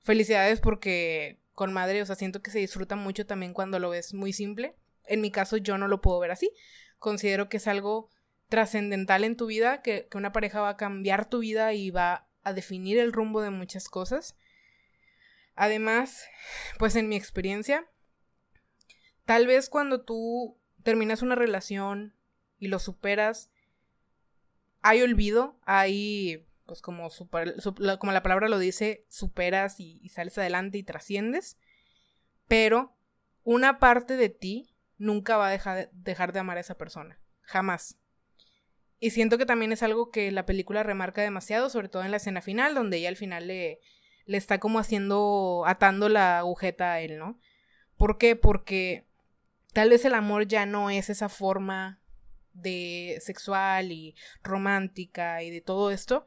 Felicidades 0.00 0.60
porque 0.60 1.40
con 1.52 1.72
madre, 1.72 2.00
o 2.00 2.06
sea, 2.06 2.16
siento 2.16 2.42
que 2.42 2.50
se 2.50 2.58
disfruta 2.58 2.96
mucho 2.96 3.26
también 3.26 3.52
cuando 3.52 3.78
lo 3.78 3.90
ves 3.90 4.14
muy 4.14 4.32
simple. 4.32 4.74
En 5.04 5.20
mi 5.20 5.30
caso 5.30 5.58
yo 5.58 5.76
no 5.78 5.88
lo 5.88 6.00
puedo 6.00 6.18
ver 6.20 6.30
así. 6.30 6.50
Considero 6.98 7.48
que 7.48 7.58
es 7.58 7.66
algo 7.66 8.08
trascendental 8.48 9.24
en 9.24 9.36
tu 9.36 9.46
vida, 9.46 9.82
que, 9.82 10.08
que 10.10 10.16
una 10.16 10.32
pareja 10.32 10.60
va 10.60 10.70
a 10.70 10.76
cambiar 10.76 11.28
tu 11.28 11.40
vida 11.40 11.74
y 11.74 11.90
va 11.90 12.28
a 12.42 12.52
definir 12.52 12.98
el 12.98 13.12
rumbo 13.12 13.42
de 13.42 13.50
muchas 13.50 13.88
cosas. 13.88 14.36
Además, 15.54 16.26
pues 16.78 16.96
en 16.96 17.08
mi 17.08 17.16
experiencia, 17.16 17.86
tal 19.24 19.46
vez 19.46 19.68
cuando 19.68 20.02
tú 20.02 20.58
terminas 20.82 21.22
una 21.22 21.34
relación 21.34 22.14
y 22.58 22.68
lo 22.68 22.78
superas, 22.78 23.50
hay 24.80 25.02
olvido, 25.02 25.58
hay, 25.64 26.46
pues 26.66 26.80
como, 26.82 27.10
super, 27.10 27.56
como 27.98 28.12
la 28.12 28.22
palabra 28.22 28.48
lo 28.48 28.58
dice, 28.58 29.04
superas 29.08 29.78
y, 29.78 30.08
sales 30.08 30.38
adelante 30.38 30.78
y 30.78 30.82
trasciendes, 30.82 31.58
pero 32.48 32.96
una 33.44 33.78
parte 33.78 34.16
de 34.16 34.28
ti 34.28 34.74
nunca 34.98 35.36
va 35.36 35.48
a 35.48 35.50
dejar, 35.50 35.90
dejar 35.92 36.32
de 36.32 36.40
amar 36.40 36.56
a 36.56 36.60
esa 36.60 36.78
persona, 36.78 37.20
jamás. 37.42 37.98
Y 38.98 39.10
siento 39.10 39.36
que 39.36 39.46
también 39.46 39.72
es 39.72 39.82
algo 39.82 40.10
que 40.10 40.30
la 40.30 40.46
película 40.46 40.82
remarca 40.82 41.22
demasiado, 41.22 41.68
sobre 41.70 41.88
todo 41.88 42.04
en 42.04 42.12
la 42.12 42.18
escena 42.18 42.40
final, 42.40 42.74
donde 42.74 42.98
ella 42.98 43.08
al 43.08 43.16
final 43.16 43.48
le, 43.48 43.80
le 44.26 44.38
está 44.38 44.58
como 44.58 44.78
haciendo, 44.78 45.64
atando 45.66 46.08
la 46.08 46.38
agujeta 46.38 46.92
a 46.92 47.00
él, 47.00 47.18
¿no? 47.18 47.38
¿Por 47.96 48.18
qué? 48.18 48.36
Porque 48.36 49.06
tal 49.72 49.90
vez 49.90 50.04
el 50.04 50.14
amor 50.14 50.46
ya 50.46 50.66
no 50.66 50.90
es 50.90 51.10
esa 51.10 51.28
forma 51.28 52.00
de 52.52 53.18
sexual 53.20 53.92
y 53.92 54.14
romántica 54.42 55.42
y 55.42 55.50
de 55.50 55.60
todo 55.60 55.90
esto, 55.90 56.26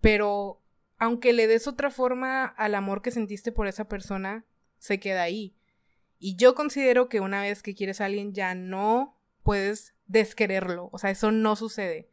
pero 0.00 0.62
aunque 0.98 1.32
le 1.32 1.46
des 1.46 1.66
otra 1.66 1.90
forma 1.90 2.44
al 2.44 2.74
amor 2.74 3.02
que 3.02 3.10
sentiste 3.10 3.52
por 3.52 3.66
esa 3.66 3.88
persona, 3.88 4.46
se 4.78 5.00
queda 5.00 5.22
ahí. 5.22 5.56
Y 6.18 6.36
yo 6.36 6.54
considero 6.54 7.08
que 7.08 7.20
una 7.20 7.42
vez 7.42 7.62
que 7.62 7.74
quieres 7.74 8.00
a 8.00 8.04
alguien 8.04 8.32
ya 8.32 8.54
no 8.54 9.18
puedes 9.42 9.94
desquererlo, 10.06 10.88
o 10.92 10.98
sea, 10.98 11.10
eso 11.10 11.32
no 11.32 11.56
sucede. 11.56 12.08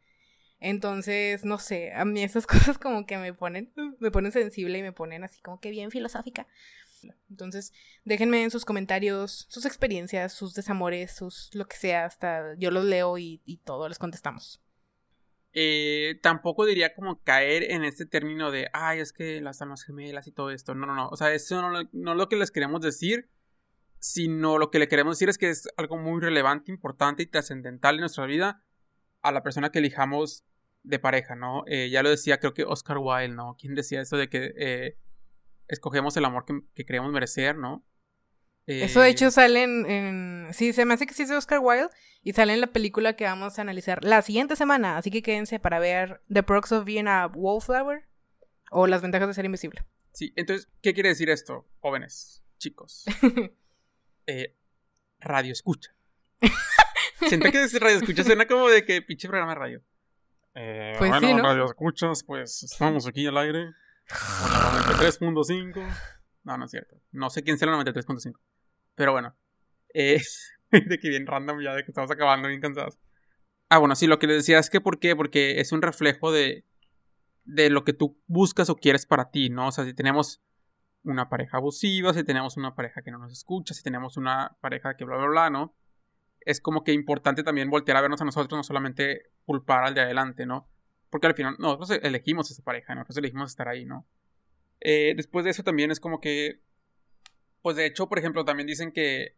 Entonces, 0.60 1.44
no 1.44 1.58
sé, 1.58 1.92
a 1.92 2.04
mí 2.04 2.22
esas 2.22 2.46
cosas 2.46 2.78
como 2.78 3.06
que 3.06 3.16
me 3.16 3.32
ponen, 3.32 3.72
me 3.98 4.10
ponen 4.10 4.30
sensible 4.32 4.78
y 4.78 4.82
me 4.82 4.92
ponen 4.92 5.24
así 5.24 5.40
como 5.40 5.58
que 5.60 5.70
bien 5.70 5.90
filosófica. 5.90 6.46
Entonces, 7.30 7.72
déjenme 8.04 8.42
en 8.42 8.50
sus 8.50 8.66
comentarios 8.66 9.46
sus 9.48 9.64
experiencias, 9.64 10.34
sus 10.34 10.52
desamores, 10.52 11.12
sus 11.12 11.48
lo 11.54 11.66
que 11.66 11.76
sea, 11.76 12.04
hasta 12.04 12.54
yo 12.58 12.70
los 12.70 12.84
leo 12.84 13.16
y, 13.16 13.40
y 13.46 13.56
todo, 13.58 13.88
les 13.88 13.98
contestamos. 13.98 14.60
Eh, 15.52 16.20
tampoco 16.22 16.66
diría 16.66 16.94
como 16.94 17.22
caer 17.22 17.70
en 17.72 17.84
este 17.84 18.04
término 18.04 18.50
de, 18.50 18.68
ay, 18.74 19.00
es 19.00 19.14
que 19.14 19.40
las 19.40 19.62
almas 19.62 19.82
gemelas 19.82 20.26
y 20.26 20.32
todo 20.32 20.50
esto. 20.50 20.74
No, 20.74 20.86
no, 20.86 20.94
no. 20.94 21.08
O 21.08 21.16
sea, 21.16 21.32
eso 21.32 21.60
no, 21.62 21.88
no 21.90 22.12
es 22.12 22.18
lo 22.18 22.28
que 22.28 22.36
les 22.36 22.50
queremos 22.50 22.82
decir, 22.82 23.30
sino 23.98 24.58
lo 24.58 24.70
que 24.70 24.78
le 24.78 24.88
queremos 24.88 25.16
decir 25.16 25.30
es 25.30 25.38
que 25.38 25.48
es 25.48 25.68
algo 25.78 25.96
muy 25.96 26.20
relevante, 26.20 26.70
importante 26.70 27.22
y 27.22 27.26
trascendental 27.26 27.94
en 27.94 28.00
nuestra 28.00 28.26
vida 28.26 28.62
a 29.22 29.32
la 29.32 29.42
persona 29.42 29.70
que 29.70 29.78
elijamos 29.78 30.44
de 30.82 30.98
pareja, 30.98 31.34
¿no? 31.34 31.64
Eh, 31.66 31.90
ya 31.90 32.02
lo 32.02 32.10
decía, 32.10 32.38
creo 32.38 32.54
que 32.54 32.64
Oscar 32.64 32.98
Wilde, 32.98 33.34
¿no? 33.34 33.56
¿Quién 33.58 33.74
decía 33.74 34.00
eso 34.00 34.16
de 34.16 34.28
que 34.28 34.54
eh, 34.56 34.98
escogemos 35.68 36.16
el 36.16 36.24
amor 36.24 36.44
que, 36.44 36.60
que 36.74 36.84
creemos 36.84 37.12
merecer, 37.12 37.56
¿no? 37.56 37.84
Eso 38.66 39.00
de 39.00 39.08
hecho 39.08 39.26
eh, 39.26 39.30
sale 39.32 39.64
en, 39.64 40.48
Sí, 40.52 40.72
se 40.72 40.84
me 40.84 40.94
hace 40.94 41.06
que 41.06 41.14
sí 41.14 41.22
es 41.24 41.28
de 41.28 41.36
Oscar 41.36 41.58
Wilde 41.60 41.88
y 42.22 42.34
sale 42.34 42.52
en 42.52 42.60
la 42.60 42.68
película 42.68 43.16
que 43.16 43.24
vamos 43.24 43.58
a 43.58 43.62
analizar 43.62 44.04
la 44.04 44.22
siguiente 44.22 44.54
semana, 44.54 44.96
así 44.96 45.10
que 45.10 45.22
quédense 45.22 45.58
para 45.58 45.80
ver 45.80 46.22
The 46.32 46.44
Perks 46.44 46.72
of 46.72 46.84
Being 46.84 47.08
a 47.08 47.26
Wallflower 47.26 48.06
o 48.70 48.86
Las 48.86 49.02
ventajas 49.02 49.26
de 49.26 49.34
ser 49.34 49.44
invisible. 49.44 49.84
Sí, 50.12 50.32
entonces, 50.36 50.68
¿qué 50.82 50.94
quiere 50.94 51.08
decir 51.08 51.30
esto, 51.30 51.68
jóvenes, 51.80 52.44
chicos? 52.58 53.04
radio 55.18 55.52
escucha. 55.52 55.90
Siento 57.28 57.50
que 57.50 57.66
radio 57.78 57.96
escucha 57.98 58.24
suena 58.24 58.46
como 58.46 58.68
de 58.68 58.84
que 58.84 59.02
pinche 59.02 59.28
programa 59.28 59.52
de 59.54 59.58
radio. 59.58 59.82
Eh, 60.54 60.94
pues 60.98 61.10
bueno, 61.10 61.36
¿no? 61.36 61.42
radio 61.42 61.64
escuchas, 61.66 62.24
pues 62.24 62.62
estamos 62.62 63.06
aquí 63.06 63.26
al 63.26 63.36
aire. 63.38 63.72
93.5. 64.08 65.86
No, 66.44 66.56
no 66.56 66.64
es 66.64 66.70
cierto. 66.70 66.96
No 67.12 67.30
sé 67.30 67.42
quién 67.42 67.58
será 67.58 67.78
el 67.78 67.84
93.5. 67.84 68.34
Pero 68.94 69.12
bueno. 69.12 69.36
Eh, 69.94 70.20
de 70.70 70.98
que 70.98 71.08
bien 71.08 71.26
random 71.26 71.60
ya, 71.60 71.74
de 71.74 71.84
que 71.84 71.90
estamos 71.90 72.10
acabando 72.10 72.48
bien 72.48 72.60
cansados. 72.60 72.98
Ah, 73.68 73.78
bueno, 73.78 73.94
sí, 73.94 74.06
lo 74.06 74.18
que 74.18 74.26
les 74.26 74.38
decía 74.38 74.58
es 74.58 74.70
que 74.70 74.80
¿por 74.80 74.98
qué? 74.98 75.14
Porque 75.14 75.60
es 75.60 75.70
un 75.72 75.82
reflejo 75.82 76.32
de, 76.32 76.64
de 77.44 77.70
lo 77.70 77.84
que 77.84 77.92
tú 77.92 78.20
buscas 78.26 78.68
o 78.68 78.76
quieres 78.76 79.06
para 79.06 79.30
ti, 79.30 79.48
¿no? 79.48 79.68
O 79.68 79.72
sea, 79.72 79.84
si 79.84 79.94
tenemos 79.94 80.42
una 81.04 81.28
pareja 81.28 81.58
abusiva, 81.58 82.12
si 82.12 82.24
tenemos 82.24 82.56
una 82.56 82.74
pareja 82.74 83.02
que 83.02 83.10
no 83.10 83.18
nos 83.18 83.32
escucha, 83.32 83.74
si 83.74 83.82
tenemos 83.82 84.16
una 84.16 84.56
pareja 84.60 84.96
que 84.96 85.04
bla, 85.04 85.16
bla, 85.16 85.28
bla, 85.28 85.50
¿no? 85.50 85.76
Es 86.40 86.60
como 86.60 86.84
que 86.84 86.92
importante 86.92 87.42
también 87.42 87.70
voltear 87.70 87.96
a 87.96 88.00
vernos 88.00 88.20
a 88.20 88.24
nosotros, 88.24 88.56
no 88.56 88.62
solamente 88.62 89.30
culpar 89.44 89.84
al 89.84 89.94
de 89.94 90.00
adelante, 90.00 90.46
¿no? 90.46 90.68
Porque 91.10 91.26
al 91.26 91.34
final 91.34 91.56
nosotros 91.58 91.90
elegimos 92.02 92.50
esa 92.50 92.62
pareja, 92.62 92.94
nosotros 92.94 93.18
elegimos 93.18 93.50
estar 93.50 93.68
ahí, 93.68 93.84
¿no? 93.84 94.06
Eh, 94.80 95.14
después 95.16 95.44
de 95.44 95.50
eso 95.50 95.62
también 95.62 95.90
es 95.90 96.00
como 96.00 96.20
que, 96.20 96.62
pues 97.62 97.76
de 97.76 97.86
hecho, 97.86 98.08
por 98.08 98.18
ejemplo, 98.18 98.44
también 98.44 98.66
dicen 98.66 98.92
que, 98.92 99.36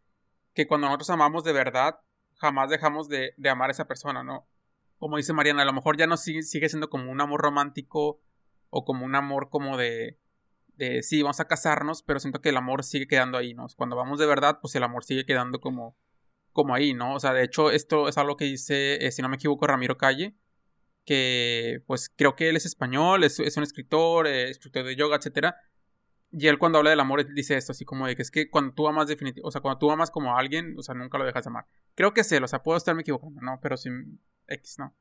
que 0.53 0.67
cuando 0.67 0.87
nosotros 0.87 1.09
amamos 1.09 1.43
de 1.43 1.53
verdad, 1.53 1.99
jamás 2.35 2.69
dejamos 2.69 3.09
de, 3.09 3.33
de 3.37 3.49
amar 3.49 3.69
a 3.69 3.71
esa 3.71 3.87
persona, 3.87 4.23
¿no? 4.23 4.47
Como 4.97 5.17
dice 5.17 5.33
Mariana, 5.33 5.63
a 5.63 5.65
lo 5.65 5.73
mejor 5.73 5.97
ya 5.97 6.07
no 6.07 6.15
sigue, 6.15 6.43
sigue 6.43 6.69
siendo 6.69 6.89
como 6.89 7.11
un 7.11 7.19
amor 7.19 7.41
romántico 7.41 8.21
o 8.69 8.85
como 8.85 9.05
un 9.05 9.15
amor 9.15 9.49
como 9.49 9.77
de, 9.77 10.17
de 10.75 11.03
sí, 11.03 11.21
vamos 11.21 11.39
a 11.39 11.47
casarnos, 11.47 12.03
pero 12.03 12.19
siento 12.19 12.41
que 12.41 12.49
el 12.49 12.57
amor 12.57 12.83
sigue 12.83 13.07
quedando 13.07 13.37
ahí, 13.37 13.53
¿no? 13.53 13.67
Cuando 13.75 13.95
vamos 13.95 14.19
de 14.19 14.25
verdad, 14.25 14.59
pues 14.61 14.75
el 14.75 14.83
amor 14.83 15.03
sigue 15.03 15.25
quedando 15.25 15.59
como, 15.59 15.95
como 16.53 16.75
ahí, 16.75 16.93
¿no? 16.93 17.15
O 17.15 17.19
sea, 17.19 17.33
de 17.33 17.43
hecho, 17.43 17.71
esto 17.71 18.07
es 18.07 18.17
algo 18.17 18.37
que 18.37 18.45
dice, 18.45 19.05
eh, 19.05 19.11
si 19.11 19.21
no 19.21 19.29
me 19.29 19.35
equivoco, 19.35 19.67
Ramiro 19.67 19.97
Calle, 19.97 20.35
que 21.05 21.83
pues 21.87 22.09
creo 22.15 22.35
que 22.35 22.49
él 22.49 22.55
es 22.55 22.65
español, 22.65 23.23
es, 23.23 23.39
un 23.57 23.63
escritor, 23.63 24.27
eh, 24.27 24.49
escritor 24.49 24.85
de 24.85 24.95
yoga, 24.95 25.17
etcétera. 25.17 25.57
Y 26.31 26.47
él 26.47 26.57
cuando 26.57 26.79
habla 26.79 26.91
del 26.91 26.99
amor 26.99 27.31
dice 27.33 27.55
esto, 27.57 27.73
así 27.73 27.85
como 27.85 28.07
de 28.07 28.15
que 28.15 28.23
es 28.23 28.31
que 28.31 28.49
cuando 28.49 28.73
tú 28.73 28.87
amas 28.87 29.07
definitivamente, 29.07 29.47
o 29.47 29.51
sea, 29.51 29.61
cuando 29.61 29.79
tú 29.79 29.91
amas 29.91 30.09
como 30.09 30.35
a 30.35 30.39
alguien, 30.39 30.75
o 30.77 30.83
sea, 30.83 30.95
nunca 30.95 31.17
lo 31.17 31.25
dejas 31.25 31.43
de 31.43 31.49
amar. 31.49 31.67
Creo 31.95 32.13
que 32.13 32.21
es 32.21 32.31
él, 32.31 32.43
o 32.43 32.47
sea, 32.47 32.63
puedo 32.63 32.77
estarme 32.77 33.01
equivocando, 33.01 33.41
¿no? 33.41 33.59
Pero 33.61 33.77
sin 33.77 34.19
X, 34.47 34.79
¿no? 34.79 34.95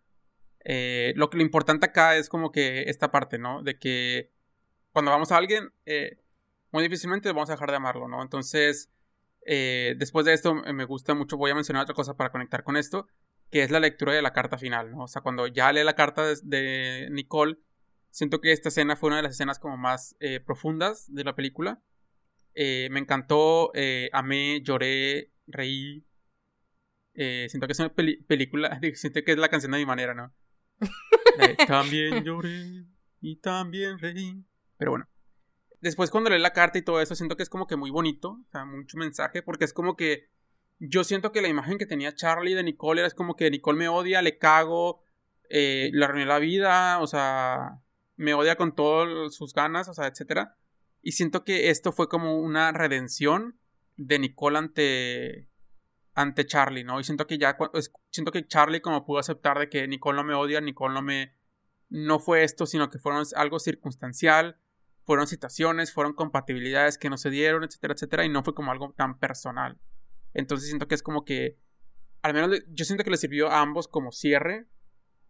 Eh, 0.64 1.12
lo 1.16 1.30
lo 1.32 1.42
importante 1.42 1.86
acá 1.86 2.16
es 2.16 2.28
como 2.28 2.52
que 2.52 2.82
esta 2.82 3.10
parte, 3.10 3.38
¿no? 3.38 3.62
De 3.62 3.78
que 3.78 4.30
cuando 4.92 5.10
vamos 5.10 5.32
a 5.32 5.38
alguien, 5.38 5.72
eh, 5.86 6.18
muy 6.70 6.82
difícilmente 6.82 7.28
vamos 7.32 7.50
a 7.50 7.54
dejar 7.54 7.70
de 7.70 7.76
amarlo, 7.76 8.08
¿no? 8.08 8.22
Entonces, 8.22 8.90
eh, 9.46 9.94
después 9.98 10.26
de 10.26 10.32
esto, 10.32 10.54
me 10.54 10.84
gusta 10.84 11.14
mucho, 11.14 11.36
voy 11.36 11.50
a 11.50 11.54
mencionar 11.54 11.82
otra 11.82 11.94
cosa 11.94 12.14
para 12.14 12.30
conectar 12.30 12.62
con 12.64 12.76
esto, 12.76 13.08
que 13.50 13.62
es 13.62 13.70
la 13.70 13.80
lectura 13.80 14.12
de 14.12 14.22
la 14.22 14.32
carta 14.32 14.58
final, 14.58 14.90
¿no? 14.92 15.04
O 15.04 15.08
sea, 15.08 15.22
cuando 15.22 15.46
ya 15.46 15.72
lee 15.72 15.84
la 15.84 15.94
carta 15.94 16.24
de, 16.42 17.08
Nicole, 17.10 17.58
siento 18.10 18.40
que 18.40 18.52
esta 18.52 18.68
escena 18.68 18.96
fue 18.96 19.08
una 19.08 19.16
de 19.16 19.22
las 19.22 19.32
escenas 19.32 19.58
como 19.58 19.76
más 19.76 20.16
eh, 20.20 20.40
profundas 20.40 21.12
de 21.12 21.24
la 21.24 21.34
película. 21.34 21.82
me 22.54 22.98
encantó, 22.98 23.72
amé, 24.12 24.60
lloré, 24.62 25.32
reí. 25.46 26.06
siento 27.14 27.66
que 27.66 27.72
es 27.72 27.78
una 27.80 27.94
película, 27.94 28.80
siento 28.94 29.22
que 29.24 29.32
es 29.32 29.38
la 29.38 29.48
canción 29.48 29.72
de 29.72 29.78
mi 29.78 29.86
manera, 29.86 30.14
¿no? 30.14 30.34
también 31.66 32.24
lloré 32.24 32.86
y 33.20 33.36
también 33.36 33.98
reí. 33.98 34.44
Pero 34.76 34.92
bueno. 34.92 35.11
Después 35.82 36.10
cuando 36.10 36.30
leí 36.30 36.40
la 36.40 36.52
carta 36.52 36.78
y 36.78 36.82
todo 36.82 37.00
eso, 37.00 37.16
siento 37.16 37.36
que 37.36 37.42
es 37.42 37.48
como 37.48 37.66
que 37.66 37.76
muy 37.76 37.90
bonito, 37.90 38.38
o 38.46 38.50
sea, 38.52 38.64
mucho 38.64 38.96
mensaje, 38.96 39.42
porque 39.42 39.64
es 39.64 39.72
como 39.72 39.96
que 39.96 40.28
yo 40.78 41.02
siento 41.02 41.32
que 41.32 41.42
la 41.42 41.48
imagen 41.48 41.76
que 41.76 41.86
tenía 41.86 42.14
Charlie 42.14 42.54
de 42.54 42.62
Nicole 42.62 43.00
era 43.00 43.08
es 43.08 43.14
como 43.14 43.34
que 43.34 43.50
Nicole 43.50 43.78
me 43.78 43.88
odia, 43.88 44.22
le 44.22 44.38
cago, 44.38 45.02
eh, 45.50 45.90
le 45.92 46.04
arruiné 46.04 46.24
la 46.24 46.38
vida, 46.38 47.00
o 47.00 47.08
sea, 47.08 47.82
me 48.16 48.32
odia 48.32 48.54
con 48.54 48.76
todas 48.76 49.34
sus 49.34 49.54
ganas, 49.54 49.88
o 49.88 49.94
sea, 49.94 50.06
etcétera. 50.06 50.56
Y 51.02 51.12
siento 51.12 51.44
que 51.44 51.70
esto 51.70 51.90
fue 51.90 52.08
como 52.08 52.38
una 52.38 52.70
redención 52.70 53.58
de 53.96 54.20
Nicole 54.20 54.58
ante 54.58 55.48
ante 56.14 56.46
Charlie, 56.46 56.84
¿no? 56.84 57.00
Y 57.00 57.04
siento 57.04 57.26
que 57.26 57.38
ya 57.38 57.56
siento 58.10 58.30
que 58.30 58.46
Charlie 58.46 58.82
como 58.82 59.04
pudo 59.04 59.18
aceptar 59.18 59.58
de 59.58 59.68
que 59.68 59.88
Nicole 59.88 60.16
no 60.16 60.24
me 60.24 60.34
odia, 60.34 60.60
Nicole 60.60 60.94
no 60.94 61.02
me 61.02 61.34
no 61.88 62.20
fue 62.20 62.44
esto, 62.44 62.66
sino 62.66 62.88
que 62.88 62.98
fueron 62.98 63.24
algo 63.34 63.58
circunstancial, 63.58 64.58
fueron 65.04 65.26
situaciones, 65.26 65.92
fueron 65.92 66.12
compatibilidades 66.12 66.98
que 66.98 67.10
no 67.10 67.16
se 67.16 67.30
dieron, 67.30 67.64
etcétera, 67.64 67.94
etcétera, 67.94 68.24
y 68.24 68.28
no 68.28 68.42
fue 68.42 68.54
como 68.54 68.70
algo 68.70 68.92
tan 68.96 69.18
personal. 69.18 69.78
Entonces 70.34 70.68
siento 70.68 70.88
que 70.88 70.94
es 70.94 71.02
como 71.02 71.24
que, 71.24 71.58
al 72.22 72.34
menos 72.34 72.62
yo 72.68 72.84
siento 72.84 73.04
que 73.04 73.10
le 73.10 73.16
sirvió 73.16 73.50
a 73.50 73.60
ambos 73.60 73.88
como 73.88 74.12
cierre 74.12 74.66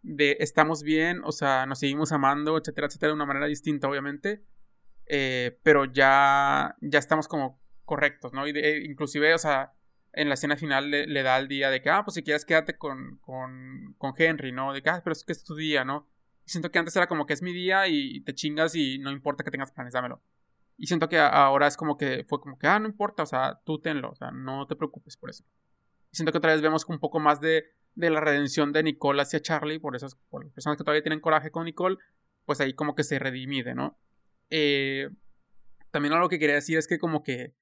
de 0.01 0.37
estamos 0.39 0.83
bien, 0.83 1.21
o 1.23 1.31
sea, 1.31 1.65
nos 1.65 1.79
seguimos 1.79 2.11
amando, 2.11 2.57
etcétera, 2.57 2.87
etcétera, 2.87 3.09
de 3.09 3.15
una 3.15 3.25
manera 3.25 3.47
distinta, 3.47 3.87
obviamente, 3.87 4.43
eh, 5.05 5.59
pero 5.63 5.85
ya, 5.85 6.75
ya 6.81 6.99
estamos 6.99 7.27
como 7.27 7.61
correctos, 7.85 8.33
¿no? 8.33 8.47
Y 8.47 8.51
inclusive, 8.85 9.33
o 9.33 9.37
sea, 9.37 9.73
en 10.13 10.27
la 10.27 10.35
escena 10.35 10.55
final 10.55 10.91
le, 10.91 11.23
da 11.23 11.37
el 11.37 11.47
día 11.47 11.69
de 11.69 11.81
que, 11.81 11.89
ah, 11.89 12.03
pues 12.05 12.15
si 12.15 12.23
quieres 12.23 12.45
quédate 12.45 12.77
con, 12.77 13.17
con, 13.21 13.95
con 13.97 14.13
Henry, 14.15 14.51
¿no? 14.51 14.73
De 14.73 14.81
que, 14.81 14.89
ah, 14.89 15.01
pero 15.03 15.13
es 15.13 15.23
que 15.23 15.31
es 15.31 15.43
tu 15.43 15.55
día, 15.55 15.83
¿no? 15.83 16.07
Siento 16.45 16.71
que 16.71 16.79
antes 16.79 16.95
era 16.95 17.07
como 17.07 17.25
que 17.25 17.33
es 17.33 17.41
mi 17.41 17.53
día 17.53 17.87
y 17.87 18.21
te 18.21 18.33
chingas 18.33 18.75
y 18.75 18.99
no 18.99 19.11
importa 19.11 19.43
que 19.43 19.51
tengas 19.51 19.71
planes, 19.71 19.93
dámelo. 19.93 20.21
Y 20.77 20.87
siento 20.87 21.07
que 21.07 21.19
ahora 21.19 21.67
es 21.67 21.77
como 21.77 21.97
que 21.97 22.25
fue 22.27 22.41
como 22.41 22.57
que, 22.57 22.67
ah, 22.67 22.79
no 22.79 22.87
importa, 22.87 23.23
o 23.23 23.25
sea, 23.25 23.61
tú 23.63 23.79
tenlo, 23.79 24.09
o 24.11 24.15
sea, 24.15 24.31
no 24.31 24.67
te 24.67 24.75
preocupes 24.75 25.17
por 25.17 25.29
eso. 25.29 25.45
Siento 26.11 26.31
que 26.31 26.39
otra 26.39 26.51
vez 26.51 26.61
vemos 26.61 26.85
un 26.87 26.99
poco 26.99 27.19
más 27.19 27.39
de, 27.39 27.63
de 27.95 28.09
la 28.09 28.19
redención 28.19 28.73
de 28.73 28.83
Nicole 28.83 29.21
hacia 29.21 29.41
Charlie, 29.41 29.79
por 29.79 29.95
esas 29.95 30.15
por 30.29 30.43
las 30.43 30.53
personas 30.53 30.77
que 30.77 30.83
todavía 30.83 31.03
tienen 31.03 31.21
coraje 31.21 31.51
con 31.51 31.65
Nicole, 31.65 31.97
pues 32.45 32.59
ahí 32.59 32.73
como 32.73 32.95
que 32.95 33.03
se 33.03 33.19
redimide, 33.19 33.75
¿no? 33.75 33.97
Eh, 34.49 35.09
también 35.91 36.13
algo 36.13 36.29
que 36.29 36.39
quería 36.39 36.55
decir 36.55 36.77
es 36.77 36.87
que 36.87 36.97
como 36.97 37.23
que, 37.23 37.55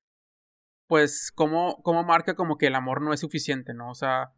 pues, 0.88 1.32
como, 1.34 1.82
como 1.84 2.03
marca 2.03 2.34
como 2.36 2.57
que 2.57 2.67
el 2.67 2.75
amor 2.75 3.01
no 3.01 3.13
es 3.13 3.19
suficiente, 3.19 3.73
¿no? 3.73 3.89
O 3.89 3.95
sea, 3.95 4.34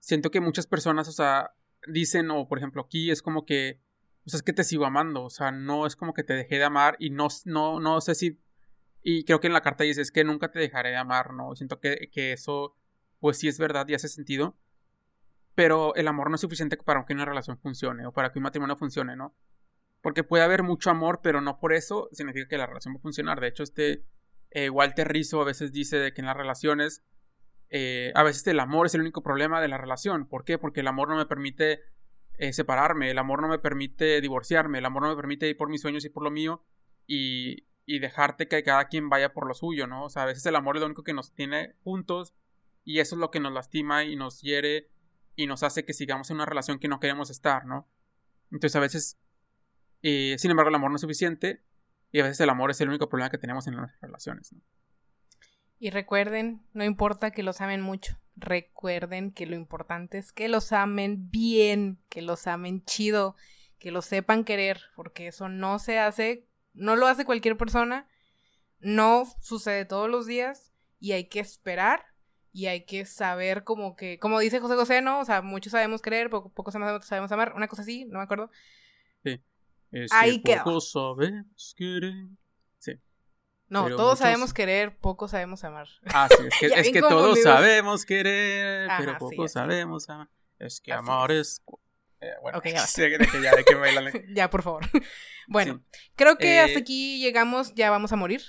siento 0.00 0.30
que 0.30 0.40
muchas 0.40 0.66
personas, 0.66 1.08
o 1.08 1.12
sea, 1.12 1.54
dicen, 1.86 2.30
o 2.30 2.48
por 2.48 2.58
ejemplo 2.58 2.82
aquí 2.82 3.10
es 3.10 3.22
como 3.22 3.44
que, 3.44 3.80
sea, 4.30 4.38
es 4.38 4.42
que 4.42 4.52
te 4.52 4.64
sigo 4.64 4.86
amando, 4.86 5.24
o 5.24 5.30
sea, 5.30 5.50
no 5.52 5.86
es 5.86 5.96
como 5.96 6.14
que 6.14 6.24
te 6.24 6.34
dejé 6.34 6.56
de 6.56 6.64
amar 6.64 6.96
y 6.98 7.10
no, 7.10 7.28
no, 7.44 7.80
no 7.80 8.00
sé 8.00 8.14
si, 8.14 8.40
y 9.02 9.24
creo 9.24 9.40
que 9.40 9.46
en 9.46 9.52
la 9.52 9.60
carta 9.60 9.84
dice, 9.84 10.02
es 10.02 10.10
que 10.10 10.24
nunca 10.24 10.50
te 10.50 10.58
dejaré 10.58 10.90
de 10.90 10.96
amar, 10.96 11.32
¿no? 11.32 11.54
Siento 11.54 11.78
que, 11.80 12.08
que 12.12 12.32
eso, 12.32 12.76
pues 13.20 13.38
sí 13.38 13.48
es 13.48 13.58
verdad 13.58 13.86
y 13.88 13.94
hace 13.94 14.08
sentido, 14.08 14.56
pero 15.54 15.94
el 15.94 16.08
amor 16.08 16.28
no 16.28 16.34
es 16.34 16.40
suficiente 16.40 16.76
para 16.76 17.04
que 17.04 17.14
una 17.14 17.24
relación 17.24 17.58
funcione 17.58 18.06
o 18.06 18.12
para 18.12 18.30
que 18.30 18.38
un 18.38 18.44
matrimonio 18.44 18.76
funcione, 18.76 19.16
¿no? 19.16 19.34
Porque 20.02 20.22
puede 20.22 20.44
haber 20.44 20.62
mucho 20.62 20.90
amor, 20.90 21.20
pero 21.22 21.40
no 21.40 21.58
por 21.58 21.72
eso 21.72 22.08
significa 22.12 22.46
que 22.46 22.58
la 22.58 22.66
relación 22.66 22.94
va 22.94 22.98
a 22.98 23.02
funcionar. 23.02 23.40
De 23.40 23.48
hecho, 23.48 23.62
este 23.62 24.04
eh, 24.50 24.70
Walter 24.70 25.08
Rizzo 25.08 25.40
a 25.40 25.44
veces 25.44 25.72
dice 25.72 26.12
que 26.12 26.20
en 26.20 26.26
las 26.26 26.36
relaciones, 26.36 27.04
eh, 27.70 28.12
a 28.14 28.22
veces 28.22 28.46
el 28.46 28.60
amor 28.60 28.86
es 28.86 28.94
el 28.94 29.00
único 29.00 29.22
problema 29.22 29.60
de 29.60 29.68
la 29.68 29.78
relación. 29.78 30.26
¿Por 30.28 30.44
qué? 30.44 30.58
Porque 30.58 30.80
el 30.80 30.88
amor 30.88 31.08
no 31.08 31.16
me 31.16 31.26
permite 31.26 31.80
eh, 32.38 32.52
separarme, 32.52 33.10
el 33.10 33.18
amor 33.18 33.42
no 33.42 33.48
me 33.48 33.58
permite 33.58 34.20
divorciarme, 34.20 34.78
el 34.78 34.86
amor 34.86 35.02
no 35.02 35.08
me 35.08 35.16
permite 35.16 35.48
ir 35.48 35.56
por 35.56 35.68
mis 35.68 35.80
sueños 35.80 36.04
y 36.04 36.10
por 36.10 36.22
lo 36.22 36.30
mío 36.30 36.62
y, 37.06 37.66
y 37.86 37.98
dejarte 37.98 38.48
que 38.48 38.62
cada 38.62 38.88
quien 38.88 39.08
vaya 39.08 39.32
por 39.32 39.46
lo 39.46 39.54
suyo, 39.54 39.86
¿no? 39.86 40.04
O 40.04 40.08
sea, 40.10 40.22
a 40.22 40.26
veces 40.26 40.44
el 40.46 40.56
amor 40.56 40.76
es 40.76 40.80
lo 40.80 40.86
único 40.86 41.04
que 41.04 41.14
nos 41.14 41.32
tiene 41.34 41.74
juntos 41.84 42.34
y 42.84 43.00
eso 43.00 43.14
es 43.16 43.20
lo 43.20 43.30
que 43.30 43.40
nos 43.40 43.52
lastima 43.52 44.04
y 44.04 44.16
nos 44.16 44.40
hiere 44.40 44.90
y 45.34 45.46
nos 45.46 45.62
hace 45.62 45.84
que 45.84 45.92
sigamos 45.92 46.30
en 46.30 46.36
una 46.36 46.46
relación 46.46 46.78
que 46.78 46.88
no 46.88 47.00
queremos 47.00 47.30
estar, 47.30 47.66
¿no? 47.66 47.88
Entonces 48.50 48.76
a 48.76 48.80
veces 48.80 49.18
y, 50.02 50.38
sin 50.38 50.50
embargo, 50.50 50.68
el 50.68 50.74
amor 50.74 50.90
no 50.90 50.96
es 50.96 51.00
suficiente 51.00 51.62
y 52.12 52.20
a 52.20 52.22
veces 52.22 52.40
el 52.40 52.50
amor 52.50 52.70
es 52.70 52.80
el 52.80 52.88
único 52.88 53.08
problema 53.08 53.30
que 53.30 53.38
tenemos 53.38 53.66
en 53.66 53.74
nuestras 53.74 54.00
relaciones. 54.00 54.54
Y 55.78 55.90
recuerden, 55.90 56.64
no 56.72 56.84
importa 56.84 57.32
que 57.32 57.42
los 57.42 57.60
amen 57.60 57.80
mucho, 57.80 58.16
recuerden 58.36 59.32
que 59.32 59.46
lo 59.46 59.56
importante 59.56 60.18
es 60.18 60.32
que 60.32 60.48
los 60.48 60.72
amen 60.72 61.30
bien, 61.30 61.98
que 62.08 62.22
los 62.22 62.46
amen 62.46 62.84
chido, 62.84 63.34
que 63.78 63.90
los 63.90 64.04
sepan 64.04 64.44
querer, 64.44 64.80
porque 64.94 65.28
eso 65.28 65.48
no 65.48 65.78
se 65.78 65.98
hace, 65.98 66.46
no 66.74 66.96
lo 66.96 67.06
hace 67.06 67.24
cualquier 67.24 67.56
persona, 67.56 68.06
no 68.78 69.24
sucede 69.40 69.84
todos 69.84 70.08
los 70.08 70.26
días 70.26 70.72
y 71.00 71.12
hay 71.12 71.24
que 71.28 71.40
esperar 71.40 72.04
y 72.52 72.66
hay 72.66 72.84
que 72.84 73.04
saber 73.04 73.64
como 73.64 73.96
que, 73.96 74.18
como 74.18 74.38
dice 74.38 74.60
José 74.60 74.74
José, 74.76 75.02
¿no? 75.02 75.20
O 75.20 75.24
sea, 75.24 75.42
muchos 75.42 75.72
sabemos 75.72 76.00
querer, 76.00 76.30
poco, 76.30 76.50
poco 76.50 76.70
sabemos 76.70 77.32
amar, 77.32 77.52
una 77.54 77.68
cosa 77.68 77.82
así, 77.82 78.04
no 78.06 78.18
me 78.18 78.24
acuerdo. 78.24 78.50
Sí. 79.22 79.40
Es 79.90 80.12
Ahí 80.12 80.42
que 80.42 80.56
poco 80.56 80.80
sabemos 80.80 81.74
querer. 81.76 82.28
Sí. 83.68 83.72
No, 83.72 83.96
todos 83.96 84.20
sabemos 84.20 84.54
querer, 84.54 84.96
poco 84.96 85.28
sabemos 85.28 85.64
amar. 85.64 85.88
Ah, 86.14 86.28
sí, 86.30 86.66
es 86.74 86.90
que, 86.90 87.00
todos 87.00 87.42
sabemos 87.42 88.04
querer, 88.04 88.88
pero 88.98 89.18
poco 89.18 89.48
sabemos 89.48 90.08
amar. 90.08 90.28
Es 90.58 90.80
que 90.80 90.92
amar 90.92 91.32
es. 91.32 91.62
Eh, 92.20 92.30
bueno, 92.42 92.62
ya, 92.64 92.86
ya, 92.86 93.54
de 93.56 93.64
que 93.64 94.26
ya, 94.34 94.50
por 94.50 94.62
favor. 94.62 94.84
Bueno, 95.48 95.82
creo 96.14 96.38
que 96.38 96.60
hasta 96.60 96.78
eh, 96.78 96.82
aquí 96.82 97.20
llegamos, 97.20 97.74
ya 97.74 97.90
vamos 97.90 98.12
a 98.12 98.16
morir. 98.16 98.42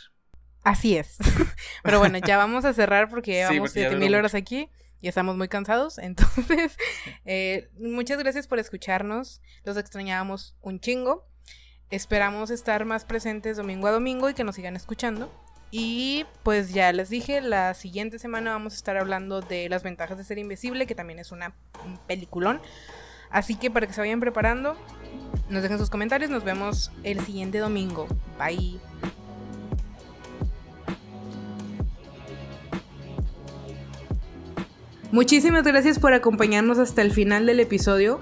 Así 0.63 0.97
es. 0.97 1.17
Pero 1.83 1.99
bueno, 1.99 2.17
ya 2.17 2.37
vamos 2.37 2.65
a 2.65 2.73
cerrar 2.73 3.09
porque 3.09 3.31
llevamos 3.31 3.71
7000 3.71 4.15
horas 4.15 4.35
aquí 4.35 4.69
y 5.01 5.07
estamos 5.07 5.37
muy 5.37 5.47
cansados. 5.47 5.97
Entonces, 5.97 6.77
eh, 7.25 7.69
muchas 7.79 8.17
gracias 8.19 8.47
por 8.47 8.59
escucharnos. 8.59 9.41
Los 9.63 9.77
extrañábamos 9.77 10.55
un 10.61 10.79
chingo. 10.79 11.27
Esperamos 11.89 12.49
estar 12.49 12.83
más 12.85 13.05
presentes 13.05 13.57
domingo 13.57 13.87
a 13.87 13.91
domingo 13.91 14.29
y 14.29 14.33
que 14.33 14.43
nos 14.43 14.55
sigan 14.55 14.75
escuchando. 14.75 15.31
Y 15.71 16.25
pues 16.43 16.73
ya 16.73 16.91
les 16.93 17.09
dije, 17.09 17.41
la 17.41 17.73
siguiente 17.73 18.19
semana 18.19 18.51
vamos 18.51 18.73
a 18.73 18.75
estar 18.77 18.97
hablando 18.97 19.41
de 19.41 19.67
las 19.69 19.83
ventajas 19.83 20.17
de 20.17 20.23
ser 20.23 20.37
invisible, 20.37 20.87
que 20.87 20.95
también 20.95 21.19
es 21.19 21.31
una 21.31 21.53
un 21.85 21.97
peliculón. 21.97 22.61
Así 23.29 23.55
que 23.55 23.69
para 23.69 23.87
que 23.87 23.93
se 23.93 24.01
vayan 24.01 24.19
preparando, 24.19 24.77
nos 25.49 25.63
dejen 25.63 25.77
sus 25.77 25.89
comentarios. 25.89 26.29
Nos 26.29 26.43
vemos 26.43 26.91
el 27.03 27.19
siguiente 27.21 27.57
domingo. 27.59 28.07
Bye. 28.37 28.79
Muchísimas 35.11 35.63
gracias 35.63 35.99
por 35.99 36.13
acompañarnos 36.13 36.79
hasta 36.79 37.01
el 37.01 37.11
final 37.11 37.45
del 37.45 37.61
episodio. 37.61 38.19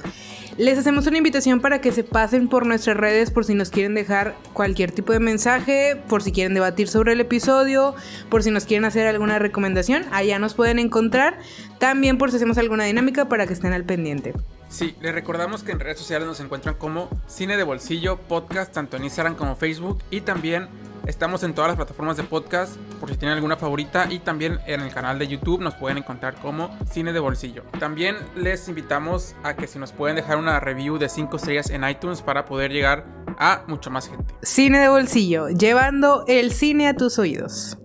Les 0.58 0.78
hacemos 0.78 1.06
una 1.06 1.18
invitación 1.18 1.60
para 1.60 1.82
que 1.82 1.92
se 1.92 2.06
pasen 2.06 2.48
por 2.48 2.66
nuestras 2.66 2.96
redes 2.96 3.30
por 3.30 3.44
si 3.44 3.54
nos 3.54 3.72
quieren 3.72 3.94
dejar 3.94 4.36
cualquier 4.54 4.94
tipo 4.94 5.12
de 5.12 5.20
mensaje, 5.20 5.98
por 6.08 6.24
si 6.24 6.32
quieren 6.32 6.54
debatir 6.54 6.88
sobre 6.88 7.12
el 7.12 7.20
episodio, 7.20 7.94
por 8.30 8.42
si 8.42 8.52
nos 8.52 8.64
quieren 8.64 8.86
hacer 8.86 9.06
alguna 9.06 9.38
recomendación, 9.38 10.06
allá 10.12 10.40
nos 10.40 10.54
pueden 10.54 10.80
encontrar. 10.80 11.40
También 11.78 12.18
por 12.18 12.30
si 12.32 12.38
hacemos 12.38 12.58
alguna 12.58 12.86
dinámica 12.86 13.28
para 13.28 13.48
que 13.48 13.54
estén 13.54 13.74
al 13.74 13.84
pendiente. 13.84 14.34
Sí, 14.68 14.96
les 15.02 15.14
recordamos 15.14 15.64
que 15.64 15.72
en 15.72 15.80
redes 15.80 16.00
sociales 16.00 16.28
nos 16.28 16.40
encuentran 16.40 16.76
como 16.76 17.10
Cine 17.28 17.58
de 17.58 17.64
Bolsillo, 17.64 18.18
podcast 18.18 18.74
tanto 18.74 18.98
en 18.98 19.06
Instagram 19.06 19.36
como 19.36 19.56
Facebook 19.56 20.00
y 20.10 20.22
también 20.22 20.68
Estamos 21.08 21.44
en 21.44 21.54
todas 21.54 21.70
las 21.70 21.76
plataformas 21.76 22.18
de 22.18 22.24
podcast 22.24 22.78
por 23.00 23.10
si 23.10 23.18
tienen 23.18 23.36
alguna 23.36 23.58
favorita 23.58 24.08
y 24.10 24.20
también 24.20 24.60
en 24.66 24.82
el 24.82 24.92
canal 24.92 25.20
de 25.20 25.28
YouTube 25.28 25.62
nos 25.62 25.76
pueden 25.76 26.00
encontrar 26.00 26.36
como 26.36 26.76
Cine 26.90 27.14
de 27.14 27.20
Bolsillo. 27.20 27.64
También 27.80 28.16
les 28.36 28.68
invitamos 28.68 29.36
a 29.44 29.56
que 29.56 29.68
si 29.68 29.78
nos 29.78 29.92
pueden 29.92 30.16
dejar 30.16 30.38
una 30.38 30.60
review 30.60 30.98
de 30.98 31.08
5 31.08 31.38
estrellas 31.38 31.70
en 31.70 31.88
iTunes 31.88 32.24
para 32.24 32.46
poder 32.46 32.72
llegar 32.72 33.06
a 33.38 33.64
mucha 33.68 33.92
más 33.92 34.10
gente. 34.10 34.34
Cine 34.42 34.80
de 34.80 34.90
Bolsillo, 34.90 35.50
llevando 35.50 36.26
el 36.28 36.52
cine 36.52 36.88
a 36.88 36.96
tus 36.96 37.20
oídos. 37.20 37.78